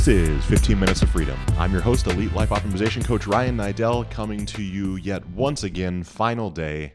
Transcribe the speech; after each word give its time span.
This 0.00 0.30
is 0.30 0.44
15 0.46 0.80
Minutes 0.80 1.02
of 1.02 1.10
Freedom. 1.10 1.38
I'm 1.58 1.72
your 1.72 1.82
host, 1.82 2.06
Elite 2.06 2.32
Life 2.32 2.48
Optimization 2.48 3.04
Coach 3.04 3.26
Ryan 3.26 3.58
Niddel, 3.58 4.10
coming 4.10 4.46
to 4.46 4.62
you 4.62 4.96
yet 4.96 5.28
once 5.28 5.62
again, 5.62 6.04
final 6.04 6.48
day 6.48 6.94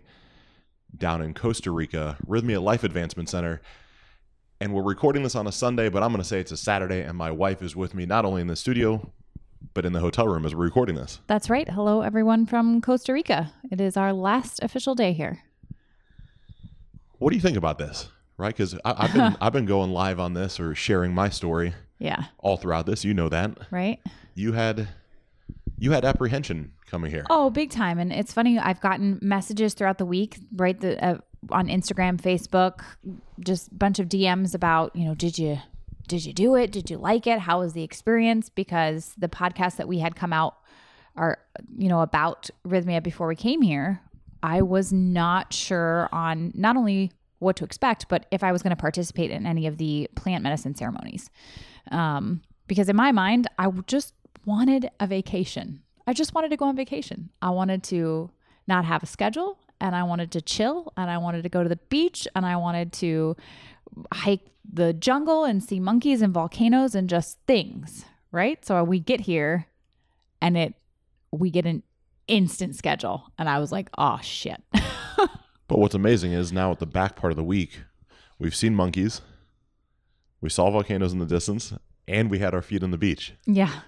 down 0.98 1.22
in 1.22 1.36
Costa 1.36 1.70
Rica, 1.70 2.18
Rhythmia 2.26 2.60
Life 2.60 2.84
Advancement 2.84 3.30
Center. 3.30 3.62
And 4.60 4.74
we're 4.74 4.82
recording 4.82 5.22
this 5.22 5.36
on 5.36 5.46
a 5.46 5.52
Sunday, 5.52 5.88
but 5.88 6.02
I'm 6.02 6.10
going 6.10 6.24
to 6.24 6.28
say 6.28 6.40
it's 6.40 6.52
a 6.52 6.58
Saturday, 6.58 7.02
and 7.02 7.16
my 7.16 7.30
wife 7.30 7.62
is 7.62 7.76
with 7.76 7.94
me 7.94 8.08
not 8.08 8.26
only 8.26 8.42
in 8.42 8.48
the 8.48 8.56
studio, 8.56 9.14
but 9.76 9.86
in 9.86 9.94
the 9.94 10.00
hotel 10.00 10.28
room 10.28 10.44
as 10.44 10.56
we're 10.56 10.64
recording 10.64 10.96
this. 10.96 11.20
That's 11.28 11.48
right. 11.48 11.70
Hello, 11.70 12.02
everyone 12.02 12.48
from 12.48 12.82
Costa 12.82 13.14
Rica. 13.14 13.54
It 13.72 13.80
is 13.80 13.98
our 13.98 14.14
last 14.14 14.64
official 14.64 14.96
day 14.96 15.14
here. 15.14 15.44
What 17.20 17.30
do 17.30 17.36
you 17.36 17.42
think 17.44 17.58
about 17.58 17.78
this? 17.78 18.10
Right? 18.36 18.58
Because 18.58 18.76
I've 18.84 19.14
been 19.14 19.38
I've 19.42 19.54
been 19.54 19.68
going 19.68 19.92
live 19.92 20.20
on 20.20 20.34
this 20.34 20.60
or 20.60 20.74
sharing 20.74 21.14
my 21.14 21.30
story 21.30 21.76
Yeah. 22.00 22.26
all 22.40 22.58
throughout 22.58 22.86
this. 22.86 23.06
You 23.06 23.14
know 23.14 23.30
that 23.30 23.58
Right. 23.72 24.00
you 24.34 24.54
had 24.54 24.88
you 25.78 25.92
had 25.92 26.06
apprehension 26.06 26.72
coming 26.88 27.12
here. 27.12 27.26
Oh, 27.30 27.50
big 27.50 27.70
time. 27.70 28.00
And 28.00 28.14
it's 28.14 28.32
funny. 28.32 28.58
I've 28.58 28.80
gotten 28.80 29.20
messages 29.22 29.74
throughout 29.74 29.98
the 29.98 30.06
week, 30.06 30.40
right? 30.56 30.80
The, 30.80 31.04
uh, 31.04 31.18
on 31.52 31.68
Instagram, 31.68 32.20
Facebook, 32.20 32.80
just 33.42 33.72
a 33.72 33.76
bunch 33.76 34.00
of 34.00 34.08
DMs 34.08 34.56
about, 34.56 34.96
you 34.96 35.04
know, 35.06 35.14
did 35.16 35.38
you 35.38 35.60
did 36.08 36.24
you 36.26 36.34
do 36.34 36.56
it? 36.56 36.72
Did 36.72 36.90
you 36.90 36.98
like 36.98 37.26
it? 37.28 37.40
How 37.40 37.60
was 37.60 37.74
the 37.74 37.82
experience? 37.84 38.48
Because 38.50 39.14
the 39.18 39.28
podcast 39.28 39.78
that 39.78 39.88
we 39.88 39.98
had 40.00 40.16
come 40.16 40.32
out 40.32 40.56
are, 41.16 41.40
you 41.78 41.90
know, 41.90 42.02
about 42.02 42.50
Rhythmia 42.66 43.02
before 43.02 43.28
we 43.28 43.36
came 43.36 43.62
here, 43.64 44.02
I 44.44 44.62
was 44.62 44.94
not 44.94 45.52
sure 45.52 46.08
on 46.12 46.52
not 46.54 46.78
only 46.78 47.12
what 47.40 47.56
to 47.58 47.64
expect, 47.66 48.08
but 48.08 48.28
if 48.32 48.44
I 48.44 48.52
was 48.52 48.62
going 48.62 48.70
to 48.76 48.80
participate 48.80 49.32
in 49.32 49.46
any 49.48 49.66
of 49.66 49.78
the 49.78 50.08
plant 50.16 50.44
medicine 50.44 50.76
ceremonies. 50.76 51.30
Um, 51.92 52.42
because 52.68 52.90
in 52.90 52.96
my 52.96 53.12
mind, 53.12 53.48
I 53.60 53.70
just 53.88 54.14
wanted 54.46 54.90
a 55.00 55.08
vacation. 55.08 55.82
I 56.08 56.14
just 56.14 56.34
wanted 56.34 56.50
to 56.50 56.58
go 56.58 56.66
on 56.66 56.76
vacation. 56.76 57.30
I 57.42 57.50
wanted 57.52 57.84
to 57.86 58.30
not 58.68 58.86
have 58.86 59.04
a 59.04 59.06
schedule 59.06 59.60
and 59.80 59.96
I 59.96 60.04
wanted 60.04 60.32
to 60.32 60.42
chill 60.42 60.92
and 60.98 61.10
I 61.10 61.18
wanted 61.18 61.44
to 61.44 61.50
go 61.50 61.64
to 61.64 61.70
the 61.70 61.76
beach 61.76 62.28
and 62.36 62.46
I 62.46 62.56
wanted 62.56 62.94
to 62.94 63.36
hike 64.14 64.48
the 64.72 64.94
jungle 64.94 65.44
and 65.46 65.64
see 65.64 65.80
monkeys 65.80 66.22
and 66.22 66.34
volcanoes 66.34 66.96
and 66.96 67.10
just 67.10 67.38
things, 67.46 68.06
right? 68.32 68.64
So 68.66 68.84
we 68.84 69.00
get 69.00 69.22
here 69.22 69.68
and 70.42 70.58
it 70.58 70.74
we 71.32 71.50
get 71.50 71.66
an 71.66 71.84
instant 72.28 72.76
schedule 72.76 73.32
and 73.38 73.48
I 73.50 73.60
was 73.60 73.72
like, 73.72 73.90
"Oh 73.98 74.20
shit." 74.22 74.62
But 75.68 75.80
what's 75.80 75.96
amazing 75.96 76.32
is 76.32 76.54
now 76.54 76.72
at 76.72 76.80
the 76.80 76.86
back 76.86 77.16
part 77.16 77.32
of 77.32 77.38
the 77.38 77.44
week, 77.44 77.82
we've 78.38 78.56
seen 78.56 78.76
monkeys, 78.76 79.22
we 80.42 80.50
saw 80.50 80.70
volcanoes 80.72 81.14
in 81.14 81.20
the 81.20 81.26
distance, 81.26 81.74
and 82.08 82.30
we 82.30 82.40
had 82.40 82.54
our 82.54 82.62
feet 82.62 82.84
on 82.84 82.92
the 82.92 82.98
beach. 82.98 83.34
yeah. 83.46 83.82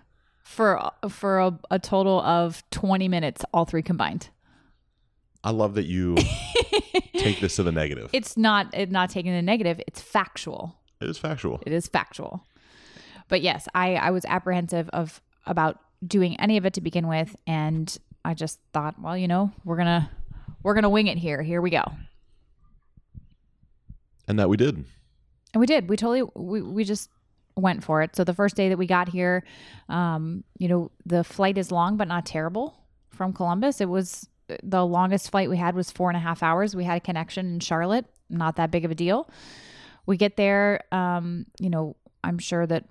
For 0.44 0.92
for 1.10 1.40
a, 1.40 1.60
a 1.72 1.78
total 1.78 2.22
of 2.22 2.64
20 2.72 3.10
minutes 3.10 3.44
all 3.54 3.66
three 3.66 3.82
combined. 3.82 4.30
I 5.44 5.52
love 5.52 5.74
that 5.76 5.86
you 5.88 6.16
take 7.18 7.42
this 7.42 7.58
to 7.58 7.64
the 7.64 7.72
negative. 7.74 8.10
It's 8.14 8.38
not 8.38 8.74
it 8.74 8.90
not 8.90 9.10
taking 9.10 9.34
the 9.34 9.42
negative, 9.42 9.82
it's 9.86 10.00
factual. 10.02 10.78
it 11.02 11.10
is 11.10 11.18
factual. 11.18 11.62
It 11.66 11.74
is 11.74 11.88
factual. 11.88 12.46
But 13.28 13.42
yes, 13.42 13.68
I, 13.76 13.96
I 13.96 14.12
was 14.12 14.24
apprehensive 14.24 14.90
of 14.94 15.22
about 15.46 15.80
doing 16.06 16.40
any 16.40 16.56
of 16.56 16.66
it 16.66 16.74
to 16.76 16.82
begin 16.82 17.08
with, 17.10 17.36
and 17.46 17.96
I 18.24 18.34
just 18.34 18.60
thought, 18.72 18.96
well, 19.02 19.18
you 19.18 19.28
know, 19.28 19.52
we're 19.66 19.76
gonna 19.78 20.10
we're 20.64 20.76
gonna 20.76 20.90
wing 20.90 21.08
it 21.08 21.18
here. 21.18 21.42
Here 21.44 21.60
we 21.62 21.72
go. 21.72 21.84
And 24.30 24.40
that 24.40 24.48
we 24.48 24.56
did. 24.56 24.86
And 25.58 25.60
we 25.60 25.66
did. 25.66 25.90
We 25.90 25.98
totally 25.98 26.22
we, 26.36 26.62
we 26.62 26.84
just 26.84 27.10
went 27.56 27.84
for 27.84 28.04
it. 28.04 28.16
So 28.16 28.24
the 28.24 28.36
first 28.36 28.56
day 28.56 28.70
that 28.70 28.78
we 28.78 28.86
got 28.86 29.10
here, 29.10 29.44
um, 29.90 30.44
you 30.60 30.68
know, 30.68 30.92
the 31.04 31.24
flight 31.24 31.58
is 31.58 31.72
long 31.72 31.98
but 31.98 32.08
not 32.08 32.28
terrible 32.28 32.78
from 33.10 33.34
Columbus. 33.34 33.82
It 33.82 33.90
was 33.90 34.30
the 34.62 34.86
longest 34.86 35.32
flight 35.32 35.50
we 35.50 35.58
had 35.58 35.74
was 35.74 35.90
four 35.90 36.12
and 36.12 36.16
a 36.16 36.20
half 36.20 36.44
hours. 36.44 36.76
We 36.76 36.84
had 36.84 36.98
a 36.98 37.00
connection 37.00 37.54
in 37.54 37.60
Charlotte, 37.60 38.06
not 38.30 38.58
that 38.58 38.70
big 38.70 38.86
of 38.86 38.92
a 38.92 38.96
deal. 38.96 39.32
We 40.06 40.16
get 40.16 40.38
there, 40.38 40.82
um, 40.92 41.48
you 41.60 41.72
know, 41.72 41.96
I'm 42.24 42.38
sure 42.38 42.68
that 42.68 42.86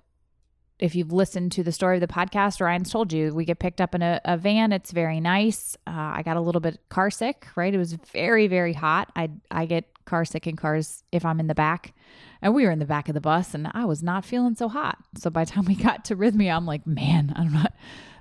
if 0.77 0.93
you've 0.93 1.13
listened 1.13 1.53
to 1.53 1.63
the 1.63 1.71
story 1.71 1.95
of 1.95 2.01
the 2.01 2.07
podcast, 2.07 2.59
Ryan's 2.59 2.91
told 2.91 3.13
you, 3.13 3.33
we 3.33 3.45
get 3.45 3.59
picked 3.59 3.79
up 3.79 3.95
in 3.95 4.01
a, 4.01 4.19
a 4.25 4.35
van. 4.35 4.73
It's 4.73 4.91
very 4.91 5.21
nice. 5.21 5.77
Uh, 5.87 5.91
I 6.17 6.21
got 6.21 6.35
a 6.35 6.41
little 6.41 6.59
bit 6.59 6.81
car 6.89 7.11
sick, 7.11 7.47
right? 7.55 7.73
It 7.73 7.77
was 7.77 7.93
very, 7.93 8.47
very 8.47 8.73
hot. 8.73 9.09
I 9.15 9.29
I 9.51 9.67
get 9.67 9.85
car 10.03 10.25
sick 10.25 10.47
in 10.47 10.57
cars 10.57 11.03
if 11.13 11.23
I'm 11.23 11.39
in 11.39 11.47
the 11.47 11.55
back, 11.55 11.93
and 12.41 12.53
we 12.53 12.65
were 12.65 12.71
in 12.71 12.79
the 12.79 12.85
back 12.85 13.07
of 13.07 13.13
the 13.13 13.21
bus, 13.21 13.53
and 13.53 13.69
I 13.73 13.85
was 13.85 14.03
not 14.03 14.25
feeling 14.25 14.55
so 14.55 14.67
hot. 14.67 14.97
So 15.17 15.29
by 15.29 15.45
the 15.45 15.51
time 15.51 15.65
we 15.65 15.75
got 15.75 16.05
to 16.05 16.15
Rhythmia, 16.15 16.55
I'm 16.55 16.65
like, 16.65 16.85
man, 16.85 17.33
I'm 17.35 17.51
not. 17.51 17.73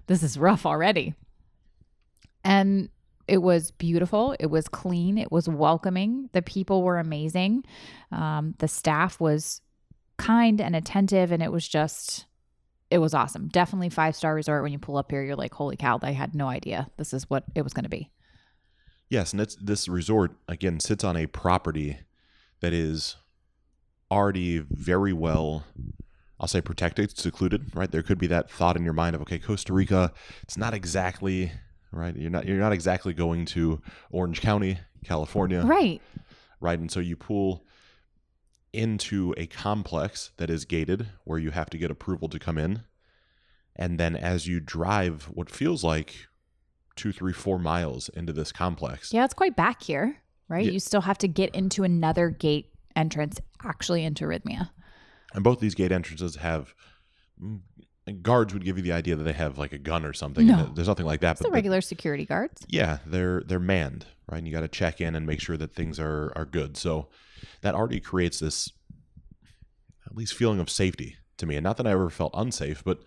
This 0.06 0.22
is 0.22 0.38
rough 0.38 0.64
already. 0.66 1.14
And 2.44 2.90
it 3.26 3.38
was 3.38 3.72
beautiful. 3.72 4.36
It 4.38 4.46
was 4.46 4.68
clean. 4.68 5.18
It 5.18 5.32
was 5.32 5.48
welcoming. 5.48 6.30
The 6.32 6.42
people 6.42 6.82
were 6.82 6.98
amazing. 6.98 7.64
Um, 8.12 8.54
the 8.58 8.68
staff 8.68 9.20
was 9.20 9.60
kind 10.16 10.60
and 10.60 10.76
attentive, 10.76 11.32
and 11.32 11.42
it 11.42 11.50
was 11.50 11.66
just 11.66 12.26
it 12.90 12.98
was 12.98 13.14
awesome. 13.14 13.48
Definitely 13.48 13.90
five 13.90 14.14
star 14.14 14.34
resort. 14.34 14.62
When 14.62 14.72
you 14.72 14.78
pull 14.78 14.96
up 14.96 15.10
here, 15.10 15.22
you're 15.22 15.36
like, 15.36 15.54
holy 15.54 15.76
cow! 15.76 15.98
I 16.02 16.12
had 16.12 16.34
no 16.34 16.46
idea 16.48 16.88
this 16.96 17.12
is 17.12 17.28
what 17.28 17.44
it 17.54 17.62
was 17.62 17.72
going 17.72 17.84
to 17.84 17.90
be. 17.90 18.10
Yes, 19.08 19.32
and 19.32 19.56
this 19.60 19.88
resort 19.88 20.32
again 20.48 20.80
sits 20.80 21.04
on 21.04 21.16
a 21.16 21.26
property 21.26 21.98
that 22.60 22.72
is 22.72 23.16
already 24.10 24.58
very 24.58 25.12
well 25.12 25.64
I'll 26.38 26.48
say 26.48 26.60
protected, 26.60 27.16
secluded, 27.16 27.74
right? 27.74 27.90
There 27.90 28.02
could 28.02 28.18
be 28.18 28.26
that 28.26 28.50
thought 28.50 28.76
in 28.76 28.84
your 28.84 28.92
mind 28.92 29.16
of 29.16 29.22
okay, 29.22 29.38
Costa 29.38 29.72
Rica, 29.72 30.12
it's 30.42 30.58
not 30.58 30.74
exactly 30.74 31.50
right. 31.92 32.14
You're 32.14 32.30
not 32.30 32.46
you're 32.46 32.58
not 32.60 32.72
exactly 32.72 33.14
going 33.14 33.46
to 33.46 33.80
Orange 34.10 34.42
County, 34.42 34.78
California, 35.02 35.62
Right. 35.64 36.02
right? 36.60 36.78
And 36.78 36.90
so 36.92 37.00
you 37.00 37.16
pull 37.16 37.64
into 38.72 39.32
a 39.38 39.46
complex 39.46 40.32
that 40.36 40.50
is 40.50 40.66
gated 40.66 41.08
where 41.24 41.38
you 41.38 41.50
have 41.52 41.70
to 41.70 41.78
get 41.78 41.90
approval 41.90 42.28
to 42.28 42.38
come 42.38 42.58
in. 42.58 42.82
And 43.74 43.98
then 43.98 44.14
as 44.14 44.46
you 44.46 44.60
drive 44.60 45.24
what 45.32 45.50
feels 45.50 45.82
like 45.82 46.26
two, 46.96 47.12
three, 47.12 47.32
four 47.32 47.58
miles 47.58 48.10
into 48.10 48.32
this 48.34 48.52
complex, 48.52 49.12
Yeah, 49.12 49.24
it's 49.24 49.32
quite 49.34 49.56
back 49.56 49.82
here, 49.82 50.18
right? 50.48 50.66
Yeah. 50.66 50.72
You 50.72 50.80
still 50.80 51.02
have 51.02 51.18
to 51.18 51.28
get 51.28 51.54
into 51.54 51.82
another 51.82 52.28
gate 52.28 52.66
entrance, 52.94 53.40
actually 53.64 54.04
into 54.04 54.24
Rhythmia. 54.24 54.70
and 55.34 55.42
both 55.44 55.60
these 55.60 55.74
gate 55.74 55.92
entrances 55.92 56.36
have 56.36 56.74
mm, 57.42 57.60
guards 58.22 58.52
would 58.54 58.64
give 58.64 58.76
you 58.76 58.82
the 58.82 58.92
idea 58.92 59.16
that 59.16 59.24
they 59.24 59.32
have 59.32 59.58
like 59.58 59.72
a 59.72 59.78
gun 59.78 60.04
or 60.04 60.12
something. 60.12 60.46
No. 60.46 60.70
There's 60.74 60.88
nothing 60.88 61.06
like 61.06 61.20
that. 61.20 61.32
It's 61.32 61.40
the 61.40 61.48
but 61.48 61.54
regular 61.54 61.80
security 61.80 62.24
guards. 62.24 62.64
yeah, 62.68 62.98
they're 63.06 63.42
they're 63.46 63.58
manned, 63.58 64.06
right? 64.30 64.38
And 64.38 64.46
you 64.46 64.52
got 64.52 64.60
to 64.60 64.68
check 64.68 65.00
in 65.00 65.14
and 65.16 65.26
make 65.26 65.40
sure 65.40 65.56
that 65.56 65.74
things 65.74 65.98
are 65.98 66.32
are 66.36 66.44
good. 66.44 66.76
So 66.76 67.08
that 67.62 67.74
already 67.74 68.00
creates 68.00 68.38
this 68.40 68.70
at 70.06 70.16
least 70.16 70.34
feeling 70.34 70.60
of 70.60 70.70
safety 70.70 71.16
to 71.38 71.46
me. 71.46 71.56
And 71.56 71.64
not 71.64 71.76
that 71.78 71.86
I 71.86 71.90
ever 71.90 72.10
felt 72.10 72.32
unsafe, 72.34 72.82
but 72.84 72.98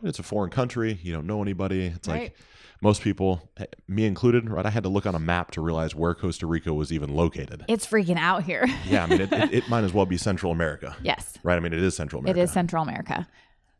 right, 0.00 0.08
it's 0.08 0.18
a 0.18 0.22
foreign 0.24 0.50
country. 0.50 0.98
You 1.02 1.12
don't 1.12 1.26
know 1.26 1.42
anybody. 1.42 1.86
It's 1.86 2.08
Right. 2.08 2.22
like 2.22 2.36
most 2.80 3.02
people, 3.02 3.50
me 3.88 4.04
included, 4.04 4.48
right? 4.50 4.66
I 4.66 4.70
had 4.70 4.82
to 4.82 4.88
look 4.88 5.06
on 5.06 5.14
a 5.14 5.18
map 5.18 5.50
to 5.52 5.60
realize 5.60 5.94
where 5.94 6.14
Costa 6.14 6.46
Rica 6.46 6.72
was 6.72 6.92
even 6.92 7.14
located. 7.14 7.64
It's 7.68 7.86
freaking 7.86 8.18
out 8.18 8.44
here. 8.44 8.66
Yeah, 8.86 9.02
I 9.02 9.06
mean, 9.06 9.20
it, 9.22 9.32
it, 9.32 9.52
it 9.52 9.68
might 9.68 9.82
as 9.82 9.92
well 9.92 10.06
be 10.06 10.16
Central 10.16 10.52
America, 10.52 10.96
yes, 11.02 11.38
right? 11.42 11.56
I 11.56 11.60
mean, 11.60 11.72
it 11.72 11.82
is 11.82 11.96
Central 11.96 12.20
America. 12.20 12.38
it 12.38 12.42
is 12.44 12.52
Central 12.52 12.82
America. 12.82 13.26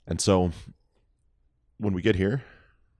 And 0.06 0.21
so 0.21 0.51
when 1.79 1.93
we 1.93 2.03
get 2.03 2.17
here, 2.17 2.43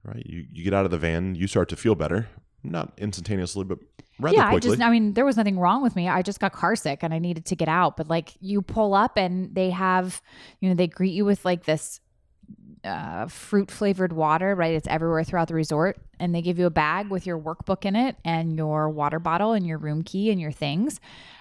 right, 0.05 0.25
you, 0.25 0.47
you 0.53 0.63
get 0.63 0.73
out 0.75 0.85
of 0.85 0.91
the 0.91 0.99
van, 0.99 1.35
you 1.35 1.47
start 1.47 1.69
to 1.71 1.77
feel 1.77 1.95
better. 1.95 2.29
Not 2.63 2.93
instantaneously, 2.99 3.65
but 3.65 3.79
rather 4.21 4.37
yeah, 4.37 4.49
I 4.49 4.59
just, 4.59 4.81
I 4.81 4.91
mean, 4.91 5.15
there 5.15 5.25
was 5.25 5.37
nothing 5.37 5.59
wrong 5.59 5.83
with 5.83 5.97
me. 5.97 6.09
I 6.09 6.23
just 6.23 6.41
got 6.41 6.53
car 6.53 6.77
sick 6.77 7.01
and 7.03 7.13
I 7.15 7.19
needed 7.19 7.47
to 7.47 7.57
get 7.57 7.69
out. 7.69 7.97
But 7.97 8.09
like, 8.09 8.33
you 8.41 8.63
pull 8.63 8.95
up 8.95 9.17
and 9.17 9.55
they 9.55 9.71
have, 9.71 10.21
you 10.61 10.69
know, 10.69 10.75
they 10.75 10.87
greet 10.87 11.13
you 11.13 11.25
with 11.25 11.45
like 11.45 11.65
this 11.65 12.01
uh, 12.87 13.27
fruit 13.27 13.71
flavored 13.71 14.13
water, 14.13 14.55
right? 14.55 14.75
It's 14.75 14.89
everywhere 14.89 15.25
throughout 15.25 15.49
the 15.49 15.55
resort. 15.55 15.99
And 16.19 16.35
they 16.35 16.41
give 16.41 16.59
you 16.59 16.67
a 16.67 16.71
bag 16.71 17.11
with 17.11 17.27
your 17.27 17.39
workbook 17.39 17.85
in 17.85 17.97
it 17.97 18.17
and 18.25 18.57
your 18.57 18.89
water 18.89 19.19
bottle 19.19 19.53
and 19.53 19.67
your 19.67 19.79
room 19.79 20.03
key 20.03 20.31
and 20.31 20.41
your 20.41 20.53
things. 20.53 21.01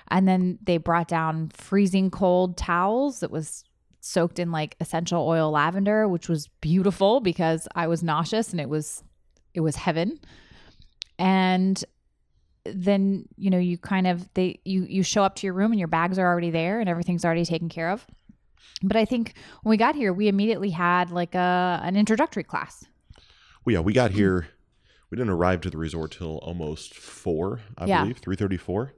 And 0.09 0.27
then 0.27 0.59
they 0.63 0.77
brought 0.77 1.07
down 1.07 1.49
freezing 1.53 2.11
cold 2.11 2.57
towels 2.57 3.21
that 3.21 3.31
was 3.31 3.63
soaked 4.01 4.37
in 4.37 4.51
like 4.51 4.75
essential 4.79 5.27
oil 5.27 5.51
lavender, 5.51 6.07
which 6.07 6.27
was 6.27 6.47
beautiful 6.61 7.21
because 7.21 7.67
I 7.75 7.87
was 7.87 8.03
nauseous 8.03 8.51
and 8.51 8.59
it 8.59 8.69
was 8.69 9.03
it 9.53 9.61
was 9.61 9.75
heaven. 9.77 10.19
And 11.17 11.83
then 12.65 13.27
you 13.37 13.49
know 13.49 13.59
you 13.59 13.77
kind 13.77 14.07
of 14.07 14.27
they 14.33 14.59
you 14.65 14.85
you 14.85 15.03
show 15.03 15.23
up 15.23 15.35
to 15.35 15.47
your 15.47 15.53
room 15.53 15.71
and 15.71 15.79
your 15.79 15.87
bags 15.87 16.17
are 16.17 16.25
already 16.25 16.49
there 16.49 16.79
and 16.79 16.89
everything's 16.89 17.23
already 17.23 17.45
taken 17.45 17.69
care 17.69 17.91
of 17.91 18.05
but 18.83 18.97
i 18.97 19.05
think 19.05 19.33
when 19.63 19.69
we 19.71 19.77
got 19.77 19.95
here 19.95 20.11
we 20.13 20.27
immediately 20.27 20.69
had 20.71 21.11
like 21.11 21.35
a 21.35 21.79
an 21.83 21.95
introductory 21.95 22.43
class 22.43 22.85
well, 23.65 23.73
yeah, 23.73 23.79
we 23.79 23.93
got 23.93 24.11
here. 24.11 24.47
We 25.09 25.15
didn't 25.17 25.31
arrive 25.31 25.61
to 25.61 25.71
the 25.71 25.77
resort 25.79 26.11
till 26.11 26.37
almost 26.37 26.93
four, 26.93 27.61
I 27.75 27.85
Yeah. 27.87 28.01
believe, 28.01 28.19
three 28.19 28.35
thirty-four. 28.35 28.93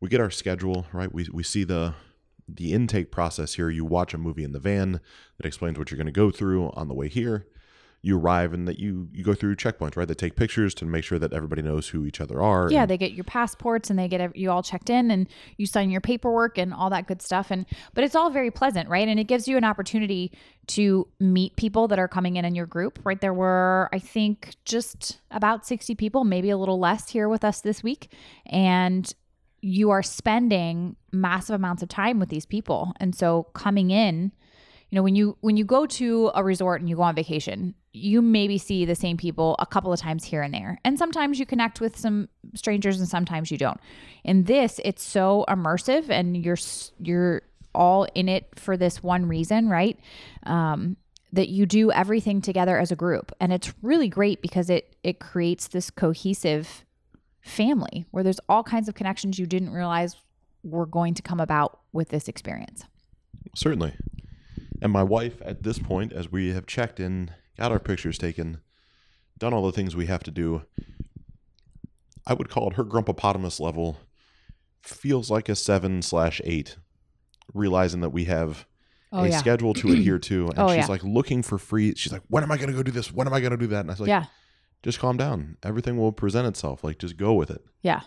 We 0.00 0.08
get 0.08 0.20
our 0.20 0.30
schedule 0.32 0.86
right. 0.92 1.14
We 1.14 1.28
we 1.32 1.44
see 1.44 1.62
the 1.62 1.94
the 2.48 2.72
intake 2.72 3.12
process 3.12 3.54
here. 3.54 3.70
You 3.70 3.84
watch 3.84 4.12
a 4.12 4.18
movie 4.18 4.42
in 4.42 4.50
the 4.50 4.58
van 4.58 5.00
that 5.36 5.46
explains 5.46 5.78
what 5.78 5.92
you're 5.92 5.96
going 5.96 6.06
to 6.06 6.12
go 6.12 6.32
through 6.32 6.70
on 6.70 6.88
the 6.88 6.94
way 6.94 7.06
here. 7.08 7.46
You 8.02 8.18
arrive 8.18 8.54
and 8.54 8.66
that 8.66 8.78
you 8.78 9.08
you 9.12 9.22
go 9.22 9.34
through 9.34 9.56
checkpoints, 9.56 9.94
right? 9.94 10.08
They 10.08 10.14
take 10.14 10.34
pictures 10.34 10.74
to 10.76 10.86
make 10.86 11.04
sure 11.04 11.18
that 11.18 11.34
everybody 11.34 11.60
knows 11.60 11.88
who 11.88 12.06
each 12.06 12.18
other 12.20 12.40
are. 12.42 12.70
Yeah, 12.70 12.82
and- 12.82 12.90
they 12.90 12.96
get 12.96 13.12
your 13.12 13.24
passports 13.24 13.90
and 13.90 13.98
they 13.98 14.08
get 14.08 14.34
you 14.34 14.50
all 14.50 14.62
checked 14.62 14.88
in 14.88 15.10
and 15.10 15.28
you 15.58 15.66
sign 15.66 15.90
your 15.90 16.00
paperwork 16.00 16.56
and 16.56 16.72
all 16.72 16.88
that 16.90 17.06
good 17.06 17.20
stuff. 17.20 17.50
And 17.50 17.66
but 17.92 18.02
it's 18.02 18.14
all 18.14 18.30
very 18.30 18.50
pleasant, 18.50 18.88
right? 18.88 19.06
And 19.06 19.20
it 19.20 19.24
gives 19.24 19.46
you 19.46 19.58
an 19.58 19.64
opportunity 19.64 20.32
to 20.68 21.08
meet 21.18 21.56
people 21.56 21.88
that 21.88 21.98
are 21.98 22.08
coming 22.08 22.36
in 22.36 22.44
in 22.46 22.54
your 22.54 22.66
group. 22.66 22.98
Right, 23.04 23.20
there 23.20 23.34
were 23.34 23.90
I 23.92 23.98
think 23.98 24.54
just 24.64 25.20
about 25.30 25.66
sixty 25.66 25.94
people, 25.94 26.24
maybe 26.24 26.48
a 26.48 26.56
little 26.56 26.78
less 26.78 27.10
here 27.10 27.28
with 27.28 27.44
us 27.44 27.60
this 27.60 27.82
week, 27.82 28.10
and 28.46 29.12
you 29.60 29.90
are 29.90 30.02
spending 30.02 30.96
massive 31.12 31.54
amounts 31.54 31.82
of 31.82 31.88
time 31.90 32.18
with 32.18 32.30
these 32.30 32.46
people. 32.46 32.94
And 32.98 33.14
so 33.14 33.42
coming 33.52 33.90
in 33.90 34.32
you 34.90 34.96
know 34.96 35.02
when 35.02 35.14
you 35.14 35.36
when 35.40 35.56
you 35.56 35.64
go 35.64 35.86
to 35.86 36.30
a 36.34 36.44
resort 36.44 36.80
and 36.80 36.88
you 36.88 36.96
go 36.96 37.02
on 37.02 37.14
vacation 37.14 37.74
you 37.92 38.22
maybe 38.22 38.56
see 38.58 38.84
the 38.84 38.94
same 38.94 39.16
people 39.16 39.56
a 39.58 39.66
couple 39.66 39.92
of 39.92 39.98
times 39.98 40.24
here 40.24 40.42
and 40.42 40.54
there. 40.54 40.78
And 40.84 40.98
sometimes 40.98 41.40
you 41.40 41.46
connect 41.46 41.80
with 41.80 41.98
some 41.98 42.28
strangers 42.54 43.00
and 43.00 43.08
sometimes 43.08 43.50
you 43.50 43.58
don't. 43.58 43.80
In 44.24 44.44
this 44.44 44.80
it's 44.84 45.02
so 45.02 45.44
immersive 45.48 46.08
and 46.08 46.36
you're 46.36 46.58
you're 46.98 47.42
all 47.74 48.06
in 48.14 48.28
it 48.28 48.48
for 48.56 48.76
this 48.76 49.02
one 49.02 49.26
reason 49.26 49.68
right? 49.68 49.98
Um, 50.44 50.96
that 51.32 51.48
you 51.48 51.64
do 51.64 51.92
everything 51.92 52.40
together 52.40 52.76
as 52.76 52.90
a 52.90 52.96
group. 52.96 53.30
And 53.40 53.52
it's 53.52 53.72
really 53.82 54.08
great 54.08 54.42
because 54.42 54.70
it 54.70 54.96
it 55.02 55.20
creates 55.20 55.68
this 55.68 55.90
cohesive 55.90 56.84
family 57.40 58.04
where 58.10 58.22
there's 58.22 58.40
all 58.48 58.62
kinds 58.62 58.88
of 58.88 58.94
connections 58.94 59.38
you 59.38 59.46
didn't 59.46 59.70
realize 59.70 60.16
were 60.62 60.86
going 60.86 61.14
to 61.14 61.22
come 61.22 61.40
about 61.40 61.80
with 61.92 62.10
this 62.10 62.28
experience. 62.28 62.84
Certainly. 63.56 63.94
And 64.82 64.92
my 64.92 65.02
wife, 65.02 65.40
at 65.44 65.62
this 65.62 65.78
point, 65.78 66.12
as 66.12 66.30
we 66.32 66.52
have 66.52 66.66
checked 66.66 67.00
in, 67.00 67.32
got 67.58 67.70
our 67.72 67.78
pictures 67.78 68.16
taken, 68.18 68.60
done 69.38 69.52
all 69.52 69.64
the 69.66 69.72
things 69.72 69.94
we 69.94 70.06
have 70.06 70.22
to 70.24 70.30
do, 70.30 70.62
I 72.26 72.34
would 72.34 72.48
call 72.48 72.68
it 72.68 72.74
her 72.76 72.84
grumpopotamus 72.84 73.60
level 73.60 73.98
feels 74.82 75.30
like 75.30 75.48
a 75.48 75.54
seven 75.54 76.00
slash 76.02 76.40
eight, 76.44 76.76
realizing 77.54 78.00
that 78.00 78.10
we 78.10 78.24
have 78.26 78.66
Oh, 79.12 79.24
a 79.24 79.28
yeah. 79.28 79.38
schedule 79.38 79.74
to 79.74 79.90
adhere 79.90 80.20
to. 80.20 80.46
And 80.50 80.54
Oh, 80.58 80.68
she's 80.68 80.76
yeah. 80.76 80.86
like 80.86 81.02
looking 81.02 81.42
for 81.42 81.58
free. 81.58 81.94
She's 81.96 82.12
like, 82.12 82.22
when 82.28 82.44
am 82.44 82.52
I 82.52 82.56
going 82.56 82.70
to 82.70 82.76
go 82.76 82.84
do 82.84 82.92
this? 82.92 83.12
When 83.12 83.26
am 83.26 83.32
I 83.34 83.40
going 83.40 83.50
to 83.50 83.56
do 83.56 83.66
that? 83.68 83.80
And 83.80 83.90
I 83.90 83.92
was 83.94 84.00
like, 84.00 84.08
yeah 84.08 84.26
just 84.82 84.98
calm 84.98 85.18
down. 85.18 85.58
Everything 85.62 85.98
will 85.98 86.10
present 86.10 86.46
itself. 86.46 86.82
Like, 86.82 86.98
just 86.98 87.18
go 87.18 87.34
with 87.34 87.50
it. 87.50 87.62
Yeah. 87.82 88.00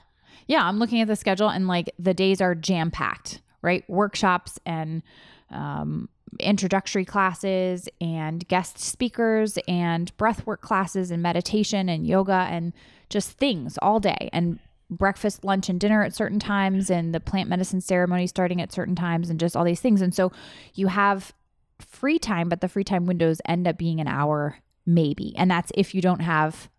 Yeah. 0.47 0.65
I'm 0.67 0.79
looking 0.79 1.01
at 1.01 1.07
the 1.07 1.15
schedule 1.15 1.47
and 1.47 1.67
like 1.67 1.91
the 1.99 2.15
days 2.15 2.41
are 2.41 2.55
jam 2.55 2.89
packed, 2.89 3.41
right? 3.61 3.87
Workshops 3.87 4.57
and 4.65 5.03
um, 5.51 6.09
introductory 6.39 7.05
classes 7.05 7.87
and 8.01 8.47
guest 8.47 8.79
speakers 8.79 9.57
and 9.67 10.15
breathwork 10.17 10.61
classes 10.61 11.11
and 11.11 11.21
meditation 11.21 11.89
and 11.89 12.05
yoga 12.07 12.47
and 12.49 12.73
just 13.09 13.31
things 13.31 13.77
all 13.81 13.99
day 13.99 14.29
and 14.33 14.59
breakfast, 14.89 15.43
lunch, 15.43 15.69
and 15.69 15.79
dinner 15.79 16.03
at 16.03 16.15
certain 16.15 16.39
times 16.39 16.89
and 16.89 17.13
the 17.13 17.19
plant 17.19 17.49
medicine 17.49 17.81
ceremony 17.81 18.27
starting 18.27 18.61
at 18.61 18.71
certain 18.71 18.95
times 18.95 19.29
and 19.29 19.39
just 19.39 19.55
all 19.55 19.63
these 19.63 19.81
things. 19.81 20.01
And 20.01 20.13
so 20.13 20.31
you 20.73 20.87
have 20.87 21.33
free 21.79 22.19
time, 22.19 22.49
but 22.49 22.61
the 22.61 22.69
free 22.69 22.83
time 22.83 23.05
windows 23.05 23.41
end 23.45 23.67
up 23.67 23.77
being 23.77 23.99
an 23.99 24.07
hour 24.07 24.57
maybe. 24.85 25.33
And 25.37 25.49
that's 25.49 25.71
if 25.75 25.95
you 25.95 26.01
don't 26.01 26.21
have 26.21 26.69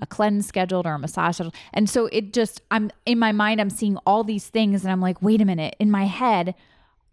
a 0.00 0.06
cleanse 0.06 0.46
scheduled 0.46 0.86
or 0.86 0.94
a 0.94 0.98
massage 0.98 1.36
scheduled. 1.36 1.54
And 1.72 1.88
so 1.88 2.06
it 2.06 2.32
just, 2.32 2.60
I'm 2.70 2.90
in 3.06 3.18
my 3.18 3.32
mind, 3.32 3.60
I'm 3.60 3.70
seeing 3.70 3.96
all 4.06 4.24
these 4.24 4.48
things 4.48 4.82
and 4.84 4.92
I'm 4.92 5.00
like, 5.00 5.22
wait 5.22 5.40
a 5.40 5.44
minute. 5.44 5.76
In 5.78 5.90
my 5.90 6.04
head, 6.04 6.54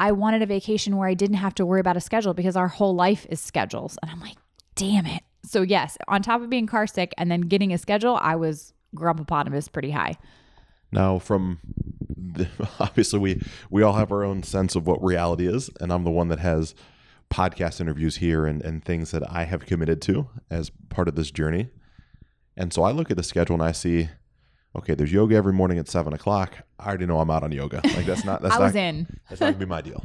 I 0.02 0.14
wanted 0.14 0.42
a 0.42 0.48
vacation 0.48 0.98
where 0.98 1.08
I 1.08 1.14
didn't 1.14 1.38
have 1.38 1.54
to 1.56 1.66
worry 1.66 1.80
about 1.80 1.96
a 1.96 2.02
schedule 2.02 2.34
because 2.34 2.56
our 2.56 2.68
whole 2.68 2.96
life 2.96 3.28
is 3.30 3.40
schedules. 3.40 4.00
And 4.02 4.10
I'm 4.10 4.20
like, 4.20 4.36
damn 4.74 5.06
it. 5.06 5.22
So, 5.46 5.62
yes, 5.62 5.96
on 6.08 6.24
top 6.24 6.42
of 6.42 6.50
being 6.50 6.66
car 6.66 6.88
sick 6.88 7.14
and 7.20 7.30
then 7.30 7.42
getting 7.42 7.72
a 7.72 7.78
schedule, 7.78 8.18
I 8.20 8.36
was 8.36 8.74
grumpopotamus 8.96 9.72
pretty 9.72 9.92
high. 9.92 10.18
Now, 10.92 11.20
from 11.20 11.60
the, 12.18 12.48
obviously 12.80 13.20
we 13.20 13.42
we 13.70 13.84
all 13.84 13.94
have 13.94 14.12
our 14.12 14.24
own 14.24 14.42
sense 14.42 14.76
of 14.76 14.88
what 14.88 15.04
reality 15.04 15.46
is, 15.46 15.70
and 15.80 15.94
I'm 15.94 16.04
the 16.04 16.10
one 16.10 16.30
that 16.30 16.40
has 16.40 16.74
podcast 17.30 17.80
interviews 17.80 18.18
here 18.18 18.48
and 18.48 18.64
and 18.64 18.84
things 18.84 19.12
that 19.12 19.22
I 19.32 19.44
have 19.44 19.68
committed 19.68 20.02
to 20.04 20.28
as 20.50 20.72
part 20.90 21.10
of 21.10 21.16
this 21.16 21.30
journey. 21.30 21.70
And 22.58 22.74
so 22.74 22.82
I 22.82 22.92
look 22.92 23.12
at 23.12 23.18
the 23.18 23.24
schedule 23.24 23.54
and 23.54 23.64
I 23.64 23.72
see, 23.72 24.10
okay, 24.76 24.96
there's 24.96 25.12
yoga 25.12 25.36
every 25.36 25.54
morning 25.54 25.78
at 25.78 25.88
seven 25.88 26.14
o'clock. 26.14 26.56
I 26.80 26.88
already 26.88 27.06
know 27.06 27.20
I'm 27.20 27.30
out 27.30 27.44
on 27.44 27.52
yoga. 27.52 27.82
Like 27.84 28.06
that's 28.06 28.24
not 28.26 28.42
that's 28.42 28.56
I 28.56 28.60
not 28.60 28.66
was 28.66 28.76
in. 28.76 29.08
that's 29.30 29.42
not 29.42 29.48
gonna 29.54 29.58
be 29.58 29.66
my 29.66 29.82
deal. 29.82 30.04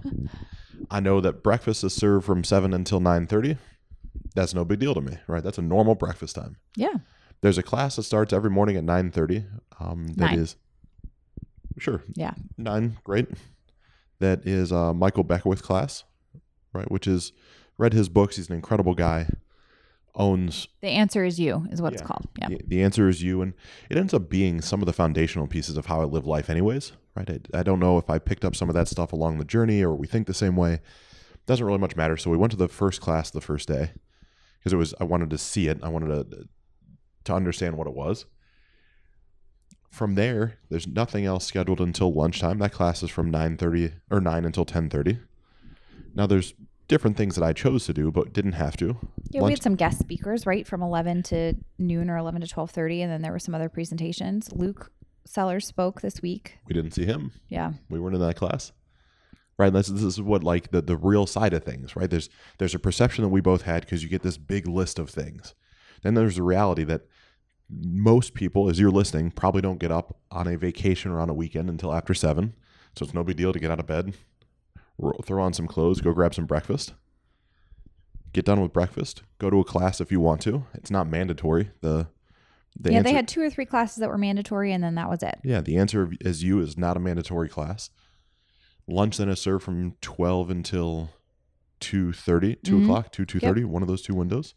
I 0.90 1.00
know 1.00 1.20
that 1.20 1.42
breakfast 1.42 1.82
is 1.84 1.94
served 1.94 2.24
from 2.26 2.44
seven 2.44 2.72
until 2.74 3.00
nine 3.00 3.26
thirty. 3.26 3.56
That's 4.34 4.54
no 4.54 4.64
big 4.64 4.78
deal 4.80 4.94
to 4.94 5.00
me, 5.00 5.16
right? 5.26 5.42
That's 5.42 5.58
a 5.58 5.62
normal 5.62 5.94
breakfast 5.94 6.34
time. 6.36 6.56
Yeah. 6.76 6.94
There's 7.42 7.58
a 7.58 7.62
class 7.62 7.96
that 7.96 8.02
starts 8.04 8.32
every 8.32 8.50
morning 8.50 8.76
at 8.76 8.84
nine 8.84 9.10
thirty. 9.10 9.44
Um, 9.80 10.08
that 10.16 10.30
Nine. 10.32 10.38
is 10.38 10.56
sure 11.78 12.02
Yeah. 12.14 12.32
nine, 12.56 12.96
great. 13.04 13.28
That 14.18 14.46
is 14.46 14.72
uh, 14.72 14.94
Michael 14.94 15.24
Beckwith 15.24 15.62
class, 15.62 16.04
right? 16.72 16.90
Which 16.90 17.06
is 17.06 17.32
read 17.78 17.92
his 17.92 18.08
books. 18.08 18.36
He's 18.36 18.48
an 18.48 18.54
incredible 18.54 18.94
guy. 18.94 19.28
Owns 20.16 20.68
The 20.80 20.88
answer 20.88 21.24
is 21.24 21.38
you, 21.38 21.66
is 21.70 21.82
what 21.82 21.92
it's 21.92 22.00
called. 22.00 22.26
Yeah. 22.38 22.48
the, 22.48 22.60
the 22.66 22.82
answer 22.82 23.08
is 23.08 23.22
you, 23.22 23.42
and 23.42 23.52
it 23.90 23.98
ends 23.98 24.14
up 24.14 24.30
being 24.30 24.62
some 24.62 24.80
of 24.80 24.86
the 24.86 24.92
foundational 24.94 25.46
pieces 25.46 25.76
of 25.76 25.86
how 25.86 26.00
I 26.00 26.04
live 26.04 26.26
life, 26.26 26.48
anyways. 26.48 26.92
Right? 27.14 27.48
I, 27.52 27.60
I 27.60 27.62
don't 27.62 27.80
know 27.80 27.98
if 27.98 28.08
I 28.08 28.18
picked 28.18 28.44
up 28.44 28.56
some 28.56 28.70
of 28.70 28.74
that 28.74 28.88
stuff 28.88 29.12
along 29.12 29.38
the 29.38 29.44
journey 29.44 29.82
or 29.82 29.94
we 29.94 30.06
think 30.06 30.26
the 30.26 30.34
same 30.34 30.56
way. 30.56 30.80
Doesn't 31.44 31.64
really 31.64 31.78
much 31.78 31.96
matter. 31.96 32.16
So 32.16 32.30
we 32.30 32.36
went 32.36 32.50
to 32.52 32.56
the 32.56 32.66
first 32.68 33.00
class 33.00 33.30
the 33.30 33.40
first 33.40 33.68
day 33.68 33.92
because 34.58 34.72
it 34.72 34.76
was 34.76 34.94
I 35.00 35.04
wanted 35.04 35.30
to 35.30 35.38
see 35.38 35.68
it. 35.68 35.78
I 35.82 35.88
wanted 35.88 36.30
to 36.30 36.48
to 37.24 37.34
understand 37.34 37.76
what 37.76 37.86
it 37.86 37.94
was. 37.94 38.24
From 39.90 40.14
there, 40.14 40.58
there's 40.70 40.86
nothing 40.86 41.24
else 41.24 41.46
scheduled 41.46 41.80
until 41.80 42.12
lunchtime. 42.12 42.58
That 42.58 42.72
class 42.72 43.02
is 43.02 43.10
from 43.10 43.30
9:30 43.30 43.92
or 44.10 44.20
9 44.20 44.44
until 44.44 44.64
10:30. 44.66 45.20
Now 46.14 46.26
there's 46.26 46.54
different 46.88 47.16
things 47.16 47.34
that 47.34 47.44
I 47.44 47.52
chose 47.52 47.86
to 47.86 47.92
do 47.92 48.10
but 48.10 48.32
didn't 48.32 48.52
have 48.52 48.76
to. 48.78 48.96
Yeah, 49.30 49.42
we 49.42 49.52
had 49.52 49.62
some 49.62 49.74
guest 49.74 49.98
speakers, 49.98 50.46
right, 50.46 50.66
from 50.66 50.82
11 50.82 51.24
to 51.24 51.54
noon 51.78 52.08
or 52.10 52.16
11 52.16 52.42
to 52.42 52.46
12:30 52.46 53.02
and 53.02 53.12
then 53.12 53.22
there 53.22 53.32
were 53.32 53.38
some 53.38 53.54
other 53.54 53.68
presentations. 53.68 54.50
Luke 54.52 54.90
Sellers 55.24 55.66
spoke 55.66 56.00
this 56.00 56.22
week. 56.22 56.58
we 56.68 56.74
didn't 56.74 56.92
see 56.92 57.04
him. 57.04 57.32
Yeah. 57.48 57.72
we 57.88 57.98
weren't 57.98 58.14
in 58.14 58.20
that 58.20 58.36
class 58.36 58.72
right 59.58 59.72
this, 59.72 59.88
this 59.88 60.02
is 60.02 60.20
what 60.20 60.44
like 60.44 60.70
the, 60.70 60.82
the 60.82 60.96
real 60.96 61.26
side 61.26 61.52
of 61.52 61.64
things 61.64 61.96
right 61.96 62.10
there's 62.10 62.28
there's 62.58 62.74
a 62.74 62.78
perception 62.78 63.22
that 63.22 63.30
we 63.30 63.40
both 63.40 63.62
had 63.62 63.82
because 63.82 64.02
you 64.02 64.08
get 64.08 64.22
this 64.22 64.36
big 64.36 64.68
list 64.68 64.98
of 64.98 65.10
things 65.10 65.54
then 66.02 66.14
there's 66.14 66.36
the 66.36 66.42
reality 66.42 66.84
that 66.84 67.02
most 67.70 68.34
people 68.34 68.68
as 68.68 68.78
you're 68.78 68.90
listening 68.90 69.30
probably 69.30 69.60
don't 69.62 69.80
get 69.80 69.90
up 69.90 70.16
on 70.30 70.46
a 70.46 70.56
vacation 70.56 71.10
or 71.10 71.20
on 71.20 71.30
a 71.30 71.34
weekend 71.34 71.68
until 71.68 71.92
after 71.92 72.14
seven 72.14 72.54
so 72.96 73.04
it's 73.04 73.14
no 73.14 73.24
big 73.24 73.36
deal 73.36 73.52
to 73.52 73.58
get 73.58 73.70
out 73.70 73.80
of 73.80 73.86
bed 73.86 74.14
throw 75.24 75.42
on 75.42 75.52
some 75.52 75.66
clothes 75.66 76.00
go 76.00 76.12
grab 76.12 76.34
some 76.34 76.46
breakfast 76.46 76.94
get 78.32 78.44
done 78.44 78.60
with 78.60 78.72
breakfast 78.72 79.22
go 79.38 79.50
to 79.50 79.60
a 79.60 79.64
class 79.64 80.00
if 80.00 80.10
you 80.12 80.20
want 80.20 80.40
to 80.40 80.64
it's 80.74 80.90
not 80.90 81.08
mandatory 81.08 81.70
the 81.80 82.06
the 82.78 82.90
yeah, 82.92 82.98
answer, 82.98 83.08
they 83.08 83.14
had 83.14 83.26
two 83.26 83.40
or 83.40 83.48
three 83.48 83.64
classes 83.64 83.96
that 83.98 84.10
were 84.10 84.18
mandatory 84.18 84.70
and 84.70 84.84
then 84.84 84.96
that 84.96 85.08
was 85.08 85.22
it. 85.22 85.38
yeah, 85.42 85.62
the 85.62 85.78
answer 85.78 86.10
is 86.20 86.42
you 86.42 86.60
is 86.60 86.76
not 86.76 86.94
a 86.94 87.00
mandatory 87.00 87.48
class. 87.48 87.88
Lunch 88.86 89.16
then 89.16 89.30
is 89.30 89.40
served 89.40 89.64
from 89.64 89.94
twelve 90.02 90.50
until 90.50 91.08
two 91.80 92.12
thirty, 92.12 92.56
two 92.56 92.76
Mhm. 92.76 92.82
o'clock, 92.84 93.12
two 93.12 93.24
One 93.66 93.80
of 93.80 93.88
those 93.88 94.02
two 94.02 94.14
windows. 94.14 94.54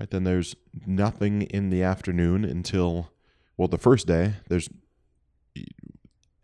Right 0.00 0.08
then, 0.10 0.24
there's 0.24 0.56
nothing 0.86 1.42
in 1.42 1.68
the 1.68 1.82
afternoon 1.82 2.46
until 2.46 3.10
well, 3.58 3.68
the 3.68 3.76
first 3.76 4.06
day 4.06 4.36
there's 4.48 4.70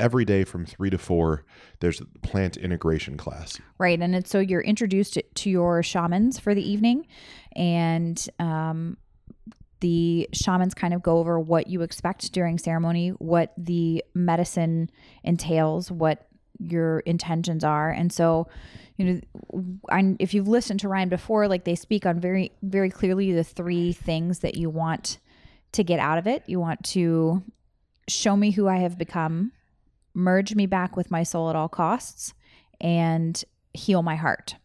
every 0.02 0.25
day 0.25 0.44
from 0.44 0.66
three 0.66 0.90
to 0.90 0.99
four. 0.99 1.44
There's 1.80 2.00
a 2.00 2.04
plant 2.26 2.56
integration 2.56 3.16
class. 3.16 3.59
Right. 3.78 4.00
And 4.00 4.14
it's 4.14 4.30
so 4.30 4.40
you're 4.40 4.61
introduced 4.61 5.18
to 5.35 5.50
your 5.50 5.82
shamans 5.82 6.38
for 6.38 6.54
the 6.54 6.68
evening 6.68 7.06
and 7.54 8.28
um 8.38 8.97
the 9.80 10.28
shamans 10.32 10.75
kind 10.75 10.94
of 10.94 11.02
go 11.02 11.18
over 11.18 11.40
what 11.40 11.66
you 11.66 11.82
expect 11.82 12.32
during 12.32 12.56
ceremony, 12.56 13.09
what 13.18 13.52
the 13.59 14.04
medicine 14.14 14.88
entails, 15.25 15.90
what 15.90 16.28
your 16.61 17.00
intentions 17.00 17.64
are. 17.64 17.90
And 17.90 18.12
so, 18.12 18.47
you 18.97 19.04
know, 19.04 19.80
I, 19.90 20.14
if 20.21 20.35
you've 20.35 20.47
listened 20.47 20.78
to 20.80 20.88
Ryan 20.88 21.09
before, 21.09 21.49
like 21.49 21.64
they 21.64 21.75
speak 21.75 22.06
on 22.06 22.21
very, 22.21 22.52
very 22.62 22.90
clearly 22.90 23.32
the 23.32 23.42
three 23.42 23.92
things 23.92 24.38
that 24.38 24.56
you 24.56 24.71
want 24.71 25.18
to 25.73 25.82
get 25.82 25.99
out 25.99 26.18
of 26.18 26.28
it. 26.28 26.44
You 26.47 26.61
want 26.61 26.85
to 26.90 27.42
show 28.09 28.37
me 28.37 28.52
who 28.52 28.68
I 28.68 28.76
have 28.76 28.97
become, 28.97 29.50
merge 30.14 30.54
me 30.54 30.66
back 30.66 30.97
with 30.97 31.11
my 31.11 31.23
soul 31.23 31.50
at 31.50 31.57
all 31.57 31.69
costs, 31.69 32.35
and 32.81 33.42
heal 33.73 34.02
my 34.02 34.16
heart. 34.16 34.57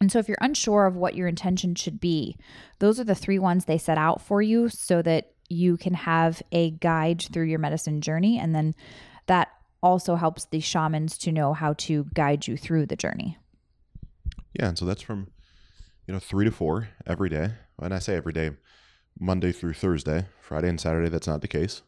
And 0.00 0.10
so, 0.10 0.18
if 0.18 0.28
you're 0.28 0.38
unsure 0.40 0.86
of 0.86 0.96
what 0.96 1.14
your 1.14 1.28
intention 1.28 1.74
should 1.74 2.00
be, 2.00 2.36
those 2.80 2.98
are 2.98 3.04
the 3.04 3.14
three 3.14 3.38
ones 3.38 3.64
they 3.64 3.78
set 3.78 3.98
out 3.98 4.20
for 4.20 4.42
you 4.42 4.68
so 4.68 5.00
that 5.02 5.32
you 5.48 5.76
can 5.76 5.94
have 5.94 6.42
a 6.50 6.70
guide 6.70 7.24
through 7.32 7.44
your 7.44 7.58
medicine 7.58 8.00
journey. 8.00 8.38
And 8.38 8.54
then 8.54 8.74
that 9.26 9.48
also 9.82 10.16
helps 10.16 10.46
the 10.46 10.60
shamans 10.60 11.18
to 11.18 11.32
know 11.32 11.52
how 11.52 11.74
to 11.74 12.06
guide 12.14 12.46
you 12.46 12.56
through 12.56 12.86
the 12.86 12.96
journey. 12.96 13.36
Yeah, 14.58 14.68
and 14.68 14.78
so 14.78 14.84
that's 14.84 15.02
from 15.02 15.28
you 16.06 16.14
know 16.14 16.20
three 16.20 16.44
to 16.44 16.50
four 16.50 16.88
every 17.06 17.28
day. 17.28 17.52
And 17.78 17.94
I 17.94 17.98
say 17.98 18.16
every 18.16 18.32
day, 18.32 18.50
Monday 19.18 19.52
through 19.52 19.74
Thursday, 19.74 20.26
Friday 20.40 20.68
and 20.68 20.80
Saturday, 20.80 21.08
that's 21.08 21.26
not 21.26 21.40
the 21.40 21.48
case. 21.48 21.82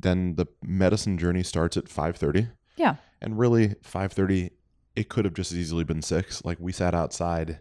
Then 0.00 0.36
the 0.36 0.46
medicine 0.62 1.18
journey 1.18 1.42
starts 1.42 1.76
at 1.76 1.88
five 1.88 2.16
thirty. 2.16 2.48
Yeah. 2.76 2.96
And 3.20 3.38
really, 3.38 3.74
five 3.82 4.12
thirty, 4.12 4.50
it 4.94 5.08
could 5.08 5.24
have 5.24 5.34
just 5.34 5.52
as 5.52 5.58
easily 5.58 5.84
been 5.84 6.02
six. 6.02 6.44
Like 6.44 6.58
we 6.60 6.72
sat 6.72 6.94
outside, 6.94 7.60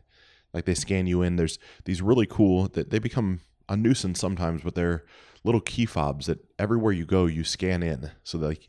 like 0.53 0.65
they 0.65 0.75
scan 0.75 1.07
you 1.07 1.21
in. 1.23 1.35
There's 1.35 1.57
these 1.85 2.01
really 2.01 2.27
cool 2.27 2.67
that 2.69 2.89
they 2.91 2.99
become 2.99 3.39
a 3.69 3.75
nuisance 3.75 4.19
sometimes, 4.19 4.61
but 4.61 4.75
they're 4.75 5.03
little 5.43 5.61
key 5.61 5.85
fobs 5.85 6.25
that 6.27 6.39
everywhere 6.59 6.93
you 6.93 7.05
go, 7.05 7.25
you 7.25 7.43
scan 7.43 7.81
in. 7.81 8.11
So 8.23 8.37
like 8.37 8.67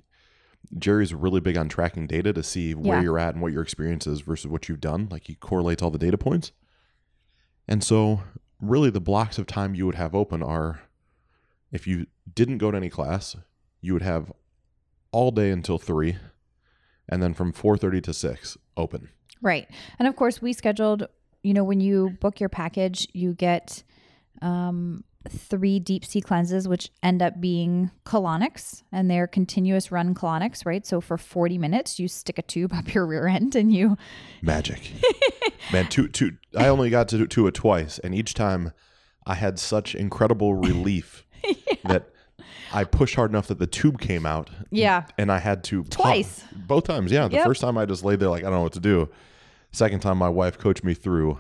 Jerry's 0.79 1.13
really 1.15 1.41
big 1.41 1.57
on 1.57 1.69
tracking 1.69 2.07
data 2.07 2.33
to 2.33 2.43
see 2.43 2.75
where 2.75 2.99
Yeah. 2.99 3.03
you're 3.05 3.19
at 3.19 3.35
and 3.35 3.43
what 3.43 3.53
your 3.53 3.63
experience 3.63 4.07
is 4.07 4.21
versus 4.21 4.47
what 4.49 4.69
you've 4.69 4.81
done. 4.81 5.09
Like 5.11 5.27
he 5.27 5.35
correlates 5.35 5.83
all 5.83 5.91
the 5.91 5.99
data 5.99 6.19
points. 6.19 6.53
And 7.67 7.83
so 7.85 8.23
really 8.61 8.91
the 8.91 9.01
blocks 9.01 9.39
of 9.39 9.47
time 9.47 9.75
you 9.75 9.87
would 9.87 9.95
have 9.95 10.15
open 10.15 10.43
are 10.43 10.81
if 11.71 11.87
you 11.87 12.07
didn't 12.33 12.59
go 12.59 12.71
to 12.71 12.77
any 12.77 12.91
class, 12.91 13.37
you 13.81 13.93
would 13.93 14.03
have 14.03 14.33
all 15.13 15.31
day 15.31 15.51
until 15.51 15.79
3 15.79 16.17
and 17.09 17.23
then 17.23 17.35
from 17.35 17.53
4:30 17.53 18.03
to 18.03 18.13
6 18.13 18.59
open. 18.77 19.09
Right. 19.41 19.69
And 19.99 20.09
of 20.09 20.17
course, 20.17 20.43
we 20.43 20.53
scheduled, 20.53 21.07
you 21.43 21.55
know, 21.55 21.65
when 21.65 21.81
you 21.81 22.17
book 22.21 22.41
your 22.41 22.49
package, 22.49 23.07
you 23.13 23.35
get 23.35 23.83
um, 24.43 25.05
three 25.29 25.79
deep 25.79 26.05
sea 26.05 26.21
cleanses, 26.21 26.67
which 26.69 26.91
end 27.03 27.23
up 27.23 27.41
being 27.41 27.91
colonics 28.05 28.83
and 28.93 29.11
they're 29.11 29.27
continuous 29.27 29.91
run 29.93 30.15
colonics, 30.15 30.67
right? 30.67 30.87
So 30.87 31.01
for 31.01 31.17
40 31.17 31.59
minutes, 31.59 31.99
you 31.99 32.09
stick 32.09 32.39
a 32.39 32.43
tube 32.43 32.73
up 32.75 32.93
your 32.95 33.07
rear 33.07 33.27
end 33.27 33.55
and 33.55 33.73
you, 33.73 33.97
Magic. 34.43 34.93
Man, 35.73 35.89
two, 35.89 36.09
two, 36.09 36.37
I 36.57 36.69
only 36.69 36.91
got 36.91 37.09
to 37.09 37.27
do 37.27 37.47
it 37.47 37.55
twice, 37.55 37.99
and 37.99 38.15
each 38.15 38.33
time 38.33 38.73
I 39.27 39.35
had 39.35 39.59
such 39.59 39.95
incredible 39.95 40.55
relief 40.55 41.27
that 41.85 42.11
I 42.73 42.85
pushed 42.85 43.15
hard 43.15 43.31
enough 43.31 43.47
that 43.49 43.59
the 43.59 43.67
tube 43.67 44.01
came 44.01 44.27
out. 44.27 44.51
Yeah. 44.71 45.05
And 45.17 45.33
I 45.33 45.39
had 45.39 45.65
to 45.65 45.83
pop- 45.85 45.91
Twice. 45.91 46.45
both 46.55 46.85
times, 46.85 47.11
yeah. 47.13 47.29
The 47.29 47.37
Yep. 47.37 47.47
first 47.47 47.61
time 47.61 47.79
I 47.79 47.87
just 47.87 48.05
laid 48.05 48.21
there 48.21 48.29
like 48.29 48.43
I 48.43 48.47
don't 48.47 48.55
know 48.55 48.63
what 48.63 48.73
to 48.75 48.81
do. 48.81 49.09
Second 49.73 50.01
time, 50.01 50.19
my 50.19 50.29
wife 50.29 50.59
coached 50.59 50.85
me 50.85 50.95
through 50.95 51.39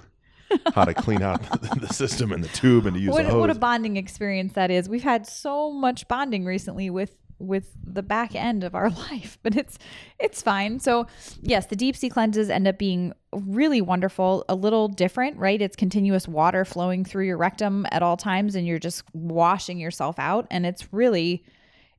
how 0.74 0.84
to 0.84 0.94
clean 0.94 1.22
out 1.22 1.40
the 1.80 1.88
system 1.92 2.32
and 2.32 2.42
the 2.42 2.48
tube 2.48 2.86
and 2.86 2.94
to 2.96 3.00
use 3.02 3.10
what, 3.12 3.26
what 3.36 3.50
a 3.50 3.54
bonding 3.54 3.96
experience 3.96 4.54
that 4.54 4.70
is. 4.70 4.88
We've 4.88 5.02
had 5.02 5.26
so 5.26 5.70
much 5.72 6.08
bonding 6.08 6.44
recently 6.44 6.88
with 6.90 7.14
with 7.38 7.70
the 7.84 8.02
back 8.02 8.34
end 8.34 8.64
of 8.64 8.74
our 8.74 8.90
life, 9.10 9.38
but 9.42 9.56
it's 9.56 9.78
it's 10.18 10.42
fine. 10.42 10.80
So 10.80 11.06
yes, 11.40 11.66
the 11.66 11.76
deep 11.76 11.96
sea 11.96 12.08
cleanses 12.08 12.50
end 12.50 12.66
up 12.66 12.78
being 12.78 13.12
really 13.32 13.80
wonderful, 13.80 14.44
a 14.48 14.54
little 14.54 14.88
different, 14.88 15.36
right? 15.36 15.60
It's 15.60 15.76
continuous 15.76 16.26
water 16.26 16.64
flowing 16.64 17.04
through 17.04 17.26
your 17.26 17.36
rectum 17.36 17.86
at 17.92 18.02
all 18.02 18.16
times 18.16 18.54
and 18.54 18.66
you're 18.66 18.78
just 18.78 19.02
washing 19.12 19.78
yourself 19.78 20.18
out 20.18 20.46
and 20.50 20.66
it's 20.66 20.92
really 20.92 21.44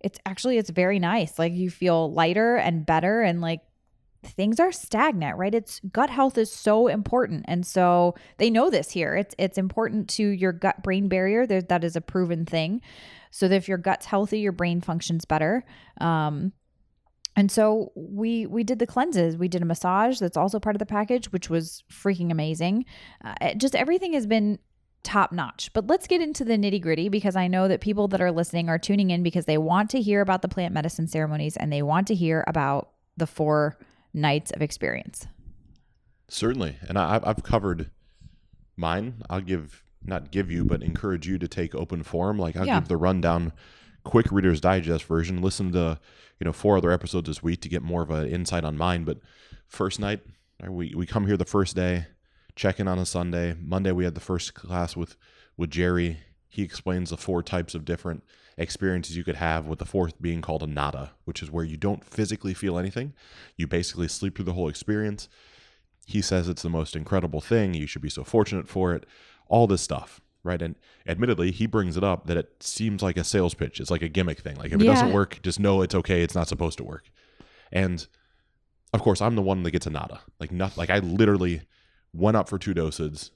it's 0.02 0.20
actually 0.26 0.58
it's 0.58 0.70
very 0.70 1.00
nice. 1.00 1.38
Like 1.38 1.54
you 1.54 1.70
feel 1.70 2.12
lighter 2.12 2.56
and 2.56 2.86
better 2.86 3.22
and 3.22 3.42
like 3.42 3.62
things 4.24 4.60
are 4.60 4.72
stagnant, 4.72 5.38
right? 5.38 5.54
It's 5.54 5.80
gut 5.92 6.10
health 6.10 6.38
is 6.38 6.52
so 6.52 6.88
important. 6.88 7.46
And 7.48 7.66
so 7.66 8.16
they 8.38 8.50
know 8.50 8.70
this 8.70 8.92
here. 8.92 9.16
It's 9.16 9.36
it's 9.38 9.58
important 9.58 10.10
to 10.12 10.28
your 10.28 10.52
gut 10.52 10.84
brain 10.84 11.08
barrier. 11.08 11.46
There, 11.46 11.62
that 11.62 11.84
is 11.84 11.96
a 11.96 12.02
proven 12.02 12.46
thing. 12.46 12.82
So 13.32 13.48
that 13.48 13.56
if 13.56 13.68
your 13.68 13.78
gut's 13.78 14.06
healthy, 14.06 14.40
your 14.40 14.52
brain 14.52 14.82
functions 14.82 15.26
better. 15.26 15.64
Um 16.00 16.54
and 17.36 17.52
so 17.52 17.92
we 17.96 18.46
we 18.46 18.64
did 18.64 18.80
the 18.80 18.88
cleanses. 18.88 19.38
We 19.38 19.48
did 19.48 19.62
a 19.62 19.66
massage 19.66 20.20
that's 20.20 20.36
also 20.36 20.60
part 20.60 20.76
of 20.76 20.80
the 20.80 20.86
package, 20.86 21.32
which 21.32 21.50
was 21.50 21.84
freaking 21.90 22.32
amazing. 22.32 22.86
Uh, 23.24 23.54
just 23.54 23.76
everything 23.76 24.14
has 24.14 24.28
been 24.28 24.60
top 25.04 25.32
notch. 25.32 25.72
But 25.74 25.88
let's 25.88 26.08
get 26.08 26.22
into 26.22 26.44
the 26.44 26.58
nitty 26.58 26.82
gritty 26.82 27.10
because 27.10 27.36
I 27.36 27.48
know 27.48 27.68
that 27.68 27.82
people 27.82 28.08
that 28.10 28.22
are 28.22 28.32
listening 28.32 28.70
are 28.70 28.78
tuning 28.78 29.12
in 29.12 29.24
because 29.24 29.46
they 29.46 29.58
want 29.58 29.90
to 29.92 30.02
hear 30.02 30.22
about 30.22 30.42
the 30.42 30.48
plant 30.48 30.74
medicine 30.74 31.08
ceremonies 31.08 31.56
and 31.56 31.72
they 31.72 31.82
want 31.82 32.08
to 32.08 32.16
hear 32.16 32.44
about 32.48 32.90
the 33.16 33.28
four 33.28 33.78
nights 34.14 34.52
of 34.52 34.62
experience. 34.62 35.28
Certainly, 36.28 36.76
and 36.88 36.98
I, 36.98 37.20
I've 37.24 37.44
covered 37.44 37.90
mine. 38.76 39.24
I'll 39.30 39.42
give 39.42 39.84
not 40.04 40.32
give 40.32 40.50
you, 40.52 40.64
but 40.66 40.82
encourage 40.84 41.28
you 41.28 41.38
to 41.38 41.48
take 41.48 41.76
open 41.76 42.04
forum. 42.04 42.38
Like 42.38 42.56
I'll 42.56 42.66
Yeah. 42.66 42.80
give 42.80 42.88
the 42.88 42.98
rundown, 42.98 43.54
quick 44.04 44.32
Reader's 44.32 44.62
Digest 44.62 45.06
version. 45.06 45.42
Listen 45.42 45.72
to 45.74 46.00
you 46.40 46.46
know 46.46 46.54
four 46.54 46.78
other 46.78 46.92
episodes 46.92 47.28
this 47.28 47.44
week 47.44 47.62
to 47.62 47.70
get 47.70 47.82
more 47.82 48.02
of 48.02 48.10
an 48.10 48.28
insight 48.28 48.64
on 48.64 48.78
mine. 48.78 49.04
But 49.04 49.20
first 49.68 50.00
night, 50.00 50.22
we 50.68 50.94
we 50.96 51.06
come 51.06 51.28
here 51.28 51.38
the 51.38 51.46
first 51.46 51.76
day, 51.76 52.08
check 52.56 52.80
in 52.80 52.88
on 52.88 52.98
a 53.00 53.06
Sunday. 53.06 53.56
Monday 53.60 53.92
we 53.92 54.06
had 54.06 54.16
the 54.16 54.22
first 54.22 54.54
class 54.54 54.96
with 54.96 55.16
with 55.58 55.70
Jerry. 55.70 56.20
He 56.48 56.64
explains 56.64 57.12
the 57.12 57.18
four 57.18 57.44
types 57.44 57.76
of 57.76 57.86
different 57.86 58.24
experiences 58.58 59.16
you 59.16 59.24
could 59.24 59.36
have, 59.36 59.68
with 59.68 59.80
the 59.80 59.86
fourth 59.86 60.20
being 60.22 60.42
called 60.42 60.64
a 60.64 60.68
nada, 60.68 61.12
which 61.26 61.42
is 61.44 61.52
where 61.52 61.64
you 61.64 61.78
don't 61.78 62.04
physically 62.04 62.54
feel 62.54 62.78
anything. 62.78 63.14
You 63.56 63.68
basically 63.68 64.08
sleep 64.08 64.36
through 64.36 64.46
the 64.46 64.54
whole 64.54 64.68
experience. 64.68 65.30
He 66.08 66.22
says 66.22 66.50
it's 66.50 66.64
the 66.64 66.70
most 66.70 66.96
incredible 66.96 67.40
thing. 67.40 67.74
You 67.76 67.86
should 67.86 68.02
be 68.02 68.10
so 68.10 68.24
fortunate 68.24 68.68
for 68.68 68.94
it. 68.96 69.06
All 69.50 69.68
this 69.68 69.82
stuff, 69.82 70.22
right? 70.44 70.62
And 70.62 70.76
admittedly, 71.08 71.52
he 71.52 71.66
brings 71.68 71.98
it 71.98 72.04
up 72.04 72.28
that 72.28 72.38
it 72.38 72.64
seems 72.64 73.04
like 73.04 73.18
a 73.18 73.24
sales 73.24 73.54
pitch. 73.54 73.80
It's 73.82 73.92
like 73.92 74.02
a 74.02 74.08
gimmick 74.08 74.40
thing. 74.40 74.56
Like 74.56 74.72
if 74.72 74.80
it 74.80 74.86
Yeah. 74.86 74.94
doesn't 74.94 75.12
work, 75.12 75.40
just 75.44 75.60
know 75.60 75.82
it's 75.82 75.96
okay. 75.96 76.22
It's 76.22 76.36
not 76.36 76.48
supposed 76.48 76.78
to 76.78 76.84
work. 76.84 77.10
And 77.72 78.08
of 78.94 79.02
course, 79.02 79.22
I'm 79.22 79.36
the 79.36 79.42
one 79.42 79.64
that 79.64 79.72
gets 79.72 79.86
a 79.88 79.90
nada. 79.90 80.22
Like 80.40 80.52
not 80.52 80.78
like 80.78 80.90
I 80.90 81.00
literally 81.00 81.62
went 82.14 82.38
up 82.38 82.48
for 82.50 82.58
two 82.58 82.74
doses 82.74 83.32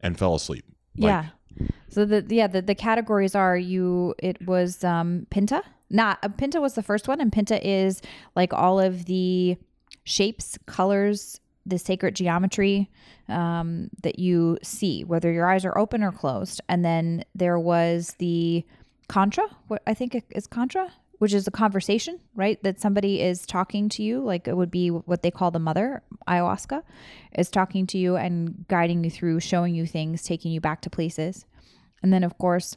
and 0.00 0.18
fell 0.18 0.34
asleep. 0.34 0.64
Like, 0.96 1.10
yeah. 1.10 1.66
So 1.88 2.04
the 2.04 2.24
yeah 2.28 2.46
the, 2.48 2.62
the 2.62 2.74
categories 2.74 3.34
are 3.34 3.56
you 3.56 4.14
it 4.18 4.44
was 4.46 4.82
um 4.84 5.26
Pinta. 5.30 5.62
Not 5.90 6.18
uh, 6.22 6.28
Pinta 6.28 6.60
was 6.60 6.74
the 6.74 6.82
first 6.82 7.06
one 7.08 7.20
and 7.20 7.32
Pinta 7.32 7.64
is 7.66 8.02
like 8.34 8.52
all 8.52 8.80
of 8.80 9.04
the 9.06 9.56
shapes, 10.04 10.58
colors, 10.66 11.40
the 11.66 11.78
sacred 11.78 12.14
geometry 12.14 12.90
um, 13.28 13.90
that 14.02 14.18
you 14.18 14.56
see, 14.62 15.04
whether 15.04 15.32
your 15.32 15.50
eyes 15.50 15.64
are 15.64 15.76
open 15.76 16.02
or 16.02 16.12
closed. 16.12 16.60
And 16.68 16.84
then 16.84 17.24
there 17.34 17.58
was 17.58 18.14
the 18.18 18.64
contra, 19.08 19.44
what 19.66 19.82
I 19.86 19.94
think 19.94 20.22
is 20.30 20.46
contra, 20.46 20.92
which 21.18 21.32
is 21.32 21.46
a 21.46 21.50
conversation, 21.50 22.20
right? 22.34 22.62
That 22.62 22.80
somebody 22.80 23.20
is 23.20 23.46
talking 23.46 23.88
to 23.90 24.02
you, 24.02 24.20
like 24.20 24.46
it 24.46 24.56
would 24.56 24.70
be 24.70 24.90
what 24.90 25.22
they 25.22 25.30
call 25.30 25.50
the 25.50 25.58
mother, 25.58 26.02
ayahuasca, 26.28 26.82
is 27.36 27.50
talking 27.50 27.86
to 27.88 27.98
you 27.98 28.16
and 28.16 28.66
guiding 28.68 29.02
you 29.02 29.10
through, 29.10 29.40
showing 29.40 29.74
you 29.74 29.86
things, 29.86 30.22
taking 30.22 30.52
you 30.52 30.60
back 30.60 30.82
to 30.82 30.90
places. 30.90 31.44
And 32.02 32.12
then, 32.12 32.22
of 32.22 32.38
course, 32.38 32.76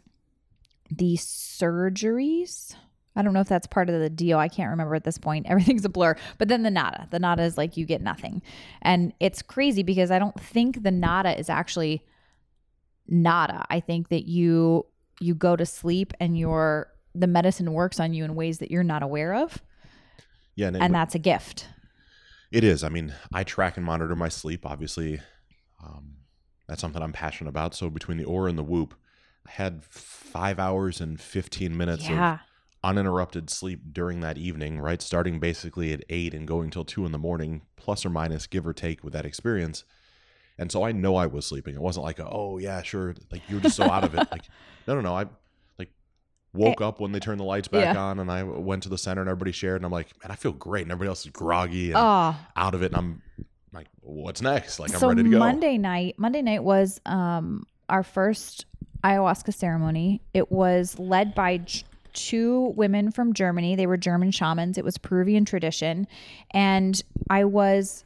the 0.89 1.15
surgeries. 1.15 2.75
I 3.19 3.21
don't 3.21 3.33
know 3.33 3.41
if 3.41 3.49
that's 3.49 3.67
part 3.67 3.89
of 3.89 3.99
the 3.99 4.09
deal. 4.09 4.37
I 4.39 4.47
can't 4.47 4.69
remember 4.69 4.95
at 4.95 5.03
this 5.03 5.17
point. 5.17 5.45
Everything's 5.49 5.83
a 5.83 5.89
blur. 5.89 6.15
But 6.37 6.47
then 6.47 6.63
the 6.63 6.71
nada. 6.71 7.07
The 7.11 7.19
nada 7.19 7.43
is 7.43 7.57
like 7.57 7.75
you 7.77 7.85
get 7.85 8.01
nothing. 8.01 8.41
And 8.81 9.13
it's 9.19 9.41
crazy 9.41 9.83
because 9.83 10.09
I 10.09 10.19
don't 10.19 10.39
think 10.39 10.83
the 10.83 10.91
nada 10.91 11.37
is 11.37 11.49
actually 11.49 12.03
nada. 13.07 13.65
I 13.69 13.79
think 13.79 14.09
that 14.09 14.27
you 14.27 14.85
you 15.19 15.35
go 15.35 15.55
to 15.55 15.65
sleep 15.65 16.13
and 16.19 16.37
your 16.37 16.87
the 17.13 17.27
medicine 17.27 17.73
works 17.73 17.99
on 17.99 18.13
you 18.13 18.23
in 18.23 18.35
ways 18.35 18.59
that 18.59 18.71
you're 18.71 18.83
not 18.83 19.03
aware 19.03 19.33
of. 19.33 19.61
yeah, 20.55 20.67
and, 20.67 20.75
it- 20.77 20.81
And 20.81 20.95
that's 20.95 21.15
a 21.15 21.19
gift. 21.19 21.67
It 22.51 22.63
is. 22.63 22.83
I 22.83 22.89
mean, 22.89 23.13
I 23.33 23.43
track 23.43 23.77
and 23.77 23.85
monitor 23.85 24.15
my 24.15 24.29
sleep. 24.29 24.65
Obviously, 24.65 25.19
um, 25.83 26.15
that's 26.67 26.81
something 26.81 27.01
I'm 27.01 27.13
passionate 27.13 27.49
about. 27.49 27.75
So 27.75 27.89
between 27.89 28.17
the 28.17 28.25
Oura 28.25 28.49
and 28.49 28.57
the 28.57 28.63
whoop, 28.63 28.95
I 29.47 29.51
had 29.51 29.83
five 29.83 30.57
hours 30.59 30.99
and 31.01 31.19
15 31.19 31.75
minutes 31.77 32.05
of 32.05 32.11
Yeah. 32.11 32.37
Uninterrupted 32.83 33.49
sleep 33.49 33.81
during 33.91 34.21
that 34.21 34.37
evening, 34.37 34.79
right? 34.79 35.01
Starting 35.01 35.39
basically 35.39 35.91
at 35.93 36.03
eight 36.09 36.33
and 36.33 36.47
going 36.47 36.69
till 36.69 36.85
two 36.85 37.05
in 37.05 37.11
the 37.11 37.17
morning, 37.17 37.61
plus 37.75 38.05
or 38.05 38.09
minus, 38.09 38.47
give 38.47 38.65
or 38.65 38.73
take 38.73 39.03
with 39.03 39.13
that 39.13 39.25
experience. 39.25 39.83
And 40.57 40.71
so 40.71 40.83
I 40.83 40.91
know 40.91 41.15
I 41.15 41.25
was 41.27 41.45
sleeping. 41.45 41.75
It 41.75 41.81
wasn't 41.81 42.05
like, 42.05 42.19
a, 42.19 42.27
oh 42.29 42.57
yeah, 42.57 42.81
sure, 42.81 43.15
like 43.31 43.43
you're 43.47 43.59
just 43.61 43.75
so 43.75 43.89
out 43.89 44.03
of 44.03 44.13
it. 44.15 44.27
Like, 44.31 44.43
no, 44.87 44.95
no, 44.95 45.01
no. 45.01 45.15
I 45.15 45.25
like 45.77 45.89
woke 46.53 46.81
up 46.81 46.99
when 46.99 47.11
they 47.11 47.19
turned 47.19 47.39
the 47.39 47.45
lights 47.45 47.67
back 47.67 47.93
Yeah. 47.93 48.01
on, 48.01 48.19
and 48.19 48.31
I 48.31 48.43
went 48.43 48.83
to 48.83 48.89
the 48.89 48.97
center, 48.97 49.21
and 49.21 49.29
everybody 49.29 49.51
shared, 49.51 49.77
and 49.77 49.85
I'm 49.85 49.91
like, 49.91 50.07
man, 50.23 50.31
I 50.31 50.35
feel 50.35 50.51
great, 50.51 50.83
and 50.83 50.91
everybody 50.91 51.09
else 51.09 51.25
is 51.25 51.31
groggy 51.31 51.91
and 51.91 51.97
Oh, 51.97 52.35
out 52.55 52.75
of 52.75 52.81
it, 52.83 52.87
and 52.87 52.95
I'm 52.97 53.21
like, 53.73 53.87
what's 54.01 54.41
next? 54.41 54.79
Like 54.79 54.93
I'm 54.93 54.99
so 54.99 55.07
ready 55.09 55.23
to 55.23 55.29
go. 55.29 55.39
Monday 55.39 55.77
night, 55.77 56.15
Monday 56.17 56.41
night 56.41 56.63
was 56.63 56.99
um 57.05 57.65
our 57.87 58.03
first 58.03 58.65
ayahuasca 59.03 59.53
ceremony. 59.53 60.21
It 60.33 60.51
was 60.51 60.97
led 60.99 61.33
by 61.35 61.57
j- 61.57 61.83
two 62.13 62.73
women 62.75 63.11
from 63.11 63.33
Germany. 63.33 63.75
They 63.75 63.87
were 63.87 63.97
German 63.97 64.31
shamans. 64.31 64.77
It 64.77 64.85
was 64.85 64.97
Peruvian 64.97 65.45
tradition, 65.45 66.07
and 66.51 67.01
I 67.29 67.45
was 67.45 68.05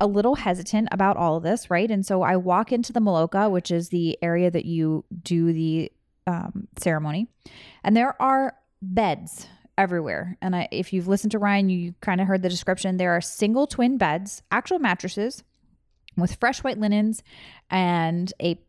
a 0.00 0.06
little 0.06 0.36
hesitant 0.36 0.88
about 0.92 1.16
all 1.16 1.36
of 1.36 1.42
this, 1.42 1.70
right? 1.70 1.90
And 1.90 2.06
so 2.06 2.22
I 2.22 2.36
walk 2.36 2.70
into 2.70 2.92
the 2.92 3.00
Maloka, 3.00 3.50
which 3.50 3.70
is 3.70 3.88
the 3.88 4.16
area 4.22 4.50
that 4.50 4.64
you 4.64 5.04
do 5.22 5.52
the 5.52 5.90
um, 6.26 6.68
ceremony, 6.76 7.28
and 7.82 7.96
there 7.96 8.20
are 8.20 8.54
beds 8.80 9.48
everywhere. 9.76 10.36
And 10.42 10.54
I, 10.54 10.68
if 10.70 10.92
you've 10.92 11.08
listened 11.08 11.30
to 11.32 11.38
Ryan, 11.38 11.68
you 11.68 11.94
kind 12.00 12.20
of 12.20 12.26
heard 12.26 12.42
the 12.42 12.48
description. 12.48 12.96
There 12.96 13.16
are 13.16 13.20
single 13.20 13.66
twin 13.66 13.96
beds, 13.96 14.42
actual 14.50 14.80
mattresses 14.80 15.44
with 16.16 16.34
fresh 16.34 16.64
white 16.64 16.78
linens 16.78 17.22
and 17.70 18.32
a 18.42 18.60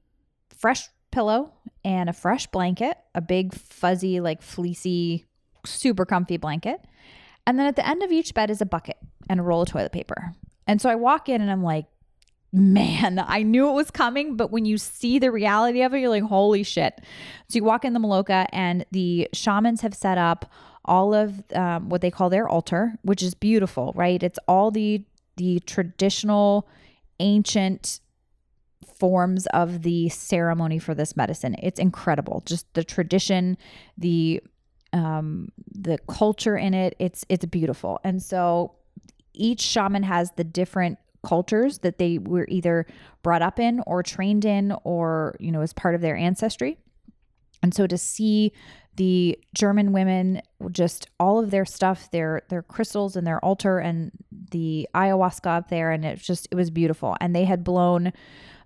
fresh 0.55 0.88
pillow 1.12 1.53
and 1.83 2.09
a 2.09 2.13
fresh 2.13 2.48
blanket, 2.48 2.98
a 3.15 3.21
big 3.21 3.53
fuzzy, 3.53 4.19
like 4.19 4.41
fleecy, 4.41 5.25
super 5.65 6.05
comfy 6.05 6.38
blanket. 6.38 6.81
And 7.48 7.57
then 7.57 7.67
at 7.67 7.75
the 7.75 7.88
end 7.88 8.03
of 8.03 8.12
each 8.12 8.33
bed 8.33 8.50
is 8.50 8.62
a 8.62 8.65
bucket 8.65 8.98
and 9.29 9.39
a 9.39 9.43
roll 9.43 9.62
of 9.62 9.69
toilet 9.69 9.91
paper. 9.91 10.33
And 10.67 10.81
so 10.81 10.89
I 10.89 10.95
walk 10.95 11.29
in 11.29 11.41
and 11.41 11.50
I'm 11.50 11.63
like, 11.63 11.86
man, 12.51 13.19
I 13.27 13.43
knew 13.43 13.69
it 13.69 13.74
was 13.74 13.91
coming, 13.91 14.36
but 14.36 14.51
when 14.51 14.65
you 14.65 14.77
see 14.77 15.19
the 15.19 15.31
reality 15.31 15.81
of 15.81 15.93
it, 15.93 16.00
you're 16.00 16.09
like, 16.09 16.24
holy 16.24 16.63
shit. 16.63 17.00
So 17.48 17.57
you 17.57 17.63
walk 17.63 17.86
in 17.86 17.93
the 17.93 18.00
Maloka, 18.00 18.45
and 18.51 18.86
the 18.91 19.27
shamans 19.33 19.81
have 19.81 19.93
set 19.93 20.17
up 20.17 20.51
all 20.86 21.13
of 21.13 21.43
um, 21.53 21.89
what 21.89 22.01
they 22.01 22.12
call 22.12 22.29
their 22.29 22.48
altar, 22.48 22.93
which 23.03 23.21
is 23.21 23.33
beautiful, 23.33 23.93
right? 23.95 24.21
It's 24.21 24.39
all 24.48 24.71
the 24.71 25.03
the 25.38 25.62
traditional, 25.62 26.67
ancient 27.21 28.01
forms 28.86 29.45
of 29.48 29.81
the 29.83 30.09
ceremony 30.09 30.79
for 30.79 30.93
this 30.93 31.15
medicine. 31.15 31.55
It's 31.62 31.79
incredible. 31.79 32.43
Just 32.45 32.74
the 32.74 32.83
tradition, 32.83 33.57
the 33.98 34.41
um 34.93 35.50
the 35.71 35.98
culture 36.07 36.57
in 36.57 36.74
it 36.74 36.95
it's 37.00 37.24
it's 37.29 37.45
beautiful 37.45 38.00
and 38.03 38.21
so 38.21 38.74
each 39.33 39.62
shaman 39.62 40.03
has 40.03 40.31
the 40.36 40.43
different 40.43 40.98
cultures 41.24 41.79
that 41.79 41.98
they 41.98 42.17
were 42.17 42.45
either 42.50 42.86
brought 43.21 43.41
up 43.41 43.59
in 43.59 43.81
or 43.86 44.01
trained 44.01 44.45
in 44.45 44.74
or 44.83 45.36
you 45.39 45.51
know 45.51 45.62
as 45.62 45.74
part 45.74 45.95
of 45.95 46.01
their 46.01 46.15
ancestry 46.15 46.77
and 47.62 47.74
so 47.74 47.86
to 47.86 47.98
see 47.98 48.51
the 48.95 49.38
german 49.53 49.91
women 49.91 50.41
just 50.71 51.07
all 51.19 51.39
of 51.39 51.51
their 51.51 51.65
stuff 51.65 52.09
their 52.12 52.41
their 52.50 52.63
crystals 52.63 53.15
and 53.15 53.27
their 53.27 53.43
altar 53.43 53.79
and 53.79 54.12
the 54.51 54.88
ayahuasca 54.95 55.45
up 55.45 55.69
there 55.69 55.91
and 55.91 56.05
it 56.05 56.17
just 56.19 56.48
it 56.51 56.55
was 56.55 56.71
beautiful 56.71 57.15
and 57.19 57.36
they 57.36 57.45
had 57.45 57.63
blown 57.63 58.12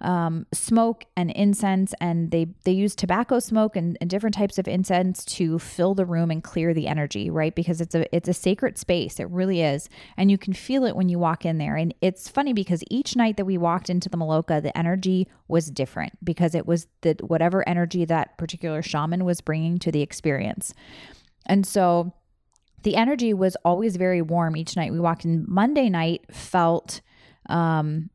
um, 0.03 0.45
smoke 0.53 1.05
and 1.15 1.31
incense, 1.31 1.93
and 1.99 2.31
they 2.31 2.47
they 2.63 2.71
use 2.71 2.95
tobacco 2.95 3.39
smoke 3.39 3.75
and, 3.75 3.97
and 4.01 4.09
different 4.09 4.35
types 4.35 4.57
of 4.57 4.67
incense 4.67 5.23
to 5.25 5.57
fill 5.59 5.95
the 5.95 6.05
room 6.05 6.29
and 6.29 6.43
clear 6.43 6.73
the 6.73 6.87
energy, 6.87 7.29
right? 7.29 7.55
Because 7.55 7.81
it's 7.81 7.95
a 7.95 8.13
it's 8.15 8.27
a 8.27 8.33
sacred 8.33 8.77
space. 8.77 9.19
It 9.19 9.29
really 9.29 9.61
is, 9.61 9.89
and 10.17 10.29
you 10.29 10.37
can 10.37 10.53
feel 10.53 10.85
it 10.85 10.95
when 10.95 11.09
you 11.09 11.17
walk 11.17 11.45
in 11.45 11.57
there. 11.57 11.75
And 11.75 11.93
it's 12.01 12.29
funny 12.29 12.53
because 12.53 12.83
each 12.91 13.15
night 13.15 13.37
that 13.37 13.45
we 13.45 13.57
walked 13.57 13.89
into 13.89 14.09
the 14.09 14.17
Maloka, 14.17 14.61
the 14.61 14.77
energy 14.77 15.27
was 15.47 15.71
different 15.71 16.13
because 16.23 16.53
it 16.53 16.67
was 16.67 16.87
the 17.01 17.15
whatever 17.21 17.67
energy 17.67 18.05
that 18.05 18.37
particular 18.37 18.81
shaman 18.81 19.25
was 19.25 19.41
bringing 19.41 19.77
to 19.79 19.91
the 19.91 20.01
experience, 20.01 20.73
and 21.45 21.65
so 21.65 22.13
the 22.83 22.97
energy 22.97 23.33
was 23.33 23.55
always 23.63 23.95
very 23.95 24.21
warm 24.21 24.57
each 24.57 24.75
night 24.75 24.91
we 24.91 24.99
walked 24.99 25.23
in 25.23 25.45
monday 25.47 25.89
night 25.89 26.21
felt 26.29 26.99
um 27.47 28.09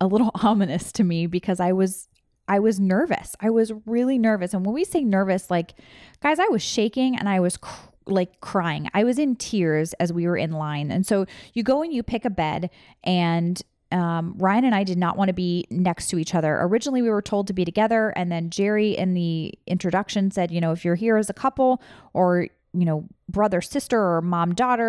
a 0.00 0.06
little 0.06 0.30
ominous 0.42 0.92
to 0.92 1.04
me 1.04 1.26
because 1.26 1.60
I 1.60 1.72
was 1.72 2.08
I 2.48 2.60
was 2.60 2.78
nervous. 2.78 3.34
I 3.40 3.50
was 3.50 3.72
really 3.86 4.18
nervous. 4.18 4.54
And 4.54 4.64
when 4.64 4.74
we 4.74 4.84
say 4.84 5.02
nervous, 5.02 5.50
like 5.50 5.74
guys, 6.22 6.38
I 6.38 6.46
was 6.46 6.62
shaking 6.62 7.16
and 7.16 7.28
I 7.28 7.40
was 7.40 7.56
cr- 7.56 7.90
like 8.06 8.40
crying. 8.40 8.88
I 8.94 9.02
was 9.02 9.18
in 9.18 9.34
tears 9.34 9.92
as 9.94 10.12
we 10.12 10.28
were 10.28 10.36
in 10.36 10.52
line. 10.52 10.92
And 10.92 11.04
so 11.04 11.26
you 11.54 11.64
go 11.64 11.82
and 11.82 11.92
you 11.92 12.04
pick 12.04 12.24
a 12.24 12.30
bed 12.30 12.70
and 13.02 13.60
um, 13.92 14.34
Ryan 14.38 14.64
and 14.64 14.74
I 14.74 14.84
did 14.84 14.98
not 14.98 15.16
want 15.16 15.28
to 15.28 15.32
be 15.32 15.66
next 15.70 16.08
to 16.08 16.18
each 16.18 16.34
other. 16.34 16.58
Originally, 16.60 17.02
we 17.02 17.10
were 17.10 17.22
told 17.22 17.46
to 17.46 17.52
be 17.52 17.64
together, 17.64 18.12
and 18.16 18.32
then 18.32 18.50
Jerry 18.50 18.96
in 18.96 19.14
the 19.14 19.54
introduction 19.66 20.32
said, 20.32 20.50
you 20.50 20.60
know, 20.60 20.72
if 20.72 20.84
you're 20.84 20.96
here 20.96 21.16
as 21.16 21.30
a 21.30 21.32
couple 21.32 21.80
or 22.12 22.48
you 22.72 22.84
know, 22.84 23.08
brother, 23.28 23.60
sister, 23.60 24.00
or 24.00 24.22
mom, 24.22 24.54
daughter, 24.54 24.86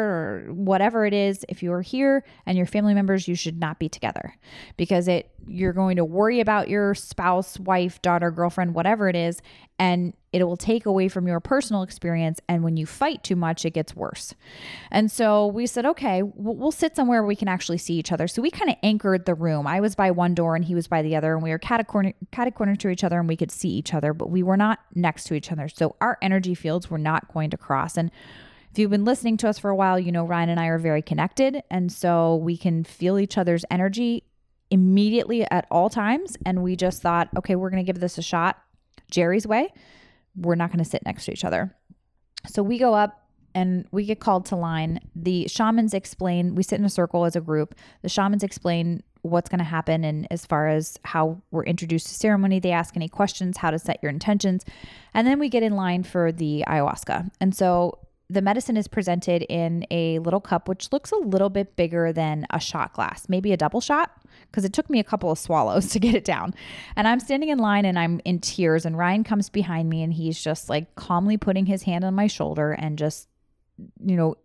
or 0.48 0.54
whatever 0.54 1.06
it 1.06 1.14
is, 1.14 1.44
if 1.50 1.64
you 1.64 1.72
are 1.74 1.82
here 1.82 2.24
and 2.46 2.58
your 2.58 2.68
family 2.68 2.94
members, 2.94 3.28
you 3.28 3.36
should 3.36 3.60
not 3.60 3.80
be 3.80 3.90
together 3.90 4.36
because 4.78 5.08
it 5.08 5.32
you're 5.48 5.74
going 5.74 5.96
to 5.96 6.06
worry 6.06 6.40
about 6.40 6.68
your 6.68 6.94
spouse, 6.94 7.60
wife, 7.60 8.02
daughter, 8.02 8.32
girlfriend, 8.32 8.76
whatever 8.76 9.08
it 9.08 9.16
is, 9.16 9.42
and 9.80 10.14
it 10.34 10.44
will 10.44 10.58
take 10.58 10.86
away 10.86 11.08
from 11.08 11.28
your 11.28 11.40
personal 11.40 11.84
experience. 11.84 12.40
And 12.50 12.64
when 12.64 12.76
you 12.78 12.86
fight 12.86 13.24
too 13.24 13.36
much, 13.36 13.64
it 13.64 13.72
gets 13.72 13.96
worse. 13.96 14.34
And 14.92 15.10
so 15.10 15.48
we 15.48 15.66
said, 15.66 15.86
okay, 15.86 16.22
we'll, 16.22 16.72
sit 16.72 16.96
somewhere 16.96 17.24
we 17.24 17.36
can 17.36 17.48
actually 17.48 17.78
see 17.78 17.94
each 17.94 18.12
other. 18.12 18.28
So 18.28 18.42
we 18.42 18.52
kind 18.52 18.70
of 18.70 18.76
anchored 18.84 19.26
the 19.26 19.34
room. 19.34 19.66
I 19.66 19.80
was 19.80 19.96
by 19.96 20.12
one 20.12 20.36
door 20.36 20.56
and 20.56 20.66
he 20.66 20.76
was 20.76 20.88
by 20.88 21.02
the 21.02 21.16
other, 21.16 21.34
and 21.34 21.42
we 21.42 21.50
were 21.50 21.58
cat 21.58 21.86
corner, 21.88 22.14
cat 22.32 22.54
corner 22.54 22.76
to 22.76 22.90
each 22.90 23.04
other, 23.04 23.20
and 23.20 23.28
we 23.28 23.38
could 23.38 23.52
see 23.52 23.70
each 23.70 23.94
other, 23.94 24.14
but 24.14 24.30
we 24.30 24.44
were 24.44 24.58
not 24.58 24.80
next 24.94 25.26
to 25.26 25.34
each 25.34 25.52
other. 25.52 25.70
So 25.70 25.96
our 26.02 26.18
energy 26.22 26.56
fields 26.56 26.90
were 26.90 26.98
not 26.98 27.34
going 27.34 27.50
to 27.52 27.58
cross. 27.58 27.98
And 27.98 28.12
if 28.78 28.82
you've 28.82 28.92
been 28.92 29.06
listening 29.06 29.38
to 29.38 29.50
us 29.50 29.58
for 29.58 29.72
a 29.72 29.76
while, 29.76 30.00
you 30.00 30.12
know 30.12 30.24
Ryan 30.24 30.50
and 30.50 30.60
I 30.60 30.68
are 30.68 30.78
very 30.78 31.02
connected. 31.02 31.64
And 31.72 31.92
so 31.92 32.36
we 32.36 32.56
can 32.56 32.84
feel 32.84 33.18
each 33.18 33.36
other's 33.36 33.66
energy 33.72 34.22
immediately 34.70 35.50
at 35.50 35.66
all 35.72 35.90
times. 35.90 36.38
And 36.46 36.62
we 36.62 36.76
just 36.76 37.02
thought, 37.02 37.28
okay, 37.36 37.56
we're 37.56 37.72
going 37.72 37.84
to 37.84 37.92
give 37.92 38.00
this 38.00 38.20
a 38.20 38.22
shot 38.22 38.62
Jerry's 39.10 39.48
way. 39.48 39.74
We're 40.36 40.54
not 40.54 40.70
going 40.70 40.84
to 40.84 40.88
sit 40.88 41.04
next 41.08 41.26
to 41.26 41.32
each 41.32 41.44
other. 41.44 41.76
So 42.46 42.62
we 42.62 42.78
go 42.78 42.94
up 42.94 43.28
and 43.56 43.88
we 43.90 44.06
get 44.06 44.20
called 44.20 44.46
to 44.48 44.56
line. 44.56 45.00
The 45.16 45.48
shamans 45.48 45.96
explain, 45.96 46.54
we 46.54 46.62
sit 46.62 46.78
in 46.78 46.86
a 46.86 46.90
circle 46.90 47.26
as 47.26 47.36
a 47.36 47.42
group. 47.42 47.74
The 48.04 48.10
shamans 48.10 48.44
explain 48.44 49.02
what's 49.24 49.50
going 49.50 49.58
to 49.58 49.66
happen 49.66 50.04
and 50.04 50.28
as 50.30 50.46
far 50.46 50.68
as 50.68 51.00
how 51.04 51.42
we're 51.50 51.66
introduced 51.66 52.08
to 52.08 52.14
ceremony 52.14 52.60
they 52.60 52.72
ask 52.72 52.96
any 52.96 53.10
questions 53.10 53.58
how 53.58 53.70
to 53.70 53.78
set 53.80 54.00
your 54.02 54.10
intentions 54.10 54.64
and 55.14 55.28
then 55.28 55.38
we 55.38 55.50
get 55.50 55.64
in 55.64 55.76
line 55.76 56.02
for 56.02 56.32
the 56.32 56.64
ayahuasca 56.68 57.30
and 57.42 57.54
so 57.54 57.98
the 58.30 58.42
medicine 58.42 58.76
is 58.76 58.88
presented 58.88 59.44
in 59.44 59.86
a 59.90 60.20
little 60.20 60.42
cup, 60.42 60.68
which 60.68 60.92
looks 60.92 61.12
a 61.12 61.18
little 61.18 61.50
bit 61.50 61.76
bigger 61.78 62.12
than 62.12 62.46
a 62.50 62.60
shot 62.60 62.94
glass, 62.94 63.30
maybe 63.30 63.54
a 63.54 63.58
double 63.58 63.80
shot, 63.80 64.12
because 64.52 64.66
it 64.66 64.74
took 64.74 64.90
me 64.90 65.00
a 65.00 65.04
couple 65.04 65.32
of 65.32 65.40
swallows 65.40 65.88
to 65.92 66.00
get 66.00 66.14
it 66.14 66.26
down. 66.26 66.54
And 66.96 67.08
I'm 67.08 67.20
standing 67.20 67.50
in 67.50 67.58
line 67.58 67.86
and 67.86 67.98
I'm 67.98 68.20
in 68.26 68.40
tears. 68.40 68.86
And 68.86 68.98
Ryan 68.98 69.24
comes 69.24 69.50
behind 69.50 69.90
me 69.90 70.04
and 70.04 70.14
he's 70.14 70.42
just 70.42 70.70
like 70.70 70.96
calmly 70.96 71.38
putting 71.38 71.66
his 71.66 71.84
hand 71.84 72.04
on 72.04 72.16
my 72.16 72.28
shoulder 72.28 72.74
and 72.74 72.98
just, 72.98 73.30
you 74.04 74.18
know, 74.18 74.36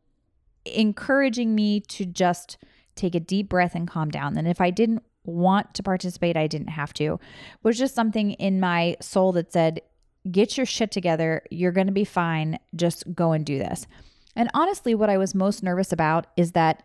encouraging 0.65 1.55
me 1.55 1.81
to 1.81 2.07
just 2.07 2.59
take 2.95 3.17
a 3.17 3.21
deep 3.21 3.49
breath 3.49 3.75
and 3.75 3.89
calm 3.89 4.11
down. 4.11 4.37
And 4.37 4.47
if 4.47 4.61
I 4.61 4.71
didn't 4.71 5.03
want 5.25 5.75
to 5.75 5.83
participate, 5.83 6.37
I 6.37 6.47
didn't 6.47 6.69
have 6.69 6.93
to. 6.95 7.19
Was 7.65 7.79
just 7.79 7.95
something 7.95 8.33
in 8.33 8.61
my 8.61 8.97
soul 9.01 9.33
that 9.33 9.53
said, 9.53 9.81
get 10.31 10.57
your 10.57 10.67
shit 10.67 10.91
together. 10.91 11.43
You're 11.51 11.73
going 11.73 11.87
to 11.87 11.93
be 11.93 12.05
fine. 12.05 12.59
Just 12.75 13.05
go 13.15 13.33
and 13.33 13.45
do 13.45 13.59
this. 13.59 13.87
And 14.37 14.51
honestly, 14.55 14.95
what 14.95 15.11
I 15.11 15.19
was 15.19 15.35
most 15.35 15.63
nervous 15.63 15.93
about 15.93 16.27
is 16.37 16.53
that 16.53 16.83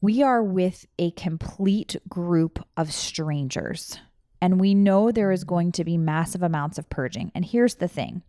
we 0.00 0.22
are 0.22 0.42
with 0.42 0.86
a 0.98 1.10
complete 1.12 1.96
group 2.08 2.64
of 2.76 2.92
strangers. 2.92 3.98
And 4.40 4.60
we 4.60 4.74
know 4.74 5.10
there 5.10 5.32
is 5.32 5.44
going 5.44 5.72
to 5.72 5.84
be 5.84 5.96
massive 5.96 6.42
amounts 6.42 6.78
of 6.78 6.90
purging. 6.90 7.32
And 7.34 7.44
here's 7.44 7.76
the 7.76 7.88
thing 7.88 8.22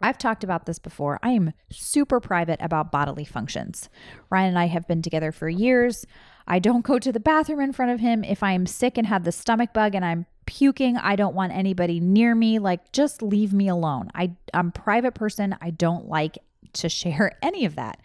I've 0.00 0.18
talked 0.18 0.44
about 0.44 0.66
this 0.66 0.78
before. 0.78 1.18
I 1.22 1.30
am 1.30 1.52
super 1.70 2.20
private 2.20 2.60
about 2.60 2.92
bodily 2.92 3.24
functions. 3.24 3.88
Ryan 4.28 4.50
and 4.50 4.58
I 4.58 4.66
have 4.66 4.86
been 4.86 5.00
together 5.00 5.32
for 5.32 5.48
years. 5.48 6.04
I 6.46 6.58
don't 6.58 6.84
go 6.84 6.98
to 6.98 7.10
the 7.10 7.20
bathroom 7.20 7.60
in 7.60 7.72
front 7.72 7.92
of 7.92 8.00
him. 8.00 8.22
If 8.22 8.42
I 8.42 8.52
am 8.52 8.66
sick 8.66 8.98
and 8.98 9.06
have 9.06 9.24
the 9.24 9.32
stomach 9.32 9.72
bug 9.72 9.94
and 9.94 10.04
I'm 10.04 10.26
puking. 10.46 10.96
I 10.96 11.16
don't 11.16 11.34
want 11.34 11.52
anybody 11.52 12.00
near 12.00 12.34
me. 12.34 12.58
Like, 12.58 12.92
just 12.92 13.22
leave 13.22 13.52
me 13.52 13.68
alone. 13.68 14.10
I, 14.14 14.32
I'm 14.52 14.68
a 14.68 14.72
private 14.72 15.14
person. 15.14 15.56
I 15.60 15.70
don't 15.70 16.08
like 16.08 16.38
to 16.74 16.88
share 16.88 17.32
any 17.42 17.64
of 17.64 17.76
that. 17.76 18.00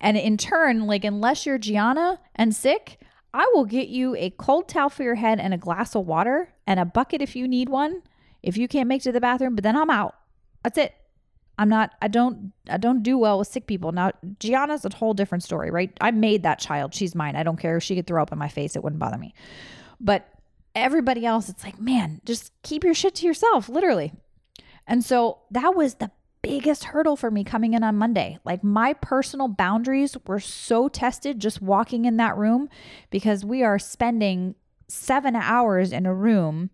And 0.00 0.16
in 0.16 0.36
turn, 0.36 0.86
like, 0.86 1.04
unless 1.04 1.44
you're 1.44 1.58
Gianna 1.58 2.20
and 2.34 2.54
sick, 2.54 3.00
I 3.32 3.50
will 3.54 3.64
get 3.64 3.88
you 3.88 4.16
a 4.16 4.30
cold 4.30 4.68
towel 4.68 4.88
for 4.88 5.02
your 5.02 5.14
head 5.16 5.38
and 5.38 5.54
a 5.54 5.58
glass 5.58 5.94
of 5.94 6.06
water 6.06 6.52
and 6.66 6.80
a 6.80 6.84
bucket 6.84 7.22
if 7.22 7.36
you 7.36 7.46
need 7.46 7.68
one. 7.68 8.02
If 8.42 8.56
you 8.56 8.66
can't 8.68 8.88
make 8.88 9.02
to 9.02 9.12
the 9.12 9.20
bathroom, 9.20 9.54
but 9.54 9.62
then 9.62 9.76
I'm 9.76 9.90
out. 9.90 10.14
That's 10.62 10.78
it. 10.78 10.94
I'm 11.58 11.68
not 11.68 11.90
I 12.00 12.08
don't 12.08 12.52
I 12.70 12.78
don't 12.78 13.02
do 13.02 13.18
well 13.18 13.38
with 13.38 13.48
sick 13.48 13.66
people. 13.66 13.92
Now 13.92 14.12
Gianna's 14.38 14.86
a 14.86 14.94
whole 14.94 15.12
different 15.12 15.44
story, 15.44 15.70
right? 15.70 15.92
I 16.00 16.10
made 16.10 16.42
that 16.44 16.58
child. 16.58 16.94
She's 16.94 17.14
mine. 17.14 17.36
I 17.36 17.42
don't 17.42 17.58
care 17.58 17.76
if 17.76 17.82
she 17.82 17.94
could 17.94 18.06
throw 18.06 18.22
up 18.22 18.32
in 18.32 18.38
my 18.38 18.48
face. 18.48 18.76
It 18.76 18.82
wouldn't 18.82 18.98
bother 18.98 19.18
me. 19.18 19.34
But 20.00 20.26
everybody 20.74 21.26
else, 21.26 21.48
it's 21.48 21.64
like, 21.64 21.80
man, 21.80 22.20
just 22.24 22.52
keep 22.62 22.84
your 22.84 22.94
shit 22.94 23.14
to 23.16 23.26
yourself, 23.26 23.68
literally. 23.68 24.12
And 24.86 25.04
so 25.04 25.38
that 25.50 25.74
was 25.74 25.94
the 25.94 26.10
biggest 26.42 26.84
hurdle 26.84 27.16
for 27.16 27.30
me 27.30 27.44
coming 27.44 27.74
in 27.74 27.84
on 27.84 27.96
Monday. 27.96 28.38
Like 28.44 28.64
my 28.64 28.94
personal 28.94 29.48
boundaries 29.48 30.16
were 30.26 30.40
so 30.40 30.88
tested 30.88 31.38
just 31.38 31.60
walking 31.60 32.06
in 32.06 32.16
that 32.16 32.36
room 32.36 32.68
because 33.10 33.44
we 33.44 33.62
are 33.62 33.78
spending 33.78 34.54
seven 34.88 35.36
hours 35.36 35.92
in 35.92 36.06
a 36.06 36.14
room 36.14 36.70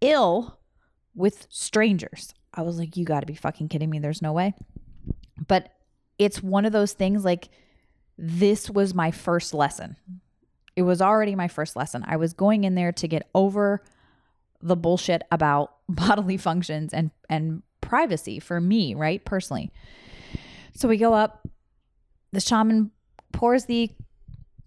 ill 0.00 0.58
with 1.14 1.46
strangers. 1.48 2.34
I 2.52 2.62
was 2.62 2.78
like, 2.78 2.96
you 2.96 3.04
got 3.04 3.20
to 3.20 3.26
be 3.26 3.34
fucking 3.34 3.68
kidding 3.68 3.88
me. 3.88 3.98
There's 3.98 4.22
no 4.22 4.32
way. 4.32 4.54
But 5.46 5.70
it's 6.18 6.42
one 6.42 6.64
of 6.64 6.72
those 6.72 6.92
things 6.92 7.24
like, 7.24 7.48
this 8.18 8.68
was 8.68 8.94
my 8.94 9.10
first 9.10 9.54
lesson. 9.54 9.96
It 10.76 10.82
was 10.82 11.02
already 11.02 11.34
my 11.34 11.48
first 11.48 11.76
lesson. 11.76 12.04
I 12.06 12.16
was 12.16 12.32
going 12.32 12.64
in 12.64 12.74
there 12.74 12.92
to 12.92 13.08
get 13.08 13.28
over 13.34 13.82
the 14.60 14.76
bullshit 14.76 15.22
about 15.30 15.74
bodily 15.88 16.36
functions 16.36 16.92
and 16.92 17.10
and 17.28 17.62
privacy 17.80 18.40
for 18.40 18.60
me, 18.60 18.94
right? 18.94 19.24
Personally. 19.24 19.70
So 20.74 20.88
we 20.88 20.96
go 20.96 21.12
up. 21.12 21.46
The 22.32 22.40
shaman 22.40 22.90
pours 23.32 23.66
the 23.66 23.90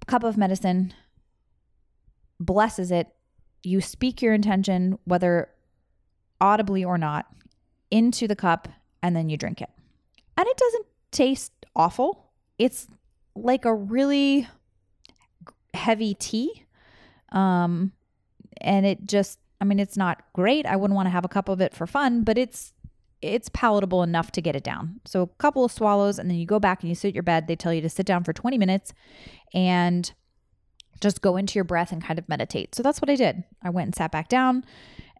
cup 0.06 0.24
of 0.24 0.38
medicine, 0.38 0.94
blesses 2.40 2.92
it. 2.92 3.08
You 3.64 3.82
speak 3.82 4.22
your 4.22 4.34
intention, 4.34 5.00
whether 5.06 5.50
audibly 6.40 6.86
or 6.86 7.00
not, 7.00 7.26
into 7.90 8.28
the 8.28 8.36
cup, 8.36 8.68
and 9.02 9.16
then 9.16 9.30
you 9.30 9.38
drink 9.38 9.62
it. 9.62 9.70
And 10.38 10.48
it 10.48 10.58
doesn't 10.58 10.86
taste 11.12 11.52
awful. 11.76 12.32
It's 12.60 12.88
like 13.36 13.66
a 13.66 13.74
really 13.74 14.48
heavy 15.86 16.16
tea. 16.16 16.66
Um, 17.32 17.92
and 18.60 18.86
it 18.86 19.06
just, 19.06 19.40
I 19.62 19.66
mean, 19.66 19.80
it's 19.80 19.98
not 19.98 20.24
great. 20.34 20.66
I 20.66 20.76
wouldn't 20.76 20.96
want 20.96 21.06
to 21.06 21.12
have 21.12 21.26
a 21.26 21.30
cup 21.30 21.48
of 21.48 21.62
it 21.62 21.74
for 21.74 21.86
fun, 21.86 22.24
but 22.24 22.38
it's 22.38 22.74
it's 23.22 23.50
palatable 23.50 24.04
enough 24.04 24.32
to 24.32 24.42
get 24.42 24.56
it 24.56 24.64
down. 24.64 25.00
So 25.06 25.24
a 25.24 25.28
couple 25.28 25.66
of 25.66 25.72
swallows 25.72 26.20
and 26.20 26.30
then 26.30 26.38
you 26.38 26.46
go 26.46 26.60
back 26.60 26.82
and 26.82 26.90
you 26.90 26.96
sit 26.96 27.10
at 27.10 27.14
your 27.16 27.24
bed. 27.24 27.48
They 27.48 27.56
tell 27.56 27.74
you 27.74 27.82
to 27.82 27.90
sit 27.90 28.06
down 28.06 28.24
for 28.24 28.34
20 28.34 28.58
minutes 28.58 28.94
and 29.54 30.12
just 31.02 31.22
go 31.22 31.36
into 31.38 31.56
your 31.56 31.64
breath 31.64 31.92
and 31.92 32.04
kind 32.04 32.20
of 32.20 32.30
meditate. 32.30 32.76
So 32.76 32.84
that's 32.84 33.02
what 33.02 33.10
I 33.10 33.16
did. 33.16 33.44
I 33.64 33.72
went 33.72 33.88
and 33.88 33.96
sat 33.96 34.12
back 34.12 34.28
down 34.28 34.64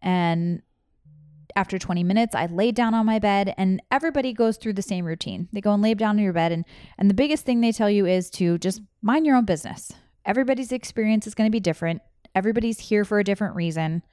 and 0.04 0.62
after 1.56 1.80
20 1.80 2.04
minutes 2.04 2.36
I 2.36 2.46
laid 2.46 2.76
down 2.76 2.94
on 2.94 3.08
my 3.08 3.18
bed 3.18 3.56
and 3.58 3.82
everybody 3.90 4.34
goes 4.34 4.58
through 4.58 4.74
the 4.74 4.82
same 4.84 5.06
routine. 5.06 5.48
They 5.52 5.62
go 5.62 5.74
and 5.74 5.82
lay 5.82 5.94
down 5.96 6.18
on 6.18 6.24
your 6.24 6.34
bed 6.34 6.52
and 6.52 6.66
and 7.00 7.10
the 7.10 7.16
biggest 7.16 7.44
thing 7.46 7.62
they 7.62 7.72
tell 7.72 7.90
you 7.90 8.06
is 8.06 8.30
to 8.32 8.60
just 8.60 8.82
mind 9.02 9.26
your 9.26 9.38
own 9.38 9.46
business. 9.46 9.94
Everybody's 10.26 10.72
experience 10.72 11.28
is 11.28 11.36
going 11.36 11.48
to 11.48 11.52
be 11.52 11.60
different. 11.60 12.02
Everybody's 12.34 12.80
here 12.80 13.06
for 13.06 13.20
a 13.20 13.24
different 13.24 13.56
reason. 13.56 14.04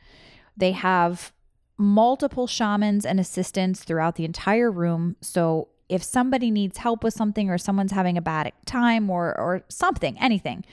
They 0.56 0.72
have 0.72 1.32
multiple 1.78 2.46
shamans 2.46 3.04
and 3.04 3.18
assistants 3.18 3.82
throughout 3.82 4.16
the 4.16 4.24
entire 4.24 4.70
room. 4.70 5.16
So 5.20 5.68
if 5.88 6.02
somebody 6.02 6.50
needs 6.50 6.78
help 6.78 7.02
with 7.02 7.14
something 7.14 7.50
or 7.50 7.58
someone's 7.58 7.92
having 7.92 8.16
a 8.16 8.22
bad 8.22 8.52
time 8.66 9.10
or 9.10 9.38
or 9.38 9.62
something, 9.68 10.18
anything, 10.18 10.64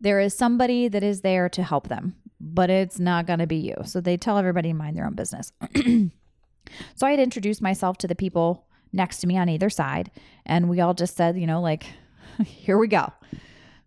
there 0.00 0.20
is 0.20 0.34
somebody 0.34 0.88
that 0.88 1.02
is 1.02 1.22
there 1.22 1.48
to 1.48 1.62
help 1.62 1.88
them, 1.88 2.14
but 2.40 2.70
it's 2.70 2.98
not 2.98 3.26
going 3.26 3.40
to 3.40 3.46
be 3.46 3.56
you. 3.56 3.74
So 3.84 4.00
they 4.00 4.16
tell 4.16 4.38
everybody 4.38 4.68
to 4.68 4.74
mind 4.74 4.96
their 4.96 5.06
own 5.06 5.14
business. 5.14 5.52
so 5.74 7.06
I 7.06 7.10
had 7.10 7.20
introduced 7.20 7.62
myself 7.62 7.98
to 7.98 8.06
the 8.06 8.14
people 8.14 8.66
next 8.92 9.18
to 9.18 9.26
me 9.26 9.36
on 9.36 9.48
either 9.48 9.70
side, 9.70 10.10
and 10.46 10.68
we 10.68 10.80
all 10.80 10.94
just 10.94 11.16
said, 11.16 11.36
you 11.36 11.46
know, 11.46 11.60
like, 11.60 11.86
here 12.44 12.78
we 12.78 12.88
go. 12.88 13.12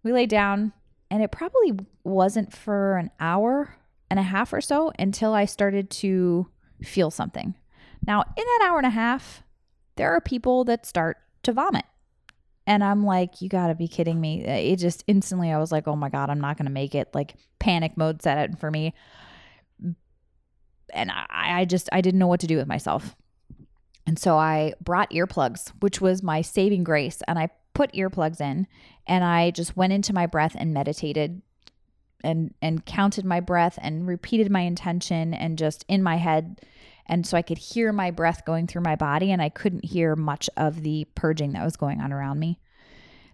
We 0.04 0.14
lay 0.14 0.26
down, 0.26 0.74
and 1.10 1.22
it 1.24 1.32
probably 1.32 1.74
wasn't 2.04 2.54
for 2.54 2.98
an 2.98 3.12
hour 3.20 3.76
and 4.10 4.20
a 4.20 4.24
half 4.24 4.52
or 4.54 4.62
so 4.62 4.92
until 4.98 5.34
I 5.34 5.46
started 5.46 5.90
to 5.92 6.48
feel 6.84 7.12
something. 7.12 7.56
Now, 8.06 8.22
in 8.36 8.44
that 8.44 8.68
hour 8.68 8.78
and 8.78 8.88
a 8.88 8.92
half, 8.92 9.44
there 9.96 10.12
are 10.12 10.22
people 10.22 10.64
that 10.66 10.86
start 10.86 11.18
to 11.44 11.54
vomit. 11.54 11.86
And 12.68 12.84
I'm 12.84 13.06
like, 13.06 13.42
you 13.42 13.50
gotta 13.50 13.76
be 13.76 13.88
kidding 13.88 14.20
me. 14.20 14.46
Uh, 14.46 14.54
it 14.54 14.78
just 14.78 15.04
instantly, 15.08 15.52
I 15.52 15.60
was 15.60 15.72
like, 15.72 15.88
oh 15.88 15.96
my 15.96 16.10
God, 16.10 16.30
I'm 16.30 16.42
not 16.42 16.58
gonna 16.58 16.70
make 16.70 16.96
it. 16.96 17.10
Like, 17.14 17.36
panic 17.60 17.98
mode 17.98 18.22
set 18.22 18.50
in 18.50 18.56
for 18.56 18.72
me. 18.72 18.94
And 20.94 21.12
I, 21.12 21.62
I 21.62 21.66
just, 21.66 21.90
I 21.92 22.02
didn't 22.02 22.20
know 22.20 22.28
what 22.28 22.40
to 22.42 22.48
do 22.48 22.58
with 22.58 22.68
myself. 22.68 23.16
And 24.06 24.18
so 24.18 24.38
I 24.38 24.74
brought 24.82 25.12
earplugs, 25.12 25.72
which 25.80 26.02
was 26.02 26.24
my 26.24 26.42
saving 26.42 26.84
grace. 26.84 27.22
And 27.28 27.38
I 27.40 27.50
put 27.74 27.94
earplugs 27.94 28.42
in 28.42 28.68
and 29.08 29.24
I 29.24 29.52
just 29.52 29.78
went 29.78 29.94
into 29.94 30.14
my 30.14 30.26
breath 30.26 30.56
and 30.58 30.74
meditated 30.74 31.42
and 32.24 32.54
and 32.62 32.86
counted 32.86 33.26
my 33.26 33.40
breath 33.40 33.80
and 33.82 34.08
repeated 34.08 34.52
my 34.52 34.62
intention 34.62 35.34
and 35.34 35.58
just 35.58 35.86
in 35.88 36.04
my 36.04 36.18
head 36.18 36.62
and 37.08 37.26
so 37.26 37.36
I 37.36 37.42
could 37.42 37.58
hear 37.58 37.92
my 37.92 38.12
breath 38.12 38.46
going 38.46 38.68
through 38.68 38.84
my 38.84 38.96
body 38.96 39.32
and 39.32 39.42
I 39.42 39.50
couldn't 39.50 39.86
hear 39.86 40.16
much 40.16 40.50
of 40.56 40.84
the 40.84 41.08
purging 41.16 41.54
that 41.54 41.64
was 41.64 41.76
going 41.76 42.00
on 42.00 42.14
around 42.14 42.40
me. 42.40 42.60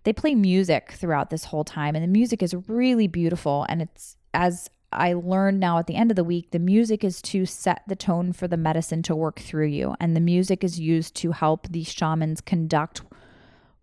They 0.04 0.14
play 0.14 0.36
music 0.36 0.94
throughout 0.94 1.30
this 1.30 1.46
whole 1.46 1.64
time 1.64 1.96
and 1.96 2.04
the 2.04 2.08
music 2.08 2.42
is 2.42 2.56
really 2.68 3.08
beautiful 3.08 3.66
and 3.70 3.82
it's 3.82 4.16
as 4.34 4.70
I 4.92 5.14
learned 5.14 5.60
now 5.60 5.80
at 5.80 5.88
the 5.88 5.96
end 5.96 6.12
of 6.12 6.16
the 6.16 6.24
week, 6.24 6.52
the 6.52 6.60
music 6.60 7.04
is 7.04 7.22
to 7.24 7.46
set 7.46 7.84
the 7.88 7.96
tone 7.96 8.32
for 8.32 8.48
the 8.48 8.58
medicine 8.58 9.04
to 9.04 9.16
work 9.16 9.40
through 9.40 9.68
you. 9.68 9.96
And 10.00 10.16
the 10.16 10.22
music 10.22 10.64
is 10.64 10.80
used 10.80 11.14
to 11.16 11.34
help 11.34 11.68
the 11.68 11.84
shamans 11.84 12.40
conduct 12.40 13.02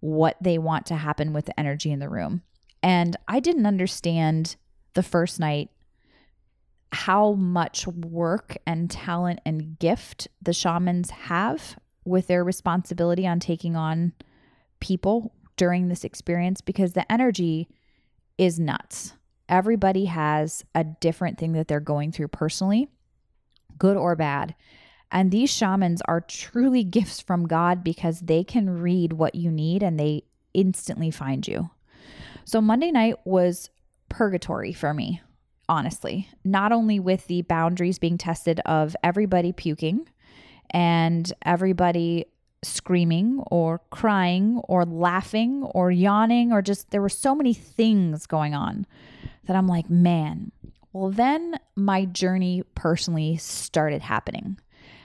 what 0.05 0.37
they 0.39 0.59
want 0.59 0.85
to 0.85 0.97
happen 0.97 1.33
with 1.33 1.47
the 1.47 1.59
energy 1.59 1.91
in 1.91 1.99
the 1.99 2.11
room. 2.11 2.43
And 2.83 3.17
I 3.27 3.41
didn't 3.41 3.65
understand 3.65 4.57
the 4.93 5.03
first 5.03 5.41
night 5.41 5.71
how 6.93 7.33
much 7.33 7.87
work 7.87 8.59
and 8.67 8.91
talent 8.91 9.41
and 9.47 9.79
gift 9.79 10.29
the 10.43 10.53
shamans 10.53 11.09
have 11.09 11.79
with 12.05 12.27
their 12.27 12.45
responsibility 12.45 13.27
on 13.27 13.41
taking 13.41 13.77
on 13.77 14.13
people 14.79 15.33
during 15.57 15.89
this 15.89 16.05
experience 16.05 16.61
because 16.61 16.93
the 16.93 17.11
energy 17.11 17.67
is 18.37 18.61
nuts. 18.61 19.15
Everybody 19.49 20.05
has 20.05 20.67
a 20.75 20.85
different 20.85 21.39
thing 21.39 21.53
that 21.55 21.67
they're 21.67 21.81
going 21.81 22.13
through 22.13 22.29
personally, 22.29 22.89
good 23.79 23.97
or 23.97 24.15
bad. 24.17 24.55
And 25.11 25.31
these 25.31 25.51
shamans 25.51 26.03
are 26.07 26.21
truly 26.21 26.83
gifts 26.83 27.21
from 27.21 27.47
God 27.47 27.85
because 27.85 28.21
they 28.21 28.43
can 28.43 28.81
read 28.81 29.13
what 29.13 29.35
you 29.35 29.51
need 29.51 29.83
and 29.83 29.99
they 29.99 30.25
instantly 30.55 31.11
find 31.11 31.47
you. 31.47 31.71
So 32.45 32.61
Monday 32.61 32.91
night 32.91 33.17
was 33.25 33.71
purgatory 34.09 34.73
for 34.73 34.93
me, 34.93 35.23
honestly. 35.69 36.29
Not 36.45 36.73
only 36.73 36.99
with 37.01 37.27
the 37.27 37.43
boundaries 37.43 37.99
being 37.99 38.19
tested 38.19 38.61
of 38.67 38.97
everybody 39.03 39.53
puking 39.53 40.09
and 40.71 41.33
everybody 41.43 42.27
screaming 42.63 43.43
or 43.51 43.81
crying 43.91 44.61
or 44.65 44.85
laughing 44.85 45.63
or 45.75 45.91
yawning 45.91 46.53
or 46.53 46.63
just 46.63 46.91
there 46.91 47.03
were 47.03 47.09
so 47.09 47.35
many 47.35 47.55
things 47.55 48.27
going 48.27 48.55
on 48.55 48.87
that 49.47 49.57
I'm 49.57 49.69
like, 49.69 49.91
man. 49.91 50.51
Well, 50.93 51.11
then 51.11 51.59
my 51.75 52.05
journey 52.05 52.63
personally 52.75 53.37
started 53.37 54.01
happening. 54.01 54.59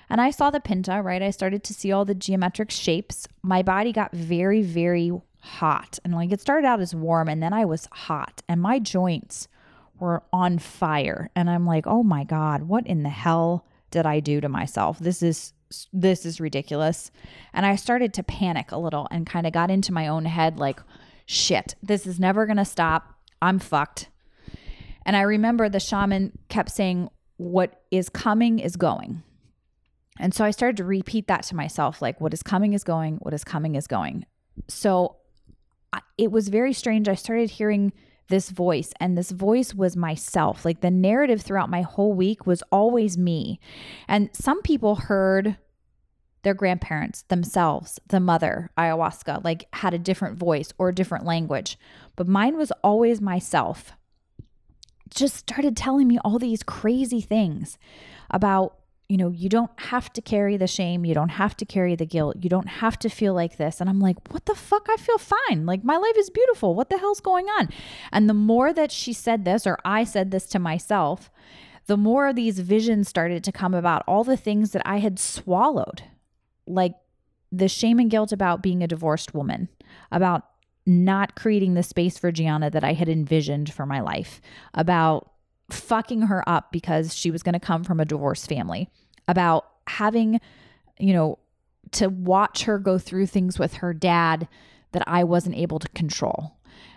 And 0.09 0.19
I 0.19 0.31
saw 0.31 0.49
the 0.49 0.59
Pinta, 0.59 1.01
right? 1.01 1.21
I 1.21 1.29
started 1.29 1.63
to 1.65 1.73
see 1.73 1.91
all 1.91 2.05
the 2.05 2.15
geometric 2.15 2.71
shapes. 2.71 3.27
My 3.43 3.61
body 3.61 3.91
got 3.91 4.11
very, 4.11 4.61
very 4.61 5.11
hot. 5.41 5.99
And 6.03 6.13
like 6.13 6.31
it 6.31 6.41
started 6.41 6.67
out 6.67 6.81
as 6.81 6.95
warm 6.95 7.29
and 7.29 7.41
then 7.41 7.53
I 7.53 7.65
was 7.65 7.87
hot 7.91 8.41
and 8.47 8.61
my 8.61 8.79
joints 8.79 9.47
were 9.99 10.23
on 10.31 10.57
fire. 10.59 11.29
And 11.35 11.49
I'm 11.49 11.65
like, 11.65 11.85
"Oh 11.87 12.03
my 12.03 12.23
god, 12.23 12.63
what 12.63 12.87
in 12.87 13.03
the 13.03 13.09
hell 13.09 13.65
did 13.91 14.05
I 14.05 14.19
do 14.19 14.41
to 14.41 14.49
myself? 14.49 14.99
This 14.99 15.21
is 15.21 15.53
this 15.93 16.25
is 16.25 16.41
ridiculous." 16.41 17.11
And 17.53 17.65
I 17.65 17.75
started 17.75 18.13
to 18.15 18.23
panic 18.23 18.71
a 18.71 18.77
little 18.77 19.07
and 19.11 19.27
kind 19.27 19.45
of 19.45 19.53
got 19.53 19.71
into 19.71 19.93
my 19.93 20.07
own 20.07 20.25
head 20.25 20.57
like, 20.57 20.81
"Shit, 21.25 21.75
this 21.83 22.07
is 22.07 22.19
never 22.19 22.45
to 22.47 22.65
stop. 22.65 23.15
I'm 23.41 23.59
fucked." 23.59 24.09
And 25.05 25.15
I 25.15 25.21
remember 25.21 25.69
the 25.69 25.79
shaman 25.79 26.37
kept 26.49 26.71
saying, 26.71 27.09
"What 27.37 27.81
is 27.91 28.09
coming 28.09 28.59
is 28.59 28.75
going." 28.75 29.23
And 30.19 30.33
so 30.33 30.43
I 30.45 30.51
started 30.51 30.77
to 30.77 30.83
repeat 30.83 31.27
that 31.27 31.43
to 31.43 31.55
myself 31.55 32.01
like, 32.01 32.19
what 32.19 32.33
is 32.33 32.43
coming 32.43 32.73
is 32.73 32.83
going, 32.83 33.17
what 33.17 33.33
is 33.33 33.43
coming 33.43 33.75
is 33.75 33.87
going. 33.87 34.25
So 34.67 35.15
it 36.17 36.31
was 36.31 36.49
very 36.49 36.73
strange. 36.73 37.07
I 37.07 37.15
started 37.15 37.49
hearing 37.49 37.93
this 38.27 38.51
voice, 38.51 38.91
and 38.99 39.17
this 39.17 39.31
voice 39.31 39.73
was 39.73 39.95
myself. 39.95 40.63
Like 40.63 40.81
the 40.81 40.91
narrative 40.91 41.41
throughout 41.41 41.69
my 41.69 41.81
whole 41.81 42.13
week 42.13 42.45
was 42.45 42.61
always 42.71 43.17
me. 43.17 43.59
And 44.07 44.29
some 44.33 44.61
people 44.61 44.95
heard 44.95 45.57
their 46.43 46.53
grandparents, 46.53 47.23
themselves, 47.23 47.99
the 48.07 48.19
mother, 48.19 48.69
ayahuasca, 48.77 49.43
like 49.43 49.67
had 49.73 49.93
a 49.93 49.99
different 49.99 50.37
voice 50.37 50.71
or 50.77 50.89
a 50.89 50.95
different 50.95 51.25
language. 51.25 51.77
But 52.15 52.27
mine 52.27 52.55
was 52.55 52.71
always 52.83 53.19
myself. 53.19 53.93
Just 55.09 55.35
started 55.35 55.75
telling 55.75 56.07
me 56.07 56.19
all 56.23 56.37
these 56.37 56.61
crazy 56.61 57.19
things 57.19 57.77
about 58.29 58.78
you 59.09 59.17
know, 59.17 59.31
you 59.31 59.49
don't 59.49 59.71
have 59.77 60.13
to 60.13 60.21
carry 60.21 60.55
the 60.55 60.67
shame. 60.67 61.03
You 61.03 61.15
don't 61.15 61.29
have 61.29 61.57
to 61.57 61.65
carry 61.65 61.95
the 61.95 62.05
guilt. 62.05 62.37
You 62.41 62.49
don't 62.49 62.67
have 62.67 62.97
to 62.99 63.09
feel 63.09 63.33
like 63.33 63.57
this. 63.57 63.81
And 63.81 63.89
I'm 63.89 63.99
like, 63.99 64.31
what 64.31 64.45
the 64.45 64.53
fuck? 64.53 64.87
I 64.87 64.97
feel 64.97 65.17
fine. 65.17 65.65
Like, 65.65 65.83
my 65.83 65.97
life 65.97 66.15
is 66.15 66.29
beautiful. 66.29 66.75
What 66.75 66.91
the 66.91 66.99
hell's 66.99 67.19
going 67.19 67.47
on? 67.47 67.69
And 68.11 68.29
the 68.29 68.35
more 68.35 68.71
that 68.71 68.91
she 68.91 69.11
said 69.11 69.45
this, 69.45 69.65
or 69.65 69.79
I 69.83 70.03
said 70.03 70.29
this 70.29 70.45
to 70.47 70.59
myself, 70.59 71.31
the 71.87 71.97
more 71.97 72.31
these 72.31 72.59
visions 72.59 73.09
started 73.09 73.43
to 73.45 73.51
come 73.51 73.73
about 73.73 74.03
all 74.07 74.23
the 74.23 74.37
things 74.37 74.71
that 74.71 74.83
I 74.85 74.99
had 74.99 75.17
swallowed, 75.17 76.03
like 76.67 76.93
the 77.51 77.67
shame 77.67 77.97
and 77.97 78.11
guilt 78.11 78.31
about 78.31 78.61
being 78.61 78.83
a 78.83 78.87
divorced 78.87 79.33
woman, 79.33 79.69
about 80.11 80.45
not 80.85 81.35
creating 81.35 81.73
the 81.73 81.81
space 81.81 82.19
for 82.19 82.31
Gianna 82.31 82.69
that 82.69 82.83
I 82.83 82.93
had 82.93 83.09
envisioned 83.09 83.73
for 83.73 83.87
my 83.87 84.01
life, 84.01 84.39
about 84.75 85.31
fucking 85.73 86.23
her 86.23 86.47
up 86.47 86.71
because 86.71 87.13
she 87.13 87.31
was 87.31 87.43
going 87.43 87.53
to 87.53 87.59
come 87.59 87.83
from 87.83 87.99
a 87.99 88.05
divorced 88.05 88.47
family, 88.47 88.89
about 89.27 89.65
having, 89.87 90.39
you 90.97 91.13
know, 91.13 91.39
to 91.91 92.07
watch 92.07 92.63
her 92.63 92.77
go 92.77 92.97
through 92.97 93.25
things 93.25 93.57
with 93.57 93.75
her 93.75 93.93
dad 93.93 94.47
that 94.91 95.03
I 95.07 95.23
wasn't 95.23 95.55
able 95.55 95.79
to 95.79 95.89
control. 95.89 96.55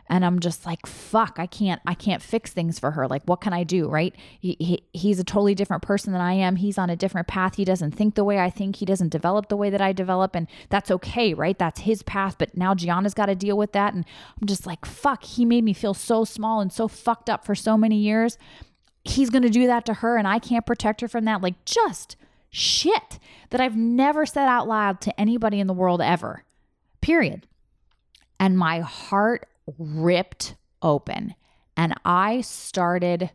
And 0.08 0.24
i'm 0.24 0.40
just 0.40 0.66
like 0.66 0.86
fuck 0.86 1.38
i 1.38 1.46
can't 1.46 1.80
i 1.86 1.94
can't 1.94 2.22
fix 2.22 2.52
things 2.52 2.78
for 2.78 2.92
her. 2.92 3.06
Like 3.06 3.22
what 3.24 3.40
can 3.40 3.52
i 3.52 3.64
do 3.64 3.88
right? 3.88 4.14
He, 4.40 4.56
he, 4.58 4.84
he's 4.92 5.18
a 5.18 5.24
totally 5.24 5.54
different 5.54 5.82
person 5.82 6.12
than 6.12 6.22
i 6.22 6.32
am. 6.32 6.56
He's 6.56 6.78
on 6.78 6.90
a 6.90 6.96
different 6.96 7.28
path. 7.28 7.56
He 7.56 7.64
doesn't 7.64 7.92
think 7.92 8.14
the 8.14 8.24
way 8.24 8.38
i 8.38 8.50
think. 8.50 8.76
He 8.76 8.84
doesn't 8.84 9.10
develop 9.10 9.48
the 9.48 9.56
way 9.56 9.70
that 9.70 9.80
i 9.80 9.92
develop. 9.92 10.34
And 10.34 10.46
that's 10.68 10.90
okay 10.90 11.34
right? 11.34 11.58
That's 11.58 11.80
his 11.80 12.02
path. 12.02 12.36
But 12.38 12.56
now 12.56 12.74
gianna's 12.74 13.14
got 13.14 13.26
to 13.26 13.34
deal 13.34 13.56
with 13.56 13.72
that. 13.72 13.94
And 13.94 14.04
i'm 14.40 14.46
just 14.46 14.66
like 14.66 14.84
fuck 14.84 15.24
he 15.24 15.44
made 15.44 15.64
me 15.64 15.72
feel 15.72 15.94
so 15.94 16.24
small 16.24 16.60
and 16.60 16.72
so 16.72 16.88
fucked 16.88 17.30
up 17.30 17.44
for 17.44 17.54
so 17.54 17.76
many 17.76 17.96
years. 17.96 18.38
He's 19.04 19.30
going 19.30 19.42
to 19.42 19.50
do 19.50 19.66
that 19.66 19.84
to 19.86 19.94
her 19.94 20.16
and 20.16 20.28
i 20.28 20.38
can't 20.38 20.66
protect 20.66 21.00
her 21.00 21.08
from 21.08 21.24
that. 21.24 21.42
Like 21.42 21.64
just 21.64 22.16
shit 22.54 23.18
that 23.48 23.62
i've 23.62 23.76
never 23.76 24.26
said 24.26 24.46
out 24.46 24.68
loud 24.68 25.00
to 25.00 25.18
anybody 25.18 25.58
in 25.58 25.66
the 25.66 25.72
world 25.72 26.02
ever 26.02 26.44
period. 27.02 27.46
And 28.40 28.56
my 28.56 28.80
heart 28.80 29.46
ripped 29.78 30.56
open 30.80 31.35
and 31.76 31.94
I 32.04 32.40
started 32.40 33.30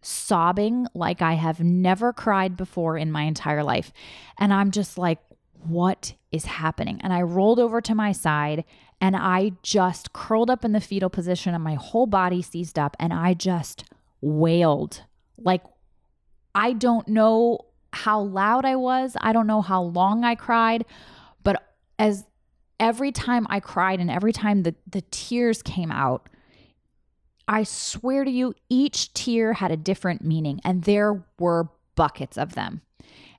sobbing 0.00 0.86
like 0.94 1.22
I 1.22 1.34
have 1.34 1.60
never 1.60 2.12
cried 2.12 2.56
before 2.56 2.96
in 2.96 3.10
my 3.10 3.22
entire 3.22 3.64
life. 3.64 3.92
And 4.38 4.52
I'm 4.52 4.70
just 4.70 4.98
like, 4.98 5.18
what 5.66 6.14
is 6.30 6.44
happening? 6.44 7.00
And 7.02 7.12
I 7.12 7.22
rolled 7.22 7.58
over 7.58 7.80
to 7.80 7.94
my 7.94 8.12
side 8.12 8.64
and 9.00 9.16
I 9.16 9.52
just 9.62 10.12
curled 10.12 10.50
up 10.50 10.64
in 10.64 10.72
the 10.72 10.80
fetal 10.80 11.10
position 11.10 11.54
and 11.54 11.64
my 11.64 11.74
whole 11.74 12.06
body 12.06 12.42
seized 12.42 12.78
up 12.78 12.96
and 12.98 13.12
I 13.12 13.34
just 13.34 13.84
wailed. 14.20 15.02
Like, 15.36 15.62
I 16.54 16.72
don't 16.72 17.08
know 17.08 17.60
how 17.92 18.20
loud 18.20 18.64
I 18.64 18.76
was. 18.76 19.16
I 19.20 19.32
don't 19.32 19.46
know 19.46 19.62
how 19.62 19.82
long 19.82 20.24
I 20.24 20.34
cried, 20.34 20.84
but 21.42 21.62
as 21.98 22.24
every 22.80 23.12
time 23.12 23.46
I 23.50 23.60
cried 23.60 24.00
and 24.00 24.10
every 24.10 24.32
time 24.32 24.62
the, 24.62 24.74
the 24.88 25.02
tears 25.10 25.62
came 25.62 25.90
out, 25.90 26.28
I 27.46 27.62
swear 27.62 28.24
to 28.24 28.30
you, 28.30 28.54
each 28.68 29.14
tear 29.14 29.54
had 29.54 29.70
a 29.70 29.76
different 29.76 30.22
meaning, 30.22 30.60
and 30.64 30.84
there 30.84 31.24
were 31.38 31.70
buckets 31.94 32.36
of 32.36 32.54
them. 32.54 32.82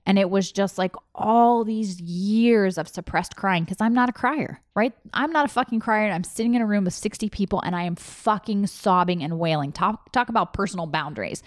And 0.05 0.17
it 0.17 0.31
was 0.31 0.51
just 0.51 0.79
like 0.79 0.95
all 1.13 1.63
these 1.63 2.01
years 2.01 2.79
of 2.79 2.87
suppressed 2.87 3.35
crying 3.35 3.63
because 3.63 3.79
I'm 3.79 3.93
not 3.93 4.09
a 4.09 4.13
crier, 4.13 4.59
right? 4.75 4.93
I'm 5.13 5.31
not 5.31 5.45
a 5.45 5.49
fucking 5.49 5.81
crier. 5.81 6.11
I'm 6.11 6.23
sitting 6.23 6.55
in 6.55 6.63
a 6.63 6.65
room 6.65 6.85
with 6.85 6.95
60 6.95 7.29
people 7.29 7.61
and 7.61 7.75
I 7.75 7.83
am 7.83 7.95
fucking 7.95 8.65
sobbing 8.67 9.21
and 9.21 9.37
wailing. 9.37 9.71
Talk, 9.71 10.11
talk 10.11 10.29
about 10.29 10.53
personal 10.53 10.87
boundaries. 10.87 11.43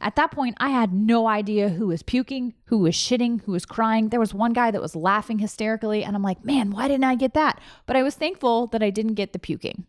At 0.00 0.16
that 0.16 0.30
point, 0.30 0.56
I 0.58 0.70
had 0.70 0.92
no 0.92 1.26
idea 1.26 1.68
who 1.68 1.88
was 1.88 2.02
puking, 2.02 2.54
who 2.66 2.78
was 2.78 2.94
shitting, 2.94 3.42
who 3.42 3.52
was 3.52 3.66
crying. 3.66 4.08
There 4.08 4.20
was 4.20 4.32
one 4.32 4.52
guy 4.52 4.70
that 4.70 4.80
was 4.80 4.96
laughing 4.96 5.38
hysterically, 5.38 6.02
and 6.02 6.16
I'm 6.16 6.22
like, 6.22 6.44
man, 6.44 6.70
why 6.70 6.88
didn't 6.88 7.04
I 7.04 7.14
get 7.14 7.34
that? 7.34 7.60
But 7.86 7.96
I 7.96 8.02
was 8.02 8.14
thankful 8.14 8.66
that 8.68 8.82
I 8.82 8.90
didn't 8.90 9.14
get 9.14 9.32
the 9.32 9.38
puking. 9.38 9.84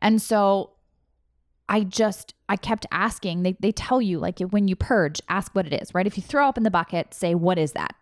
And 0.00 0.22
so 0.22 0.72
I 1.68 1.84
just, 1.84 2.34
I 2.48 2.56
kept 2.56 2.86
asking. 2.90 3.42
They, 3.42 3.56
they 3.60 3.72
tell 3.72 4.00
you, 4.00 4.18
like, 4.18 4.38
when 4.38 4.68
you 4.68 4.76
purge, 4.76 5.20
ask 5.28 5.54
what 5.54 5.66
it 5.66 5.82
is, 5.82 5.92
right? 5.94 6.06
If 6.06 6.16
you 6.16 6.22
throw 6.22 6.48
up 6.48 6.56
in 6.56 6.64
the 6.64 6.70
bucket, 6.70 7.12
say, 7.12 7.34
what 7.34 7.58
is 7.58 7.72
that? 7.72 7.94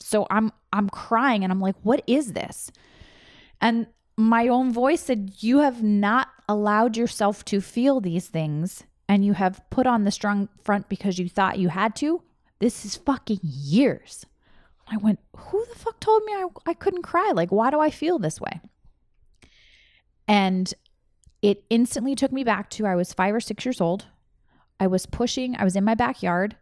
So 0.00 0.26
I'm, 0.30 0.52
I'm 0.72 0.90
crying 0.90 1.42
and 1.42 1.50
I'm 1.50 1.60
like, 1.60 1.76
what 1.82 2.02
is 2.06 2.34
this? 2.34 2.70
And 3.60 3.86
my 4.16 4.48
own 4.48 4.72
voice 4.72 5.00
said, 5.00 5.32
You 5.38 5.58
have 5.60 5.82
not 5.82 6.28
allowed 6.48 6.96
yourself 6.96 7.44
to 7.46 7.60
feel 7.60 8.00
these 8.00 8.28
things 8.28 8.84
and 9.08 9.24
you 9.24 9.34
have 9.34 9.62
put 9.70 9.86
on 9.86 10.04
the 10.04 10.10
strong 10.10 10.48
front 10.62 10.88
because 10.88 11.18
you 11.18 11.28
thought 11.28 11.58
you 11.58 11.68
had 11.68 11.94
to, 11.96 12.22
this 12.58 12.84
is 12.84 12.96
fucking 12.96 13.40
years. 13.42 14.26
I 14.86 14.96
went, 14.96 15.18
who 15.36 15.64
the 15.72 15.78
fuck 15.78 16.00
told 16.00 16.22
me 16.24 16.32
I, 16.32 16.46
I 16.66 16.74
couldn't 16.74 17.02
cry? 17.02 17.32
Like, 17.34 17.50
why 17.50 17.70
do 17.70 17.80
I 17.80 17.90
feel 17.90 18.18
this 18.18 18.40
way? 18.40 18.60
And 20.28 20.72
it 21.42 21.64
instantly 21.70 22.14
took 22.14 22.32
me 22.32 22.44
back 22.44 22.70
to 22.70 22.86
I 22.86 22.94
was 22.94 23.12
five 23.12 23.34
or 23.34 23.40
six 23.40 23.64
years 23.64 23.80
old. 23.80 24.06
I 24.80 24.86
was 24.86 25.06
pushing, 25.06 25.56
I 25.56 25.64
was 25.64 25.76
in 25.76 25.84
my 25.84 25.94
backyard. 25.94 26.56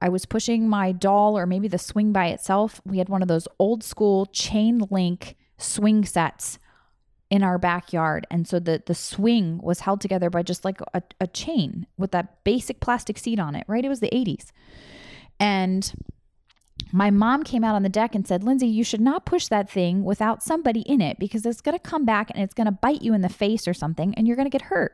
I 0.00 0.08
was 0.08 0.26
pushing 0.26 0.68
my 0.68 0.90
doll 0.90 1.38
or 1.38 1.46
maybe 1.46 1.68
the 1.68 1.78
swing 1.78 2.12
by 2.12 2.28
itself. 2.28 2.80
We 2.84 2.98
had 2.98 3.08
one 3.08 3.22
of 3.22 3.28
those 3.28 3.46
old 3.60 3.84
school 3.84 4.26
chain 4.26 4.82
link 4.90 5.36
swing 5.58 6.04
sets 6.04 6.58
in 7.32 7.42
our 7.42 7.56
backyard. 7.56 8.26
And 8.30 8.46
so 8.46 8.60
the 8.60 8.82
the 8.84 8.94
swing 8.94 9.58
was 9.62 9.80
held 9.80 10.02
together 10.02 10.28
by 10.28 10.42
just 10.42 10.66
like 10.66 10.82
a, 10.92 11.02
a 11.18 11.26
chain 11.26 11.86
with 11.96 12.10
that 12.10 12.44
basic 12.44 12.78
plastic 12.78 13.16
seat 13.16 13.40
on 13.40 13.56
it, 13.56 13.64
right? 13.66 13.86
It 13.86 13.88
was 13.88 14.00
the 14.00 14.10
80s. 14.10 14.50
And 15.40 15.90
my 16.92 17.10
mom 17.10 17.42
came 17.42 17.64
out 17.64 17.74
on 17.74 17.84
the 17.84 17.88
deck 17.88 18.14
and 18.14 18.28
said, 18.28 18.44
Lindsay, 18.44 18.66
you 18.66 18.84
should 18.84 19.00
not 19.00 19.24
push 19.24 19.48
that 19.48 19.70
thing 19.70 20.04
without 20.04 20.42
somebody 20.42 20.80
in 20.80 21.00
it 21.00 21.18
because 21.18 21.46
it's 21.46 21.62
going 21.62 21.76
to 21.76 21.82
come 21.82 22.04
back 22.04 22.28
and 22.30 22.42
it's 22.42 22.52
going 22.52 22.66
to 22.66 22.70
bite 22.70 23.00
you 23.00 23.14
in 23.14 23.22
the 23.22 23.30
face 23.30 23.66
or 23.66 23.72
something 23.72 24.14
and 24.14 24.26
you're 24.26 24.36
going 24.36 24.50
to 24.50 24.50
get 24.50 24.68
hurt. 24.68 24.92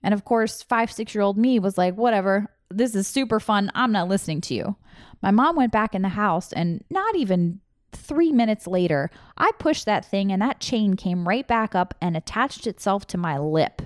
And 0.00 0.14
of 0.14 0.24
course, 0.24 0.62
five, 0.62 0.92
six 0.92 1.12
year 1.12 1.22
old 1.22 1.36
me 1.36 1.58
was 1.58 1.76
like, 1.76 1.96
whatever, 1.96 2.46
this 2.70 2.94
is 2.94 3.08
super 3.08 3.40
fun. 3.40 3.72
I'm 3.74 3.90
not 3.90 4.08
listening 4.08 4.42
to 4.42 4.54
you. 4.54 4.76
My 5.22 5.32
mom 5.32 5.56
went 5.56 5.72
back 5.72 5.92
in 5.92 6.02
the 6.02 6.10
house 6.10 6.52
and 6.52 6.84
not 6.88 7.16
even 7.16 7.60
three 7.96 8.32
minutes 8.32 8.66
later, 8.66 9.10
I 9.36 9.52
pushed 9.58 9.86
that 9.86 10.04
thing 10.04 10.32
and 10.32 10.40
that 10.42 10.60
chain 10.60 10.94
came 10.96 11.28
right 11.28 11.46
back 11.46 11.74
up 11.74 11.94
and 12.00 12.16
attached 12.16 12.66
itself 12.66 13.06
to 13.08 13.18
my 13.18 13.38
lip. 13.38 13.82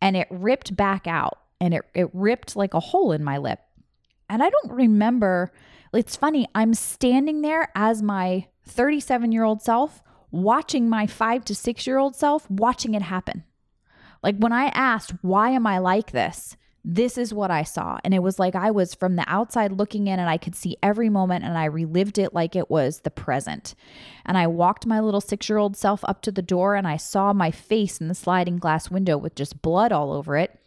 And 0.00 0.16
it 0.16 0.28
ripped 0.30 0.76
back 0.76 1.06
out 1.06 1.38
and 1.60 1.74
it, 1.74 1.82
it 1.94 2.08
ripped 2.12 2.56
like 2.56 2.74
a 2.74 2.80
hole 2.80 3.12
in 3.12 3.24
my 3.24 3.38
lip. 3.38 3.60
And 4.28 4.42
I 4.42 4.50
don't 4.50 4.72
remember. 4.72 5.52
It's 5.92 6.16
funny, 6.16 6.48
I'm 6.54 6.74
standing 6.74 7.42
there 7.42 7.70
as 7.74 8.02
my 8.02 8.48
37 8.66 9.32
year 9.32 9.44
old 9.44 9.62
self 9.62 10.02
watching 10.30 10.88
my 10.88 11.06
five 11.06 11.44
to 11.44 11.54
six 11.54 11.86
year 11.86 11.98
old 11.98 12.16
self 12.16 12.50
watching 12.50 12.94
it 12.94 13.02
happen. 13.02 13.44
Like 14.22 14.36
when 14.38 14.52
I 14.52 14.66
asked, 14.66 15.12
why 15.22 15.50
am 15.50 15.66
I 15.66 15.78
like 15.78 16.10
this? 16.10 16.56
This 16.84 17.16
is 17.16 17.32
what 17.32 17.50
I 17.50 17.62
saw. 17.62 17.98
And 18.04 18.12
it 18.12 18.22
was 18.22 18.38
like 18.38 18.54
I 18.54 18.70
was 18.70 18.94
from 18.94 19.16
the 19.16 19.24
outside 19.26 19.72
looking 19.72 20.06
in 20.06 20.20
and 20.20 20.28
I 20.28 20.36
could 20.36 20.54
see 20.54 20.76
every 20.82 21.08
moment 21.08 21.44
and 21.44 21.56
I 21.56 21.64
relived 21.64 22.18
it 22.18 22.34
like 22.34 22.54
it 22.54 22.70
was 22.70 23.00
the 23.00 23.10
present. 23.10 23.74
And 24.26 24.36
I 24.36 24.46
walked 24.46 24.84
my 24.84 25.00
little 25.00 25.22
six 25.22 25.48
year 25.48 25.56
old 25.56 25.76
self 25.76 26.04
up 26.04 26.20
to 26.22 26.30
the 26.30 26.42
door 26.42 26.74
and 26.74 26.86
I 26.86 26.98
saw 26.98 27.32
my 27.32 27.50
face 27.50 28.00
in 28.00 28.08
the 28.08 28.14
sliding 28.14 28.58
glass 28.58 28.90
window 28.90 29.16
with 29.16 29.34
just 29.34 29.62
blood 29.62 29.92
all 29.92 30.12
over 30.12 30.36
it. 30.36 30.60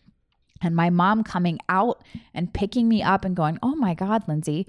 And 0.60 0.76
my 0.76 0.90
mom 0.90 1.24
coming 1.24 1.60
out 1.70 2.04
and 2.34 2.52
picking 2.52 2.90
me 2.90 3.04
up 3.04 3.24
and 3.24 3.36
going, 3.36 3.60
Oh 3.62 3.76
my 3.76 3.94
God, 3.94 4.28
Lindsay, 4.28 4.66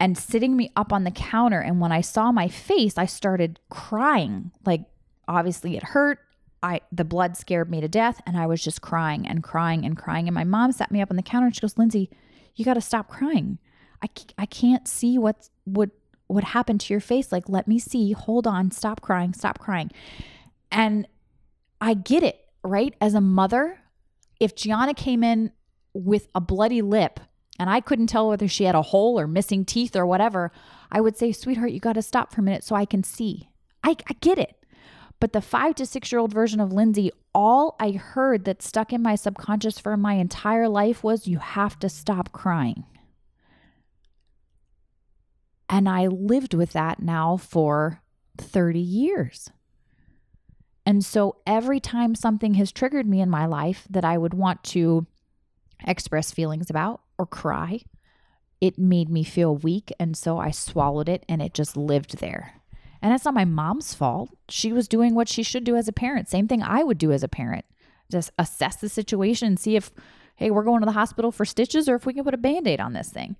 and 0.00 0.18
sitting 0.18 0.56
me 0.56 0.72
up 0.74 0.92
on 0.92 1.04
the 1.04 1.12
counter. 1.12 1.60
And 1.60 1.80
when 1.80 1.92
I 1.92 2.00
saw 2.00 2.32
my 2.32 2.48
face, 2.48 2.98
I 2.98 3.06
started 3.06 3.60
crying. 3.70 4.50
Like, 4.64 4.82
obviously, 5.28 5.76
it 5.76 5.84
hurt. 5.84 6.18
I 6.66 6.80
the 6.90 7.04
blood 7.04 7.36
scared 7.36 7.70
me 7.70 7.80
to 7.80 7.86
death 7.86 8.20
and 8.26 8.36
I 8.36 8.46
was 8.46 8.62
just 8.62 8.80
crying 8.82 9.24
and 9.24 9.40
crying 9.40 9.84
and 9.84 9.96
crying 9.96 10.26
and 10.26 10.34
my 10.34 10.42
mom 10.42 10.72
sat 10.72 10.90
me 10.90 11.00
up 11.00 11.10
on 11.10 11.16
the 11.16 11.22
counter 11.22 11.46
and 11.46 11.54
she 11.54 11.60
goes, 11.60 11.78
"Lindsay, 11.78 12.10
you 12.56 12.64
got 12.64 12.74
to 12.74 12.80
stop 12.80 13.08
crying. 13.08 13.58
I 14.02 14.08
I 14.36 14.46
can't 14.46 14.88
see 14.88 15.16
what 15.16 15.48
what 15.64 15.90
what 16.26 16.42
happened 16.42 16.80
to 16.80 16.92
your 16.92 17.00
face. 17.00 17.30
Like 17.30 17.48
let 17.48 17.68
me 17.68 17.78
see. 17.78 18.12
Hold 18.12 18.48
on. 18.48 18.72
Stop 18.72 19.00
crying. 19.00 19.32
Stop 19.32 19.60
crying." 19.60 19.92
And 20.72 21.06
I 21.80 21.94
get 21.94 22.24
it, 22.24 22.44
right? 22.64 22.94
As 23.00 23.14
a 23.14 23.20
mother, 23.20 23.78
if 24.40 24.56
Gianna 24.56 24.92
came 24.92 25.22
in 25.22 25.52
with 25.94 26.26
a 26.34 26.40
bloody 26.40 26.82
lip 26.82 27.20
and 27.60 27.70
I 27.70 27.80
couldn't 27.80 28.08
tell 28.08 28.28
whether 28.28 28.48
she 28.48 28.64
had 28.64 28.74
a 28.74 28.82
hole 28.82 29.20
or 29.20 29.28
missing 29.28 29.64
teeth 29.64 29.94
or 29.94 30.04
whatever, 30.04 30.50
I 30.90 31.00
would 31.00 31.16
say, 31.16 31.30
"Sweetheart, 31.30 31.70
you 31.70 31.78
got 31.78 31.92
to 31.92 32.02
stop 32.02 32.32
for 32.32 32.40
a 32.40 32.44
minute 32.44 32.64
so 32.64 32.74
I 32.74 32.86
can 32.86 33.04
see." 33.04 33.50
I, 33.84 33.90
I 34.10 34.14
get 34.20 34.36
it. 34.36 34.55
But 35.18 35.32
the 35.32 35.40
five 35.40 35.74
to 35.76 35.86
six 35.86 36.12
year 36.12 36.18
old 36.18 36.32
version 36.32 36.60
of 36.60 36.72
Lindsay, 36.72 37.10
all 37.34 37.76
I 37.80 37.92
heard 37.92 38.44
that 38.44 38.62
stuck 38.62 38.92
in 38.92 39.02
my 39.02 39.14
subconscious 39.14 39.78
for 39.78 39.96
my 39.96 40.14
entire 40.14 40.68
life 40.68 41.02
was 41.02 41.26
you 41.26 41.38
have 41.38 41.78
to 41.80 41.88
stop 41.88 42.32
crying. 42.32 42.84
And 45.68 45.88
I 45.88 46.06
lived 46.06 46.54
with 46.54 46.72
that 46.72 47.00
now 47.02 47.36
for 47.36 48.02
30 48.38 48.78
years. 48.78 49.50
And 50.84 51.04
so 51.04 51.36
every 51.46 51.80
time 51.80 52.14
something 52.14 52.54
has 52.54 52.70
triggered 52.70 53.08
me 53.08 53.20
in 53.20 53.28
my 53.28 53.46
life 53.46 53.86
that 53.90 54.04
I 54.04 54.16
would 54.16 54.34
want 54.34 54.62
to 54.64 55.06
express 55.84 56.30
feelings 56.30 56.70
about 56.70 57.00
or 57.18 57.26
cry, 57.26 57.80
it 58.60 58.78
made 58.78 59.10
me 59.10 59.24
feel 59.24 59.56
weak. 59.56 59.92
And 59.98 60.16
so 60.16 60.38
I 60.38 60.52
swallowed 60.52 61.08
it 61.08 61.24
and 61.28 61.42
it 61.42 61.54
just 61.54 61.76
lived 61.76 62.18
there. 62.18 62.55
And 63.02 63.12
it's 63.12 63.24
not 63.24 63.34
my 63.34 63.44
mom's 63.44 63.94
fault. 63.94 64.30
She 64.48 64.72
was 64.72 64.88
doing 64.88 65.14
what 65.14 65.28
she 65.28 65.42
should 65.42 65.64
do 65.64 65.76
as 65.76 65.88
a 65.88 65.92
parent. 65.92 66.28
Same 66.28 66.48
thing 66.48 66.62
I 66.62 66.82
would 66.82 66.98
do 66.98 67.12
as 67.12 67.22
a 67.22 67.28
parent. 67.28 67.64
Just 68.10 68.30
assess 68.38 68.76
the 68.76 68.88
situation 68.88 69.48
and 69.48 69.60
see 69.60 69.76
if, 69.76 69.90
hey, 70.36 70.50
we're 70.50 70.64
going 70.64 70.80
to 70.80 70.86
the 70.86 70.92
hospital 70.92 71.32
for 71.32 71.44
stitches 71.44 71.88
or 71.88 71.94
if 71.94 72.06
we 72.06 72.14
can 72.14 72.24
put 72.24 72.34
a 72.34 72.38
band 72.38 72.66
aid 72.66 72.80
on 72.80 72.92
this 72.92 73.10
thing. 73.10 73.36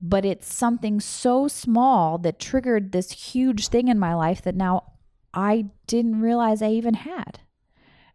But 0.00 0.24
it's 0.24 0.52
something 0.52 1.00
so 1.00 1.48
small 1.48 2.18
that 2.18 2.38
triggered 2.38 2.92
this 2.92 3.12
huge 3.12 3.68
thing 3.68 3.88
in 3.88 3.98
my 3.98 4.14
life 4.14 4.42
that 4.42 4.54
now 4.54 4.92
I 5.32 5.66
didn't 5.86 6.20
realize 6.20 6.60
I 6.60 6.70
even 6.70 6.94
had. 6.94 7.40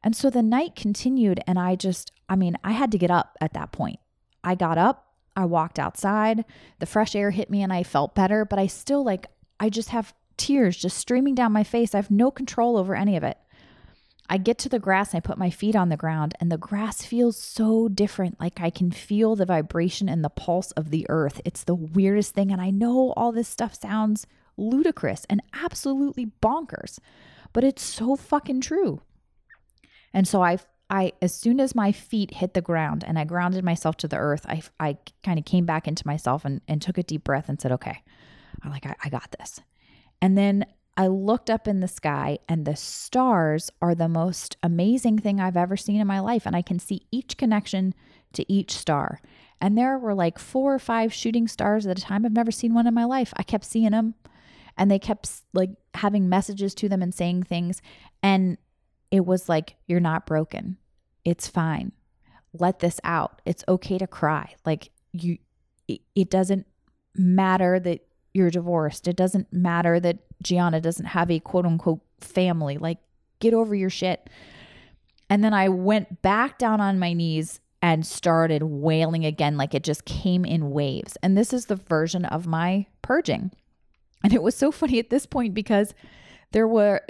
And 0.03 0.15
so 0.15 0.29
the 0.29 0.43
night 0.43 0.75
continued, 0.75 1.41
and 1.45 1.59
I 1.59 1.75
just, 1.75 2.11
I 2.29 2.35
mean, 2.35 2.55
I 2.63 2.71
had 2.71 2.91
to 2.91 2.97
get 2.97 3.11
up 3.11 3.37
at 3.41 3.53
that 3.53 3.71
point. 3.71 3.99
I 4.43 4.55
got 4.55 4.77
up, 4.77 5.13
I 5.35 5.45
walked 5.45 5.79
outside, 5.79 6.45
the 6.79 6.85
fresh 6.85 7.15
air 7.15 7.31
hit 7.31 7.49
me, 7.49 7.61
and 7.61 7.73
I 7.73 7.83
felt 7.83 8.15
better, 8.15 8.45
but 8.45 8.59
I 8.59 8.67
still 8.67 9.03
like, 9.03 9.27
I 9.59 9.69
just 9.69 9.89
have 9.89 10.13
tears 10.37 10.77
just 10.77 10.97
streaming 10.97 11.35
down 11.35 11.51
my 11.51 11.63
face. 11.63 11.93
I 11.93 11.97
have 11.97 12.11
no 12.11 12.31
control 12.31 12.77
over 12.77 12.95
any 12.95 13.17
of 13.17 13.23
it. 13.23 13.37
I 14.31 14.37
get 14.37 14.59
to 14.59 14.69
the 14.69 14.79
grass 14.79 15.11
and 15.11 15.17
I 15.17 15.27
put 15.27 15.39
my 15.39 15.49
feet 15.49 15.75
on 15.75 15.89
the 15.89 15.97
ground, 15.97 16.35
and 16.39 16.51
the 16.51 16.57
grass 16.57 17.03
feels 17.03 17.35
so 17.35 17.87
different. 17.87 18.39
Like 18.39 18.61
I 18.61 18.69
can 18.69 18.91
feel 18.91 19.35
the 19.35 19.45
vibration 19.45 20.07
and 20.07 20.23
the 20.23 20.29
pulse 20.29 20.71
of 20.73 20.91
the 20.91 21.05
earth. 21.09 21.41
It's 21.43 21.63
the 21.63 21.73
weirdest 21.73 22.35
thing. 22.35 22.51
And 22.51 22.61
I 22.61 22.69
know 22.69 23.11
all 23.17 23.31
this 23.31 23.47
stuff 23.47 23.73
sounds 23.73 24.27
ludicrous 24.55 25.25
and 25.29 25.41
absolutely 25.53 26.27
bonkers, 26.43 26.99
but 27.53 27.63
it's 27.63 27.81
so 27.81 28.15
fucking 28.15 28.61
true. 28.61 29.01
And 30.13 30.27
so 30.27 30.43
I, 30.43 30.59
I, 30.91 31.13
as 31.21 31.33
soon 31.33 31.59
as 31.59 31.73
my 31.73 31.91
feet 31.91 32.35
hit 32.35 32.53
the 32.53 32.61
ground 32.61 33.03
and 33.07 33.17
I 33.17 33.23
grounded 33.23 33.63
myself 33.63 33.97
to 33.97 34.07
the 34.07 34.17
earth, 34.17 34.45
I, 34.47 34.61
I 34.79 34.97
kind 35.23 35.39
of 35.39 35.45
came 35.45 35.65
back 35.65 35.87
into 35.87 36.05
myself 36.05 36.45
and, 36.45 36.61
and 36.67 36.81
took 36.81 36.99
a 36.99 37.03
deep 37.03 37.23
breath 37.23 37.49
and 37.49 37.59
said, 37.59 37.71
okay, 37.71 38.03
I'm 38.63 38.71
like, 38.71 38.85
I, 38.85 38.95
I 39.03 39.09
got 39.09 39.35
this. 39.37 39.61
And 40.21 40.37
then 40.37 40.65
I 40.97 41.07
looked 41.07 41.49
up 41.49 41.67
in 41.67 41.79
the 41.79 41.87
sky, 41.87 42.39
and 42.49 42.65
the 42.65 42.75
stars 42.75 43.71
are 43.81 43.95
the 43.95 44.09
most 44.09 44.57
amazing 44.61 45.19
thing 45.19 45.39
I've 45.39 45.55
ever 45.55 45.77
seen 45.77 46.01
in 46.01 46.07
my 46.07 46.19
life. 46.19 46.45
And 46.45 46.55
I 46.55 46.61
can 46.61 46.77
see 46.77 47.07
each 47.09 47.37
connection 47.37 47.93
to 48.33 48.51
each 48.51 48.75
star. 48.75 49.21
And 49.61 49.77
there 49.77 49.97
were 49.97 50.13
like 50.13 50.37
four 50.37 50.73
or 50.73 50.79
five 50.79 51.13
shooting 51.13 51.47
stars 51.47 51.87
at 51.87 51.97
a 51.97 52.01
time. 52.01 52.25
I've 52.25 52.33
never 52.33 52.51
seen 52.51 52.73
one 52.73 52.85
in 52.85 52.93
my 52.93 53.05
life. 53.05 53.33
I 53.37 53.43
kept 53.43 53.63
seeing 53.63 53.91
them, 53.91 54.15
and 54.77 54.91
they 54.91 54.99
kept 54.99 55.29
like 55.53 55.71
having 55.93 56.27
messages 56.27 56.75
to 56.75 56.89
them 56.89 57.01
and 57.01 57.13
saying 57.13 57.43
things. 57.43 57.81
And 58.21 58.57
it 59.09 59.25
was 59.25 59.47
like, 59.47 59.75
You're 59.87 60.01
not 60.01 60.25
broken. 60.25 60.77
It's 61.23 61.47
fine. 61.47 61.93
Let 62.51 62.79
this 62.79 62.99
out. 63.05 63.41
It's 63.45 63.63
okay 63.69 63.97
to 63.99 64.07
cry. 64.07 64.55
Like, 64.65 64.89
you, 65.13 65.37
it, 65.87 66.01
it 66.15 66.29
doesn't 66.29 66.65
matter 67.15 67.79
that 67.79 68.01
you're 68.33 68.49
divorced. 68.49 69.07
It 69.07 69.15
doesn't 69.15 69.51
matter 69.51 69.99
that 69.99 70.19
Gianna 70.41 70.81
doesn't 70.81 71.07
have 71.07 71.31
a 71.31 71.39
quote 71.39 71.65
unquote 71.65 72.01
family. 72.19 72.77
Like, 72.77 72.99
get 73.39 73.53
over 73.53 73.75
your 73.75 73.89
shit. 73.89 74.29
And 75.29 75.43
then 75.43 75.53
I 75.53 75.69
went 75.69 76.21
back 76.21 76.57
down 76.57 76.81
on 76.81 76.99
my 76.99 77.13
knees 77.13 77.59
and 77.81 78.05
started 78.05 78.63
wailing 78.63 79.25
again, 79.25 79.57
like 79.57 79.73
it 79.73 79.83
just 79.83 80.05
came 80.05 80.43
in 80.43 80.71
waves. 80.71 81.17
And 81.23 81.37
this 81.37 81.53
is 81.53 81.67
the 81.67 81.75
version 81.75 82.25
of 82.25 82.45
my 82.45 82.87
purging. 83.01 83.51
And 84.23 84.33
it 84.33 84.43
was 84.43 84.55
so 84.55 84.71
funny 84.71 84.99
at 84.99 85.09
this 85.09 85.25
point 85.25 85.53
because 85.53 85.93
there 86.51 86.67
were, 86.67 87.01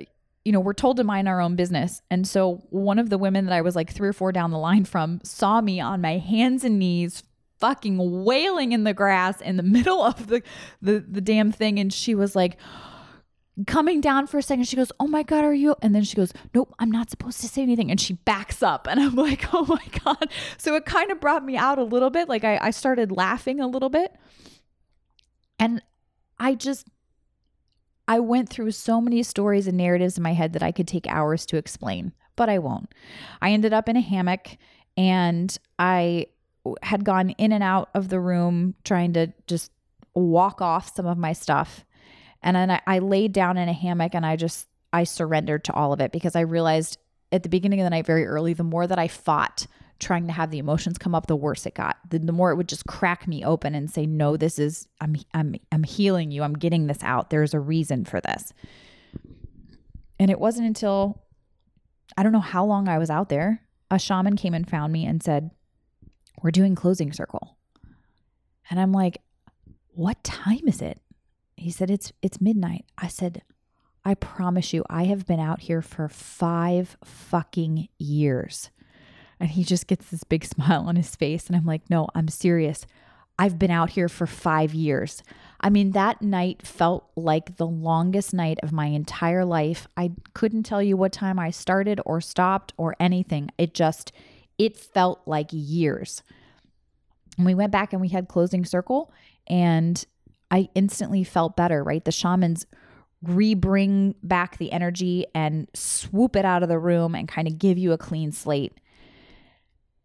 you 0.45 0.51
know, 0.51 0.59
we're 0.59 0.73
told 0.73 0.97
to 0.97 1.03
mind 1.03 1.27
our 1.27 1.41
own 1.41 1.55
business. 1.55 2.01
And 2.11 2.27
so 2.27 2.61
one 2.69 2.99
of 2.99 3.09
the 3.09 3.17
women 3.17 3.45
that 3.45 3.53
I 3.53 3.61
was 3.61 3.75
like 3.75 3.91
three 3.91 4.09
or 4.09 4.13
four 4.13 4.31
down 4.31 4.51
the 4.51 4.59
line 4.59 4.85
from 4.85 5.21
saw 5.23 5.59
me 5.61 5.79
on 5.79 6.01
my 6.01 6.17
hands 6.17 6.63
and 6.63 6.77
knees 6.77 7.23
fucking 7.59 8.23
wailing 8.23 8.71
in 8.71 8.83
the 8.83 8.93
grass 8.93 9.41
in 9.41 9.57
the 9.57 9.63
middle 9.77 10.03
of 10.03 10.27
the 10.27 10.41
the, 10.81 10.99
the 10.99 11.21
damn 11.21 11.51
thing. 11.51 11.79
And 11.79 11.91
she 11.93 12.15
was 12.15 12.35
like 12.35 12.57
coming 13.67 13.99
down 14.01 14.27
for 14.27 14.37
a 14.37 14.41
second. 14.41 14.65
She 14.65 14.75
goes 14.75 14.91
oh 14.99 15.07
my 15.07 15.23
god 15.23 15.43
are 15.43 15.53
you? 15.53 15.75
And 15.81 15.93
then 15.93 16.03
she 16.03 16.15
goes 16.15 16.33
nope 16.53 16.73
i'm 16.79 16.91
not 16.91 17.09
supposed 17.09 17.41
to 17.41 17.47
say 17.47 17.61
anything. 17.61 17.91
And 17.91 17.99
she 17.99 18.13
backs 18.13 18.63
up. 18.63 18.87
And 18.89 18.99
i'm 18.99 19.15
like 19.27 19.53
oh 19.53 19.65
my 19.65 19.83
god. 20.03 20.31
So 20.57 20.75
it 20.75 20.85
kind 20.85 21.11
of 21.11 21.19
brought 21.19 21.43
me 21.43 21.57
out 21.57 21.79
a 21.79 21.83
little 21.83 22.09
bit. 22.09 22.29
Like 22.29 22.43
I, 22.43 22.57
I 22.61 22.71
started 22.71 23.11
laughing 23.11 23.59
a 23.59 23.67
little 23.67 23.89
bit. 23.89 24.13
And 25.57 25.81
i 26.39 26.55
just 26.55 26.87
i 28.07 28.17
went 28.17 28.49
through 28.49 28.71
so 28.71 29.01
many 29.01 29.21
stories 29.21 29.67
and 29.67 29.77
narratives 29.77 30.15
in 30.15 30.23
my 30.23 30.33
head 30.33 30.53
that 30.53 30.63
i 30.63 30.71
could 30.71 30.87
take 30.87 31.05
hours 31.07 31.45
to 31.45 31.57
explain 31.57 32.13
but 32.39 32.47
i 32.47 32.57
won't. 32.57 32.93
I 33.41 33.51
ended 33.51 33.73
up 33.73 33.89
in 33.89 33.97
a 33.97 34.01
hammock 34.01 34.57
and 34.95 35.55
i 35.77 36.27
had 36.83 37.03
gone 37.05 37.31
in 37.31 37.51
and 37.51 37.63
out 37.63 37.89
of 37.93 38.09
the 38.09 38.19
room 38.19 38.75
trying 38.83 39.13
to 39.13 39.27
just 39.47 39.71
walk 40.13 40.61
off 40.61 40.95
some 40.95 41.05
of 41.05 41.17
my 41.17 41.33
stuff. 41.33 41.85
And 42.41 42.55
then 42.55 42.71
I, 42.71 42.81
I 42.87 42.99
laid 42.99 43.33
down 43.33 43.57
in 43.57 43.69
a 43.69 43.73
hammock 43.73 44.15
and 44.15 44.25
I 44.25 44.35
just, 44.35 44.67
I 44.91 45.03
surrendered 45.03 45.63
to 45.65 45.73
all 45.73 45.93
of 45.93 45.99
it 45.99 46.11
because 46.11 46.35
I 46.35 46.41
realized 46.41 46.97
at 47.31 47.43
the 47.43 47.49
beginning 47.49 47.79
of 47.79 47.85
the 47.85 47.89
night, 47.89 48.05
very 48.05 48.25
early, 48.25 48.53
the 48.53 48.63
more 48.63 48.87
that 48.87 48.99
I 48.99 49.07
fought 49.07 49.67
trying 49.99 50.27
to 50.27 50.33
have 50.33 50.49
the 50.49 50.59
emotions 50.59 50.97
come 50.97 51.13
up, 51.13 51.27
the 51.27 51.35
worse 51.35 51.65
it 51.65 51.75
got. 51.75 51.97
The, 52.09 52.19
the 52.19 52.31
more 52.31 52.51
it 52.51 52.55
would 52.55 52.69
just 52.69 52.85
crack 52.85 53.27
me 53.27 53.43
open 53.43 53.75
and 53.75 53.91
say, 53.91 54.05
no, 54.05 54.37
this 54.37 54.57
is, 54.57 54.87
I'm, 55.01 55.17
I'm, 55.33 55.55
I'm 55.71 55.83
healing 55.83 56.31
you. 56.31 56.41
I'm 56.41 56.53
getting 56.53 56.87
this 56.87 57.03
out. 57.03 57.29
There's 57.29 57.53
a 57.53 57.59
reason 57.59 58.05
for 58.05 58.21
this. 58.21 58.53
And 60.17 60.31
it 60.31 60.39
wasn't 60.39 60.67
until 60.67 61.21
I 62.17 62.23
don't 62.23 62.31
know 62.31 62.39
how 62.39 62.65
long 62.65 62.87
I 62.87 62.97
was 62.97 63.09
out 63.09 63.29
there, 63.29 63.61
a 63.91 63.99
shaman 63.99 64.35
came 64.35 64.53
and 64.53 64.69
found 64.69 64.93
me 64.93 65.05
and 65.05 65.21
said, 65.21 65.51
we're 66.41 66.51
doing 66.51 66.75
closing 66.75 67.11
circle. 67.13 67.57
And 68.69 68.79
I'm 68.79 68.91
like, 68.91 69.21
what 69.93 70.23
time 70.23 70.67
is 70.67 70.81
it? 70.81 71.01
He 71.57 71.71
said, 71.71 71.89
it's, 71.89 72.13
it's 72.21 72.39
midnight. 72.39 72.85
I 72.97 73.07
said, 73.07 73.41
I 74.05 74.13
promise 74.13 74.73
you, 74.73 74.85
I 74.89 75.05
have 75.05 75.25
been 75.25 75.39
out 75.39 75.61
here 75.61 75.81
for 75.81 76.07
five 76.07 76.97
fucking 77.03 77.89
years. 77.97 78.69
And 79.39 79.49
he 79.49 79.63
just 79.63 79.87
gets 79.87 80.09
this 80.09 80.23
big 80.23 80.45
smile 80.45 80.83
on 80.87 80.95
his 80.95 81.15
face. 81.15 81.47
And 81.47 81.55
I'm 81.55 81.65
like, 81.65 81.89
no, 81.89 82.07
I'm 82.15 82.27
serious. 82.27 82.85
I've 83.37 83.57
been 83.57 83.71
out 83.71 83.91
here 83.91 84.09
for 84.09 84.27
five 84.27 84.73
years. 84.73 85.23
I 85.61 85.69
mean, 85.69 85.91
that 85.91 86.21
night 86.21 86.65
felt 86.65 87.09
like 87.15 87.55
the 87.55 87.67
longest 87.67 88.33
night 88.33 88.59
of 88.63 88.73
my 88.73 88.87
entire 88.87 89.45
life. 89.45 89.87
I 89.95 90.11
couldn't 90.33 90.63
tell 90.63 90.83
you 90.83 90.97
what 90.97 91.13
time 91.13 91.39
I 91.39 91.51
started 91.51 92.01
or 92.05 92.19
stopped 92.19 92.73
or 92.77 92.95
anything. 92.99 93.49
It 93.57 93.73
just, 93.73 94.11
it 94.59 94.77
felt 94.77 95.21
like 95.25 95.47
years. 95.51 96.21
And 97.37 97.45
we 97.45 97.55
went 97.55 97.71
back 97.71 97.93
and 97.93 98.01
we 98.01 98.09
had 98.09 98.27
closing 98.27 98.65
circle 98.65 99.11
and 99.47 100.05
I 100.51 100.69
instantly 100.75 101.23
felt 101.23 101.55
better, 101.55 101.83
right? 101.83 102.03
The 102.03 102.11
shamans 102.11 102.65
re-bring 103.23 104.15
back 104.23 104.57
the 104.57 104.71
energy 104.71 105.25
and 105.33 105.67
swoop 105.73 106.35
it 106.35 106.45
out 106.45 106.63
of 106.63 106.69
the 106.69 106.79
room 106.79 107.15
and 107.15 107.27
kind 107.27 107.47
of 107.47 107.57
give 107.57 107.77
you 107.77 107.91
a 107.91 107.97
clean 107.97 108.31
slate. 108.31 108.79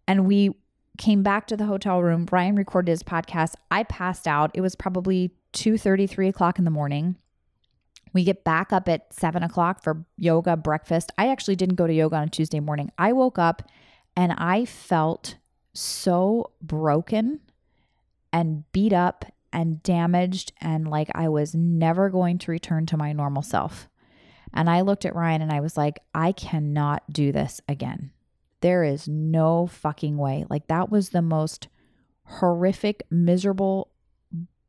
And 0.06 0.26
we 0.26 0.56
came 0.98 1.22
back 1.22 1.46
to 1.48 1.56
the 1.56 1.66
hotel 1.66 2.02
room. 2.02 2.24
Brian 2.24 2.56
recorded 2.56 2.90
his 2.90 3.02
podcast. 3.02 3.54
I 3.70 3.82
passed 3.84 4.28
out. 4.28 4.50
It 4.54 4.60
was 4.60 4.76
probably 4.76 5.32
2 5.52 5.78
3 5.78 6.28
o'clock 6.28 6.58
in 6.58 6.64
the 6.64 6.70
morning. 6.70 7.16
We 8.12 8.22
get 8.22 8.44
back 8.44 8.72
up 8.72 8.88
at 8.88 9.12
7 9.12 9.42
o'clock 9.42 9.82
for 9.82 10.04
yoga, 10.16 10.56
breakfast. 10.56 11.10
I 11.18 11.28
actually 11.28 11.56
didn't 11.56 11.74
go 11.74 11.86
to 11.86 11.92
yoga 11.92 12.16
on 12.16 12.28
Tuesday 12.28 12.60
morning. 12.60 12.90
I 12.96 13.12
woke 13.12 13.38
up 13.38 13.68
and 14.16 14.32
I 14.32 14.64
felt 14.64 15.36
so 15.72 16.52
broken 16.62 17.40
and 18.32 18.70
beat 18.72 18.92
up 18.92 19.24
and 19.52 19.82
damaged 19.82 20.52
and 20.60 20.88
like 20.88 21.10
I 21.14 21.28
was 21.28 21.54
never 21.54 22.10
going 22.10 22.38
to 22.38 22.50
return 22.50 22.86
to 22.86 22.96
my 22.96 23.12
normal 23.12 23.42
self. 23.42 23.88
And 24.52 24.70
I 24.70 24.82
looked 24.82 25.04
at 25.04 25.14
Ryan 25.14 25.42
and 25.42 25.52
I 25.52 25.60
was 25.60 25.76
like, 25.76 26.00
I 26.14 26.32
cannot 26.32 27.02
do 27.10 27.32
this 27.32 27.60
again. 27.68 28.12
There 28.60 28.84
is 28.84 29.08
no 29.08 29.66
fucking 29.66 30.16
way. 30.16 30.46
Like, 30.48 30.68
that 30.68 30.90
was 30.90 31.10
the 31.10 31.22
most 31.22 31.68
horrific, 32.24 33.02
miserable 33.10 33.90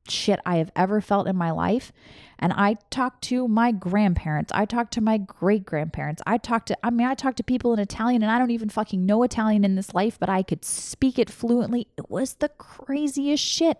shit 0.08 0.39
I 0.46 0.58
have 0.58 0.72
ever 0.76 1.02
felt 1.02 1.28
in 1.28 1.36
my 1.36 1.52
life. 1.52 1.91
And 2.38 2.52
I 2.54 2.78
talked 2.89 3.24
to 3.26 3.48
my 3.48 3.72
grandparents. 3.72 4.52
I 4.54 4.65
talked 4.65 4.94
to 4.94 5.02
my 5.02 5.18
great 5.18 5.65
grandparents. 5.65 6.22
I 6.28 6.38
talked 6.38 6.68
to, 6.68 6.78
I 6.86 6.89
mean, 6.89 7.08
I 7.08 7.13
talked 7.13 7.38
to 7.38 7.44
people 7.44 7.74
in 7.74 7.80
Italian 7.80 8.24
and 8.24 8.32
I 8.32 8.38
don't 8.38 8.52
even 8.52 8.70
fucking 8.70 9.06
know 9.06 9.24
Italian 9.24 9.63
in 9.63 9.76
this 9.76 9.94
life, 9.94 10.20
but 10.20 10.30
I 10.30 10.44
could 10.44 10.65
speak 10.65 11.18
it 11.18 11.30
fluently. 11.30 11.88
It 11.98 12.10
was 12.10 12.36
the 12.36 12.50
craziest 12.50 13.44
shit. 13.44 13.80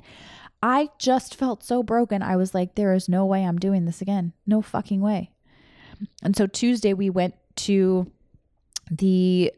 I 0.64 0.90
just 0.98 1.36
felt 1.36 1.64
so 1.64 1.84
broken. 1.84 2.22
I 2.22 2.38
was 2.38 2.54
like, 2.54 2.76
there 2.76 2.94
is 2.94 3.10
no 3.10 3.26
way 3.26 3.44
I'm 3.44 3.60
doing 3.60 3.86
this 3.86 4.02
again. 4.02 4.34
No 4.48 4.62
fucking 4.62 5.02
way. 5.02 5.32
And 6.24 6.36
so 6.36 6.48
Tuesday 6.48 6.94
we 6.94 7.10
went 7.10 7.36
to 7.58 8.10
the 8.90 9.54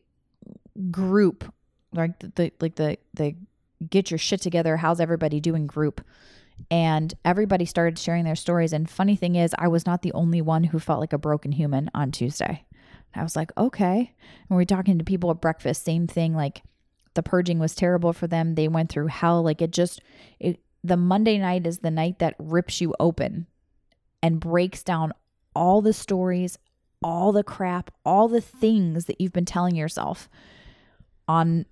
group, 0.89 1.53
like 1.93 2.19
the, 2.19 2.51
like 2.59 2.75
the, 2.75 2.97
the 3.13 3.35
get 3.89 4.11
your 4.11 4.17
shit 4.17 4.41
together. 4.41 4.77
How's 4.77 4.99
everybody 4.99 5.39
doing 5.39 5.67
group? 5.67 6.01
And 6.69 7.13
everybody 7.23 7.65
started 7.65 7.97
sharing 7.97 8.25
their 8.25 8.35
stories. 8.35 8.73
And 8.73 8.89
funny 8.89 9.15
thing 9.15 9.35
is, 9.35 9.55
I 9.57 9.67
was 9.67 9.85
not 9.85 10.01
the 10.01 10.13
only 10.13 10.41
one 10.41 10.65
who 10.65 10.79
felt 10.79 10.99
like 10.99 11.13
a 11.13 11.17
broken 11.17 11.51
human 11.51 11.89
on 11.93 12.11
Tuesday. 12.11 12.65
I 13.15 13.23
was 13.23 13.35
like, 13.35 13.51
okay. 13.57 14.13
And 14.49 14.57
we 14.57 14.63
are 14.63 14.65
talking 14.65 14.97
to 14.97 15.03
people 15.03 15.31
at 15.31 15.41
breakfast, 15.41 15.83
same 15.83 16.07
thing. 16.07 16.35
Like 16.35 16.61
the 17.13 17.23
purging 17.23 17.59
was 17.59 17.73
terrible 17.73 18.13
for 18.13 18.27
them. 18.27 18.55
They 18.55 18.67
went 18.67 18.91
through 18.91 19.07
hell. 19.07 19.41
Like 19.41 19.61
it 19.61 19.71
just, 19.71 20.01
it, 20.39 20.59
the 20.83 20.97
Monday 20.97 21.37
night 21.37 21.65
is 21.65 21.79
the 21.79 21.91
night 21.91 22.19
that 22.19 22.35
rips 22.37 22.81
you 22.81 22.93
open 22.99 23.47
and 24.21 24.39
breaks 24.39 24.83
down 24.83 25.13
all 25.55 25.81
the 25.81 25.93
stories, 25.93 26.57
all 27.01 27.31
the 27.31 27.43
crap, 27.43 27.91
all 28.05 28.27
the 28.27 28.41
things 28.41 29.05
that 29.05 29.19
you've 29.19 29.33
been 29.33 29.45
telling 29.45 29.75
yourself 29.75 30.29
on 31.27 31.65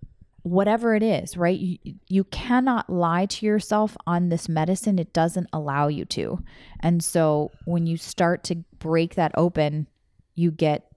whatever 0.46 0.94
it 0.94 1.02
is, 1.02 1.36
right? 1.36 1.58
You, 1.58 1.78
you 2.08 2.24
cannot 2.26 2.88
lie 2.88 3.26
to 3.26 3.48
yourself 3.48 3.98
on 4.06 4.30
this 4.30 4.48
medicine. 4.48 5.00
It 5.00 5.12
doesn't 5.12 5.50
allow 5.52 5.88
you 5.88 6.06
to. 6.06 6.38
And 6.82 7.04
so 7.04 7.50
when 7.66 7.88
you 7.88 7.98
start 7.98 8.44
to 8.46 8.58
break 8.78 9.16
that 9.16 9.32
open, 9.34 9.88
you 10.36 10.52
get 10.52 10.92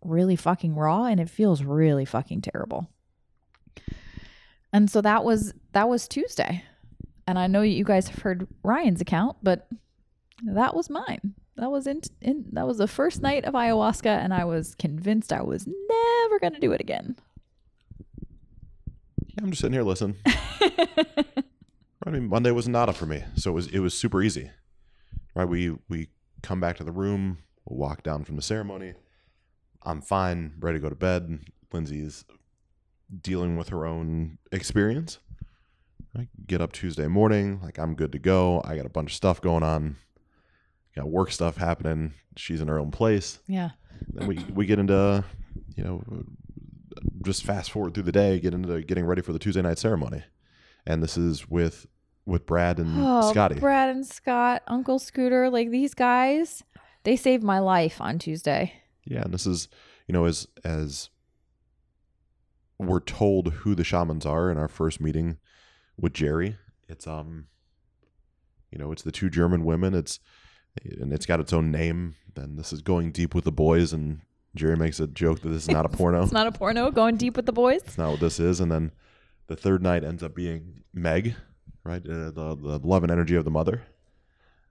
really 0.00 0.36
fucking 0.36 0.76
raw 0.76 1.06
and 1.06 1.18
it 1.18 1.28
feels 1.28 1.64
really 1.64 2.04
fucking 2.04 2.42
terrible. 2.42 2.88
And 4.72 4.88
so 4.88 5.00
that 5.00 5.24
was 5.24 5.52
that 5.72 5.88
was 5.88 6.06
Tuesday. 6.06 6.62
And 7.26 7.36
I 7.36 7.48
know 7.48 7.62
you 7.62 7.82
guys 7.82 8.06
have 8.06 8.22
heard 8.22 8.46
Ryan's 8.62 9.00
account, 9.00 9.38
but 9.42 9.66
that 10.44 10.76
was 10.76 10.88
mine. 10.88 11.34
That 11.56 11.72
was 11.72 11.88
in, 11.88 12.02
in 12.20 12.44
that 12.52 12.66
was 12.66 12.78
the 12.78 12.86
first 12.86 13.22
night 13.22 13.44
of 13.44 13.54
ayahuasca, 13.54 14.06
and 14.06 14.32
I 14.32 14.44
was 14.44 14.76
convinced 14.76 15.32
I 15.32 15.42
was 15.42 15.66
never 15.66 16.38
gonna 16.38 16.60
do 16.60 16.70
it 16.70 16.80
again. 16.80 17.16
Yeah, 19.36 19.42
I'm 19.42 19.50
just 19.50 19.62
sitting 19.62 19.72
here 19.72 19.82
listening. 19.82 20.16
I 20.26 22.10
mean, 22.10 22.28
Monday 22.28 22.50
was 22.50 22.68
nada 22.68 22.92
for 22.92 23.06
me, 23.06 23.24
so 23.36 23.50
it 23.50 23.54
was 23.54 23.66
it 23.68 23.80
was 23.80 23.96
super 23.96 24.22
easy. 24.22 24.50
Right? 25.34 25.48
We 25.48 25.74
we 25.88 26.08
come 26.42 26.60
back 26.60 26.76
to 26.76 26.84
the 26.84 26.92
room, 26.92 27.38
we'll 27.64 27.78
walk 27.78 28.02
down 28.02 28.24
from 28.24 28.36
the 28.36 28.42
ceremony. 28.42 28.94
I'm 29.82 30.00
fine, 30.00 30.54
ready 30.60 30.78
to 30.78 30.82
go 30.82 30.88
to 30.88 30.94
bed. 30.94 31.40
Lindsay's 31.72 32.24
dealing 33.20 33.56
with 33.56 33.70
her 33.70 33.84
own 33.84 34.38
experience. 34.52 35.18
I 36.16 36.28
get 36.46 36.60
up 36.60 36.72
Tuesday 36.72 37.08
morning, 37.08 37.60
like 37.62 37.78
I'm 37.78 37.94
good 37.94 38.12
to 38.12 38.18
go. 38.18 38.62
I 38.64 38.76
got 38.76 38.86
a 38.86 38.90
bunch 38.90 39.10
of 39.10 39.16
stuff 39.16 39.40
going 39.40 39.64
on. 39.64 39.96
Got 40.94 41.10
work 41.10 41.32
stuff 41.32 41.56
happening. 41.56 42.14
She's 42.36 42.60
in 42.60 42.68
her 42.68 42.78
own 42.78 42.92
place. 42.92 43.40
Yeah. 43.48 43.70
Then 44.08 44.28
we 44.28 44.38
we 44.52 44.66
get 44.66 44.78
into, 44.78 45.24
you 45.76 45.82
know, 45.82 46.04
just 47.24 47.44
fast 47.44 47.70
forward 47.70 47.94
through 47.94 48.04
the 48.04 48.12
day, 48.12 48.38
get 48.40 48.54
into 48.54 48.82
getting 48.82 49.04
ready 49.06 49.22
for 49.22 49.32
the 49.32 49.38
Tuesday 49.38 49.62
night 49.62 49.78
ceremony, 49.78 50.22
and 50.86 51.02
this 51.02 51.16
is 51.16 51.48
with 51.48 51.86
with 52.26 52.46
Brad 52.46 52.78
and 52.78 52.94
Oh, 52.98 53.30
Scotty. 53.30 53.56
Brad 53.60 53.90
and 53.90 54.06
Scott, 54.06 54.62
Uncle 54.66 54.98
Scooter, 54.98 55.50
like 55.50 55.70
these 55.70 55.92
guys, 55.94 56.62
they 57.02 57.16
saved 57.16 57.42
my 57.42 57.58
life 57.58 58.00
on 58.00 58.18
Tuesday. 58.18 58.72
Yeah, 59.04 59.22
and 59.22 59.34
this 59.34 59.46
is, 59.46 59.68
you 60.08 60.12
know, 60.12 60.24
as 60.24 60.46
as 60.64 61.10
we're 62.78 63.00
told 63.00 63.52
who 63.52 63.74
the 63.74 63.84
shamans 63.84 64.26
are 64.26 64.50
in 64.50 64.58
our 64.58 64.68
first 64.68 65.00
meeting 65.00 65.38
with 65.98 66.12
Jerry. 66.14 66.56
It's 66.88 67.06
um, 67.06 67.46
you 68.70 68.78
know, 68.78 68.90
it's 68.92 69.02
the 69.02 69.12
two 69.12 69.30
German 69.30 69.64
women. 69.64 69.94
It's 69.94 70.18
and 70.84 71.12
it's 71.12 71.26
got 71.26 71.40
its 71.40 71.52
own 71.52 71.70
name. 71.70 72.16
Then 72.34 72.56
this 72.56 72.72
is 72.72 72.82
going 72.82 73.12
deep 73.12 73.34
with 73.34 73.44
the 73.44 73.52
boys, 73.52 73.92
and 73.92 74.20
Jerry 74.54 74.76
makes 74.76 75.00
a 75.00 75.06
joke 75.06 75.40
that 75.40 75.48
this 75.48 75.64
is 75.64 75.70
not 75.70 75.84
a 75.84 75.88
porno. 75.88 76.22
It's 76.22 76.32
not 76.32 76.46
a 76.46 76.52
porno. 76.52 76.90
Going 76.90 77.16
deep 77.16 77.36
with 77.36 77.46
the 77.46 77.52
boys. 77.52 77.82
It's 77.84 77.98
not 77.98 78.12
what 78.12 78.20
this 78.20 78.38
is. 78.38 78.60
And 78.60 78.70
then 78.70 78.92
the 79.48 79.56
third 79.56 79.82
night 79.82 80.04
ends 80.04 80.22
up 80.22 80.34
being 80.34 80.84
Meg, 80.92 81.34
right? 81.82 82.02
Uh, 82.04 82.30
the 82.30 82.56
the 82.56 82.80
love 82.82 83.02
and 83.02 83.10
energy 83.10 83.34
of 83.34 83.44
the 83.44 83.50
mother, 83.50 83.82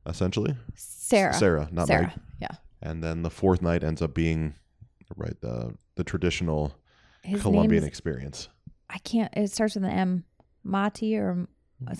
essentially. 0.06 0.56
Sarah. 0.76 1.34
Sarah, 1.34 1.68
not 1.72 1.88
Sarah. 1.88 2.08
Meg. 2.08 2.20
Yeah. 2.42 2.58
And 2.82 3.04
then 3.04 3.24
the 3.24 3.30
fourth 3.30 3.62
night 3.62 3.84
ends 3.84 4.02
up 4.02 4.14
being, 4.14 4.56
right, 5.16 5.40
the 5.42 5.76
the 5.96 6.04
traditional 6.04 6.74
His 7.24 7.42
Colombian 7.42 7.84
experience. 7.84 8.50
I 8.90 9.00
can't. 9.00 9.34
It 9.36 9.52
starts 9.52 9.76
with 9.76 9.84
an 9.84 9.92
M. 9.92 10.24
Mati 10.64 11.18
or 11.18 11.48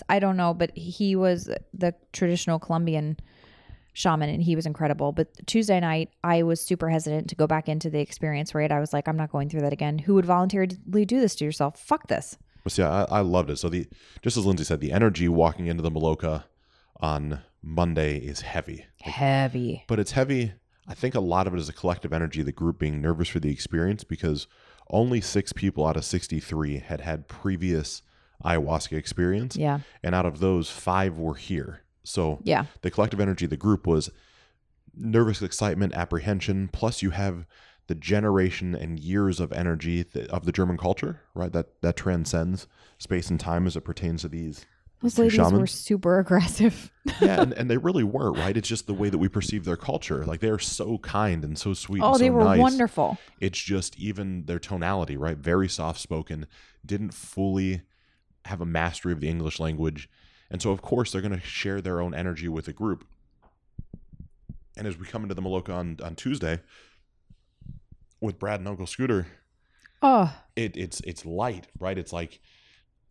I 0.08 0.18
don't 0.18 0.36
know, 0.36 0.54
but 0.54 0.76
he 0.76 1.16
was 1.16 1.50
the 1.74 1.94
traditional 2.12 2.58
Colombian 2.58 3.18
shaman, 3.94 4.28
and 4.28 4.42
he 4.42 4.54
was 4.54 4.66
incredible. 4.66 5.12
But 5.12 5.28
Tuesday 5.46 5.80
night, 5.80 6.10
I 6.22 6.42
was 6.42 6.60
super 6.60 6.90
hesitant 6.90 7.28
to 7.30 7.34
go 7.34 7.46
back 7.46 7.68
into 7.68 7.88
the 7.88 8.00
experience. 8.00 8.54
Right, 8.54 8.70
I 8.70 8.80
was 8.80 8.92
like, 8.92 9.08
I'm 9.08 9.16
not 9.16 9.32
going 9.32 9.48
through 9.48 9.62
that 9.62 9.72
again. 9.72 9.98
Who 9.98 10.14
would 10.14 10.26
voluntarily 10.26 11.04
do 11.06 11.20
this 11.20 11.34
to 11.36 11.44
yourself? 11.44 11.80
Fuck 11.80 12.08
this. 12.08 12.36
But 12.62 12.72
see, 12.72 12.82
I, 12.82 13.04
I 13.04 13.20
loved 13.20 13.50
it. 13.50 13.56
So 13.56 13.68
the 13.68 13.86
just 14.22 14.36
as 14.36 14.44
Lindsay 14.44 14.64
said, 14.64 14.80
the 14.80 14.92
energy 14.92 15.28
walking 15.28 15.66
into 15.66 15.82
the 15.82 15.90
Maloka 15.90 16.44
on 17.00 17.40
Monday 17.62 18.18
is 18.18 18.42
heavy. 18.42 18.84
Heavy. 19.00 19.84
but 19.88 19.98
it's 19.98 20.12
heavy. 20.12 20.52
I 20.86 20.94
think 20.94 21.14
a 21.14 21.20
lot 21.20 21.46
of 21.46 21.54
it 21.54 21.60
is 21.60 21.68
a 21.68 21.72
collective 21.72 22.12
energy, 22.12 22.42
the 22.42 22.52
group 22.52 22.78
being 22.78 23.00
nervous 23.00 23.28
for 23.28 23.40
the 23.40 23.50
experience 23.50 24.04
because 24.04 24.46
only 24.90 25.20
six 25.20 25.52
people 25.52 25.86
out 25.86 25.96
of 25.96 26.04
63 26.04 26.78
had 26.78 27.00
had 27.00 27.26
previous 27.26 28.02
ayahuasca 28.44 28.96
experience. 28.96 29.56
Yeah. 29.56 29.80
And 30.02 30.14
out 30.14 30.26
of 30.26 30.40
those, 30.40 30.68
five 30.70 31.18
were 31.18 31.34
here. 31.36 31.80
So 32.04 32.38
Yeah. 32.44 32.66
the 32.82 32.90
collective 32.90 33.20
energy 33.20 33.46
of 33.46 33.50
the 33.50 33.56
group 33.56 33.86
was 33.86 34.10
nervous 34.96 35.42
excitement, 35.42 35.92
apprehension, 35.94 36.68
plus 36.72 37.02
you 37.02 37.10
have 37.10 37.46
the 37.86 37.94
generation 37.94 38.74
and 38.74 38.98
years 38.98 39.40
of 39.40 39.52
energy 39.52 40.04
th- 40.04 40.28
of 40.28 40.44
the 40.46 40.52
German 40.52 40.76
culture, 40.78 41.20
right? 41.34 41.52
That 41.52 41.80
that 41.82 41.96
transcends 41.96 42.66
space 42.98 43.28
and 43.28 43.38
time 43.38 43.66
as 43.66 43.76
it 43.76 43.82
pertains 43.82 44.22
to 44.22 44.28
these 44.28 44.64
Those 45.02 45.18
ladies 45.18 45.52
were 45.52 45.66
super 45.66 46.18
aggressive. 46.18 46.90
yeah, 47.20 47.42
and, 47.42 47.52
and 47.52 47.68
they 47.70 47.76
really 47.88 48.04
weren't, 48.04 48.38
right? 48.38 48.56
It's 48.56 48.68
just 48.68 48.86
the 48.86 48.94
way 48.94 49.10
that 49.10 49.18
we 49.18 49.28
perceive 49.28 49.64
their 49.66 49.76
culture. 49.76 50.24
Like 50.24 50.40
they 50.40 50.48
are 50.48 50.58
so 50.58 50.96
kind 50.98 51.44
and 51.44 51.58
so 51.58 51.74
sweet. 51.74 52.02
oh, 52.02 52.08
and 52.08 52.16
so 52.16 52.18
they 52.22 52.30
were 52.30 52.44
nice. 52.44 52.60
wonderful. 52.60 53.18
It's 53.40 53.58
just 53.58 53.98
even 53.98 54.44
their 54.46 54.58
tonality, 54.58 55.16
right? 55.18 55.36
Very 55.36 55.68
soft 55.68 56.00
spoken, 56.00 56.46
didn't 56.86 57.12
fully 57.12 57.82
have 58.46 58.60
a 58.62 58.66
mastery 58.66 59.12
of 59.12 59.20
the 59.20 59.28
English 59.28 59.58
language. 59.60 60.08
And 60.54 60.62
so, 60.62 60.70
of 60.70 60.82
course, 60.82 61.10
they're 61.10 61.20
going 61.20 61.34
to 61.34 61.44
share 61.44 61.80
their 61.80 62.00
own 62.00 62.14
energy 62.14 62.46
with 62.46 62.66
the 62.66 62.72
group. 62.72 63.04
And 64.76 64.86
as 64.86 64.96
we 64.96 65.04
come 65.04 65.24
into 65.24 65.34
the 65.34 65.42
Maloka 65.42 65.74
on, 65.74 65.98
on 66.00 66.14
Tuesday 66.14 66.60
with 68.20 68.38
Brad 68.38 68.60
and 68.60 68.68
Uncle 68.68 68.86
Scooter, 68.86 69.26
Oh, 70.00 70.32
it, 70.54 70.76
it's 70.76 71.00
it's 71.00 71.26
light, 71.26 71.66
right? 71.80 71.98
It's 71.98 72.12
like 72.12 72.38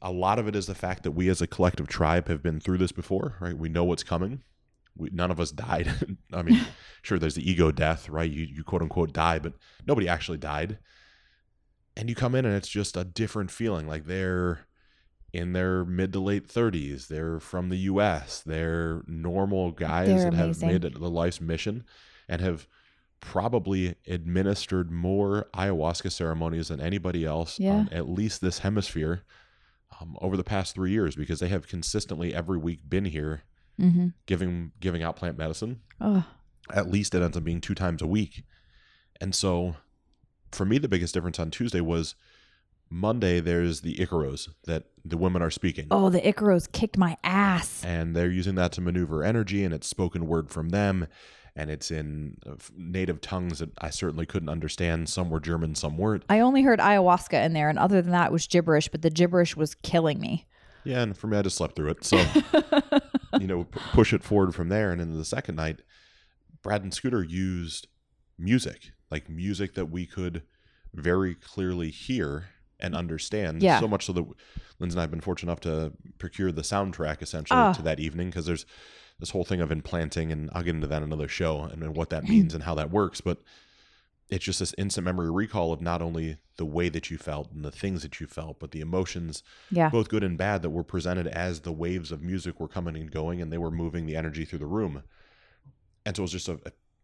a 0.02 0.10
lot 0.10 0.40
of 0.40 0.48
it 0.48 0.56
is 0.56 0.68
the 0.68 0.74
fact 0.74 1.04
that 1.04 1.12
we 1.12 1.28
as 1.28 1.42
a 1.42 1.48
collective 1.48 1.90
tribe 1.90 2.30
have 2.30 2.42
been 2.42 2.62
through 2.62 2.78
this 2.78 2.94
before, 2.94 3.36
right? 3.42 3.58
We 3.58 3.68
know 3.68 3.84
what's 3.84 4.04
coming. 4.04 4.44
We, 4.96 5.10
none 5.12 5.30
of 5.30 5.42
us 5.42 5.52
died. 5.52 5.92
I 6.34 6.44
mean, 6.44 6.62
sure, 7.02 7.20
there's 7.20 7.36
the 7.36 7.52
ego 7.52 7.72
death, 7.72 8.08
right? 8.08 8.32
You, 8.32 8.46
you 8.46 8.64
quote 8.64 8.82
unquote 8.82 9.12
die, 9.12 9.40
but 9.40 9.52
nobody 9.86 10.08
actually 10.08 10.38
died. 10.38 10.78
And 11.98 12.08
you 12.08 12.16
come 12.16 12.36
in 12.36 12.46
and 12.46 12.56
it's 12.56 12.70
just 12.70 12.96
a 12.96 13.04
different 13.04 13.52
feeling. 13.52 13.86
Like 13.86 14.06
they're 14.06 14.66
in 15.34 15.54
their 15.54 15.84
mid 15.84 16.14
to 16.14 16.20
late 16.20 16.48
30s. 16.48 17.08
They're 17.08 17.40
from 17.40 17.70
the 17.70 17.78
US. 17.78 18.42
They're 18.42 19.04
normal 19.08 19.72
guys 19.72 20.08
They're 20.08 20.32
that 20.32 20.34
have 20.36 20.62
made 20.62 20.86
it 20.86 20.94
the 20.94 21.10
life's 21.10 21.42
mission 21.42 21.84
and 22.30 22.40
have 22.40 22.68
probably 23.20 23.96
administered 24.08 24.92
more 24.92 25.48
ayahuasca 25.54 26.12
ceremonies 26.12 26.68
than 26.68 26.80
anybody 26.80 27.26
else 27.26 27.60
Yeah. 27.60 27.74
on 27.76 27.90
at 27.90 28.10
least 28.10 28.42
this 28.42 28.60
hemisphere 28.60 29.24
um, 30.00 30.18
over 30.22 30.36
the 30.36 30.44
past 30.44 30.76
three 30.76 30.92
years 30.92 31.16
because 31.16 31.40
they 31.40 31.48
have 31.48 31.68
consistently 31.68 32.34
every 32.34 32.58
week 32.58 32.82
been 32.88 33.06
here 33.06 33.44
mm-hmm. 33.80 34.08
giving 34.26 34.74
giving 34.82 35.04
out 35.04 35.16
plant 35.16 35.38
medicine 35.38 35.80
oh, 36.02 36.26
at 36.72 36.90
least 36.90 37.16
it 37.16 37.22
ends 37.22 37.38
up 37.38 37.44
being 37.44 37.62
two 37.62 37.76
times 37.76 38.02
a 38.02 38.08
week. 38.08 38.44
And 39.20 39.34
so 39.34 39.76
for 40.52 40.66
me, 40.66 40.78
the 40.78 40.88
biggest 40.88 41.14
difference 41.14 41.40
on 41.40 41.52
Tuesday 41.52 41.82
was 41.82 42.16
Monday, 42.94 43.40
there's 43.40 43.82
the 43.82 43.96
Icaros 43.96 44.50
that 44.66 44.84
the 45.04 45.18
women 45.18 45.42
are 45.42 45.50
speaking. 45.50 45.88
oh, 45.90 46.10
the 46.12 46.22
Icaros 46.22 46.72
kicked 46.72 46.96
my 46.96 47.18
ass. 47.24 47.84
And 47.84 48.16
they're 48.16 48.30
using 48.30 48.54
that 48.56 48.72
to 48.74 48.82
maneuver 48.82 49.24
energy, 49.24 49.64
and 49.64 49.74
it's 49.74 49.88
spoken 49.88 50.28
word 50.28 50.52
from 50.52 50.70
them. 50.70 51.08
And 51.56 51.72
it's 51.72 51.90
in 51.90 52.38
uh, 52.48 52.54
native 52.78 53.20
tongues 53.20 53.60
that 53.60 53.72
I 53.80 53.90
certainly 53.90 54.28
couldn't 54.28 54.50
understand. 54.50 55.10
Some 55.10 55.32
were 55.32 55.40
German, 55.40 55.74
some 55.74 55.98
weren't. 55.98 56.24
I 56.30 56.40
only 56.40 56.62
heard 56.62 56.80
ayahuasca 56.80 57.44
in 57.44 57.54
there, 57.54 57.68
and 57.68 57.80
other 57.80 58.00
than 58.02 58.12
that, 58.12 58.28
it 58.28 58.32
was 58.32 58.46
gibberish. 58.46 58.90
But 58.90 59.02
the 59.02 59.10
gibberish 59.10 59.56
was 59.56 59.74
killing 59.76 60.20
me. 60.20 60.46
Yeah, 60.84 61.02
and 61.02 61.18
for 61.18 61.26
me, 61.28 61.38
I 61.38 61.42
just 61.42 61.58
slept 61.58 61.76
through 61.76 61.90
it. 61.92 62.04
So, 62.04 62.18
you 63.40 63.48
know, 63.48 63.64
p- 63.64 63.80
push 63.92 64.14
it 64.14 64.24
forward 64.24 64.54
from 64.54 64.70
there. 64.70 64.92
And 64.92 65.02
into 65.02 65.16
the 65.18 65.26
second 65.26 65.56
night, 65.56 65.82
Brad 66.62 66.84
and 66.84 66.94
Scooter 66.94 67.24
used 67.24 67.88
music, 68.38 68.92
like 69.10 69.30
music 69.30 69.74
that 69.76 69.90
we 69.90 70.06
could 70.06 70.44
very 70.94 71.34
clearly 71.34 71.90
hear 71.90 72.50
and 72.84 72.94
understand. 72.96 73.64
Yeah. 73.64 73.80
So 73.80 73.88
much 73.88 74.06
so 74.06 74.14
that 74.14 74.26
Lindsay 74.80 74.96
and 74.96 75.00
I 75.00 75.04
have 75.04 75.12
been 75.12 75.22
fortunate 75.22 75.50
enough 75.52 75.62
to 75.62 75.94
procure 76.20 76.52
the 76.52 76.62
soundtrack 76.62 77.22
essentially 77.22 77.60
Ah. 77.60 77.74
to 77.74 77.82
that 77.84 78.00
evening 78.00 78.30
because 78.30 78.46
there's 78.46 78.66
this 79.20 79.30
whole 79.30 79.46
thing 79.46 79.62
of 79.62 79.72
implanting, 79.72 80.32
and 80.32 80.50
I'll 80.54 80.64
get 80.64 80.76
into 80.76 80.88
that 80.88 80.98
in 80.98 81.04
another 81.04 81.28
show 81.28 81.62
and, 81.62 81.96
what 81.96 82.10
that 82.10 82.26
means 82.28 82.54
and 82.56 82.64
how 82.64 82.76
that 82.76 82.92
works. 82.92 83.22
But 83.22 83.42
it's 84.30 84.44
just 84.46 84.60
this 84.60 84.74
instant 84.78 85.06
memory 85.06 85.30
recall 85.32 85.72
of 85.72 85.82
not 85.82 86.02
only 86.02 86.38
the 86.58 86.66
way 86.66 86.90
that 86.90 87.10
you 87.12 87.18
felt 87.18 87.52
and 87.52 87.64
the 87.64 87.72
things 87.72 88.02
that 88.02 88.20
you 88.20 88.26
felt, 88.28 88.60
but 88.60 88.72
the 88.72 88.82
emotions 88.82 89.44
Yeah. 89.72 89.90
both 89.90 90.10
good 90.10 90.24
and 90.24 90.38
bad 90.38 90.62
that 90.64 90.72
were 90.72 90.84
presented 90.84 91.28
as 91.28 91.62
the 91.62 91.72
waves 91.72 92.12
of 92.12 92.22
music 92.22 92.60
were 92.60 92.68
coming 92.68 92.96
and 92.96 93.12
going 93.12 93.42
and 93.42 93.52
they 93.52 93.58
were 93.58 93.72
moving 93.72 94.06
the 94.06 94.16
energy 94.16 94.44
through 94.46 94.60
the 94.60 94.66
room 94.66 95.04
and 96.06 96.16
so 96.16 96.22
it 96.22 96.26
was 96.26 96.32
just 96.32 96.50
a 96.50 96.60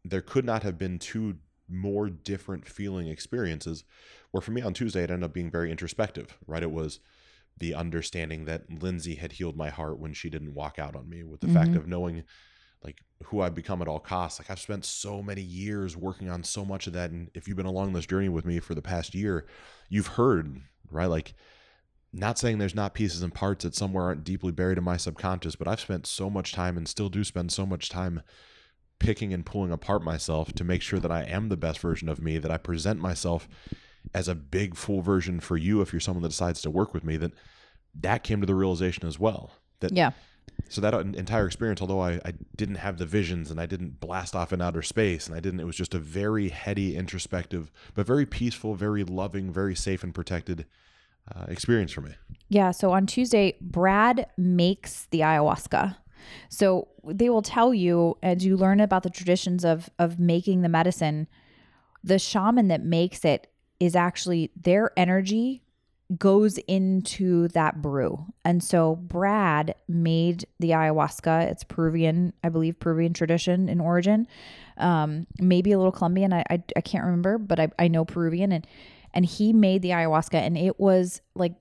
there 0.06 0.22
could 0.22 0.46
not 0.46 0.64
have 0.64 0.78
been 0.78 0.98
two 0.98 1.38
more 1.68 2.10
different 2.10 2.68
feeling 2.68 3.08
experiences 3.08 3.84
where 4.32 4.42
for 4.42 4.52
me 4.52 4.62
on 4.62 4.74
tuesday 4.74 5.04
it 5.04 5.10
ended 5.12 5.24
up 5.26 5.34
being 5.34 5.52
very 5.52 5.72
introspective 5.72 6.38
right? 6.48 6.64
It 6.64 6.72
was 6.72 7.00
the 7.58 7.74
understanding 7.74 8.46
that 8.46 8.82
lindsay 8.82 9.16
had 9.16 9.34
healed 9.34 9.58
my 9.58 9.70
heart 9.70 10.00
when 10.00 10.14
she 10.14 10.30
didn't 10.30 10.54
walk 10.54 10.80
out 10.80 10.96
on 10.96 11.10
me 11.10 11.24
with 11.24 11.42
the 11.42 11.48
fact 11.50 11.72
Mhm. 11.72 11.76
of 11.78 11.88
knowing 11.88 12.24
like 12.84 13.02
who 13.26 13.42
i've 13.42 13.56
become 13.56 13.82
at 13.82 13.88
all 13.90 14.00
costs. 14.00 14.40
Like 14.40 14.50
i've 14.50 14.60
spent 14.60 14.86
so 14.86 15.22
many 15.22 15.42
years 15.42 15.98
working 15.98 16.30
on 16.30 16.44
so 16.44 16.64
much 16.64 16.88
of 16.88 16.94
that 16.94 17.12
and 17.12 17.30
if 17.34 17.48
you've 17.48 17.58
been 17.58 17.66
along 17.66 17.94
this 17.94 18.06
journey 18.06 18.30
with 18.30 18.46
me 18.46 18.60
for 18.60 18.74
the 18.76 18.82
past 18.82 19.14
year 19.14 19.46
you've 19.90 20.08
heard 20.08 20.62
right? 20.92 21.08
Like 21.08 21.34
not 22.12 22.40
saying 22.40 22.58
there's 22.58 22.74
not 22.74 22.96
pieces 22.96 23.22
and 23.22 23.32
parts 23.34 23.64
that 23.64 23.76
somewhere 23.76 24.06
aren't 24.06 24.24
deeply 24.24 24.52
buried 24.52 24.80
in 24.80 24.84
my 24.84 24.98
subconscious, 24.98 25.56
but 25.56 25.68
I've 25.68 25.80
spent 25.80 26.08
so 26.08 26.28
much 26.28 26.52
time 26.54 26.76
and 26.78 26.88
still 26.88 27.10
do 27.10 27.24
spend 27.24 27.52
so 27.52 27.68
much 27.68 27.90
time 27.90 28.24
picking 28.98 29.32
and 29.32 29.46
pulling 29.46 29.72
apart 29.72 30.02
myself 30.04 30.52
to 30.54 30.64
make 30.64 30.82
sure 30.82 31.00
that 31.00 31.12
I 31.12 31.22
am 31.24 31.50
the 31.50 31.58
best 31.58 31.80
version 31.80 32.10
of 32.10 32.20
me, 32.20 32.40
that 32.40 32.50
I 32.50 32.58
present 32.58 33.00
myself 33.00 33.48
as 34.14 34.28
a 34.28 34.36
big 34.36 34.76
full 34.76 35.02
version 35.02 35.40
for 35.40 35.58
you 35.58 35.82
if 35.82 35.94
you're 35.94 36.00
someone 36.00 36.24
that 36.24 36.30
decides 36.30 36.62
to 36.62 36.70
work 36.70 36.94
with 36.94 37.04
me, 37.04 37.18
that 37.18 37.32
that 38.02 38.24
came 38.24 38.40
to 38.42 38.48
the 38.48 38.56
realization 38.56 39.08
as 39.08 39.20
well. 39.20 39.52
That 39.80 39.92
Yeah. 39.92 40.12
so 40.68 40.82
that 40.82 40.94
entire 40.94 41.46
experience, 41.46 41.82
although 41.82 42.02
I, 42.02 42.20
I 42.26 42.34
didn't 42.56 42.76
have 42.76 42.98
the 42.98 43.06
visions 43.06 43.52
and 43.52 43.60
I 43.60 43.66
didn't 43.66 44.00
blast 44.00 44.36
off 44.36 44.54
in 44.54 44.62
outer 44.62 44.82
space 44.82 45.28
and 45.28 45.36
I 45.36 45.40
didn't, 45.40 45.60
it 45.60 45.66
was 45.66 45.76
just 45.76 45.94
a 45.94 46.00
very 46.00 46.50
heady, 46.50 46.96
introspective, 46.96 47.72
but 47.96 48.06
very 48.06 48.26
peaceful, 48.26 48.76
very 48.76 49.04
loving, 49.04 49.52
very 49.52 49.76
safe 49.76 50.04
and 50.04 50.14
protected 50.14 50.66
uh, 51.34 51.46
experience 51.48 51.92
for 51.92 52.02
me. 52.02 52.12
Yeah. 52.50 52.72
So 52.72 52.92
on 52.92 53.06
Tuesday, 53.06 53.56
Brad 53.62 54.28
makes 54.38 55.06
the 55.12 55.20
ayahuasca. 55.20 55.98
So 56.50 56.88
they 57.06 57.30
will 57.30 57.42
tell 57.42 57.74
you 57.74 58.18
as 58.22 58.46
you 58.46 58.58
learn 58.58 58.80
about 58.80 59.04
the 59.04 59.10
traditions 59.10 59.64
of 59.64 59.90
of 59.98 60.20
making 60.20 60.62
the 60.62 60.70
medicine, 60.70 61.28
the 62.04 62.20
shaman 62.20 62.68
that 62.68 62.84
makes 62.84 63.24
it 63.26 63.48
is 63.80 63.96
actually 63.96 64.52
their 64.56 64.92
energy 64.98 65.62
goes 66.18 66.58
into 66.60 67.48
that 67.50 67.82
brew. 67.82 68.26
And 68.44 68.64
so 68.64 68.96
Brad 68.96 69.76
made 69.88 70.46
the 70.60 70.72
ayahuasca. 70.72 71.52
It's 71.52 71.64
Peruvian, 71.64 72.34
I 72.44 72.50
believe, 72.50 72.80
Peruvian 72.80 73.14
tradition 73.14 73.70
in 73.70 73.80
origin. 73.80 74.28
Um, 74.78 75.28
maybe 75.40 75.72
a 75.72 75.78
little 75.78 75.92
Colombian. 75.92 76.34
I, 76.34 76.44
I, 76.50 76.64
I 76.76 76.82
can't 76.82 77.04
remember, 77.04 77.38
but 77.38 77.60
I, 77.60 77.70
I 77.78 77.88
know 77.90 78.06
Peruvian. 78.06 78.52
And, 78.52 78.66
and 79.14 79.24
he 79.24 79.54
made 79.54 79.84
the 79.84 79.90
ayahuasca. 79.90 80.34
And 80.34 80.58
it 80.58 80.80
was 80.80 81.22
like, 81.36 81.54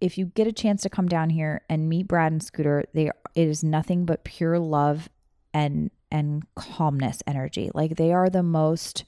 if 0.00 0.18
you 0.18 0.26
get 0.26 0.48
a 0.48 0.52
chance 0.52 0.82
to 0.82 0.90
come 0.90 1.08
down 1.08 1.30
here 1.30 1.62
and 1.68 1.88
meet 1.88 2.08
Brad 2.08 2.32
and 2.32 2.42
Scooter, 2.42 2.84
they 2.92 3.06
it 3.34 3.48
is 3.48 3.64
nothing 3.64 4.04
but 4.04 4.24
pure 4.24 4.58
love 4.58 5.08
and 5.54 5.90
and 6.10 6.44
calmness 6.54 7.22
energy. 7.26 7.70
Like 7.72 7.96
they 7.96 8.12
are 8.12 8.28
the 8.28 8.42
most 8.42 9.04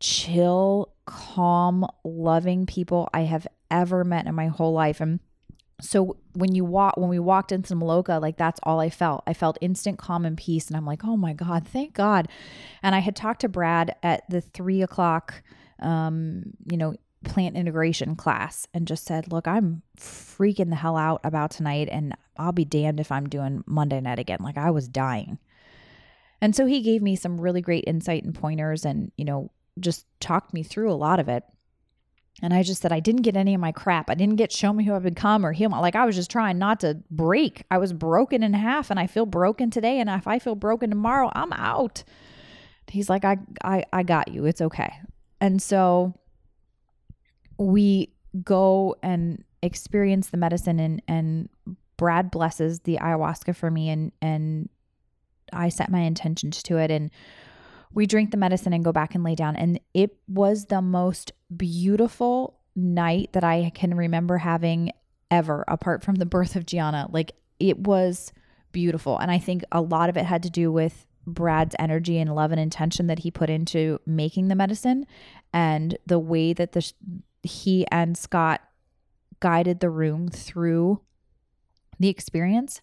chill, 0.00 0.92
calm, 1.06 1.86
loving 2.04 2.66
people 2.66 3.08
I 3.12 3.22
have 3.22 3.46
ever 3.70 4.04
met 4.04 4.26
in 4.26 4.34
my 4.34 4.46
whole 4.48 4.72
life. 4.72 5.00
And 5.00 5.20
so 5.80 6.16
when 6.34 6.54
you 6.54 6.64
walk 6.64 6.96
when 6.96 7.08
we 7.08 7.18
walked 7.18 7.52
into 7.52 7.74
Maloka, 7.74 8.20
like 8.20 8.36
that's 8.36 8.60
all 8.62 8.80
I 8.80 8.90
felt. 8.90 9.22
I 9.26 9.34
felt 9.34 9.58
instant 9.60 9.98
calm 9.98 10.24
and 10.24 10.36
peace. 10.36 10.68
And 10.68 10.76
I'm 10.76 10.86
like, 10.86 11.04
oh 11.04 11.16
my 11.16 11.32
God, 11.32 11.66
thank 11.66 11.94
God. 11.94 12.28
And 12.82 12.94
I 12.94 12.98
had 12.98 13.16
talked 13.16 13.40
to 13.42 13.48
Brad 13.48 13.94
at 14.02 14.28
the 14.28 14.40
three 14.40 14.82
o'clock 14.82 15.42
um, 15.80 16.54
you 16.70 16.76
know, 16.76 16.94
plant 17.24 17.56
integration 17.56 18.16
class 18.16 18.66
and 18.74 18.86
just 18.86 19.04
said, 19.04 19.32
look, 19.32 19.46
I'm 19.46 19.82
freaking 19.98 20.70
the 20.70 20.76
hell 20.76 20.96
out 20.96 21.20
about 21.24 21.50
tonight 21.50 21.88
and 21.90 22.14
I'll 22.36 22.52
be 22.52 22.64
damned 22.64 23.00
if 23.00 23.10
I'm 23.10 23.28
doing 23.28 23.64
Monday 23.66 24.00
night 24.00 24.18
again. 24.18 24.38
Like 24.40 24.58
I 24.58 24.70
was 24.70 24.88
dying. 24.88 25.38
And 26.40 26.54
so 26.54 26.66
he 26.66 26.82
gave 26.82 27.02
me 27.02 27.16
some 27.16 27.40
really 27.40 27.60
great 27.60 27.84
insight 27.86 28.22
and 28.22 28.34
pointers 28.34 28.84
and, 28.84 29.10
you 29.16 29.24
know, 29.24 29.50
just 29.80 30.06
talked 30.20 30.52
me 30.52 30.62
through 30.62 30.92
a 30.92 30.94
lot 30.94 31.20
of 31.20 31.28
it. 31.28 31.44
And 32.40 32.54
I 32.54 32.62
just 32.62 32.82
said, 32.82 32.92
I 32.92 33.00
didn't 33.00 33.22
get 33.22 33.36
any 33.36 33.54
of 33.54 33.60
my 33.60 33.72
crap. 33.72 34.08
I 34.08 34.14
didn't 34.14 34.36
get 34.36 34.52
show 34.52 34.72
me 34.72 34.84
who 34.84 34.94
I've 34.94 35.02
become 35.02 35.44
or 35.44 35.52
heal. 35.52 35.70
Like 35.70 35.96
I 35.96 36.04
was 36.04 36.14
just 36.14 36.30
trying 36.30 36.58
not 36.58 36.80
to 36.80 37.02
break. 37.10 37.64
I 37.70 37.78
was 37.78 37.92
broken 37.92 38.44
in 38.44 38.54
half 38.54 38.90
and 38.90 39.00
I 39.00 39.08
feel 39.08 39.26
broken 39.26 39.70
today. 39.70 39.98
And 39.98 40.08
if 40.08 40.28
I 40.28 40.38
feel 40.38 40.54
broken 40.54 40.90
tomorrow, 40.90 41.32
I'm 41.34 41.52
out. 41.52 42.04
He's 42.86 43.10
like, 43.10 43.24
I, 43.24 43.38
I, 43.64 43.84
I 43.92 44.02
got 44.04 44.28
you. 44.28 44.44
It's 44.44 44.60
okay. 44.60 45.00
And 45.40 45.60
so 45.60 46.14
we 47.58 48.12
go 48.44 48.94
and 49.02 49.44
experience 49.62 50.28
the 50.28 50.36
medicine 50.36 50.78
and, 50.78 51.02
and 51.08 51.48
Brad 51.96 52.30
blesses 52.30 52.80
the 52.80 52.98
ayahuasca 52.98 53.56
for 53.56 53.70
me 53.70 53.88
and, 53.88 54.12
and 54.22 54.68
I 55.52 55.70
set 55.70 55.90
my 55.90 56.00
intentions 56.00 56.62
to 56.64 56.78
it. 56.78 56.92
And 56.92 57.10
we 57.92 58.06
drink 58.06 58.30
the 58.30 58.36
medicine 58.36 58.72
and 58.72 58.84
go 58.84 58.92
back 58.92 59.14
and 59.14 59.24
lay 59.24 59.34
down. 59.34 59.56
And 59.56 59.80
it 59.94 60.16
was 60.28 60.66
the 60.66 60.82
most 60.82 61.32
beautiful 61.54 62.58
night 62.76 63.32
that 63.32 63.44
I 63.44 63.70
can 63.74 63.94
remember 63.94 64.38
having 64.38 64.92
ever, 65.30 65.64
apart 65.68 66.02
from 66.02 66.16
the 66.16 66.26
birth 66.26 66.56
of 66.56 66.66
Gianna. 66.66 67.08
Like 67.10 67.32
it 67.58 67.78
was 67.78 68.32
beautiful. 68.72 69.18
And 69.18 69.30
I 69.30 69.38
think 69.38 69.64
a 69.72 69.80
lot 69.80 70.08
of 70.08 70.16
it 70.16 70.24
had 70.24 70.42
to 70.44 70.50
do 70.50 70.70
with 70.70 71.06
Brad's 71.26 71.76
energy 71.78 72.18
and 72.18 72.34
love 72.34 72.52
and 72.52 72.60
intention 72.60 73.06
that 73.08 73.20
he 73.20 73.30
put 73.30 73.50
into 73.50 74.00
making 74.06 74.48
the 74.48 74.54
medicine 74.54 75.06
and 75.52 75.96
the 76.06 76.18
way 76.18 76.52
that 76.52 76.72
the 76.72 76.92
he 77.42 77.86
and 77.90 78.16
Scott 78.16 78.62
guided 79.40 79.80
the 79.80 79.90
room 79.90 80.28
through 80.28 81.00
the 82.00 82.08
experience 82.08 82.80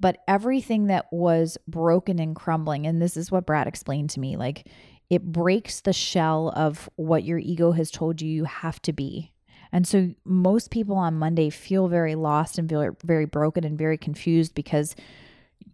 but 0.00 0.18
everything 0.28 0.86
that 0.86 1.06
was 1.12 1.56
broken 1.66 2.18
and 2.18 2.36
crumbling 2.36 2.86
and 2.86 3.00
this 3.00 3.16
is 3.16 3.30
what 3.30 3.46
Brad 3.46 3.66
explained 3.66 4.10
to 4.10 4.20
me 4.20 4.36
like 4.36 4.68
it 5.10 5.22
breaks 5.22 5.80
the 5.80 5.92
shell 5.92 6.52
of 6.56 6.88
what 6.96 7.24
your 7.24 7.38
ego 7.38 7.72
has 7.72 7.90
told 7.90 8.20
you 8.20 8.28
you 8.28 8.44
have 8.44 8.80
to 8.82 8.92
be. 8.92 9.32
And 9.70 9.86
so 9.86 10.14
most 10.24 10.70
people 10.70 10.96
on 10.96 11.14
Monday 11.18 11.50
feel 11.50 11.88
very 11.88 12.14
lost 12.14 12.58
and 12.58 12.68
feel 12.68 12.96
very 13.04 13.24
broken 13.24 13.64
and 13.64 13.76
very 13.76 13.98
confused 13.98 14.54
because 14.54 14.94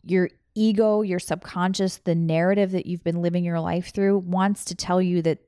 your 0.05 0.31
ego, 0.55 1.03
your 1.03 1.19
subconscious, 1.19 1.99
the 1.99 2.15
narrative 2.15 2.73
that 2.73 2.87
you've 2.87 3.05
been 3.05 3.23
living 3.23 3.45
your 3.45 3.61
life 3.61 3.93
through 3.93 4.19
wants 4.19 4.65
to 4.67 4.75
tell 4.75 5.01
you 5.01 5.23
that 5.23 5.39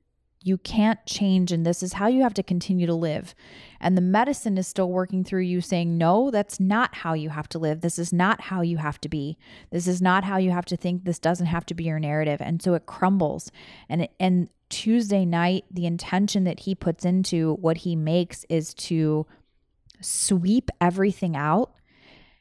you 0.44 0.58
can't 0.58 1.04
change 1.06 1.52
and 1.52 1.64
this 1.64 1.82
is 1.82 1.94
how 1.94 2.06
you 2.06 2.22
have 2.22 2.34
to 2.34 2.42
continue 2.42 2.86
to 2.86 2.94
live. 2.94 3.34
And 3.80 3.96
the 3.96 4.02
medicine 4.02 4.58
is 4.58 4.66
still 4.66 4.90
working 4.90 5.24
through 5.24 5.42
you 5.42 5.60
saying, 5.60 5.96
no, 5.98 6.30
that's 6.30 6.60
not 6.60 6.96
how 6.96 7.14
you 7.14 7.30
have 7.30 7.48
to 7.50 7.58
live. 7.58 7.80
This 7.80 7.98
is 7.98 8.12
not 8.12 8.42
how 8.42 8.60
you 8.60 8.76
have 8.78 9.00
to 9.02 9.08
be. 9.08 9.38
This 9.70 9.86
is 9.86 10.00
not 10.00 10.24
how 10.24 10.36
you 10.36 10.50
have 10.50 10.64
to 10.66 10.76
think. 10.76 11.04
This 11.04 11.18
doesn't 11.18 11.46
have 11.46 11.66
to 11.66 11.74
be 11.74 11.84
your 11.84 11.98
narrative. 11.98 12.40
And 12.40 12.62
so 12.62 12.74
it 12.74 12.86
crumbles. 12.86 13.50
And, 13.88 14.08
and 14.20 14.48
Tuesday 14.68 15.24
night, 15.24 15.64
the 15.70 15.86
intention 15.86 16.44
that 16.44 16.60
he 16.60 16.74
puts 16.74 17.04
into 17.04 17.54
what 17.54 17.78
he 17.78 17.96
makes 17.96 18.44
is 18.48 18.72
to 18.74 19.26
sweep 20.00 20.70
everything 20.80 21.36
out. 21.36 21.74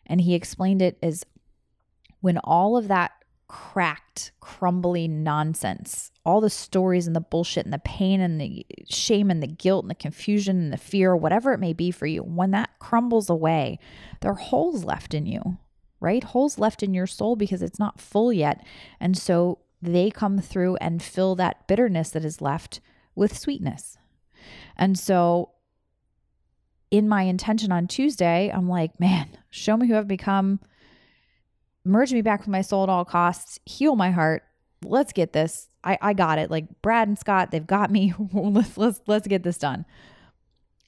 And 0.06 0.22
he 0.22 0.34
explained 0.34 0.82
it 0.82 0.97
as 1.02 1.26
when 2.22 2.38
all 2.39 2.78
of 2.78 2.88
that 2.88 3.12
cracked, 3.52 4.32
crumbly 4.39 5.10
nonsense, 5.10 6.10
all 6.26 6.39
the 6.39 6.49
stories 6.49 7.06
and 7.06 7.14
the 7.14 7.20
bullshit 7.20 7.66
and 7.66 7.74
the 7.74 7.80
pain 7.80 8.22
and 8.22 8.39
the 8.39 8.66
shame 8.89 9.30
and 9.30 9.43
the 9.43 9.47
guilt 9.47 9.84
and 9.84 9.91
the 9.91 9.95
confusion 9.95 10.58
and 10.58 10.72
the 10.72 10.78
fear, 10.78 11.14
whatever 11.14 11.52
it 11.52 11.60
may 11.60 11.74
be 11.74 11.91
for 11.91 12.06
you, 12.06 12.22
when 12.24 12.52
that 12.52 12.70
crumbles 12.80 13.30
away, 13.30 13.78
there 14.22 14.32
are 14.32 14.36
holes 14.36 14.86
left 14.86 15.14
in 15.14 15.26
you, 15.26 15.58
right? 15.99 16.24
Holes 16.24 16.60
left 16.60 16.82
in 16.82 16.93
your 16.93 17.06
soul 17.06 17.36
because 17.36 17.62
it's 17.62 17.78
not 17.78 17.99
full 17.99 18.32
yet. 18.32 18.66
And 19.02 19.18
so 19.18 19.60
they 19.82 20.10
come 20.10 20.39
through 20.39 20.78
and 20.78 21.04
fill 21.04 21.36
that 21.36 21.68
bitterness 21.68 22.12
that 22.12 22.24
is 22.24 22.39
left 22.39 22.80
with 23.16 23.38
sweetness. 23.38 23.97
And 24.78 24.97
so 24.97 25.52
in 26.89 27.10
my 27.10 27.24
intention 27.24 27.74
on 27.74 27.88
Tuesday, 27.88 28.49
I'm 28.49 28.70
like, 28.70 28.97
man, 28.97 29.38
show 29.49 29.76
me 29.76 29.89
who 29.89 29.97
I've 29.97 30.08
become 30.08 30.62
merge 31.84 32.14
me 32.14 32.22
back 32.22 32.42
with 32.42 32.50
my 32.50 32.62
soul 32.62 32.84
at 32.84 32.90
all 32.90 33.06
costs, 33.06 33.60
heal 33.66 33.96
my 33.96 34.12
heart. 34.12 34.44
Let's 34.84 35.14
get 35.14 35.34
this. 35.34 35.68
I, 35.84 35.98
I 36.02 36.14
got 36.14 36.40
it. 36.40 36.52
Like 36.52 36.82
Brad 36.82 37.08
and 37.08 37.18
Scott, 37.18 37.52
they've 37.52 37.66
got 37.66 37.92
me. 37.92 38.14
let's 38.34 38.78
let's 38.78 39.02
let's 39.08 39.28
get 39.28 39.44
this 39.44 39.58
done. 39.58 39.86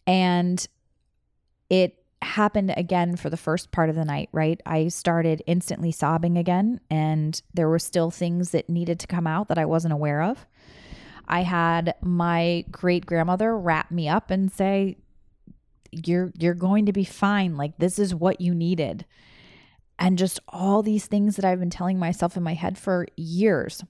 And 0.05 0.65
it 1.69 2.03
happened 2.21 2.73
again 2.75 3.15
for 3.15 3.29
the 3.29 3.37
first 3.37 3.71
part 3.71 3.89
of 3.89 3.95
the 3.95 4.05
night, 4.05 4.29
right? 4.31 4.59
I 4.65 4.87
started 4.87 5.43
instantly 5.45 5.91
sobbing 5.91 6.37
again, 6.37 6.79
and 6.89 7.39
there 7.53 7.69
were 7.69 7.79
still 7.79 8.11
things 8.11 8.51
that 8.51 8.69
needed 8.69 8.99
to 9.01 9.07
come 9.07 9.27
out 9.27 9.47
that 9.49 9.57
I 9.57 9.65
wasn't 9.65 9.93
aware 9.93 10.21
of. 10.21 10.45
I 11.27 11.41
had 11.41 11.95
my 12.01 12.65
great 12.71 13.05
grandmother 13.05 13.57
wrap 13.57 13.91
me 13.91 14.09
up 14.09 14.29
and 14.29 14.51
say, 14.51 14.97
You're 15.91 16.31
you're 16.37 16.53
going 16.53 16.85
to 16.85 16.93
be 16.93 17.05
fine. 17.05 17.57
Like 17.57 17.77
this 17.77 17.99
is 17.99 18.13
what 18.13 18.41
you 18.41 18.53
needed 18.53 19.05
and 20.03 20.17
just 20.17 20.37
all 20.49 20.83
these 20.83 21.05
things 21.05 21.37
that 21.37 21.45
I've 21.45 21.61
been 21.61 21.69
telling 21.69 21.97
myself 21.97 22.35
in 22.35 22.43
my 22.43 22.55
head 22.55 22.77
for 22.77 23.07
years. 23.15 23.85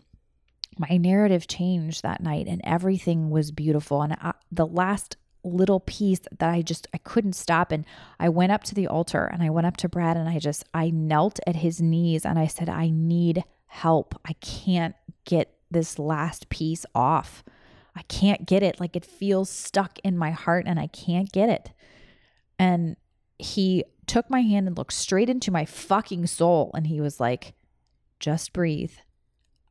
My 0.77 0.97
narrative 0.97 1.47
changed 1.47 2.03
that 2.03 2.21
night 2.21 2.45
and 2.47 2.61
everything 2.63 3.31
was 3.31 3.49
beautiful. 3.49 4.03
And 4.03 4.13
I, 4.13 4.33
the 4.51 4.67
last 4.67 5.17
little 5.43 5.79
piece 5.79 6.19
that 6.37 6.51
I 6.51 6.61
just 6.61 6.87
I 6.93 6.99
couldn't 6.99 7.33
stop 7.33 7.71
and 7.71 7.83
I 8.19 8.29
went 8.29 8.51
up 8.51 8.63
to 8.65 8.75
the 8.75 8.85
altar 8.85 9.25
and 9.25 9.41
I 9.41 9.49
went 9.49 9.65
up 9.65 9.75
to 9.77 9.89
Brad 9.89 10.15
and 10.15 10.29
I 10.29 10.37
just 10.37 10.63
I 10.71 10.91
knelt 10.91 11.39
at 11.47 11.55
his 11.55 11.81
knees 11.81 12.25
and 12.27 12.37
I 12.37 12.45
said 12.45 12.69
I 12.69 12.91
need 12.91 13.43
help. 13.65 14.13
I 14.23 14.33
can't 14.33 14.95
get 15.25 15.55
this 15.71 15.97
last 15.97 16.47
piece 16.49 16.85
off. 16.93 17.43
I 17.95 18.03
can't 18.03 18.45
get 18.45 18.61
it 18.61 18.79
like 18.79 18.95
it 18.95 19.03
feels 19.03 19.49
stuck 19.49 19.97
in 20.03 20.15
my 20.15 20.29
heart 20.29 20.65
and 20.67 20.79
I 20.79 20.87
can't 20.87 21.31
get 21.31 21.49
it. 21.49 21.71
And 22.59 22.97
he 23.39 23.83
took 24.07 24.29
my 24.29 24.41
hand 24.41 24.67
and 24.67 24.77
looked 24.77 24.93
straight 24.93 25.29
into 25.29 25.51
my 25.51 25.65
fucking 25.65 26.27
soul. 26.27 26.71
And 26.73 26.87
he 26.87 27.01
was 27.01 27.19
like, 27.19 27.53
just 28.19 28.53
breathe. 28.53 28.93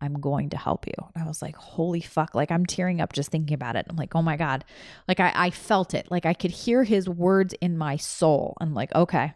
I'm 0.00 0.14
going 0.14 0.50
to 0.50 0.56
help 0.56 0.86
you. 0.86 0.94
And 1.14 1.22
I 1.22 1.26
was 1.26 1.40
like, 1.42 1.54
holy 1.54 2.00
fuck. 2.00 2.34
Like 2.34 2.50
I'm 2.50 2.66
tearing 2.66 3.00
up 3.00 3.12
just 3.12 3.30
thinking 3.30 3.54
about 3.54 3.76
it. 3.76 3.86
I'm 3.88 3.96
like, 3.96 4.16
oh 4.16 4.22
my 4.22 4.36
God. 4.36 4.64
Like 5.06 5.20
I, 5.20 5.32
I 5.34 5.50
felt 5.50 5.94
it. 5.94 6.10
Like 6.10 6.26
I 6.26 6.34
could 6.34 6.50
hear 6.50 6.82
his 6.82 7.08
words 7.08 7.54
in 7.60 7.78
my 7.78 7.96
soul. 7.96 8.56
I'm 8.60 8.74
like, 8.74 8.92
okay. 8.94 9.32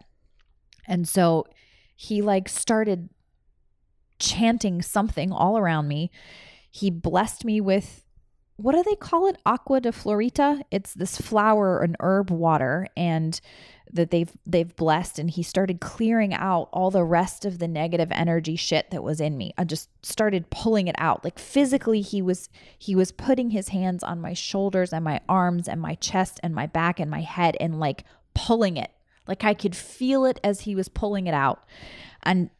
And 0.88 1.08
so 1.08 1.46
he 1.94 2.20
like 2.20 2.48
started 2.48 3.08
chanting 4.18 4.82
something 4.82 5.30
all 5.30 5.56
around 5.56 5.86
me. 5.86 6.10
He 6.70 6.90
blessed 6.90 7.44
me 7.44 7.60
with 7.60 8.05
what 8.56 8.74
do 8.74 8.82
they 8.82 8.96
call 8.96 9.26
it? 9.28 9.36
Agua 9.44 9.80
de 9.80 9.92
Florida. 9.92 10.62
It's 10.70 10.94
this 10.94 11.18
flower 11.20 11.80
and 11.80 11.96
herb 12.00 12.30
water 12.30 12.88
and 12.96 13.38
that 13.92 14.10
they've 14.10 14.32
they've 14.44 14.74
blessed 14.74 15.18
and 15.18 15.30
he 15.30 15.42
started 15.42 15.80
clearing 15.80 16.34
out 16.34 16.68
all 16.72 16.90
the 16.90 17.04
rest 17.04 17.44
of 17.44 17.58
the 17.58 17.68
negative 17.68 18.10
energy 18.10 18.56
shit 18.56 18.90
that 18.90 19.02
was 19.02 19.20
in 19.20 19.36
me. 19.36 19.52
I 19.56 19.64
just 19.64 19.88
started 20.04 20.50
pulling 20.50 20.88
it 20.88 20.96
out. 20.98 21.22
Like 21.22 21.38
physically 21.38 22.00
he 22.00 22.20
was 22.20 22.48
he 22.78 22.96
was 22.96 23.12
putting 23.12 23.50
his 23.50 23.68
hands 23.68 24.02
on 24.02 24.20
my 24.20 24.32
shoulders 24.32 24.92
and 24.92 25.04
my 25.04 25.20
arms 25.28 25.68
and 25.68 25.80
my 25.80 25.94
chest 25.96 26.40
and 26.42 26.54
my 26.54 26.66
back 26.66 26.98
and 26.98 27.10
my 27.10 27.20
head 27.20 27.56
and 27.60 27.78
like 27.78 28.04
pulling 28.34 28.76
it. 28.76 28.90
Like 29.26 29.44
I 29.44 29.54
could 29.54 29.76
feel 29.76 30.24
it 30.24 30.40
as 30.42 30.62
he 30.62 30.74
was 30.74 30.88
pulling 30.88 31.26
it 31.26 31.34
out. 31.34 31.64
And 32.22 32.50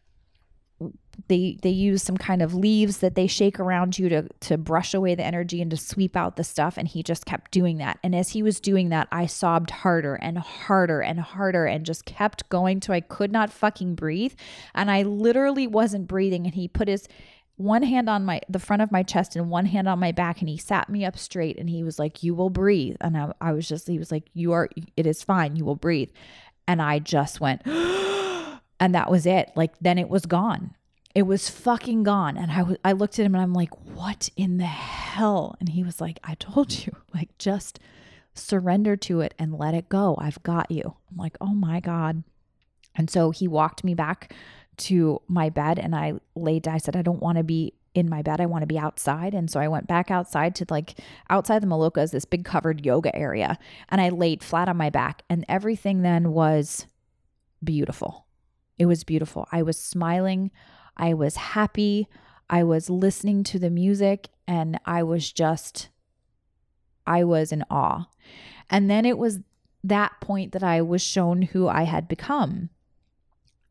they 1.28 1.58
they 1.62 1.70
use 1.70 2.02
some 2.02 2.16
kind 2.16 2.42
of 2.42 2.54
leaves 2.54 2.98
that 2.98 3.14
they 3.14 3.26
shake 3.26 3.58
around 3.58 3.98
you 3.98 4.08
to 4.08 4.28
to 4.40 4.56
brush 4.56 4.94
away 4.94 5.14
the 5.14 5.24
energy 5.24 5.60
and 5.60 5.70
to 5.70 5.76
sweep 5.76 6.16
out 6.16 6.36
the 6.36 6.44
stuff 6.44 6.76
and 6.76 6.88
he 6.88 7.02
just 7.02 7.26
kept 7.26 7.50
doing 7.50 7.78
that. 7.78 7.98
And 8.02 8.14
as 8.14 8.30
he 8.30 8.42
was 8.42 8.60
doing 8.60 8.90
that 8.90 9.08
I 9.10 9.26
sobbed 9.26 9.70
harder 9.70 10.14
and 10.14 10.38
harder 10.38 11.00
and 11.00 11.20
harder 11.20 11.66
and 11.66 11.84
just 11.84 12.04
kept 12.04 12.48
going 12.48 12.80
till 12.80 12.94
I 12.94 13.00
could 13.00 13.32
not 13.32 13.52
fucking 13.52 13.94
breathe. 13.94 14.34
And 14.74 14.90
I 14.90 15.02
literally 15.02 15.66
wasn't 15.66 16.08
breathing 16.08 16.46
and 16.46 16.54
he 16.54 16.68
put 16.68 16.88
his 16.88 17.08
one 17.56 17.82
hand 17.82 18.08
on 18.08 18.24
my 18.24 18.40
the 18.48 18.58
front 18.58 18.82
of 18.82 18.92
my 18.92 19.02
chest 19.02 19.34
and 19.34 19.50
one 19.50 19.66
hand 19.66 19.88
on 19.88 19.98
my 19.98 20.12
back 20.12 20.40
and 20.40 20.48
he 20.48 20.58
sat 20.58 20.90
me 20.90 21.04
up 21.04 21.18
straight 21.18 21.58
and 21.58 21.70
he 21.70 21.82
was 21.82 21.98
like 21.98 22.22
you 22.22 22.34
will 22.34 22.50
breathe. 22.50 22.96
And 23.00 23.16
I, 23.16 23.32
I 23.40 23.52
was 23.52 23.66
just 23.66 23.88
he 23.88 23.98
was 23.98 24.12
like 24.12 24.24
you 24.34 24.52
are 24.52 24.68
it 24.96 25.06
is 25.06 25.22
fine 25.22 25.56
you 25.56 25.64
will 25.64 25.76
breathe. 25.76 26.10
And 26.68 26.82
I 26.82 26.98
just 26.98 27.40
went 27.40 27.62
and 27.66 28.94
that 28.94 29.10
was 29.10 29.26
it. 29.26 29.50
Like 29.56 29.72
then 29.80 29.98
it 29.98 30.08
was 30.08 30.26
gone 30.26 30.74
it 31.16 31.26
was 31.26 31.48
fucking 31.48 32.02
gone. 32.02 32.36
And 32.36 32.50
I, 32.50 32.58
w- 32.58 32.76
I 32.84 32.92
looked 32.92 33.18
at 33.18 33.24
him 33.24 33.34
and 33.34 33.40
I'm 33.40 33.54
like, 33.54 33.74
what 33.86 34.28
in 34.36 34.58
the 34.58 34.66
hell? 34.66 35.56
And 35.58 35.70
he 35.70 35.82
was 35.82 35.98
like, 35.98 36.20
I 36.22 36.34
told 36.34 36.84
you, 36.84 36.94
like, 37.14 37.30
just 37.38 37.80
surrender 38.34 38.96
to 38.96 39.22
it 39.22 39.32
and 39.38 39.58
let 39.58 39.72
it 39.72 39.88
go. 39.88 40.14
I've 40.20 40.42
got 40.42 40.70
you. 40.70 40.94
I'm 41.10 41.16
like, 41.16 41.38
oh 41.40 41.54
my 41.54 41.80
God. 41.80 42.22
And 42.94 43.08
so 43.08 43.30
he 43.30 43.48
walked 43.48 43.82
me 43.82 43.94
back 43.94 44.34
to 44.76 45.22
my 45.26 45.48
bed 45.48 45.78
and 45.78 45.96
I 45.96 46.20
laid 46.34 46.64
down. 46.64 46.74
I 46.74 46.78
said, 46.78 46.96
I 46.96 47.00
don't 47.00 47.22
want 47.22 47.38
to 47.38 47.44
be 47.44 47.72
in 47.94 48.10
my 48.10 48.20
bed. 48.20 48.42
I 48.42 48.44
want 48.44 48.60
to 48.60 48.66
be 48.66 48.78
outside. 48.78 49.32
And 49.32 49.50
so 49.50 49.58
I 49.58 49.68
went 49.68 49.86
back 49.86 50.10
outside 50.10 50.54
to 50.56 50.66
like 50.68 51.00
outside 51.30 51.62
the 51.62 51.66
Malokas, 51.66 52.10
this 52.10 52.26
big 52.26 52.44
covered 52.44 52.84
yoga 52.84 53.16
area. 53.16 53.58
And 53.88 54.02
I 54.02 54.10
laid 54.10 54.44
flat 54.44 54.68
on 54.68 54.76
my 54.76 54.90
back. 54.90 55.22
And 55.30 55.46
everything 55.48 56.02
then 56.02 56.32
was 56.32 56.86
beautiful. 57.64 58.26
It 58.78 58.84
was 58.84 59.02
beautiful. 59.02 59.48
I 59.50 59.62
was 59.62 59.78
smiling. 59.78 60.50
I 60.97 61.14
was 61.14 61.36
happy. 61.36 62.09
I 62.49 62.62
was 62.62 62.88
listening 62.88 63.44
to 63.44 63.59
the 63.59 63.70
music 63.70 64.28
and 64.47 64.78
I 64.84 65.03
was 65.03 65.32
just, 65.32 65.88
I 67.07 67.24
was 67.24 67.53
in 67.53 67.64
awe. 67.70 68.09
And 68.70 68.90
then 68.90 69.05
it 69.05 69.18
was 69.18 69.40
that 69.84 70.20
point 70.20 70.53
that 70.53 70.62
I 70.62 70.82
was 70.82 71.03
shown 71.03 71.42
who 71.42 71.68
I 71.68 71.82
had 71.82 72.09
become. 72.09 72.70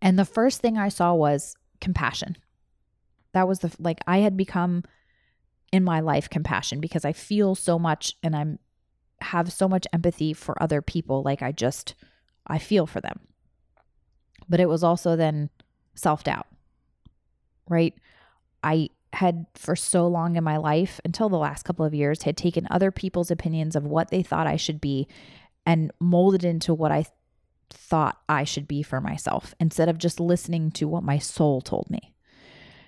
And 0.02 0.20
the 0.20 0.26
first 0.26 0.62
thing 0.62 0.78
I 0.78 0.90
saw 0.90 1.14
was 1.14 1.56
compassion. 1.82 2.38
That 3.34 3.48
was 3.48 3.60
the, 3.60 3.74
like, 3.80 4.00
I 4.08 4.20
had 4.20 4.38
become 4.38 4.84
in 5.72 5.84
my 5.84 6.00
life 6.00 6.30
compassion 6.30 6.80
because 6.80 7.04
I 7.04 7.12
feel 7.12 7.56
so 7.56 7.80
much 7.80 8.16
and 8.24 8.36
I'm, 8.36 8.60
have 9.22 9.52
so 9.52 9.68
much 9.68 9.88
empathy 9.92 10.34
for 10.34 10.62
other 10.62 10.82
people. 10.82 11.24
Like, 11.24 11.42
I 11.42 11.52
just, 11.52 11.96
I 12.46 12.60
feel 12.60 12.86
for 12.86 13.02
them. 13.02 13.22
But 14.48 14.60
it 14.60 14.70
was 14.70 14.84
also 14.84 15.16
then 15.16 15.50
self 15.96 16.24
doubt 16.24 16.48
right? 17.70 17.94
I 18.64 18.90
had 19.14 19.46
for 19.56 19.76
so 19.76 20.08
long 20.08 20.36
in 20.36 20.44
my 20.44 20.58
life 20.58 21.00
until 21.06 21.30
the 21.30 21.38
last 21.38 21.64
couple 21.64 21.86
of 21.86 21.94
years 21.94 22.24
had 22.24 22.36
taken 22.36 22.68
other 22.70 22.92
people's 22.92 23.32
opinions 23.32 23.76
of 23.76 23.86
what 23.86 24.10
they 24.10 24.22
thought 24.22 24.48
I 24.48 24.58
should 24.58 24.82
be 24.82 25.08
and 25.66 25.92
molded 26.00 26.44
into 26.44 26.74
what 26.74 26.92
I 26.92 27.06
thought 27.70 28.18
I 28.28 28.44
should 28.44 28.68
be 28.68 28.84
for 28.84 29.02
myself 29.02 29.54
instead 29.60 29.90
of 29.90 29.98
just 29.98 30.20
listening 30.20 30.72
to 30.72 30.88
what 30.88 31.04
my 31.04 31.18
soul 31.18 31.62
told 31.62 31.90
me. 31.90 32.14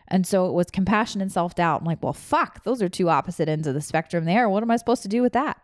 And 0.07 0.25
so 0.25 0.47
it 0.47 0.53
was 0.53 0.67
compassion 0.67 1.21
and 1.21 1.31
self 1.31 1.55
doubt. 1.55 1.81
I'm 1.81 1.87
like, 1.87 2.01
well, 2.01 2.13
fuck, 2.13 2.63
those 2.63 2.81
are 2.81 2.89
two 2.89 3.09
opposite 3.09 3.49
ends 3.49 3.67
of 3.67 3.73
the 3.73 3.81
spectrum 3.81 4.25
there. 4.25 4.49
What 4.49 4.63
am 4.63 4.71
I 4.71 4.77
supposed 4.77 5.01
to 5.03 5.09
do 5.09 5.21
with 5.21 5.33
that? 5.33 5.57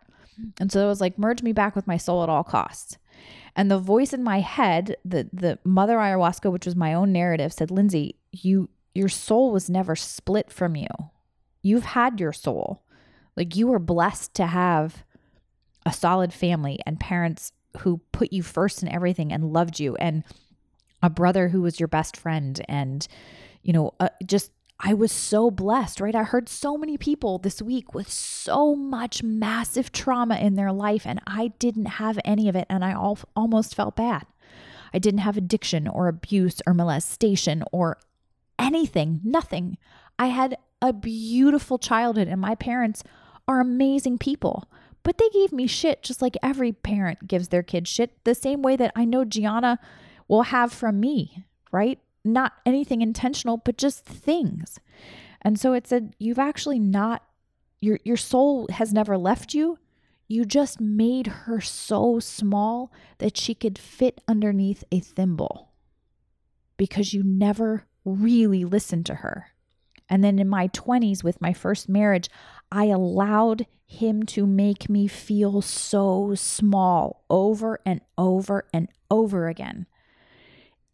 And 0.58 0.70
so 0.70 0.84
it 0.84 0.88
was 0.88 1.00
like, 1.00 1.18
merge 1.18 1.42
me 1.42 1.52
back 1.52 1.76
with 1.76 1.86
my 1.86 1.96
soul 1.96 2.22
at 2.22 2.28
all 2.28 2.44
costs. 2.44 2.98
And 3.56 3.70
the 3.70 3.78
voice 3.78 4.12
in 4.12 4.24
my 4.24 4.40
head, 4.40 4.96
the 5.04 5.28
the 5.32 5.58
mother 5.64 5.96
ayahuasca, 5.96 6.50
which 6.50 6.66
was 6.66 6.74
my 6.74 6.92
own 6.92 7.12
narrative, 7.12 7.52
said, 7.52 7.70
Lindsay, 7.70 8.16
you 8.32 8.68
your 8.94 9.08
soul 9.08 9.50
was 9.50 9.68
never 9.68 9.96
split 9.96 10.50
from 10.50 10.76
you. 10.76 10.88
You've 11.62 11.84
had 11.84 12.20
your 12.20 12.32
soul. 12.32 12.82
Like 13.36 13.56
you 13.56 13.66
were 13.66 13.78
blessed 13.78 14.34
to 14.34 14.46
have 14.46 15.04
a 15.84 15.92
solid 15.92 16.32
family 16.32 16.78
and 16.86 17.00
parents 17.00 17.52
who 17.78 18.00
put 18.12 18.32
you 18.32 18.42
first 18.42 18.82
in 18.82 18.88
everything 18.88 19.32
and 19.32 19.52
loved 19.52 19.80
you 19.80 19.96
and 19.96 20.22
a 21.02 21.10
brother 21.10 21.48
who 21.48 21.60
was 21.60 21.80
your 21.80 21.88
best 21.88 22.16
friend 22.16 22.64
and 22.68 23.06
you 23.62 23.72
know 23.72 23.92
uh, 24.00 24.08
just 24.24 24.52
I 24.80 24.92
was 24.92 25.12
so 25.12 25.50
blessed, 25.50 26.00
right? 26.00 26.14
I 26.14 26.24
heard 26.24 26.48
so 26.48 26.76
many 26.76 26.98
people 26.98 27.38
this 27.38 27.62
week 27.62 27.94
with 27.94 28.10
so 28.10 28.74
much 28.74 29.22
massive 29.22 29.92
trauma 29.92 30.36
in 30.36 30.56
their 30.56 30.72
life, 30.72 31.06
and 31.06 31.20
I 31.26 31.52
didn't 31.58 31.86
have 31.86 32.18
any 32.24 32.48
of 32.48 32.56
it, 32.56 32.66
and 32.68 32.84
I 32.84 32.92
all, 32.92 33.18
almost 33.36 33.74
felt 33.74 33.94
bad. 33.94 34.26
I 34.92 34.98
didn't 34.98 35.20
have 35.20 35.36
addiction 35.36 35.86
or 35.86 36.08
abuse 36.08 36.60
or 36.66 36.74
molestation 36.74 37.62
or 37.70 37.98
anything, 38.64 39.20
nothing. 39.22 39.76
I 40.18 40.26
had 40.28 40.56
a 40.80 40.92
beautiful 40.92 41.78
childhood, 41.78 42.28
and 42.28 42.40
my 42.40 42.54
parents 42.54 43.02
are 43.46 43.60
amazing 43.60 44.18
people. 44.18 44.68
But 45.02 45.18
they 45.18 45.28
gave 45.28 45.52
me 45.52 45.66
shit 45.66 46.02
just 46.02 46.22
like 46.22 46.36
every 46.42 46.72
parent 46.72 47.28
gives 47.28 47.48
their 47.48 47.62
kid 47.62 47.86
shit, 47.86 48.24
the 48.24 48.34
same 48.34 48.62
way 48.62 48.74
that 48.76 48.92
I 48.96 49.04
know 49.04 49.24
Gianna 49.24 49.78
will 50.28 50.44
have 50.44 50.72
from 50.72 50.98
me, 50.98 51.44
right? 51.70 51.98
Not 52.24 52.54
anything 52.64 53.02
intentional, 53.02 53.58
but 53.58 53.76
just 53.76 54.04
things. 54.06 54.78
And 55.42 55.60
so 55.60 55.74
it 55.74 55.86
said, 55.86 56.16
you've 56.18 56.38
actually 56.38 56.78
not, 56.78 57.22
your, 57.80 57.98
your 58.02 58.16
soul 58.16 58.66
has 58.70 58.94
never 58.94 59.18
left 59.18 59.52
you. 59.52 59.78
You 60.26 60.46
just 60.46 60.80
made 60.80 61.26
her 61.26 61.60
so 61.60 62.18
small 62.18 62.90
that 63.18 63.36
she 63.36 63.54
could 63.54 63.78
fit 63.78 64.22
underneath 64.26 64.82
a 64.90 65.00
thimble 65.00 65.74
because 66.78 67.12
you 67.12 67.22
never 67.22 67.84
really 68.04 68.64
listened 68.64 69.06
to 69.06 69.16
her. 69.16 69.52
And 70.08 70.22
then 70.22 70.38
in 70.38 70.48
my 70.48 70.68
20s, 70.68 71.24
with 71.24 71.40
my 71.40 71.52
first 71.52 71.88
marriage, 71.88 72.28
I 72.70 72.86
allowed 72.86 73.66
him 73.86 74.24
to 74.24 74.46
make 74.46 74.88
me 74.88 75.06
feel 75.06 75.62
so 75.62 76.34
small 76.34 77.24
over 77.30 77.80
and 77.86 78.00
over 78.18 78.66
and 78.72 78.88
over 79.10 79.48
again. 79.48 79.86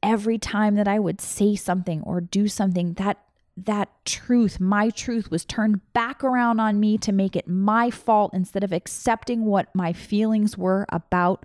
Every 0.02 0.38
time 0.38 0.76
that 0.76 0.88
I 0.88 0.98
would 0.98 1.20
say 1.20 1.56
something 1.56 2.02
or 2.02 2.20
do 2.20 2.48
something, 2.48 2.94
that 2.94 3.18
that 3.56 3.90
truth, 4.06 4.58
my 4.58 4.90
truth, 4.90 5.30
was 5.30 5.44
turned 5.44 5.80
back 5.92 6.24
around 6.24 6.61
on 6.61 6.80
me 6.80 6.96
to 6.98 7.12
make 7.12 7.36
it 7.36 7.48
my 7.48 7.90
fault 7.90 8.32
instead 8.32 8.64
of 8.64 8.72
accepting 8.72 9.44
what 9.44 9.74
my 9.74 9.92
feelings 9.92 10.56
were 10.56 10.86
about 10.88 11.44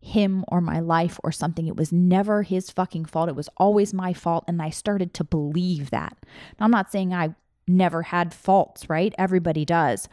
him 0.00 0.44
or 0.48 0.60
my 0.60 0.80
life 0.80 1.18
or 1.22 1.32
something. 1.32 1.66
It 1.66 1.76
was 1.76 1.92
never 1.92 2.42
his 2.42 2.70
fucking 2.70 3.04
fault. 3.04 3.28
It 3.28 3.36
was 3.36 3.50
always 3.56 3.92
my 3.92 4.12
fault. 4.12 4.44
And 4.48 4.62
I 4.62 4.70
started 4.70 5.12
to 5.14 5.24
believe 5.24 5.90
that. 5.90 6.16
Now, 6.58 6.64
I'm 6.64 6.70
not 6.70 6.90
saying 6.90 7.12
I 7.12 7.34
never 7.68 8.02
had 8.02 8.34
faults, 8.34 8.88
right? 8.88 9.14
Everybody 9.18 9.64
does. 9.64 10.08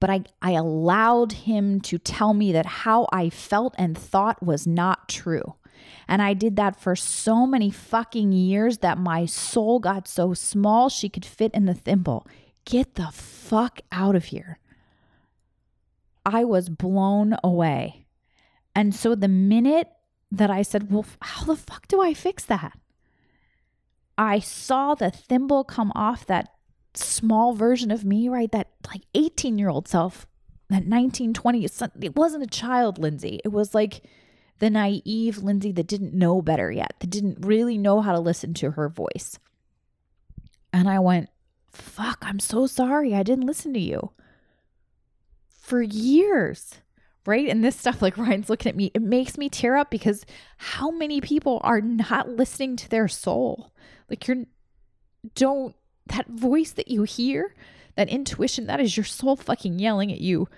But 0.00 0.10
I, 0.10 0.24
I 0.40 0.52
allowed 0.52 1.32
him 1.32 1.80
to 1.82 1.98
tell 1.98 2.32
me 2.34 2.52
that 2.52 2.66
how 2.66 3.06
I 3.12 3.28
felt 3.28 3.74
and 3.78 3.96
thought 3.96 4.42
was 4.42 4.66
not 4.66 5.08
true. 5.08 5.54
And 6.08 6.20
I 6.20 6.34
did 6.34 6.56
that 6.56 6.80
for 6.80 6.96
so 6.96 7.46
many 7.46 7.70
fucking 7.70 8.32
years 8.32 8.78
that 8.78 8.98
my 8.98 9.26
soul 9.26 9.78
got 9.78 10.08
so 10.08 10.34
small 10.34 10.88
she 10.88 11.08
could 11.08 11.24
fit 11.24 11.52
in 11.54 11.66
the 11.66 11.74
thimble. 11.74 12.26
Get 12.64 12.94
the 12.94 13.10
fuck 13.12 13.80
out 13.92 14.16
of 14.16 14.26
here. 14.26 14.58
I 16.26 16.44
was 16.44 16.68
blown 16.68 17.36
away. 17.44 18.06
And 18.74 18.94
so 18.94 19.14
the 19.14 19.28
minute 19.28 19.88
that 20.30 20.50
I 20.50 20.62
said, 20.62 20.90
Well, 20.90 21.06
how 21.20 21.44
the 21.44 21.56
fuck 21.56 21.88
do 21.88 22.00
I 22.00 22.14
fix 22.14 22.44
that? 22.44 22.78
I 24.16 24.38
saw 24.38 24.94
the 24.94 25.10
thimble 25.10 25.64
come 25.64 25.92
off 25.94 26.26
that 26.26 26.52
small 26.94 27.54
version 27.54 27.90
of 27.90 28.04
me, 28.04 28.28
right? 28.28 28.50
That 28.52 28.68
like 28.88 29.02
18 29.14 29.58
year 29.58 29.68
old 29.68 29.88
self, 29.88 30.26
that 30.68 30.86
19, 30.86 31.34
20. 31.34 31.64
It 31.64 32.16
wasn't 32.16 32.44
a 32.44 32.46
child, 32.46 32.98
Lindsay. 32.98 33.40
It 33.44 33.48
was 33.48 33.74
like 33.74 34.04
the 34.58 34.70
naive 34.70 35.38
Lindsay 35.38 35.72
that 35.72 35.86
didn't 35.86 36.14
know 36.14 36.42
better 36.42 36.70
yet, 36.70 36.94
that 37.00 37.10
didn't 37.10 37.44
really 37.44 37.78
know 37.78 38.02
how 38.02 38.12
to 38.12 38.20
listen 38.20 38.54
to 38.54 38.72
her 38.72 38.88
voice. 38.88 39.38
And 40.72 40.88
I 40.88 40.98
went, 40.98 41.30
fuck, 41.68 42.18
I'm 42.22 42.38
so 42.38 42.66
sorry. 42.66 43.14
I 43.14 43.22
didn't 43.22 43.46
listen 43.46 43.72
to 43.72 43.80
you 43.80 44.10
for 45.48 45.82
years 45.82 46.76
right? 47.30 47.48
And 47.48 47.64
this 47.64 47.76
stuff, 47.76 48.02
like 48.02 48.18
Ryan's 48.18 48.50
looking 48.50 48.68
at 48.68 48.76
me, 48.76 48.90
it 48.92 49.00
makes 49.00 49.38
me 49.38 49.48
tear 49.48 49.76
up 49.76 49.90
because 49.90 50.26
how 50.58 50.90
many 50.90 51.20
people 51.20 51.60
are 51.62 51.80
not 51.80 52.28
listening 52.28 52.76
to 52.76 52.90
their 52.90 53.08
soul? 53.08 53.72
Like, 54.10 54.26
you're, 54.26 54.44
don't 55.34 55.74
that 56.06 56.26
voice 56.26 56.72
that 56.72 56.88
you 56.88 57.04
hear, 57.04 57.54
that 57.94 58.08
intuition, 58.08 58.66
that 58.66 58.80
is 58.80 58.96
your 58.96 59.04
soul 59.04 59.36
fucking 59.36 59.78
yelling 59.78 60.12
at 60.12 60.20
you 60.20 60.48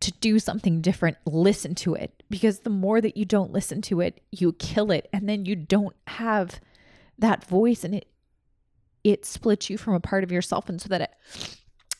to 0.00 0.12
do 0.12 0.38
something 0.38 0.80
different. 0.80 1.16
Listen 1.26 1.74
to 1.76 1.94
it 1.94 2.22
because 2.30 2.60
the 2.60 2.70
more 2.70 3.00
that 3.00 3.16
you 3.16 3.24
don't 3.24 3.52
listen 3.52 3.82
to 3.82 4.00
it, 4.00 4.20
you 4.30 4.52
kill 4.52 4.90
it 4.90 5.08
and 5.12 5.28
then 5.28 5.44
you 5.44 5.56
don't 5.56 5.96
have 6.06 6.60
that 7.18 7.44
voice 7.44 7.84
and 7.84 7.94
it 7.94 8.06
it 9.02 9.24
splits 9.26 9.68
you 9.68 9.76
from 9.76 9.94
a 9.94 10.00
part 10.00 10.24
of 10.24 10.32
yourself 10.32 10.68
and 10.68 10.80
so 10.80 10.88
that 10.88 11.02
it 11.02 11.10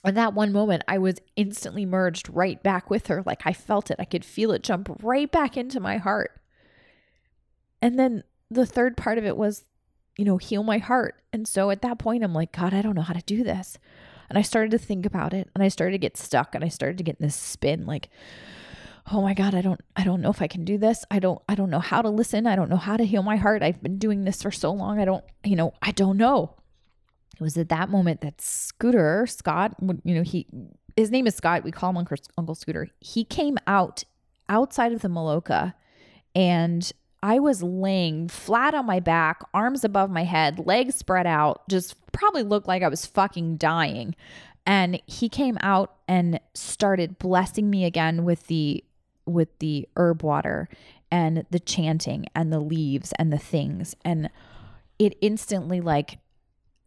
in 0.05 0.15
that 0.15 0.35
one 0.35 0.53
moment 0.53 0.85
I 0.87 0.99
was 0.99 1.21
instantly 1.37 1.87
merged 1.87 2.29
right 2.29 2.63
back 2.63 2.91
with 2.91 3.07
her. 3.07 3.23
Like 3.25 3.43
I 3.45 3.53
felt 3.53 3.91
it. 3.91 3.97
I 3.99 4.05
could 4.05 4.25
feel 4.25 4.53
it 4.53 4.63
jump 4.63 4.91
right 5.03 5.31
back 5.31 5.57
into 5.57 5.81
my 5.81 5.97
heart. 5.97 6.41
And 7.81 7.99
then 7.99 8.25
the 8.51 8.67
third 8.67 8.97
part 8.97 9.19
of 9.19 9.25
it 9.25 9.37
was 9.37 9.65
you 10.17 10.25
know 10.25 10.37
heal 10.37 10.63
my 10.63 10.79
heart. 10.79 11.23
And 11.33 11.49
so 11.49 11.71
at 11.71 11.83
that 11.83 11.99
point 11.99 12.23
I'm 12.23 12.35
like 12.35 12.53
god 12.53 12.75
I 12.75 12.83
don't 12.83 12.95
know 12.95 13.03
how 13.03 13.15
to 13.15 13.23
do 13.23 13.43
this. 13.43 13.79
And 14.29 14.39
I 14.39 14.43
started 14.43 14.71
to 14.73 14.79
think 14.79 15.07
about 15.07 15.33
it 15.33 15.49
and 15.55 15.63
I 15.63 15.69
started 15.69 15.93
to 15.93 15.99
get 15.99 16.17
stuck 16.17 16.55
and 16.55 16.65
I 16.65 16.69
started 16.69 16.99
to 16.99 17.05
get 17.05 17.17
in 17.19 17.27
this 17.27 17.37
spin 17.37 17.87
like 17.87 18.09
oh 19.13 19.21
my 19.21 19.35
god 19.35 19.55
i 19.55 19.61
don't 19.61 19.83
i 19.97 20.03
don't 20.03 20.23
know 20.23 20.31
if 20.31 20.41
i 20.41 20.47
can 20.47 20.65
do 20.65 20.79
this. 20.79 21.05
I 21.11 21.19
don't 21.19 21.41
i 21.49 21.55
don't 21.55 21.71
know 21.71 21.81
how 21.81 22.03
to 22.03 22.11
listen. 22.11 22.47
I 22.47 22.57
don't 22.57 22.71
know 22.71 22.77
how 22.77 22.97
to 22.97 23.05
heal 23.05 23.23
my 23.23 23.37
heart. 23.37 23.63
I've 23.63 23.83
been 23.83 23.99
doing 23.99 24.25
this 24.25 24.43
for 24.43 24.51
so 24.51 24.71
long. 24.71 24.99
I 24.99 25.05
don't 25.07 25.25
you 25.45 25.57
know 25.57 25.73
i 25.83 25.93
don't 25.93 26.19
know 26.19 26.57
it 27.35 27.41
was 27.41 27.57
at 27.57 27.69
that 27.69 27.91
moment 27.91 28.21
that 28.21 28.41
scooter 28.41 29.27
scott 29.27 29.75
you 30.05 30.15
know 30.15 30.23
he 30.23 30.47
his 30.97 31.11
name 31.11 31.27
is 31.27 31.35
scott. 31.35 31.65
We 31.65 31.71
call 31.71 31.91
him 31.91 32.07
uncle, 32.39 32.55
scooter. 32.55 32.89
He 33.01 33.25
came 33.25 33.59
out 33.67 34.05
outside 34.49 34.93
of 34.93 35.03
the 35.03 35.09
maloka 35.09 35.75
and 36.35 36.91
I 37.23 37.39
was 37.39 37.63
laying 37.63 38.29
flat 38.29 38.75
on 38.75 38.87
my 38.87 39.01
back, 39.01 39.41
arms 39.55 39.83
above 39.83 40.11
my 40.11 40.25
head, 40.25 40.67
legs 40.67 40.95
spread 40.95 41.27
out, 41.27 41.67
just 41.69 41.97
probably 42.13 42.43
looked 42.43 42.69
like 42.69 42.83
I 42.83 42.89
was 42.89 43.07
fucking 43.07 43.57
dying. 43.57 44.15
And 44.67 45.01
he 45.07 45.29
came 45.29 45.59
out 45.61 45.97
and 46.07 46.39
started 46.55 47.19
blessing 47.19 47.71
me 47.71 47.85
again 47.85 48.25
with 48.25 48.47
the 48.47 48.85
with 49.27 49.59
the 49.59 49.89
herb 49.97 50.23
water 50.23 50.69
and 51.11 51.47
the 51.51 51.61
chanting 51.61 52.27
and 52.35 52.53
the 52.53 52.61
leaves 52.61 53.13
and 53.19 53.33
the 53.33 53.39
things. 53.39 53.97
And 54.05 54.29
it 54.99 55.17
instantly 55.23 55.81
like 55.81 56.19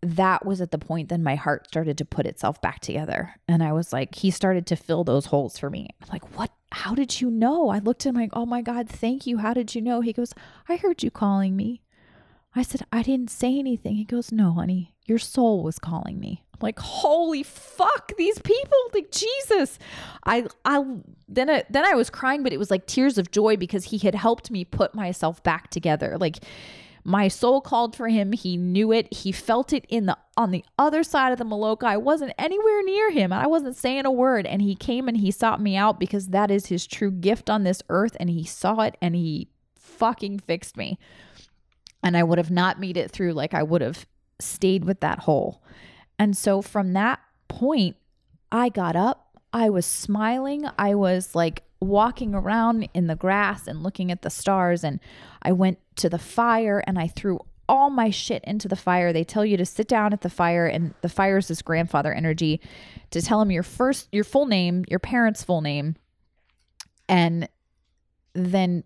that 0.02 0.46
was 0.46 0.62
at 0.62 0.72
the 0.72 0.78
point 0.78 1.10
then 1.10 1.24
my 1.24 1.36
heart 1.36 1.68
started 1.68 1.98
to 1.98 2.06
put 2.06 2.26
itself 2.26 2.62
back 2.62 2.80
together. 2.80 3.36
And 3.48 3.64
i 3.64 3.72
was 3.72 3.92
like 3.92 4.16
he 4.16 4.32
started 4.32 4.66
to 4.68 4.76
fill 4.76 5.04
those 5.04 5.28
holes 5.28 5.58
for 5.58 5.70
me. 5.70 5.90
I'm 6.02 6.10
like 6.12 6.38
what? 6.38 6.52
How 6.72 6.94
did 6.94 7.22
you 7.22 7.32
know? 7.32 7.70
I 7.70 7.80
looked 7.80 8.06
at 8.06 8.10
him 8.10 8.16
like 8.16 8.32
oh 8.34 8.46
my 8.46 8.62
god 8.62 8.90
thank 8.90 9.26
you. 9.26 9.38
How 9.38 9.54
did 9.54 9.76
you 9.76 9.82
know? 9.82 10.02
He 10.02 10.14
goes 10.14 10.34
i 10.70 10.76
heard 10.76 11.04
you 11.04 11.12
calling 11.12 11.56
me. 11.56 11.82
I 12.56 12.62
said 12.62 12.82
i 12.92 13.02
didn't 13.02 13.32
say 13.32 13.58
anything. 13.58 13.96
He 13.96 14.04
goes 14.04 14.32
no 14.32 14.54
honey 14.54 14.94
your 15.06 15.18
soul 15.18 15.64
was 15.64 15.80
calling 15.80 16.20
me. 16.20 16.44
I'm 16.54 16.60
like 16.62 16.80
holy 16.80 17.44
fuck 17.44 18.12
these 18.18 18.40
people 18.40 18.78
like 18.94 19.12
jesus. 19.12 19.80
I 20.26 20.48
i 20.64 20.84
then 21.28 21.50
I, 21.50 21.64
then 21.70 21.86
i 21.86 21.96
was 21.96 22.10
crying 22.10 22.44
but 22.44 22.54
it 22.54 22.58
was 22.58 22.70
like 22.70 22.86
tears 22.86 23.18
of 23.18 23.32
joy 23.32 23.58
because 23.58 23.86
he 23.86 23.98
had 23.98 24.16
helped 24.16 24.52
me 24.52 24.64
put 24.64 24.94
myself 24.94 25.42
back 25.42 25.72
together. 25.72 26.18
Like 26.20 26.38
my 27.08 27.30
soul 27.30 27.62
called 27.62 27.96
for 27.96 28.10
him. 28.10 28.34
He 28.34 28.58
knew 28.58 28.92
it. 28.92 29.12
He 29.14 29.32
felt 29.32 29.72
it 29.72 29.86
in 29.88 30.08
the 30.08 30.18
on 30.36 30.52
the 30.52 30.66
other 30.78 31.04
side 31.04 31.32
of 31.32 31.40
the 31.40 31.46
maloka 31.46 31.86
i 31.86 31.96
wasn't 31.96 32.34
anywhere 32.38 32.84
near 32.84 33.12
him. 33.12 33.32
And 33.32 33.42
i 33.42 33.48
wasn't 33.48 33.78
saying 33.78 34.06
a 34.06 34.12
word. 34.12 34.46
And 34.46 34.62
he 34.62 34.76
came 34.76 35.08
and 35.08 35.16
he 35.16 35.32
sought 35.32 35.62
me 35.62 35.78
out 35.78 36.02
because 36.02 36.28
that 36.28 36.52
is 36.52 36.66
his 36.66 36.86
true 36.86 37.10
gift 37.10 37.50
on 37.50 37.64
this 37.64 37.82
earth. 37.88 38.18
And 38.20 38.30
he 38.30 38.44
saw 38.44 38.82
it 38.82 38.98
and 39.02 39.16
he 39.16 39.48
fucking 39.80 40.40
fixed 40.40 40.76
me. 40.76 41.00
And 42.04 42.18
i 42.18 42.24
would 42.24 42.38
have 42.38 42.52
not 42.52 42.78
made 42.78 42.98
it 42.98 43.10
through 43.10 43.32
like 43.32 43.54
i 43.54 43.64
would 43.64 43.82
have 43.82 44.06
stayed 44.42 44.84
with 44.84 45.00
that 45.00 45.20
hole. 45.20 45.64
And 46.20 46.36
so 46.36 46.62
from 46.62 46.92
that 46.92 47.22
point, 47.48 47.96
I 48.52 48.68
got 48.68 48.98
up, 48.98 49.40
I 49.54 49.70
was 49.70 49.86
smiling, 49.86 50.68
I 50.78 50.94
was 50.94 51.36
like 51.36 51.64
walking 51.80 52.34
around 52.34 52.90
in 52.94 53.08
the 53.08 53.16
grass 53.16 53.68
and 53.68 53.84
looking 53.84 54.12
at 54.12 54.22
the 54.22 54.30
stars. 54.30 54.84
And 54.84 55.00
I 55.42 55.52
went 55.52 55.80
to 55.98 56.10
the 56.10 56.18
fire 56.18 56.84
and 56.86 56.98
I 56.98 57.08
threw 57.08 57.40
all 57.70 57.90
my 57.90 58.10
shit 58.10 58.44
into 58.46 58.68
the 58.68 58.76
fire. 58.76 59.12
They 59.12 59.24
tell 59.24 59.46
you 59.46 59.58
to 59.58 59.66
sit 59.66 59.88
down 59.88 60.14
at 60.14 60.22
the 60.22 60.30
fire, 60.30 60.66
and 60.66 60.94
the 61.02 61.10
fire 61.10 61.38
is 61.38 61.48
this 61.48 61.62
grandfather 61.62 62.14
energy 62.14 62.62
to 63.12 63.22
tell 63.22 63.42
him 63.42 63.52
your 63.52 63.64
first, 63.64 64.08
your 64.12 64.24
full 64.24 64.46
name, 64.46 64.86
your 64.88 65.00
parents' 65.00 65.44
full 65.44 65.62
name, 65.62 65.96
and 67.10 67.50
then 68.34 68.84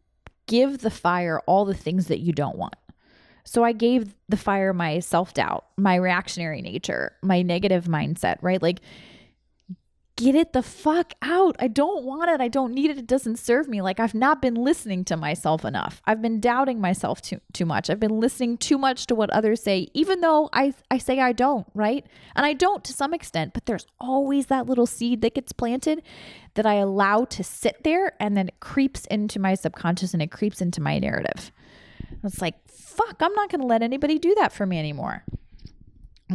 give 0.47 0.79
the 0.79 0.89
fire 0.89 1.41
all 1.45 1.65
the 1.65 1.73
things 1.73 2.07
that 2.07 2.19
you 2.19 2.33
don't 2.33 2.57
want. 2.57 2.75
So 3.43 3.63
I 3.63 3.71
gave 3.71 4.15
the 4.29 4.37
fire 4.37 4.73
my 4.73 4.99
self 4.99 5.33
doubt, 5.33 5.65
my 5.77 5.95
reactionary 5.95 6.61
nature, 6.61 7.13
my 7.21 7.41
negative 7.41 7.85
mindset, 7.85 8.37
right? 8.41 8.61
Like, 8.61 8.81
get 10.22 10.36
it 10.36 10.53
the 10.53 10.61
fuck 10.61 11.13
out. 11.22 11.55
I 11.59 11.67
don't 11.67 12.03
want 12.03 12.30
it. 12.30 12.39
I 12.39 12.47
don't 12.47 12.74
need 12.74 12.91
it. 12.91 12.97
It 12.97 13.07
doesn't 13.07 13.38
serve 13.38 13.67
me. 13.67 13.82
Like 13.82 13.99
I've 13.99 14.13
not 14.13 14.41
been 14.41 14.55
listening 14.55 15.03
to 15.05 15.17
myself 15.17 15.65
enough. 15.65 16.01
I've 16.05 16.22
been 16.22 16.39
doubting 16.39 16.80
myself 16.80 17.22
too 17.22 17.41
too 17.53 17.65
much. 17.65 17.89
I've 17.89 17.99
been 17.99 18.19
listening 18.19 18.57
too 18.57 18.78
much 18.78 19.07
to 19.07 19.15
what 19.15 19.30
others 19.32 19.63
say, 19.63 19.88
even 19.93 20.22
though 20.22 20.49
I 20.53 20.74
I 20.89 20.97
say 20.97 21.19
I 21.19 21.32
don't, 21.32 21.67
right? 21.74 22.05
And 22.36 22.45
I 22.45 22.53
don't 22.53 22.84
to 22.84 22.93
some 22.93 23.13
extent, 23.13 23.53
but 23.53 23.65
there's 23.65 23.88
always 23.99 24.47
that 24.47 24.67
little 24.67 24.86
seed 24.86 25.22
that 25.22 25.36
gets 25.36 25.51
planted 25.51 26.03
that 26.53 26.65
I 26.65 26.76
allow 26.76 27.26
to 27.26 27.43
sit 27.43 27.84
there 27.84 28.13
and 28.19 28.38
then 28.38 28.49
it 28.49 28.59
creeps 28.59 29.05
into 29.05 29.39
my 29.39 29.55
subconscious 29.55 30.13
and 30.13 30.22
it 30.22 30.32
creeps 30.32 30.61
into 30.61 30.82
my 30.82 30.99
narrative. 30.99 31.51
It's 32.24 32.41
like, 32.41 32.55
fuck, 32.67 33.17
I'm 33.22 33.34
not 33.34 33.49
going 33.49 33.61
to 33.61 33.67
let 33.67 33.82
anybody 33.82 34.19
do 34.19 34.36
that 34.36 34.51
for 34.51 34.65
me 34.65 34.78
anymore. 34.78 35.24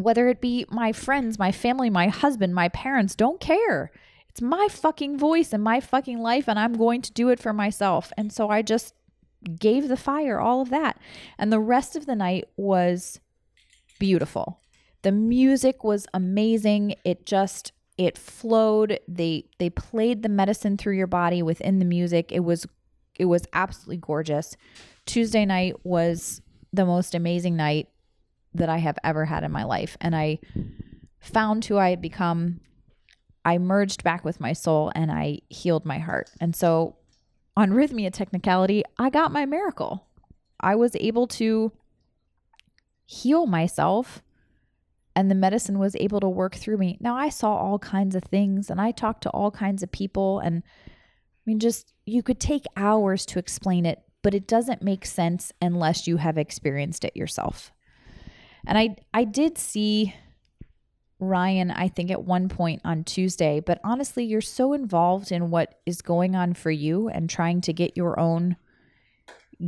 Whether 0.03 0.29
it 0.29 0.41
be 0.41 0.67
my 0.71 0.93
friends, 0.93 1.39
my 1.39 1.53
family, 1.53 1.91
my 1.91 2.09
husband, 2.09 2.55
my 2.55 2.69
parents, 2.69 3.15
don't 3.15 3.41
care. 3.41 3.91
It's 4.29 4.43
my 4.43 4.69
fucking 4.71 5.19
voice 5.19 5.53
and 5.53 5.63
my 5.63 5.81
fucking 5.81 6.21
life, 6.21 6.49
and 6.49 6.59
I'm 6.59 6.75
going 6.75 7.03
to 7.03 7.13
do 7.13 7.31
it 7.31 7.41
for 7.41 7.53
myself. 7.53 8.13
And 8.17 8.33
so 8.33 8.51
I 8.51 8.63
just 8.63 8.95
gave 9.59 9.89
the 9.89 9.97
fire 9.97 10.41
all 10.41 10.61
of 10.61 10.71
that. 10.71 10.99
And 11.39 11.53
the 11.53 11.61
rest 11.61 11.97
of 11.97 12.07
the 12.07 12.17
night 12.17 12.45
was 12.57 13.21
beautiful. 13.99 14.61
The 15.03 15.13
music 15.13 15.85
was 15.85 16.07
amazing. 16.13 16.97
It 17.05 17.27
just 17.27 17.73
it 17.97 18.19
flowed. 18.19 18.99
They 19.09 19.47
they 19.59 19.71
played 19.71 20.23
the 20.23 20.29
medicine 20.29 20.77
through 20.77 20.97
your 20.97 21.07
body 21.07 21.43
within 21.43 21.79
the 21.79 21.85
music. 21.85 22.33
It 22.33 22.41
was 22.41 22.67
it 23.19 23.27
was 23.27 23.47
absolutely 23.53 23.99
gorgeous. 23.99 24.57
Tuesday 25.07 25.47
night 25.47 25.75
was 25.85 26.43
the 26.73 26.85
most 26.85 27.15
amazing 27.15 27.57
night 27.57 27.89
that 28.57 28.69
I 28.69 28.79
have 28.79 28.99
ever 29.05 29.25
had 29.25 29.45
in 29.45 29.53
my 29.53 29.65
life. 29.65 29.97
And 30.01 30.15
I 30.15 30.39
found 31.21 31.65
who 31.65 31.79
I 31.79 31.91
had 31.91 32.01
become. 32.01 32.61
I 33.45 33.59
merged 33.59 34.03
back 34.03 34.25
with 34.25 34.41
my 34.41 34.53
soul 34.53 34.91
and 34.95 35.11
I 35.11 35.41
healed 35.49 35.85
my 35.85 35.99
heart. 35.99 36.31
And 36.41 36.55
so, 36.55 36.97
on 37.57 37.71
Rythmia 37.71 38.13
technicality, 38.13 38.83
I 38.99 39.09
got 39.09 39.33
my 39.33 39.47
miracle. 39.47 40.07
I 40.61 40.75
was 40.75 40.97
able 40.97 41.27
to 41.29 41.73
heal 43.07 43.47
myself 43.47 44.23
and 45.15 45.31
the 45.31 45.35
medicine 45.35 45.79
was 45.79 45.97
able 45.97 46.21
to 46.21 46.29
work 46.29 46.55
through 46.55 46.77
me. 46.77 46.99
Now, 47.01 47.17
I 47.17 47.31
saw 47.31 47.57
all 47.57 47.79
kinds 47.79 48.15
of 48.15 48.25
things 48.25 48.69
and 48.69 48.81
I 48.81 48.91
talked 48.91 49.23
to 49.23 49.31
all 49.31 49.51
kinds 49.51 49.83
of 49.83 49.91
people. 49.91 50.41
And 50.41 50.63
I 50.67 50.91
mean, 51.47 51.59
just 51.59 51.95
you 52.05 52.23
could 52.23 52.39
take 52.39 52.65
hours 52.77 53.25
to 53.27 53.39
explain 53.39 53.87
it, 53.87 54.03
but 54.23 54.35
it 54.35 54.47
doesn't 54.47 54.83
make 54.83 55.07
sense 55.07 55.53
unless 55.63 56.07
you 56.07 56.19
have 56.19 56.37
experienced 56.37 57.05
it 57.05 57.17
yourself. 57.17 57.73
And 58.67 58.77
I 58.77 58.97
I 59.15 59.25
did 59.25 59.59
see 59.59 60.15
Ryan, 61.19 61.71
I 61.71 61.89
think 61.89 62.11
at 62.11 62.25
one 62.25 62.49
point 62.49 62.83
on 62.85 63.05
Tuesday, 63.05 63.61
but 63.61 63.81
honestly, 63.83 64.25
you're 64.25 64.43
so 64.43 64.75
involved 64.75 65.33
in 65.33 65.51
what 65.51 65.81
is 65.87 66.03
going 66.03 66.37
on 66.37 66.53
for 66.53 66.71
you 66.71 67.09
and 67.09 67.31
trying 67.31 67.63
to 67.63 67.73
get 67.73 67.97
your 67.97 68.21
own 68.21 68.57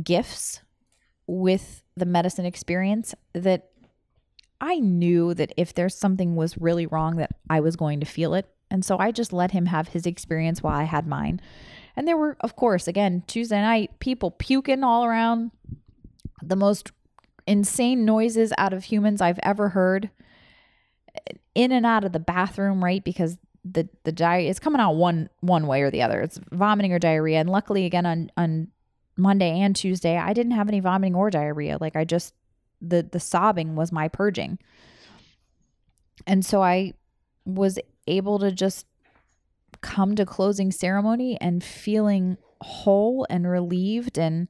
gifts 0.03 0.61
with 1.25 1.83
the 1.95 2.05
medicine 2.05 2.45
experience 2.45 3.15
that 3.33 3.69
I 4.61 4.79
knew 4.79 5.33
that 5.33 5.53
if 5.57 5.73
there's 5.73 5.95
something 5.95 6.35
was 6.35 6.57
really 6.57 6.85
wrong 6.85 7.15
that 7.17 7.31
I 7.49 7.61
was 7.61 7.75
going 7.75 7.99
to 8.01 8.05
feel 8.05 8.33
it. 8.33 8.47
And 8.69 8.85
so 8.85 8.97
I 8.99 9.11
just 9.11 9.33
let 9.33 9.51
him 9.51 9.67
have 9.67 9.89
his 9.89 10.05
experience 10.05 10.61
while 10.61 10.77
I 10.77 10.83
had 10.83 11.07
mine. 11.07 11.41
And 11.95 12.07
there 12.07 12.17
were, 12.17 12.37
of 12.41 12.55
course, 12.55 12.87
again, 12.87 13.23
Tuesday 13.25 13.61
night, 13.61 13.99
people 13.99 14.31
puking 14.31 14.83
all 14.83 15.05
around, 15.05 15.51
the 16.43 16.55
most 16.55 16.91
insane 17.49 18.05
noises 18.05 18.53
out 18.57 18.73
of 18.73 18.85
humans 18.85 19.21
I've 19.21 19.39
ever 19.41 19.69
heard. 19.69 20.11
In 21.55 21.71
and 21.71 21.85
out 21.85 22.03
of 22.05 22.13
the 22.13 22.19
bathroom, 22.19 22.83
right? 22.83 23.03
Because 23.03 23.37
the 23.65 23.89
the 24.03 24.11
diarrhea 24.11 24.49
is 24.49 24.59
coming 24.59 24.79
out 24.79 24.95
one 24.95 25.29
one 25.41 25.67
way 25.67 25.81
or 25.81 25.91
the 25.91 26.03
other. 26.03 26.21
It's 26.21 26.39
vomiting 26.51 26.93
or 26.93 26.99
diarrhea. 26.99 27.39
And 27.39 27.49
luckily, 27.49 27.85
again 27.85 28.05
on 28.05 28.31
on 28.37 28.67
Monday 29.17 29.59
and 29.59 29.75
Tuesday, 29.75 30.15
I 30.15 30.31
didn't 30.31 30.53
have 30.53 30.69
any 30.69 30.79
vomiting 30.79 31.15
or 31.15 31.29
diarrhea. 31.29 31.77
Like 31.81 31.95
I 31.95 32.05
just 32.05 32.35
the 32.79 33.01
the 33.01 33.19
sobbing 33.19 33.75
was 33.75 33.91
my 33.91 34.07
purging. 34.07 34.59
And 36.27 36.45
so 36.45 36.61
I 36.61 36.93
was 37.45 37.79
able 38.07 38.39
to 38.39 38.51
just 38.51 38.85
come 39.81 40.15
to 40.15 40.25
closing 40.25 40.71
ceremony 40.71 41.37
and 41.41 41.63
feeling 41.63 42.37
whole 42.61 43.25
and 43.29 43.49
relieved 43.49 44.17
and 44.17 44.47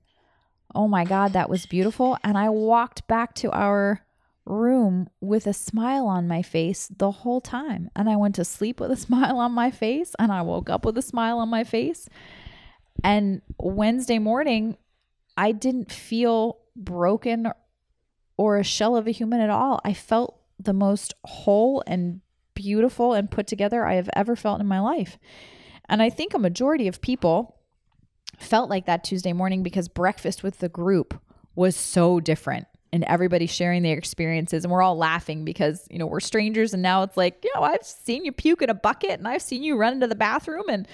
oh 0.75 0.87
my 0.87 1.03
god 1.03 1.33
that 1.33 1.49
was 1.49 1.65
beautiful 1.65 2.17
and 2.23 2.37
i 2.37 2.49
walked 2.49 3.05
back 3.07 3.33
to 3.33 3.51
our 3.51 4.01
room 4.49 5.07
with 5.21 5.45
a 5.47 5.53
smile 5.53 6.07
on 6.07 6.27
my 6.27 6.41
face 6.41 6.89
the 6.97 7.11
whole 7.11 7.39
time. 7.39 7.89
And 7.95 8.09
I 8.09 8.15
went 8.15 8.35
to 8.35 8.43
sleep 8.43 8.79
with 8.79 8.91
a 8.91 8.97
smile 8.97 9.37
on 9.37 9.51
my 9.53 9.71
face 9.71 10.15
and 10.19 10.31
I 10.31 10.41
woke 10.41 10.69
up 10.69 10.83
with 10.83 10.97
a 10.97 11.03
smile 11.03 11.37
on 11.37 11.49
my 11.49 11.63
face. 11.63 12.09
And 13.03 13.41
Wednesday 13.57 14.19
morning, 14.19 14.75
I 15.37 15.53
didn't 15.53 15.91
feel 15.91 16.57
broken 16.75 17.51
or 18.35 18.57
a 18.57 18.63
shell 18.63 18.95
of 18.95 19.07
a 19.07 19.11
human 19.11 19.39
at 19.39 19.49
all. 19.49 19.79
I 19.85 19.93
felt 19.93 20.37
the 20.59 20.73
most 20.73 21.13
whole 21.23 21.83
and 21.87 22.21
beautiful 22.55 23.13
and 23.13 23.31
put 23.31 23.47
together 23.47 23.85
I 23.85 23.95
have 23.95 24.09
ever 24.13 24.35
felt 24.35 24.59
in 24.59 24.67
my 24.67 24.79
life. 24.79 25.17
And 25.87 26.01
I 26.01 26.09
think 26.09 26.33
a 26.33 26.39
majority 26.39 26.87
of 26.87 27.01
people 27.01 27.58
felt 28.37 28.69
like 28.69 28.85
that 28.85 29.03
Tuesday 29.03 29.33
morning 29.33 29.63
because 29.63 29.87
breakfast 29.87 30.43
with 30.43 30.59
the 30.59 30.69
group 30.69 31.19
was 31.55 31.75
so 31.75 32.19
different 32.19 32.67
and 32.91 33.03
everybody 33.03 33.45
sharing 33.45 33.83
their 33.83 33.97
experiences 33.97 34.63
and 34.63 34.71
we're 34.71 34.81
all 34.81 34.97
laughing 34.97 35.45
because 35.45 35.87
you 35.89 35.97
know 35.99 36.05
we're 36.05 36.19
strangers 36.19 36.73
and 36.73 36.81
now 36.81 37.03
it's 37.03 37.17
like 37.17 37.43
you 37.43 37.51
know 37.55 37.61
i've 37.61 37.83
seen 37.83 38.25
you 38.25 38.31
puke 38.31 38.61
in 38.61 38.69
a 38.69 38.73
bucket 38.73 39.11
and 39.11 39.27
i've 39.27 39.41
seen 39.41 39.63
you 39.63 39.75
run 39.75 39.93
into 39.93 40.07
the 40.07 40.15
bathroom 40.15 40.63
and 40.69 40.87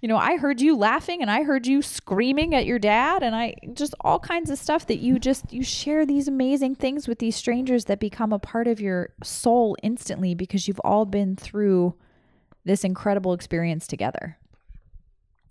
you 0.00 0.08
know 0.08 0.16
i 0.16 0.36
heard 0.36 0.60
you 0.60 0.76
laughing 0.76 1.20
and 1.22 1.30
i 1.30 1.42
heard 1.42 1.66
you 1.66 1.82
screaming 1.82 2.54
at 2.54 2.66
your 2.66 2.78
dad 2.78 3.22
and 3.22 3.34
i 3.34 3.54
just 3.74 3.94
all 4.00 4.18
kinds 4.18 4.50
of 4.50 4.58
stuff 4.58 4.86
that 4.86 4.98
you 4.98 5.18
just 5.18 5.52
you 5.52 5.62
share 5.62 6.04
these 6.04 6.26
amazing 6.26 6.74
things 6.74 7.06
with 7.06 7.18
these 7.18 7.36
strangers 7.36 7.84
that 7.84 8.00
become 8.00 8.32
a 8.32 8.38
part 8.38 8.66
of 8.66 8.80
your 8.80 9.10
soul 9.22 9.76
instantly 9.82 10.34
because 10.34 10.66
you've 10.66 10.80
all 10.82 11.04
been 11.04 11.36
through 11.36 11.94
this 12.64 12.84
incredible 12.84 13.32
experience 13.32 13.86
together 13.86 14.36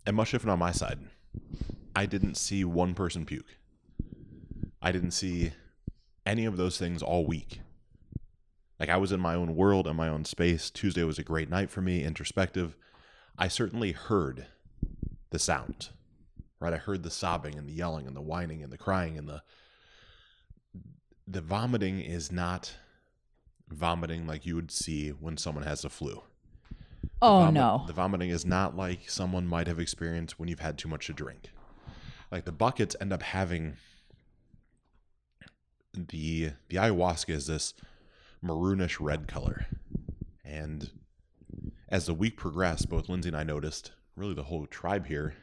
And 0.06 0.16
much 0.16 0.32
different 0.32 0.54
on 0.54 0.60
my 0.60 0.72
side. 0.72 1.00
I 1.96 2.06
didn't 2.06 2.36
see 2.36 2.64
one 2.64 2.94
person 2.94 3.26
puke. 3.26 3.58
I 4.82 4.92
didn't 4.92 5.12
see 5.12 5.52
any 6.26 6.46
of 6.46 6.58
those 6.58 6.78
things 6.78 7.02
all 7.02 7.26
week. 7.26 7.60
Like 8.80 8.90
I 8.90 8.98
was 8.98 9.12
in 9.12 9.20
my 9.20 9.36
own 9.36 9.56
world 9.56 9.88
and 9.88 9.98
my 9.98 10.08
own 10.08 10.24
space. 10.24 10.70
Tuesday 10.70 11.04
was 11.04 11.20
a 11.20 11.24
great 11.24 11.50
night 11.50 11.70
for 11.70 11.82
me, 11.82 12.04
introspective. 12.04 12.76
I 13.38 13.48
certainly 13.48 13.92
heard 13.92 14.48
the 15.32 15.40
sound, 15.40 15.90
right? 16.60 16.74
I 16.74 16.78
heard 16.78 17.04
the 17.04 17.12
sobbing 17.12 17.58
and 17.58 17.68
the 17.68 17.74
yelling 17.74 18.08
and 18.08 18.16
the 18.16 18.22
whining 18.22 18.64
and 18.64 18.72
the 18.72 18.78
crying 18.78 19.18
and 19.18 19.28
the 19.28 19.44
the 21.28 21.42
vomiting 21.42 22.00
is 22.00 22.32
not 22.32 22.74
vomiting 23.70 24.26
like 24.26 24.48
you 24.48 24.56
would 24.56 24.72
see 24.72 25.10
when 25.10 25.38
someone 25.38 25.64
has 25.64 25.86
a 25.86 25.90
flu. 25.90 26.24
Oh 27.22 27.40
vomit- 27.40 27.54
no 27.54 27.84
The 27.88 27.94
vomiting 27.94 28.30
is 28.30 28.46
not 28.46 28.76
like 28.76 29.10
someone 29.10 29.48
might 29.48 29.68
have 29.68 29.80
experienced 29.80 30.40
when 30.40 30.50
you've 30.50 30.60
had 30.60 30.78
too 30.78 30.88
much 30.88 31.08
to 31.08 31.14
drink. 31.14 31.52
Like 32.32 32.46
the 32.46 32.52
buckets 32.52 32.96
end 33.02 33.12
up 33.12 33.24
having 33.24 33.78
the 35.94 36.52
the 36.70 36.78
ayahuasca 36.78 37.30
is 37.30 37.48
this 37.48 37.74
maroonish 38.44 38.98
red 39.00 39.28
color. 39.28 39.66
And 40.46 40.92
as 41.90 42.06
the 42.06 42.14
week 42.14 42.38
progressed, 42.38 42.90
both 42.90 43.10
Lindsay 43.10 43.30
and 43.30 43.38
I 43.38 43.44
noticed, 43.44 43.92
really 44.16 44.34
the 44.34 44.44
whole 44.44 44.66
tribe 44.68 45.08
here, 45.08 45.36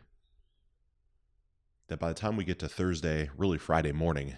that 1.89 1.99
by 1.99 2.09
the 2.09 2.15
time 2.15 2.37
we 2.37 2.45
get 2.45 2.59
to 2.61 2.69
Thursday, 2.69 3.31
really 3.37 3.59
Friday 3.59 3.93
morning, 3.93 4.35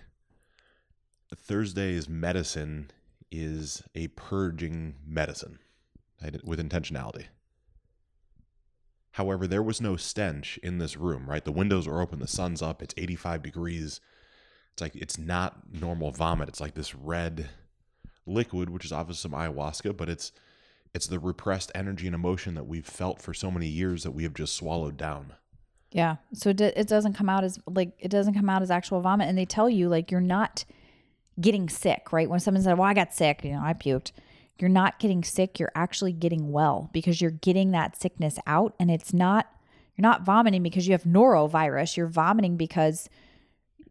Thursday's 1.35 2.09
medicine 2.09 2.91
is 3.31 3.83
a 3.95 4.09
purging 4.09 4.97
medicine 5.07 5.59
with 6.45 6.59
intentionality. 6.59 7.27
However, 9.13 9.47
there 9.47 9.63
was 9.63 9.81
no 9.81 9.97
stench 9.97 10.59
in 10.63 10.79
this 10.79 10.97
room, 10.97 11.29
right? 11.29 11.45
The 11.45 11.53
windows 11.53 11.89
are 11.89 12.01
open, 12.01 12.21
the 12.21 12.29
sun's 12.29 12.63
up, 12.63 12.83
it's 12.83 12.95
85 12.97 13.43
degrees. 13.43 14.01
It's 14.73 14.81
like 14.81 14.95
it's 14.95 15.19
not 15.19 15.73
normal 15.73 16.13
vomit. 16.13 16.49
It's 16.49 16.61
like 16.61 16.75
this 16.75 16.95
red 16.95 17.49
liquid, 18.27 18.71
which 18.71 18.85
is 18.85 18.93
obviously 18.93 19.29
some 19.29 19.39
ayahuasca, 19.39 19.97
but 19.97 20.09
it's 20.09 20.31
it's 20.95 21.07
the 21.07 21.19
repressed 21.19 21.73
energy 21.75 22.07
and 22.07 22.15
emotion 22.15 22.55
that 22.55 22.67
we've 22.67 22.87
felt 22.87 23.21
for 23.21 23.35
so 23.35 23.51
many 23.51 23.67
years 23.67 24.05
that 24.05 24.13
we 24.13 24.23
have 24.23 24.35
just 24.35 24.57
swallowed 24.57 24.97
down. 24.97 25.35
Yeah. 25.91 26.17
So 26.33 26.51
it 26.51 26.61
it 26.61 26.87
doesn't 26.87 27.15
come 27.15 27.29
out 27.29 27.45
as 27.45 27.59
like 27.67 27.93
it 27.99 28.11
doesn't 28.11 28.35
come 28.35 28.49
out 28.49 28.63
as 28.63 28.71
actual 28.71 29.01
vomit, 29.01 29.29
and 29.29 29.37
they 29.37 29.47
tell 29.47 29.69
you 29.69 29.89
like 29.89 30.11
you're 30.11 30.21
not 30.21 30.65
getting 31.41 31.69
sick, 31.69 32.13
right? 32.13 32.29
When 32.29 32.41
someone 32.41 32.63
said, 32.63 32.79
"Well, 32.79 32.89
I 32.89 32.95
got 32.95 33.15
sick," 33.15 33.43
you 33.45 33.53
know, 33.53 33.63
I 33.63 33.73
puked. 33.73 34.13
You're 34.59 34.71
not 34.71 34.99
getting 34.99 35.23
sick. 35.23 35.59
You're 35.59 35.73
actually 35.75 36.13
getting 36.13 36.51
well 36.51 36.91
because 36.93 37.21
you're 37.21 37.31
getting 37.31 37.71
that 37.73 38.01
sickness 38.01 38.39
out, 38.47 38.75
and 38.79 38.91
it's 38.91 39.13
not 39.13 39.47
you're 39.97 40.03
not 40.03 40.23
vomiting 40.23 40.63
because 40.63 40.87
you 40.87 40.93
have 40.93 41.03
norovirus. 41.05 41.97
You're 41.97 42.07
vomiting 42.07 42.57
because 42.57 43.09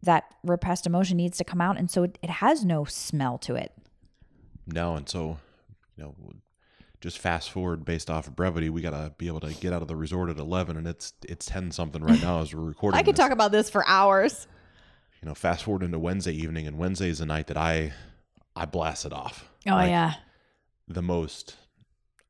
that 0.04 0.24
repressed 0.44 0.86
emotion 0.86 1.18
needs 1.18 1.38
to 1.38 1.44
come 1.44 1.60
out, 1.62 1.78
and 1.78 1.90
so 1.92 2.04
it, 2.04 2.18
it 2.22 2.30
has 2.30 2.64
no 2.64 2.86
smell 2.86 3.38
to 3.40 3.56
it. 3.56 3.72
No, 4.66 4.96
and 4.96 5.08
so, 5.08 5.38
you 5.96 6.04
know, 6.04 6.16
just 7.02 7.20
fast 7.20 7.52
forward 7.52 7.86
based 7.86 8.10
off 8.10 8.28
of 8.28 8.36
brevity, 8.36 8.70
we 8.70 8.82
gotta 8.82 9.14
be 9.18 9.28
able 9.28 9.40
to 9.42 9.54
get 9.54 9.74
out 9.74 9.82
of 9.82 9.88
the 9.88 9.96
resort 9.96 10.30
at 10.30 10.38
eleven, 10.38 10.78
and 10.78 10.88
it's 10.88 11.14
it's 11.28 11.46
ten 11.46 11.72
something 11.72 12.04
right 12.04 12.22
now 12.22 12.42
as 12.42 12.54
we're 12.54 12.62
recording. 12.66 12.98
I 12.98 13.04
could 13.04 13.16
this. 13.16 13.20
talk 13.20 13.32
about 13.32 13.52
this 13.52 13.70
for 13.70 13.88
hours. 13.88 14.48
you 15.22 15.28
know, 15.28 15.36
fast 15.36 15.64
forward 15.64 15.84
into 15.84 16.00
Wednesday 16.00 16.34
evening, 16.34 16.68
and 16.68 16.78
Wednesday 16.78 17.10
is 17.10 17.20
the 17.20 17.26
night 17.26 17.48
that 17.48 17.58
I 17.58 17.94
I 18.56 18.66
blasted 18.66 19.14
off. 19.14 19.46
Oh 19.68 19.72
Like, 19.72 19.90
yeah. 19.90 20.14
The 20.88 21.02
most 21.02 21.56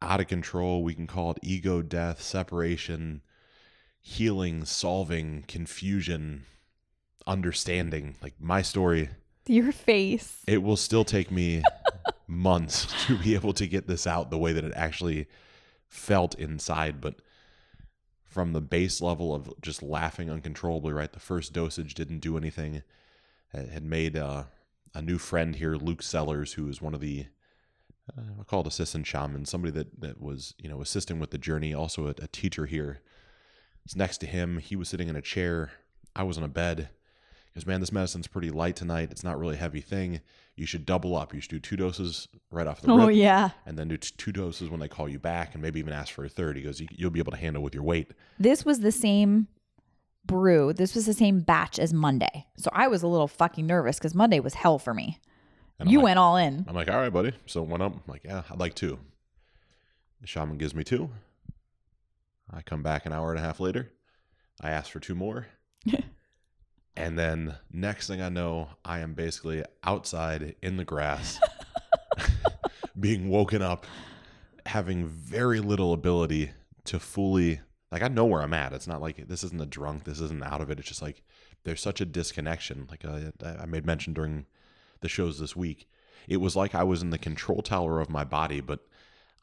out 0.01 0.19
of 0.19 0.27
control. 0.27 0.83
We 0.83 0.93
can 0.95 1.07
call 1.07 1.31
it 1.31 1.39
ego 1.41 1.81
death, 1.81 2.21
separation, 2.21 3.21
healing, 4.01 4.65
solving, 4.65 5.43
confusion, 5.47 6.45
understanding. 7.25 8.15
Like 8.21 8.35
my 8.39 8.61
story, 8.61 9.09
Your 9.47 9.71
face. 9.71 10.43
it 10.47 10.63
will 10.63 10.77
still 10.77 11.03
take 11.03 11.31
me 11.31 11.63
months 12.27 12.87
to 13.07 13.17
be 13.17 13.35
able 13.35 13.53
to 13.53 13.67
get 13.67 13.87
this 13.87 14.07
out 14.07 14.29
the 14.29 14.37
way 14.37 14.53
that 14.53 14.63
it 14.63 14.73
actually 14.75 15.27
felt 15.87 16.35
inside. 16.35 16.99
But 17.01 17.15
from 18.23 18.53
the 18.53 18.61
base 18.61 19.01
level 19.01 19.33
of 19.33 19.51
just 19.61 19.81
laughing 19.81 20.29
uncontrollably, 20.29 20.93
right? 20.93 21.11
The 21.11 21.19
first 21.19 21.53
dosage 21.53 21.93
didn't 21.93 22.19
do 22.19 22.37
anything. 22.37 22.83
It 23.53 23.69
had 23.69 23.83
made 23.83 24.15
uh, 24.17 24.43
a 24.93 25.01
new 25.01 25.17
friend 25.17 25.55
here, 25.55 25.75
Luke 25.75 26.03
Sellers, 26.03 26.53
who 26.53 26.67
is 26.69 26.81
one 26.81 26.93
of 26.93 26.99
the 26.99 27.27
uh, 28.15 28.21
I'll 28.37 28.43
call 28.43 28.61
it 28.61 28.67
assistant 28.67 29.07
shaman, 29.07 29.45
somebody 29.45 29.71
that 29.71 30.01
that 30.01 30.21
was 30.21 30.53
you 30.57 30.69
know 30.69 30.81
assisting 30.81 31.19
with 31.19 31.31
the 31.31 31.37
journey, 31.37 31.73
also 31.73 32.07
a, 32.07 32.11
a 32.21 32.27
teacher 32.27 32.65
here. 32.65 33.01
It's 33.85 33.95
next 33.95 34.17
to 34.19 34.27
him. 34.27 34.57
He 34.59 34.75
was 34.75 34.89
sitting 34.89 35.07
in 35.07 35.15
a 35.15 35.21
chair. 35.21 35.71
I 36.15 36.23
was 36.23 36.37
on 36.37 36.43
a 36.43 36.49
bed. 36.49 36.89
Because 37.53 37.65
man, 37.65 37.79
this 37.79 37.91
medicine's 37.91 38.27
pretty 38.27 38.51
light 38.51 38.75
tonight. 38.75 39.09
It's 39.09 39.23
not 39.23 39.39
really 39.39 39.55
a 39.55 39.59
heavy 39.59 39.81
thing. 39.81 40.21
You 40.55 40.67
should 40.67 40.85
double 40.85 41.15
up. 41.15 41.33
You 41.33 41.41
should 41.41 41.49
do 41.49 41.59
two 41.59 41.75
doses 41.75 42.27
right 42.51 42.67
off 42.67 42.81
the 42.81 42.91
Oh 42.91 43.07
rip, 43.07 43.15
yeah. 43.15 43.49
and 43.65 43.77
then 43.79 43.87
do 43.87 43.97
t- 43.97 44.13
two 44.17 44.31
doses 44.31 44.69
when 44.69 44.79
they 44.79 44.87
call 44.87 45.09
you 45.09 45.17
back, 45.17 45.53
and 45.53 45.61
maybe 45.61 45.79
even 45.79 45.93
ask 45.93 46.13
for 46.13 46.23
a 46.25 46.29
third. 46.29 46.55
He 46.57 46.61
goes, 46.61 46.79
you, 46.79 46.87
you'll 46.91 47.09
be 47.09 47.19
able 47.19 47.31
to 47.31 47.37
handle 47.37 47.63
with 47.63 47.73
your 47.73 47.83
weight. 47.83 48.11
This 48.37 48.63
was 48.63 48.81
the 48.81 48.91
same 48.91 49.47
brew. 50.25 50.73
This 50.73 50.93
was 50.93 51.05
the 51.07 51.13
same 51.13 51.39
batch 51.39 51.79
as 51.79 51.93
Monday. 51.93 52.45
So 52.57 52.69
I 52.73 52.87
was 52.87 53.01
a 53.01 53.07
little 53.07 53.27
fucking 53.27 53.65
nervous 53.65 53.97
because 53.97 54.13
Monday 54.13 54.39
was 54.39 54.53
hell 54.53 54.77
for 54.77 54.93
me. 54.93 55.17
And 55.79 55.89
You 55.91 55.99
like- 55.99 56.03
went 56.05 56.19
all 56.19 56.37
in. 56.37 56.65
I'm 56.67 56.75
like, 56.75 56.89
all 56.89 56.97
right, 56.97 57.13
buddy. 57.13 57.33
So 57.45 57.61
it 57.63 57.69
went 57.69 57.83
up. 57.83 57.93
I'm 57.93 58.01
like, 58.07 58.23
yeah, 58.23 58.43
I'd 58.49 58.59
like 58.59 58.73
two. 58.73 58.99
The 60.21 60.27
shaman 60.27 60.57
gives 60.57 60.73
me 60.73 60.83
two. 60.83 61.09
I 62.51 62.61
come 62.61 62.81
back 62.81 63.05
an 63.05 63.13
hour 63.13 63.29
and 63.31 63.39
a 63.39 63.43
half 63.43 63.59
later. 63.59 63.91
I 64.61 64.71
ask 64.71 64.91
for 64.91 64.99
two 64.99 65.13
more. 65.15 65.47
and 66.95 67.19
then 67.19 67.55
next 67.71 68.07
thing 68.07 68.21
I 68.21 68.29
know, 68.29 68.69
I 68.83 68.99
am 68.99 69.13
basically 69.13 69.63
outside 69.83 70.55
in 70.63 70.77
the 70.77 70.85
grass, 70.85 71.39
being 72.99 73.29
woken 73.29 73.61
up, 73.61 73.85
having 74.65 75.05
very 75.07 75.59
little 75.59 75.93
ability 75.93 76.51
to 76.85 76.99
fully 76.99 77.59
like 77.91 78.01
I 78.01 78.07
know 78.09 78.25
where 78.25 78.41
I'm 78.41 78.53
at. 78.53 78.73
It's 78.73 78.87
not 78.87 79.01
like 79.01 79.27
this 79.27 79.43
isn't 79.43 79.61
a 79.61 79.65
drunk, 79.65 80.03
this 80.03 80.19
isn't 80.19 80.43
out 80.43 80.61
of 80.61 80.69
it. 80.71 80.79
It's 80.79 80.87
just 80.87 81.01
like 81.01 81.21
there's 81.63 81.81
such 81.81 82.01
a 82.01 82.05
disconnection. 82.05 82.87
Like 82.89 83.05
I, 83.05 83.31
I 83.61 83.65
made 83.65 83.85
mention 83.85 84.13
during 84.13 84.45
the 85.01 85.09
shows 85.09 85.39
this 85.39 85.55
week. 85.55 85.87
It 86.27 86.37
was 86.37 86.55
like 86.55 86.75
I 86.75 86.83
was 86.83 87.01
in 87.01 87.09
the 87.09 87.17
control 87.17 87.61
tower 87.61 87.99
of 87.99 88.09
my 88.09 88.23
body, 88.23 88.59
but 88.61 88.79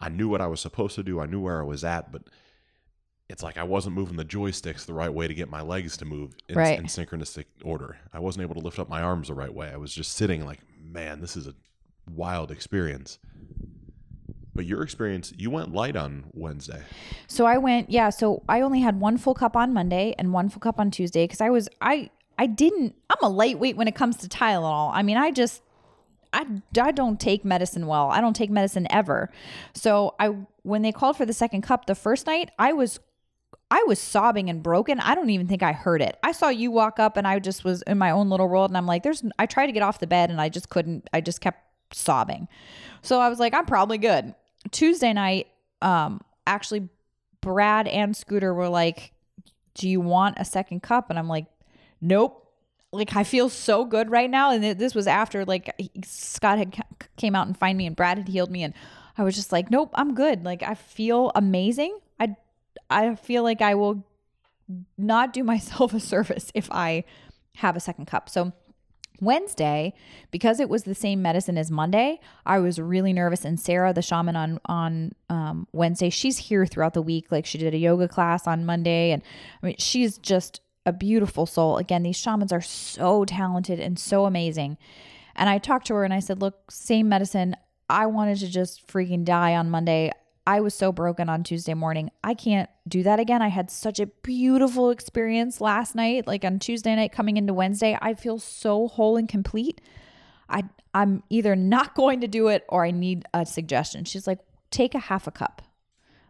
I 0.01 0.09
knew 0.09 0.29
what 0.29 0.41
I 0.41 0.47
was 0.47 0.61
supposed 0.61 0.95
to 0.97 1.03
do. 1.03 1.21
I 1.21 1.27
knew 1.27 1.41
where 1.41 1.61
I 1.61 1.65
was 1.65 1.83
at, 1.85 2.13
but 2.13 2.23
it's 3.31 3.43
like 3.43 3.57
I 3.57 3.63
wasn't 3.63 3.95
moving 3.95 4.17
the 4.17 4.25
joysticks 4.25 4.85
the 4.85 4.93
right 4.93 5.13
way 5.13 5.27
to 5.27 5.33
get 5.35 5.49
my 5.49 5.63
legs 5.63 5.97
to 5.99 6.05
move 6.05 6.37
in, 6.49 6.57
Right. 6.57 6.79
in 6.79 6.85
synchronistic 6.87 7.47
order. 7.65 7.97
I 8.13 8.19
wasn't 8.19 8.43
able 8.43 8.55
to 8.57 8.61
lift 8.61 8.79
up 8.79 8.89
my 8.91 9.01
arms 9.01 9.29
the 9.29 9.35
right 9.35 9.53
way. 9.55 9.71
I 9.73 9.77
was 9.79 9.95
just 9.95 10.13
sitting 10.13 10.45
like, 10.45 10.61
man, 10.79 11.21
this 11.23 11.37
is 11.37 11.47
a 11.47 11.55
wild 12.15 12.51
experience. 12.51 13.19
But 14.55 14.67
your 14.67 14.83
experience, 14.83 15.33
you 15.37 15.51
went 15.51 15.73
light 15.73 15.97
on 15.97 16.27
Wednesday. 16.33 16.83
So 17.27 17.45
I 17.45 17.59
went, 17.59 17.91
yeah. 17.91 18.11
So 18.11 18.43
I 18.49 18.61
only 18.61 18.81
had 18.81 19.01
one 19.01 19.17
full 19.17 19.35
cup 19.35 19.57
on 19.57 19.73
Monday 19.73 20.15
and 20.17 20.33
one 20.33 20.49
full 20.49 20.61
cup 20.61 20.79
on 20.79 20.91
Tuesday 20.93 21.25
because 21.25 21.41
I 21.41 21.51
was, 21.51 21.69
I, 21.81 22.11
I 22.39 22.47
didn't, 22.47 22.95
I'm 23.11 23.23
a 23.23 23.29
lightweight 23.29 23.77
when 23.77 23.89
it 23.89 23.95
comes 23.95 24.17
to 24.19 24.29
Tylenol. 24.29 24.91
I 24.93 25.03
mean, 25.03 25.17
I 25.17 25.31
just, 25.31 25.63
I, 26.33 26.47
I 26.81 26.91
don't 26.91 27.21
take 27.21 27.45
medicine 27.45 27.87
well. 27.87 28.11
I 28.11 28.21
don't 28.21 28.35
take 28.35 28.51
medicine 28.51 28.87
ever. 28.91 29.31
So 29.73 30.15
I, 30.19 30.35
when 30.63 30.83
they 30.83 30.93
called 30.93 31.17
for 31.17 31.27
the 31.27 31.33
second 31.33 31.63
cup 31.63 31.87
the 31.87 31.95
first 31.95 32.27
night, 32.27 32.51
I 32.59 32.73
was, 32.73 32.99
I 33.71 33.85
was 33.87 33.99
sobbing 33.99 34.51
and 34.51 34.63
broken. 34.63 35.01
I 35.01 35.15
don't 35.15 35.31
even 35.31 35.47
think 35.47 35.63
I 35.63 35.73
heard 35.73 36.03
it. 36.03 36.19
I 36.23 36.33
saw 36.33 36.49
you 36.49 36.71
walk 36.71 36.99
up 36.99 37.17
and 37.17 37.27
I 37.27 37.39
just 37.39 37.65
was 37.65 37.83
in 37.83 37.99
my 37.99 38.11
own 38.11 38.31
little 38.31 38.49
world 38.49 38.71
and 38.71 38.77
I'm 38.77 38.87
like, 38.87 39.03
there's, 39.03 39.23
I 39.39 39.47
tried 39.47 39.67
to 39.67 39.73
get 39.73 39.83
off 39.83 40.01
the 40.01 40.07
bed 40.07 40.31
and 40.31 40.41
I 40.41 40.49
just 40.49 40.69
couldn't, 40.69 41.09
I 41.13 41.21
just 41.21 41.41
kept 41.41 41.61
sobbing. 41.93 42.49
So 43.03 43.21
I 43.21 43.29
was 43.29 43.39
like, 43.39 43.55
I'm 43.55 43.67
probably 43.67 43.99
good. 43.99 44.35
Tuesday 44.71 45.13
night, 45.13 45.49
um, 45.83 46.21
actually, 46.47 46.89
Brad 47.41 47.87
and 47.87 48.17
Scooter 48.17 48.55
were 48.55 48.69
like, 48.69 49.13
Do 49.75 49.89
you 49.89 50.01
want 50.01 50.37
a 50.39 50.45
second 50.45 50.83
cup? 50.83 51.11
And 51.11 51.19
I'm 51.19 51.29
like, 51.29 51.47
Nope. 52.05 52.53
Like 52.93 53.17
I 53.17 53.25
feel 53.25 53.49
so 53.49 53.85
good 53.87 54.11
right 54.11 54.31
now, 54.31 54.53
and 54.53 54.79
this 54.79 54.95
was 54.95 55.09
after 55.09 55.45
like 55.45 55.75
Scott 56.05 56.59
had 56.59 56.77
came 57.17 57.35
out 57.35 57.47
and 57.49 57.57
find 57.57 57.77
me, 57.77 57.87
and 57.87 57.97
Brad 57.97 58.19
had 58.19 58.29
healed 58.29 58.51
me, 58.51 58.63
and 58.63 58.75
I 59.17 59.25
was 59.25 59.35
just 59.35 59.51
like, 59.51 59.71
nope, 59.71 59.91
I'm 59.95 60.15
good. 60.15 60.45
Like 60.45 60.63
I 60.63 60.75
feel 60.75 61.33
amazing. 61.35 61.99
I 62.21 62.37
I 62.91 63.17
feel 63.17 63.43
like 63.43 63.63
I 63.63 63.75
will 63.75 64.05
not 64.99 65.33
do 65.33 65.43
myself 65.53 65.95
a 65.95 65.99
service 65.99 66.53
if 66.55 66.71
I 66.71 67.05
have 67.57 67.75
a 67.75 67.81
second 67.81 68.07
cup. 68.07 68.29
So 68.29 68.53
Wednesday, 69.21 69.95
because 70.31 70.61
it 70.61 70.69
was 70.69 70.85
the 70.85 70.95
same 70.95 71.23
medicine 71.23 71.57
as 71.57 71.71
Monday, 71.71 72.21
I 72.45 72.59
was 72.59 72.79
really 72.79 73.13
nervous. 73.13 73.45
And 73.45 73.59
Sarah, 73.59 73.95
the 73.95 74.03
shaman 74.03 74.37
on 74.37 74.61
on 74.67 75.13
um, 75.31 75.67
Wednesday, 75.73 76.11
she's 76.11 76.37
here 76.37 76.67
throughout 76.67 76.95
the 76.95 77.03
week. 77.03 77.33
Like 77.33 77.47
she 77.47 77.59
did 77.59 77.75
a 77.75 77.79
yoga 77.79 78.09
class 78.09 78.47
on 78.47 78.67
Monday, 78.67 79.11
and 79.11 79.23
I 79.63 79.67
mean, 79.67 79.77
she's 79.79 80.19
just 80.19 80.61
a 80.87 80.93
beautiful 80.93 81.47
soul. 81.47 81.79
Again, 81.79 82.03
these 82.03 82.17
shamans 82.17 82.53
are 82.53 82.61
so 82.61 83.25
talented 83.25 83.81
and 83.81 83.99
so 83.99 84.27
amazing. 84.27 84.77
And 85.35 85.49
I 85.49 85.59
talked 85.59 85.87
to 85.89 85.95
her 85.95 86.05
and 86.05 86.15
I 86.15 86.21
said, 86.21 86.41
"Look, 86.41 86.71
same 86.71 87.09
medicine. 87.09 87.57
I 87.89 88.07
wanted 88.07 88.39
to 88.39 88.49
just 88.49 88.87
freaking 88.87 89.25
die 89.25 89.55
on 89.57 89.71
Monday. 89.71 90.13
I 90.47 90.61
was 90.61 90.75
so 90.75 90.93
broken 90.93 91.29
on 91.29 91.43
Tuesday 91.43 91.75
morning. 91.75 92.11
I 92.23 92.35
can't 92.35 92.69
do 92.87 93.03
that 93.03 93.19
again. 93.19 93.41
I 93.41 93.49
had 93.49 93.71
such 93.71 93.99
a 93.99 94.07
beautiful 94.07 94.91
experience 94.91 95.61
last 95.61 95.95
night, 95.95 96.27
like 96.27 96.45
on 96.45 96.59
Tuesday 96.59 96.95
night 96.95 97.13
coming 97.13 97.39
into 97.39 97.55
Wednesday. 97.55 97.99
I 98.01 98.15
feel 98.15 98.39
so 98.39 98.89
whole 98.89 99.17
and 99.17 99.29
complete. 99.29 99.81
I 100.49 100.65
I'm 100.93 101.23
either 101.31 101.57
not 101.57 101.95
going 101.97 102.21
to 102.21 102.29
do 102.29 102.49
it 102.49 102.65
or 102.69 102.85
I 102.85 102.91
need 102.91 103.25
a 103.33 103.47
suggestion. 103.47 104.05
She's 104.05 104.27
like, 104.27 104.41
"Take 104.71 104.95
a 104.95 104.99
half 104.99 105.27
a 105.27 105.31
cup." 105.31 105.63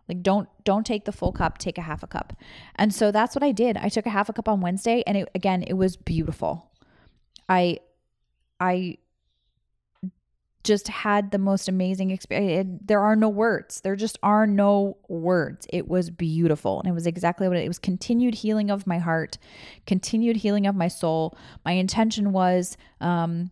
Like 0.08 0.22
don't 0.22 0.48
don't 0.64 0.84
take 0.84 1.04
the 1.04 1.12
full 1.12 1.32
cup, 1.32 1.58
take 1.58 1.78
a 1.78 1.82
half 1.82 2.02
a 2.02 2.06
cup. 2.06 2.34
And 2.76 2.94
so 2.94 3.10
that's 3.10 3.34
what 3.34 3.42
I 3.42 3.52
did. 3.52 3.76
I 3.76 3.88
took 3.88 4.06
a 4.06 4.10
half 4.10 4.28
a 4.28 4.32
cup 4.32 4.48
on 4.48 4.60
Wednesday 4.60 5.02
and 5.06 5.16
it, 5.16 5.28
again, 5.34 5.62
it 5.62 5.74
was 5.74 5.96
beautiful. 5.96 6.70
I 7.48 7.78
I 8.60 8.98
just 10.62 10.88
had 10.88 11.30
the 11.30 11.38
most 11.38 11.68
amazing 11.68 12.10
experience. 12.10 12.80
There 12.84 13.00
are 13.00 13.14
no 13.14 13.28
words. 13.28 13.82
There 13.82 13.96
just 13.96 14.18
are 14.22 14.46
no 14.46 14.96
words. 15.08 15.66
It 15.70 15.88
was 15.88 16.08
beautiful. 16.08 16.80
And 16.80 16.88
it 16.88 16.92
was 16.92 17.06
exactly 17.06 17.46
what 17.48 17.58
it, 17.58 17.64
it 17.64 17.68
was 17.68 17.78
continued 17.78 18.34
healing 18.34 18.70
of 18.70 18.86
my 18.86 18.98
heart, 18.98 19.36
continued 19.86 20.36
healing 20.36 20.66
of 20.66 20.74
my 20.74 20.88
soul. 20.88 21.36
My 21.64 21.72
intention 21.72 22.32
was 22.32 22.76
um 23.00 23.50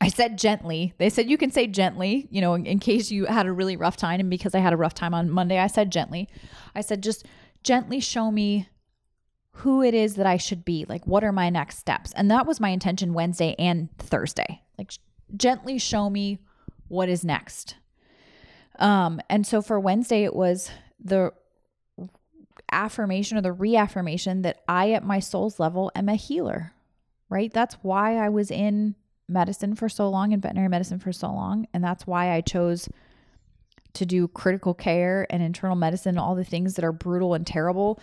I 0.00 0.08
said 0.08 0.38
gently. 0.38 0.94
They 0.98 1.10
said 1.10 1.28
you 1.28 1.36
can 1.36 1.50
say 1.50 1.66
gently, 1.66 2.26
you 2.30 2.40
know, 2.40 2.54
in, 2.54 2.64
in, 2.64 2.78
case 2.78 3.10
you 3.10 3.26
had 3.26 3.46
a 3.46 3.52
really 3.52 3.76
rough 3.76 3.96
time. 3.96 4.18
And 4.18 4.30
because 4.30 4.54
I 4.54 4.60
had 4.60 4.72
a 4.72 4.76
rough 4.76 4.94
time 4.94 5.12
on 5.12 5.30
Monday, 5.30 5.58
I 5.58 5.66
said 5.66 5.92
gently. 5.92 6.28
I 6.74 6.80
said, 6.80 7.02
just 7.02 7.26
gently 7.62 8.00
show 8.00 8.30
me 8.30 8.68
who 9.52 9.82
it 9.82 9.92
is 9.92 10.14
that 10.14 10.26
I 10.26 10.38
should 10.38 10.64
be. 10.64 10.86
Like, 10.88 11.06
what 11.06 11.22
are 11.22 11.32
my 11.32 11.50
next 11.50 11.78
steps? 11.78 12.12
And 12.16 12.30
that 12.30 12.46
was 12.46 12.60
my 12.60 12.70
intention 12.70 13.12
Wednesday 13.12 13.54
and 13.58 13.94
Thursday. 13.98 14.62
Like, 14.78 14.92
gently 15.36 15.78
show 15.78 16.08
me 16.08 16.38
what 16.88 17.10
is 17.10 17.24
next. 17.24 17.76
Um, 18.78 19.20
and 19.28 19.46
so 19.46 19.60
for 19.60 19.78
Wednesday, 19.78 20.24
it 20.24 20.34
was 20.34 20.70
the 20.98 21.32
affirmation 22.72 23.36
or 23.36 23.42
the 23.42 23.52
reaffirmation 23.52 24.42
that 24.42 24.62
I, 24.66 24.92
at 24.92 25.04
my 25.04 25.18
soul's 25.18 25.60
level, 25.60 25.92
am 25.94 26.08
a 26.08 26.14
healer, 26.14 26.72
right? 27.28 27.52
That's 27.52 27.74
why 27.82 28.16
I 28.16 28.30
was 28.30 28.50
in 28.50 28.94
medicine 29.30 29.74
for 29.74 29.88
so 29.88 30.08
long 30.08 30.32
and 30.32 30.42
veterinary 30.42 30.68
medicine 30.68 30.98
for 30.98 31.12
so 31.12 31.28
long. 31.28 31.66
And 31.72 31.82
that's 31.82 32.06
why 32.06 32.32
I 32.32 32.40
chose 32.40 32.88
to 33.94 34.06
do 34.06 34.28
critical 34.28 34.74
care 34.74 35.26
and 35.30 35.42
internal 35.42 35.76
medicine, 35.76 36.18
all 36.18 36.34
the 36.34 36.44
things 36.44 36.74
that 36.74 36.84
are 36.84 36.92
brutal 36.92 37.34
and 37.34 37.46
terrible, 37.46 38.00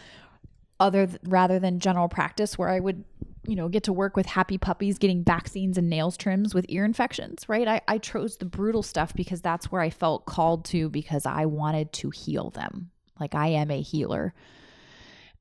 other 0.80 1.08
th- 1.08 1.20
rather 1.24 1.60
than 1.60 1.80
general 1.80 2.10
practice 2.10 2.58
where 2.58 2.70
I 2.70 2.80
would, 2.80 3.04
you 3.48 3.56
know, 3.56 3.70
get 3.70 3.84
to 3.84 3.94
work 3.94 4.16
with 4.16 4.26
happy 4.26 4.58
puppies 4.58 4.98
getting 4.98 5.24
vaccines 5.24 5.78
and 5.78 5.90
nails 5.90 6.18
trims 6.18 6.54
with 6.54 6.66
ear 6.70 6.84
infections, 6.84 7.48
right? 7.48 7.68
I, 7.68 7.82
I 7.88 7.98
chose 7.98 8.38
the 8.38 8.46
brutal 8.46 8.84
stuff 8.84 9.14
because 9.14 9.42
that's 9.42 9.72
where 9.72 9.82
I 9.82 9.90
felt 9.90 10.26
called 10.26 10.66
to 10.66 10.90
because 10.90 11.26
I 11.26 11.46
wanted 11.46 11.94
to 11.94 12.10
heal 12.10 12.50
them. 12.50 12.92
Like 13.20 13.34
I 13.34 13.48
am 13.48 13.72
a 13.72 13.82
healer. 13.82 14.34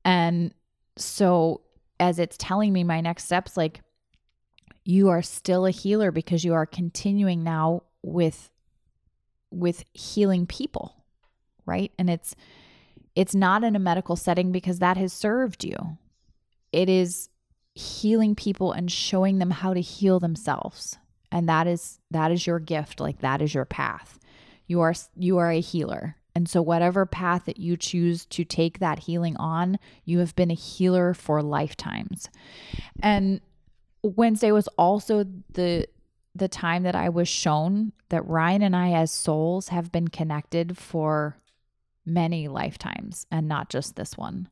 And 0.05 0.53
so 0.95 1.61
as 1.99 2.19
it's 2.19 2.37
telling 2.37 2.73
me 2.73 2.83
my 2.83 3.01
next 3.01 3.25
steps, 3.25 3.57
like 3.57 3.81
you 4.87 5.09
are 5.09 5.21
still 5.21 5.65
a 5.65 5.71
healer 5.71 6.11
because 6.11 6.43
you 6.43 6.53
are 6.53 6.65
continuing 6.65 7.43
now 7.43 7.83
with 8.01 8.51
with 9.51 9.83
healing 9.93 10.45
people 10.45 10.97
right? 11.67 11.91
And 11.99 12.09
it's 12.09 12.35
it's 13.15 13.35
not 13.35 13.63
in 13.63 13.75
a 13.75 13.79
medical 13.79 14.15
setting 14.15 14.51
because 14.51 14.79
that 14.79 14.97
has 14.97 15.13
served 15.13 15.63
you. 15.63 15.97
It 16.71 16.89
is 16.89 17.29
healing 17.75 18.33
people 18.33 18.71
and 18.71 18.91
showing 18.91 19.37
them 19.37 19.51
how 19.51 19.73
to 19.73 19.81
heal 19.81 20.19
themselves. 20.19 20.97
And 21.31 21.47
that 21.47 21.67
is 21.67 21.99
that 22.09 22.31
is 22.31 22.47
your 22.47 22.59
gift. 22.59 22.99
Like 22.99 23.19
that 23.19 23.41
is 23.43 23.53
your 23.53 23.65
path. 23.65 24.17
You 24.65 24.81
are 24.81 24.95
you 25.15 25.37
are 25.37 25.51
a 25.51 25.59
healer. 25.59 26.15
And 26.33 26.47
so 26.47 26.61
whatever 26.61 27.07
path 27.07 27.45
that 27.45 27.57
you 27.57 27.75
choose 27.75 28.25
to 28.27 28.43
take 28.43 28.77
that 28.77 28.99
healing 28.99 29.35
on 29.37 29.79
you 30.05 30.19
have 30.19 30.35
been 30.35 30.51
a 30.51 30.55
healer 30.55 31.13
for 31.13 31.41
lifetimes. 31.43 32.29
And 33.01 33.41
Wednesday 34.15 34.51
was 34.51 34.67
also 34.77 35.25
the 35.51 35.87
the 36.33 36.47
time 36.47 36.83
that 36.83 36.95
I 36.95 37.09
was 37.09 37.27
shown 37.27 37.93
that 38.09 38.27
Ryan 38.27 38.61
and 38.61 38.75
I 38.75 38.91
as 38.91 39.11
souls 39.11 39.69
have 39.69 39.91
been 39.91 40.07
connected 40.07 40.77
for 40.77 41.37
many 42.05 42.47
lifetimes 42.47 43.25
and 43.31 43.47
not 43.47 43.69
just 43.69 43.95
this 43.95 44.15
one. 44.15 44.47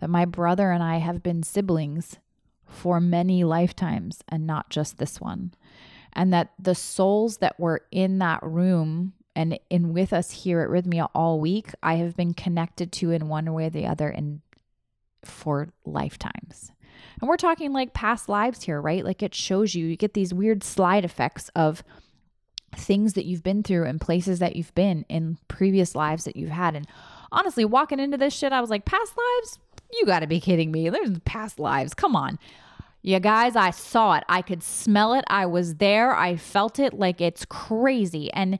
That 0.00 0.10
my 0.10 0.24
brother 0.24 0.72
and 0.72 0.82
I 0.82 0.98
have 0.98 1.22
been 1.22 1.44
siblings 1.44 2.18
for 2.66 3.00
many 3.00 3.44
lifetimes 3.44 4.22
and 4.28 4.46
not 4.46 4.70
just 4.70 4.98
this 4.98 5.20
one. 5.20 5.54
And 6.12 6.32
that 6.32 6.52
the 6.58 6.74
souls 6.74 7.38
that 7.38 7.58
were 7.60 7.82
in 7.90 8.18
that 8.18 8.42
room 8.42 9.12
and 9.34 9.58
in 9.70 9.92
with 9.92 10.12
us 10.12 10.30
here 10.42 10.60
at 10.62 10.68
Rythmia 10.68 11.08
all 11.14 11.38
week, 11.38 11.70
I 11.82 11.94
have 11.94 12.16
been 12.16 12.34
connected 12.34 12.90
to 12.92 13.12
in 13.12 13.28
one 13.28 13.52
way 13.52 13.66
or 13.66 13.70
the 13.70 13.86
other 13.86 14.08
and 14.08 14.40
for 15.24 15.68
lifetimes. 15.84 16.72
And 17.20 17.28
we're 17.28 17.36
talking 17.36 17.72
like 17.72 17.94
past 17.94 18.28
lives 18.28 18.62
here, 18.62 18.80
right? 18.80 19.04
Like 19.04 19.22
it 19.22 19.34
shows 19.34 19.74
you, 19.74 19.86
you 19.86 19.96
get 19.96 20.14
these 20.14 20.34
weird 20.34 20.62
slide 20.62 21.04
effects 21.04 21.50
of 21.56 21.82
things 22.76 23.14
that 23.14 23.24
you've 23.24 23.42
been 23.42 23.62
through 23.62 23.84
and 23.84 24.00
places 24.00 24.38
that 24.38 24.56
you've 24.56 24.74
been 24.74 25.04
in 25.08 25.38
previous 25.48 25.94
lives 25.94 26.24
that 26.24 26.36
you've 26.36 26.50
had. 26.50 26.76
And 26.76 26.86
honestly, 27.32 27.64
walking 27.64 27.98
into 27.98 28.16
this 28.16 28.34
shit, 28.34 28.52
I 28.52 28.60
was 28.60 28.70
like, 28.70 28.84
past 28.84 29.14
lives? 29.16 29.58
You 29.92 30.06
got 30.06 30.20
to 30.20 30.26
be 30.26 30.40
kidding 30.40 30.70
me. 30.70 30.88
There's 30.90 31.18
past 31.20 31.58
lives. 31.58 31.94
Come 31.94 32.14
on. 32.14 32.38
Yeah, 33.02 33.20
guys, 33.20 33.56
I 33.56 33.70
saw 33.70 34.16
it. 34.16 34.24
I 34.28 34.42
could 34.42 34.62
smell 34.62 35.14
it. 35.14 35.24
I 35.28 35.46
was 35.46 35.76
there. 35.76 36.14
I 36.14 36.36
felt 36.36 36.78
it 36.78 36.92
like 36.92 37.20
it's 37.20 37.44
crazy. 37.44 38.30
And 38.32 38.58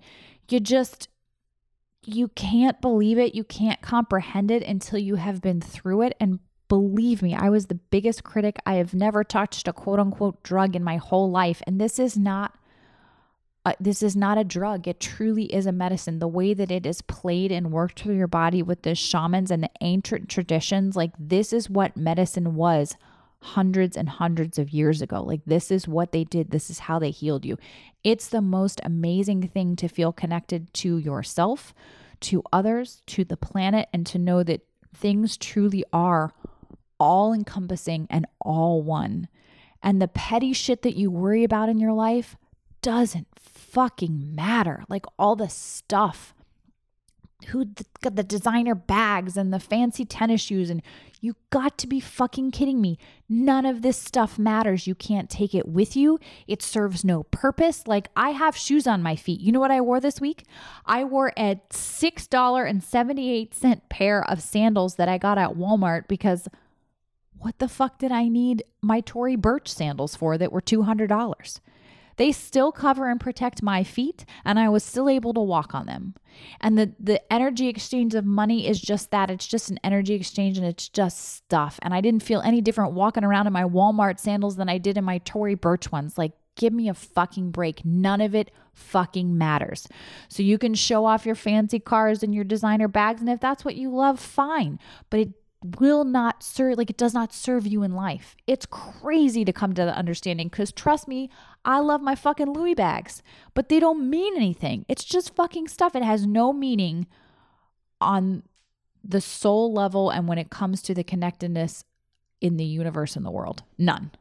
you 0.49 0.61
just, 0.61 1.09
you 2.07 2.29
can't 2.29 2.81
believe 2.81 3.19
it. 3.19 3.35
You 3.35 3.45
can't 3.45 3.83
comprehend 3.83 4.51
it 4.51 4.63
until 4.63 4.99
you 4.99 5.17
have 5.17 5.43
been 5.43 5.61
through 5.61 6.03
it. 6.03 6.17
And 6.19 6.39
Believe 6.69 7.23
me, 7.23 7.35
I 7.35 7.49
was 7.49 7.67
the 7.67 7.75
biggest 7.75 8.25
critic. 8.25 8.59
I 8.67 8.75
have 8.75 8.95
never 8.95 9.25
touched 9.25 9.69
a 9.69 9.73
quote 9.73 9.99
unquote 9.99 10.43
drug 10.43 10.77
in 10.77 10.85
my 10.85 10.97
whole 10.97 11.31
life. 11.31 11.63
And 11.67 11.81
this 11.81 11.99
is 11.99 12.17
not. 12.17 12.55
Uh, 13.65 13.73
this 13.81 14.03
is 14.03 14.17
not 14.17 14.39
a 14.39 14.45
drug. 14.45 14.89
It 14.89 15.01
truly 15.01 15.45
is 15.53 15.67
a 15.67 15.73
medicine. 15.73 16.21
The 16.21 16.29
way 16.29 16.55
that 16.55 16.71
it 16.71 16.87
is 16.87 17.03
played 17.03 17.53
and 17.53 17.73
worked 17.73 18.01
through 18.01 18.17
your 18.17 18.29
body 18.29 18.63
with 18.63 18.83
the 18.83 18.95
shamans 18.95 19.51
and 19.51 19.63
the 19.63 19.71
ancient 19.83 20.31
traditions, 20.31 20.97
like 20.97 21.13
this 21.19 21.53
is 21.53 21.69
what 21.69 21.97
medicine 21.97 22.55
was 22.55 22.97
hundreds 23.41 23.97
and 23.97 24.09
hundreds 24.09 24.59
of 24.59 24.71
years 24.71 25.03
ago. 25.03 25.23
Like, 25.23 25.43
this 25.47 25.71
is 25.71 25.87
what 25.87 26.13
they 26.13 26.25
did. 26.25 26.51
This 26.51 26.71
is 26.71 26.81
how 26.81 26.99
they 26.99 27.11
healed 27.11 27.45
you. 27.45 27.57
It's 28.03 28.29
the 28.29 28.41
most 28.41 28.81
amazing 28.85 29.49
thing 29.49 29.77
to 29.77 29.89
feel 29.89 30.13
connected 30.13 30.73
to 30.75 30.99
yourself, 30.99 31.75
to 32.21 32.43
others, 32.53 33.03
to 33.07 33.25
the 33.25 33.37
planet, 33.37 33.89
and 33.93 34.07
to 34.07 34.19
know 34.19 34.43
that 34.43 34.63
things 34.95 35.37
truly 35.37 35.85
are 35.93 36.33
all 36.99 37.33
encompassing 37.33 38.07
and 38.11 38.27
all 38.41 38.83
one. 38.83 39.29
And 39.83 40.03
the 40.03 40.09
petty 40.09 40.53
shit 40.53 40.83
that 40.83 40.97
you 40.97 41.11
worry 41.11 41.45
about 41.45 41.69
in 41.69 41.79
your 41.79 41.93
life 41.93 42.37
doesn't 42.83 43.29
fucking 43.39 44.35
matter. 44.35 44.85
Like 44.89 45.07
all 45.19 45.37
the 45.37 45.49
stuff 45.49 46.35
who 47.49 47.67
got 48.03 48.17
the 48.17 48.25
designer 48.25 48.75
bags 48.75 49.37
and 49.37 49.53
the 49.53 49.61
fancy 49.61 50.05
tennis 50.05 50.41
shoes 50.41 50.71
and 50.71 50.83
you 51.21 51.35
got 51.51 51.77
to 51.79 51.87
be 51.87 52.01
fucking 52.01 52.51
kidding 52.51 52.81
me. 52.81 52.99
None 53.29 53.67
of 53.67 53.83
this 53.83 53.97
stuff 53.97 54.39
matters. 54.39 54.87
You 54.87 54.95
can't 54.95 55.29
take 55.29 55.55
it 55.55 55.69
with 55.69 55.97
you. 55.97 56.19
It 56.47 56.63
serves 56.63 57.05
no 57.05 57.25
purpose. 57.25 57.87
Like 57.87 58.09
I 58.17 58.31
have 58.31 58.57
shoes 58.57 58.87
on 58.87 59.03
my 59.03 59.17
feet. 59.17 59.41
You 59.41 59.53
know 59.53 59.61
what 59.61 59.71
I 59.71 59.81
wore 59.81 60.01
this 60.01 60.21
week? 60.21 60.45
I 60.87 61.05
wore 61.05 61.33
a 61.37 61.61
$6.78 61.71 63.81
pair 63.89 64.29
of 64.29 64.43
sandals 64.43 64.97
that 64.97 65.09
I 65.09 65.19
got 65.19 65.39
at 65.39 65.55
Walmart 65.55 66.09
because 66.09 66.49
what 67.41 67.59
the 67.59 67.69
fuck 67.69 67.99
did 67.99 68.13
I 68.13 68.29
need 68.29 68.65
my 68.81 69.01
Tory 69.01 69.37
Burch 69.37 69.69
sandals 69.69 70.15
for 70.15 70.39
that 70.39 70.53
were 70.53 70.61
$200? 70.61 71.61
They 72.19 72.33
still 72.33 72.73
cover 72.73 73.09
and 73.09 73.21
protect 73.21 73.63
my 73.63 73.85
feet, 73.85 74.25
and 74.45 74.59
I 74.59 74.69
was 74.69 74.83
still 74.83 75.09
able 75.09 75.33
to 75.35 75.41
walk 75.41 75.73
on 75.73 75.87
them. 75.87 76.15
And 76.61 76.77
the, 76.77 76.93
the 76.99 77.33
energy 77.33 77.69
exchange 77.69 78.15
of 78.17 78.25
money 78.25 78.67
is 78.67 78.81
just 78.81 79.13
that 79.13 79.31
it's 79.31 79.47
just 79.47 79.71
an 79.71 79.79
energy 79.85 80.15
exchange 80.15 80.59
and 80.59 80.67
it's 80.67 80.89
just 80.89 81.37
stuff. 81.37 81.79
And 81.81 81.95
I 81.95 82.01
didn't 82.01 82.25
feel 82.25 82.41
any 82.41 82.61
different 82.61 82.93
walking 82.93 83.23
around 83.23 83.47
in 83.47 83.53
my 83.53 83.63
Walmart 83.63 84.19
sandals 84.19 84.57
than 84.57 84.69
I 84.69 84.79
did 84.79 84.99
in 84.99 85.05
my 85.05 85.19
Tory 85.19 85.55
Burch 85.55 85.93
ones. 85.93 86.19
Like, 86.19 86.33
give 86.57 86.73
me 86.73 86.89
a 86.89 86.95
fucking 86.95 87.53
break. 87.53 87.85
None 87.85 88.21
of 88.21 88.35
it 88.35 88.51
fucking 88.75 89.39
matters. 89.39 89.87
So 90.29 90.43
you 90.43 90.59
can 90.59 90.75
show 90.75 91.05
off 91.05 91.25
your 91.25 91.37
fancy 91.37 91.79
cars 91.79 92.25
and 92.25 92.35
your 92.35 92.45
designer 92.45 92.89
bags, 92.89 93.21
and 93.21 93.31
if 93.31 93.39
that's 93.39 93.65
what 93.65 93.77
you 93.77 93.91
love, 93.91 94.19
fine. 94.19 94.81
But 95.09 95.21
it 95.21 95.29
will 95.63 96.05
not 96.05 96.43
serve 96.43 96.79
like 96.79 96.91
it 96.91 96.97
does 96.97 97.15
not 97.15 97.33
serve 97.33 97.67
you 97.67 97.83
in 97.83 97.95
life. 97.95 98.37
It's 98.47 98.67
crazy 98.67 99.45
to 99.45 99.53
come 99.53 99.75
to 99.75 99.85
the 99.85 99.97
understanding 99.97 100.51
cuz 100.51 100.73
trust 100.73 101.09
me, 101.09 101.31
I 101.65 101.81
love 101.81 102.01
my 102.01 102.15
fucking 102.15 102.53
Louis 102.53 102.75
bags, 102.75 103.23
but 103.55 103.69
they 103.69 103.81
don't 103.81 104.09
mean 104.09 104.37
anything. 104.37 104.85
It's 104.89 105.05
just 105.05 105.35
fucking 105.35 105.69
stuff. 105.69 105.97
It 105.97 106.03
has 106.03 106.27
no 106.27 106.53
meaning 106.53 107.07
on 108.01 108.45
the 109.03 109.21
soul 109.21 109.73
level 109.73 110.11
and 110.11 110.29
when 110.29 110.39
it 110.39 110.51
comes 110.51 110.83
to 110.83 110.95
the 110.95 111.05
connectedness 111.05 111.85
in 112.41 112.57
the 112.57 112.65
universe 112.65 113.17
and 113.17 113.27
the 113.27 113.31
world. 113.31 113.63
None. 113.77 114.13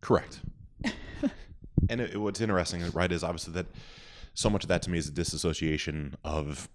Correct. 0.00 0.40
and 1.88 2.00
it, 2.00 2.20
what's 2.20 2.40
interesting, 2.40 2.82
right, 2.92 3.10
is 3.10 3.22
obviously 3.22 3.54
that 3.54 3.66
so 4.34 4.50
much 4.50 4.64
of 4.64 4.68
that 4.68 4.82
to 4.82 4.90
me 4.90 4.98
is 4.98 5.08
a 5.08 5.12
disassociation 5.12 6.16
of 6.24 6.68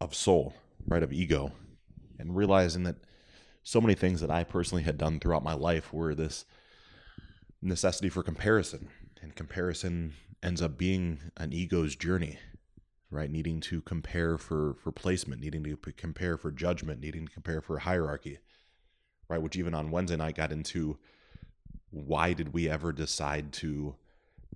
of 0.00 0.14
soul, 0.14 0.54
right, 0.86 1.02
of 1.02 1.12
ego, 1.12 1.52
and 2.18 2.36
realizing 2.36 2.84
that 2.84 2.96
so 3.62 3.80
many 3.80 3.94
things 3.94 4.20
that 4.20 4.30
I 4.30 4.44
personally 4.44 4.84
had 4.84 4.96
done 4.96 5.18
throughout 5.18 5.42
my 5.42 5.54
life 5.54 5.92
were 5.92 6.14
this 6.14 6.44
necessity 7.60 8.08
for 8.08 8.22
comparison, 8.22 8.88
and 9.20 9.34
comparison 9.34 10.14
ends 10.42 10.62
up 10.62 10.78
being 10.78 11.18
an 11.36 11.52
ego's 11.52 11.96
journey, 11.96 12.38
right? 13.10 13.30
Needing 13.30 13.60
to 13.62 13.80
compare 13.82 14.38
for 14.38 14.74
for 14.74 14.92
placement, 14.92 15.40
needing 15.40 15.64
to 15.64 15.76
compare 15.96 16.36
for 16.36 16.50
judgment, 16.52 17.00
needing 17.00 17.26
to 17.26 17.32
compare 17.32 17.60
for 17.60 17.80
hierarchy, 17.80 18.38
right? 19.28 19.42
Which 19.42 19.56
even 19.56 19.74
on 19.74 19.90
Wednesday 19.90 20.16
night 20.16 20.36
got 20.36 20.52
into 20.52 20.98
why 21.90 22.32
did 22.32 22.52
we 22.52 22.68
ever 22.68 22.92
decide 22.92 23.52
to 23.54 23.96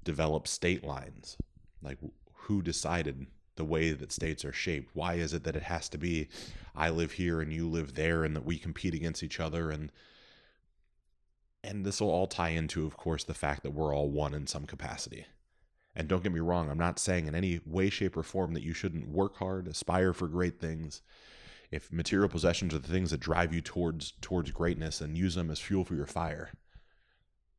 develop 0.04 0.46
state 0.46 0.84
lines? 0.84 1.36
Like 1.82 1.98
who 2.42 2.62
decided 2.62 3.26
the 3.56 3.64
way 3.64 3.92
that 3.92 4.12
states 4.12 4.44
are 4.44 4.52
shaped? 4.52 4.94
Why 4.94 5.14
is 5.14 5.32
it 5.32 5.44
that 5.44 5.56
it 5.56 5.64
has 5.64 5.88
to 5.90 5.98
be 5.98 6.28
I 6.74 6.90
live 6.90 7.12
here 7.12 7.40
and 7.40 7.52
you 7.52 7.68
live 7.68 7.94
there 7.94 8.24
and 8.24 8.34
that 8.34 8.44
we 8.44 8.58
compete 8.58 8.94
against 8.94 9.22
each 9.22 9.40
other 9.40 9.70
and 9.70 9.92
and 11.64 11.86
this 11.86 12.00
will 12.00 12.10
all 12.10 12.26
tie 12.26 12.48
into 12.48 12.86
of 12.86 12.96
course 12.96 13.24
the 13.24 13.34
fact 13.34 13.62
that 13.62 13.72
we're 13.72 13.94
all 13.94 14.10
one 14.10 14.34
in 14.34 14.46
some 14.46 14.66
capacity. 14.66 15.26
And 15.94 16.08
don't 16.08 16.22
get 16.22 16.32
me 16.32 16.40
wrong, 16.40 16.70
I'm 16.70 16.78
not 16.78 16.98
saying 16.98 17.26
in 17.26 17.34
any 17.34 17.60
way 17.66 17.90
shape 17.90 18.16
or 18.16 18.22
form 18.22 18.54
that 18.54 18.62
you 18.62 18.72
shouldn't 18.72 19.08
work 19.08 19.36
hard, 19.36 19.68
aspire 19.68 20.14
for 20.14 20.26
great 20.26 20.58
things. 20.58 21.02
If 21.70 21.92
material 21.92 22.28
possessions 22.28 22.74
are 22.74 22.78
the 22.78 22.88
things 22.88 23.10
that 23.10 23.20
drive 23.20 23.52
you 23.54 23.60
towards 23.60 24.12
towards 24.20 24.50
greatness 24.50 25.00
and 25.00 25.16
use 25.16 25.34
them 25.34 25.50
as 25.50 25.60
fuel 25.60 25.84
for 25.84 25.94
your 25.94 26.06
fire. 26.06 26.50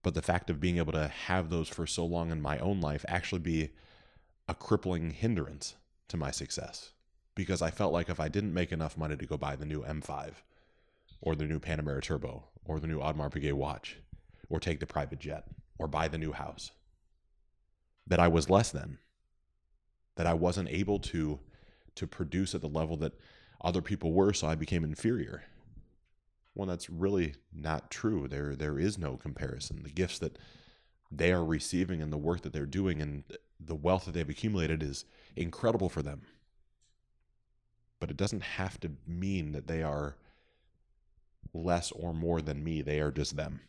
But 0.01 0.15
the 0.15 0.21
fact 0.21 0.49
of 0.49 0.59
being 0.59 0.77
able 0.77 0.91
to 0.93 1.07
have 1.07 1.49
those 1.49 1.69
for 1.69 1.87
so 1.87 2.05
long 2.05 2.31
in 2.31 2.41
my 2.41 2.57
own 2.59 2.81
life 2.81 3.05
actually 3.07 3.39
be 3.39 3.71
a 4.47 4.53
crippling 4.53 5.11
hindrance 5.11 5.75
to 6.09 6.17
my 6.17 6.31
success 6.31 6.91
because 7.35 7.61
I 7.61 7.71
felt 7.71 7.93
like 7.93 8.09
if 8.09 8.19
I 8.19 8.27
didn't 8.27 8.53
make 8.53 8.71
enough 8.71 8.97
money 8.97 9.15
to 9.15 9.25
go 9.25 9.37
buy 9.37 9.55
the 9.55 9.65
new 9.65 9.81
M5 9.81 10.33
or 11.21 11.35
the 11.35 11.45
new 11.45 11.59
Panamera 11.59 12.01
Turbo 12.01 12.43
or 12.65 12.79
the 12.79 12.87
new 12.87 12.99
Audemars 12.99 13.31
Piguet 13.31 13.53
watch 13.53 13.97
or 14.49 14.59
take 14.59 14.79
the 14.79 14.85
private 14.85 15.19
jet 15.19 15.45
or 15.79 15.87
buy 15.87 16.07
the 16.07 16.17
new 16.17 16.31
house, 16.31 16.71
that 18.05 18.19
I 18.19 18.27
was 18.27 18.49
less 18.49 18.71
than, 18.71 18.99
that 20.15 20.27
I 20.27 20.33
wasn't 20.33 20.69
able 20.69 20.99
to 20.99 21.39
to 21.95 22.07
produce 22.07 22.55
at 22.55 22.61
the 22.61 22.67
level 22.67 22.97
that 22.97 23.13
other 23.61 23.81
people 23.81 24.13
were, 24.13 24.33
so 24.33 24.47
I 24.47 24.55
became 24.55 24.83
inferior. 24.83 25.43
Well, 26.55 26.67
that's 26.67 26.89
really 26.89 27.35
not 27.53 27.91
true. 27.91 28.27
There 28.27 28.55
there 28.55 28.79
is 28.79 28.97
no 28.97 29.15
comparison. 29.15 29.83
The 29.83 29.89
gifts 29.89 30.19
that 30.19 30.37
they 31.17 31.31
are 31.31 31.43
receiving 31.43 32.01
and 32.01 32.11
the 32.11 32.17
work 32.17 32.41
that 32.41 32.53
they're 32.53 32.65
doing 32.65 33.01
and 33.01 33.23
the 33.59 33.75
wealth 33.75 34.05
that 34.05 34.13
they've 34.13 34.29
accumulated 34.29 34.83
is 34.83 35.05
incredible 35.35 35.89
for 35.89 36.01
them. 36.01 36.21
But 37.99 38.09
it 38.09 38.17
doesn't 38.17 38.43
have 38.43 38.79
to 38.81 38.91
mean 39.07 39.53
that 39.53 39.67
they 39.67 39.81
are 39.81 40.17
less 41.53 41.91
or 41.91 42.13
more 42.13 42.41
than 42.41 42.63
me. 42.63 42.81
They 42.81 42.99
are 42.99 43.11
just 43.11 43.35
them. 43.35 43.61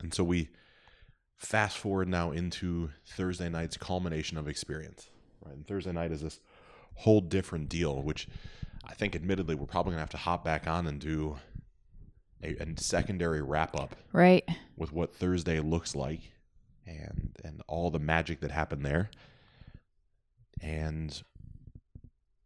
And 0.00 0.12
so 0.12 0.24
we 0.24 0.48
fast 1.36 1.78
forward 1.78 2.08
now 2.08 2.32
into 2.32 2.90
Thursday 3.06 3.48
night's 3.48 3.76
culmination 3.76 4.38
of 4.38 4.48
experience. 4.48 5.08
Right? 5.44 5.54
And 5.54 5.66
Thursday 5.66 5.92
night 5.92 6.12
is 6.12 6.22
this 6.22 6.40
whole 6.94 7.20
different 7.20 7.68
deal, 7.68 8.02
which 8.02 8.26
I 8.84 8.94
think 8.94 9.14
admittedly 9.14 9.54
we're 9.54 9.66
probably 9.66 9.92
gonna 9.92 10.00
have 10.00 10.10
to 10.10 10.16
hop 10.16 10.44
back 10.44 10.66
on 10.66 10.86
and 10.86 11.00
do 11.00 11.36
a, 12.46 12.62
a 12.62 12.66
secondary 12.80 13.42
wrap 13.42 13.78
up. 13.78 13.96
Right. 14.12 14.48
With 14.76 14.92
what 14.92 15.14
Thursday 15.14 15.60
looks 15.60 15.94
like 15.94 16.20
and 16.86 17.36
and 17.44 17.62
all 17.66 17.90
the 17.90 17.98
magic 17.98 18.40
that 18.40 18.50
happened 18.50 18.84
there. 18.84 19.10
And 20.60 21.22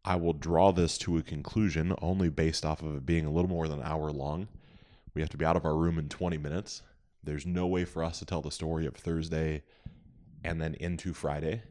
I 0.04 0.16
will 0.16 0.32
draw 0.32 0.72
this 0.72 0.96
to 0.98 1.18
a 1.18 1.22
conclusion 1.22 1.94
only 2.00 2.30
based 2.30 2.64
off 2.64 2.82
of 2.82 2.96
it 2.96 3.06
being 3.06 3.26
a 3.26 3.30
little 3.30 3.50
more 3.50 3.68
than 3.68 3.80
an 3.80 3.86
hour 3.86 4.10
long. 4.10 4.48
We 5.14 5.20
have 5.20 5.30
to 5.30 5.36
be 5.36 5.44
out 5.44 5.56
of 5.56 5.64
our 5.64 5.76
room 5.76 5.98
in 5.98 6.08
20 6.08 6.38
minutes. 6.38 6.82
There's 7.22 7.44
no 7.44 7.66
way 7.66 7.84
for 7.84 8.02
us 8.02 8.18
to 8.20 8.24
tell 8.24 8.40
the 8.40 8.50
story 8.50 8.86
of 8.86 8.96
Thursday 8.96 9.62
and 10.42 10.60
then 10.60 10.74
into 10.74 11.12
Friday. 11.12 11.62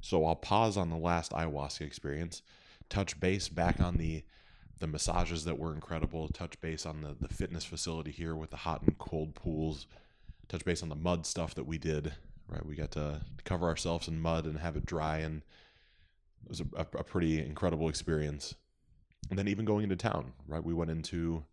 So 0.00 0.26
I'll 0.26 0.34
pause 0.34 0.76
on 0.76 0.90
the 0.90 0.96
last 0.96 1.30
ayahuasca 1.32 1.82
experience, 1.82 2.42
touch 2.88 3.20
base 3.20 3.48
back 3.48 3.80
on 3.80 3.96
the 3.96 4.24
the 4.82 4.88
massages 4.88 5.44
that 5.44 5.60
were 5.60 5.72
incredible, 5.72 6.28
touch 6.28 6.60
base 6.60 6.84
on 6.84 7.02
the, 7.02 7.14
the 7.20 7.32
fitness 7.32 7.64
facility 7.64 8.10
here 8.10 8.34
with 8.34 8.50
the 8.50 8.56
hot 8.56 8.82
and 8.82 8.98
cold 8.98 9.32
pools, 9.32 9.86
touch 10.48 10.64
base 10.64 10.82
on 10.82 10.88
the 10.88 10.96
mud 10.96 11.24
stuff 11.24 11.54
that 11.54 11.68
we 11.68 11.78
did. 11.78 12.12
Right, 12.48 12.66
we 12.66 12.74
got 12.74 12.90
to 12.90 13.20
cover 13.44 13.68
ourselves 13.68 14.08
in 14.08 14.20
mud 14.20 14.44
and 14.44 14.58
have 14.58 14.74
it 14.76 14.84
dry, 14.84 15.18
and 15.18 15.42
it 16.44 16.48
was 16.48 16.60
a, 16.60 16.66
a, 16.80 17.04
pretty 17.04 17.38
incredible 17.38 17.88
experience. 17.88 18.56
And 19.30 19.38
then 19.38 19.46
even 19.46 19.64
going 19.64 19.84
into 19.84 19.94
town, 19.94 20.32
right? 20.48 20.62
We 20.62 20.74
went 20.74 20.90
into 20.90 21.44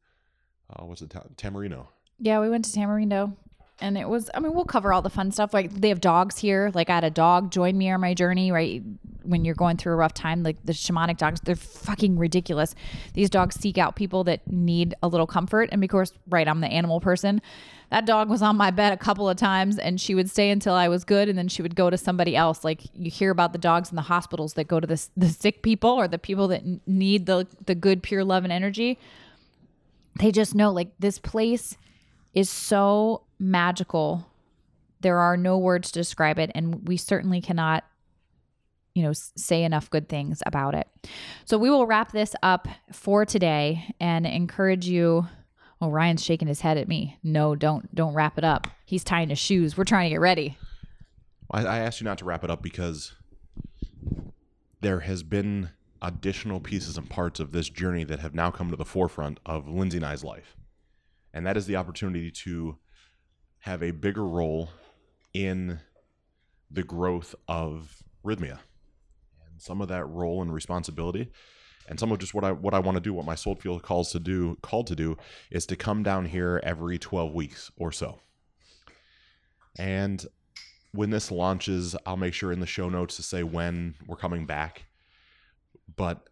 uh, 0.75 0.85
what's 0.85 1.03
it, 1.03 1.09
Tamarindo. 1.37 1.85
Yeah, 2.17 2.39
we 2.39 2.49
went 2.49 2.65
to 2.65 2.71
Tamarindo 2.71 3.35
and 3.81 3.97
it 3.97 4.07
was 4.07 4.29
i 4.33 4.39
mean 4.39 4.53
we'll 4.53 4.65
cover 4.65 4.91
all 4.93 5.01
the 5.01 5.09
fun 5.09 5.31
stuff 5.31 5.53
like 5.53 5.71
they 5.71 5.89
have 5.89 6.01
dogs 6.01 6.37
here 6.37 6.71
like 6.73 6.89
i 6.89 6.95
had 6.95 7.03
a 7.03 7.09
dog 7.09 7.51
join 7.51 7.77
me 7.77 7.89
on 7.89 8.01
my 8.01 8.13
journey 8.13 8.51
right 8.51 8.81
when 9.29 9.45
you're 9.45 9.55
going 9.55 9.77
through 9.77 9.93
a 9.93 9.95
rough 9.95 10.13
time 10.13 10.43
like 10.43 10.57
the 10.65 10.73
shamanic 10.73 11.17
dogs 11.17 11.39
they're 11.41 11.55
fucking 11.55 12.17
ridiculous. 12.17 12.75
These 13.13 13.29
dogs 13.29 13.55
seek 13.55 13.77
out 13.77 13.95
people 13.95 14.23
that 14.25 14.47
need 14.51 14.95
a 15.03 15.07
little 15.07 15.27
comfort 15.27 15.69
and 15.71 15.83
of 15.83 15.89
course 15.89 16.13
right 16.27 16.47
i'm 16.47 16.61
the 16.61 16.67
animal 16.67 16.99
person. 16.99 17.41
That 17.91 18.05
dog 18.05 18.29
was 18.29 18.41
on 18.41 18.55
my 18.55 18.69
bed 18.71 18.93
a 18.93 18.97
couple 18.97 19.27
of 19.27 19.37
times 19.37 19.79
and 19.79 19.99
she 19.99 20.15
would 20.15 20.29
stay 20.29 20.49
until 20.49 20.73
i 20.73 20.87
was 20.87 21.03
good 21.03 21.29
and 21.29 21.37
then 21.37 21.47
she 21.47 21.61
would 21.61 21.75
go 21.75 21.89
to 21.89 21.97
somebody 21.97 22.35
else. 22.35 22.63
Like 22.63 22.81
you 22.93 23.11
hear 23.11 23.31
about 23.31 23.53
the 23.53 23.59
dogs 23.59 23.89
in 23.89 23.95
the 23.95 24.03
hospitals 24.03 24.53
that 24.53 24.67
go 24.67 24.79
to 24.79 24.87
the, 24.87 25.07
the 25.15 25.29
sick 25.29 25.61
people 25.61 25.91
or 25.91 26.07
the 26.07 26.19
people 26.19 26.47
that 26.49 26.63
need 26.87 27.25
the 27.25 27.47
the 27.65 27.75
good 27.75 28.03
pure 28.03 28.23
love 28.23 28.43
and 28.43 28.53
energy. 28.53 28.97
They 30.15 30.31
just 30.31 30.55
know 30.55 30.71
like 30.71 30.89
this 30.99 31.19
place 31.19 31.77
is 32.33 32.49
so 32.49 33.23
magical. 33.39 34.27
There 35.01 35.17
are 35.17 35.37
no 35.37 35.57
words 35.57 35.91
to 35.91 35.99
describe 35.99 36.39
it, 36.39 36.51
and 36.53 36.87
we 36.87 36.97
certainly 36.97 37.41
cannot, 37.41 37.83
you 38.93 39.03
know, 39.03 39.13
say 39.13 39.63
enough 39.63 39.89
good 39.89 40.09
things 40.09 40.43
about 40.45 40.75
it. 40.75 40.87
So 41.45 41.57
we 41.57 41.69
will 41.69 41.87
wrap 41.87 42.11
this 42.11 42.35
up 42.43 42.67
for 42.91 43.25
today 43.25 43.95
and 43.99 44.25
encourage 44.25 44.87
you. 44.87 45.27
Oh, 45.81 45.89
Ryan's 45.89 46.23
shaking 46.23 46.49
his 46.49 46.59
head 46.59 46.77
at 46.77 46.89
me. 46.89 47.17
No, 47.23 47.55
don't 47.55 47.93
don't 47.95 48.13
wrap 48.13 48.37
it 48.37 48.43
up. 48.43 48.67
He's 48.85 49.03
tying 49.03 49.29
his 49.29 49.39
shoes. 49.39 49.77
We're 49.77 49.85
trying 49.85 50.09
to 50.09 50.15
get 50.15 50.19
ready. 50.19 50.57
I, 51.49 51.65
I 51.65 51.77
asked 51.79 52.01
you 52.01 52.05
not 52.05 52.17
to 52.17 52.25
wrap 52.25 52.43
it 52.43 52.51
up 52.51 52.61
because 52.61 53.13
there 54.81 54.99
has 55.01 55.23
been 55.23 55.69
additional 56.01 56.59
pieces 56.59 56.97
and 56.97 57.09
parts 57.09 57.39
of 57.39 57.53
this 57.53 57.69
journey 57.69 58.03
that 58.03 58.19
have 58.19 58.35
now 58.35 58.51
come 58.51 58.69
to 58.71 58.75
the 58.75 58.85
forefront 58.85 59.39
of 59.45 59.69
Lindsay 59.69 59.97
and 59.97 60.05
I's 60.05 60.23
life 60.23 60.57
and 61.33 61.45
that 61.45 61.57
is 61.57 61.65
the 61.65 61.75
opportunity 61.75 62.31
to 62.31 62.77
have 63.59 63.83
a 63.83 63.91
bigger 63.91 64.25
role 64.25 64.69
in 65.33 65.79
the 66.71 66.83
growth 66.83 67.35
of 67.47 68.03
Rythmia. 68.25 68.59
And 69.49 69.61
some 69.61 69.81
of 69.81 69.87
that 69.87 70.05
role 70.05 70.41
and 70.41 70.53
responsibility 70.53 71.31
and 71.89 71.99
some 71.99 72.11
of 72.11 72.19
just 72.19 72.33
what 72.33 72.43
I 72.43 72.51
what 72.51 72.73
I 72.73 72.79
want 72.79 72.95
to 72.95 73.01
do, 73.01 73.13
what 73.13 73.25
my 73.25 73.35
soul 73.35 73.55
field 73.55 73.81
calls 73.81 74.11
to 74.11 74.19
do, 74.19 74.57
called 74.61 74.87
to 74.87 74.95
do, 74.95 75.17
is 75.49 75.65
to 75.65 75.75
come 75.75 76.03
down 76.03 76.25
here 76.25 76.61
every 76.63 76.99
12 76.99 77.33
weeks 77.33 77.71
or 77.77 77.91
so. 77.91 78.19
And 79.77 80.23
when 80.91 81.09
this 81.09 81.31
launches, 81.31 81.95
I'll 82.05 82.17
make 82.17 82.33
sure 82.33 82.51
in 82.51 82.59
the 82.59 82.67
show 82.67 82.89
notes 82.89 83.15
to 83.15 83.23
say 83.23 83.43
when 83.43 83.95
we're 84.05 84.15
coming 84.15 84.45
back. 84.45 84.85
But 85.95 86.29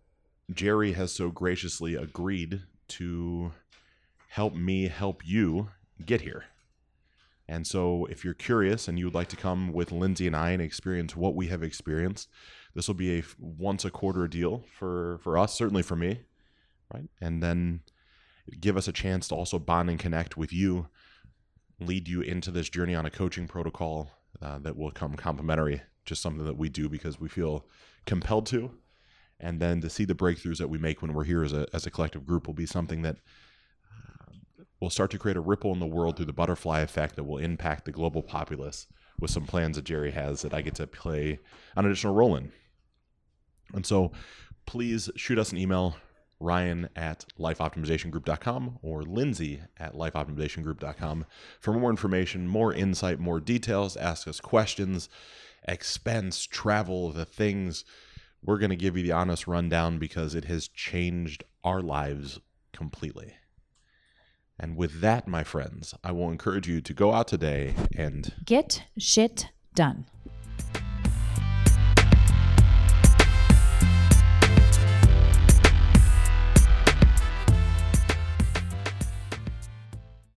Jerry 0.54 0.94
has 0.94 1.12
so 1.12 1.30
graciously 1.30 1.96
agreed 1.96 2.62
to 2.90 3.52
help 4.30 4.54
me 4.54 4.88
help 4.88 5.26
you 5.26 5.70
get 6.06 6.22
here. 6.22 6.46
And 7.50 7.66
so, 7.66 8.06
if 8.10 8.26
you're 8.26 8.34
curious 8.34 8.88
and 8.88 9.00
you 9.00 9.06
would 9.06 9.16
like 9.16 9.30
to 9.30 9.38
come 9.38 9.72
with 9.72 9.92
Lindsay 9.92 10.28
and 10.28 10.36
I 10.36 10.52
and 10.52 10.62
experience 10.62 11.16
what 11.16 11.36
we 11.36 11.48
have 11.48 11.64
experienced, 11.64 12.30
this 12.76 12.88
will 12.88 12.96
be 12.96 13.20
a 13.20 13.24
once 13.40 13.86
a 13.86 13.92
quarter 13.92 14.28
deal 14.28 14.66
for 14.78 15.20
for 15.24 15.38
us, 15.38 15.54
certainly 15.54 15.84
for 15.84 15.96
me, 15.96 16.22
right? 16.94 17.10
And 17.22 17.42
then 17.42 17.82
give 18.60 18.78
us 18.78 18.88
a 18.88 18.94
chance 18.94 19.28
to 19.30 19.36
also 19.36 19.60
bond 19.60 19.90
and 19.90 20.00
connect 20.00 20.38
with 20.38 20.54
you, 20.54 20.88
lead 21.80 22.08
you 22.08 22.22
into 22.22 22.52
this 22.52 22.70
journey 22.70 22.96
on 22.96 23.06
a 23.06 23.10
coaching 23.10 23.48
protocol 23.48 24.12
uh, 24.42 24.60
that 24.60 24.78
will 24.78 24.92
come 24.92 25.16
complimentary, 25.16 25.82
just 26.06 26.22
something 26.22 26.46
that 26.46 26.58
we 26.58 26.70
do 26.70 26.90
because 26.90 27.20
we 27.20 27.30
feel 27.30 27.66
compelled 28.06 28.46
to. 28.48 28.72
And 29.40 29.60
then 29.60 29.82
to 29.82 29.90
see 29.90 30.06
the 30.06 30.16
breakthroughs 30.16 30.58
that 30.58 30.70
we 30.70 30.80
make 30.80 31.02
when 31.02 31.14
we're 31.14 31.24
here 31.24 31.44
as 31.44 31.54
a, 31.54 31.68
as 31.74 31.86
a 31.86 31.92
collective 31.92 32.26
group 32.26 32.48
will 32.48 32.56
be 32.56 32.66
something 32.66 33.04
that 33.04 33.18
will 34.80 34.90
start 34.90 35.12
to 35.12 35.20
create 35.20 35.38
a 35.38 35.42
ripple 35.42 35.74
in 35.74 35.80
the 35.80 35.86
world 35.86 36.16
through 36.16 36.26
the 36.26 36.34
butterfly 36.34 36.82
effect 36.82 37.16
that 37.16 37.24
will 37.24 37.38
impact 37.38 37.86
the 37.86 37.92
global 37.92 38.22
populace 38.22 38.88
with 39.20 39.32
some 39.32 39.46
plans 39.46 39.76
that 39.76 39.86
Jerry 39.86 40.12
has 40.12 40.42
that 40.42 40.54
I 40.54 40.62
get 40.62 40.76
to 40.76 40.88
play 40.88 41.40
an 41.76 41.86
additional 41.86 42.14
role 42.14 42.36
in. 42.36 42.52
And 43.74 43.86
so 43.86 44.12
please 44.66 45.10
shoot 45.16 45.40
us 45.40 45.52
an 45.52 45.58
email, 45.58 45.96
ryan 46.40 46.90
at 46.96 47.26
lifeoptimizationgroup.com 47.40 48.80
or 48.82 49.02
lindsay 49.04 49.62
at 49.78 49.94
lifeoptimizationgroup.com 49.94 51.26
for 51.60 51.74
more 51.74 51.90
information, 51.90 52.48
more 52.48 52.74
insight, 52.74 53.20
more 53.20 53.40
details, 53.40 53.98
ask 53.98 54.28
us 54.28 54.40
questions, 54.40 55.10
expense, 55.68 56.46
travel, 56.46 57.12
the 57.12 57.26
things. 57.26 57.84
We're 58.44 58.60
going 58.60 58.70
to 58.70 58.76
give 58.76 58.96
you 58.96 59.04
the 59.04 59.12
honest 59.14 59.48
rundown 59.48 59.98
because 59.98 60.36
it 60.36 60.46
has 60.46 60.68
changed 60.68 61.44
our 61.64 61.82
lives 61.82 62.40
completely. 62.72 63.34
And 64.60 64.76
with 64.76 65.02
that, 65.02 65.28
my 65.28 65.44
friends, 65.44 65.94
I 66.04 66.12
will 66.12 66.32
encourage 66.32 66.68
you 66.68 66.82
to 66.82 66.94
go 66.94 67.14
out 67.14 67.28
today 67.28 67.76
and 67.96 68.34
get 68.46 68.84
shit 68.98 69.50
done. 69.76 70.06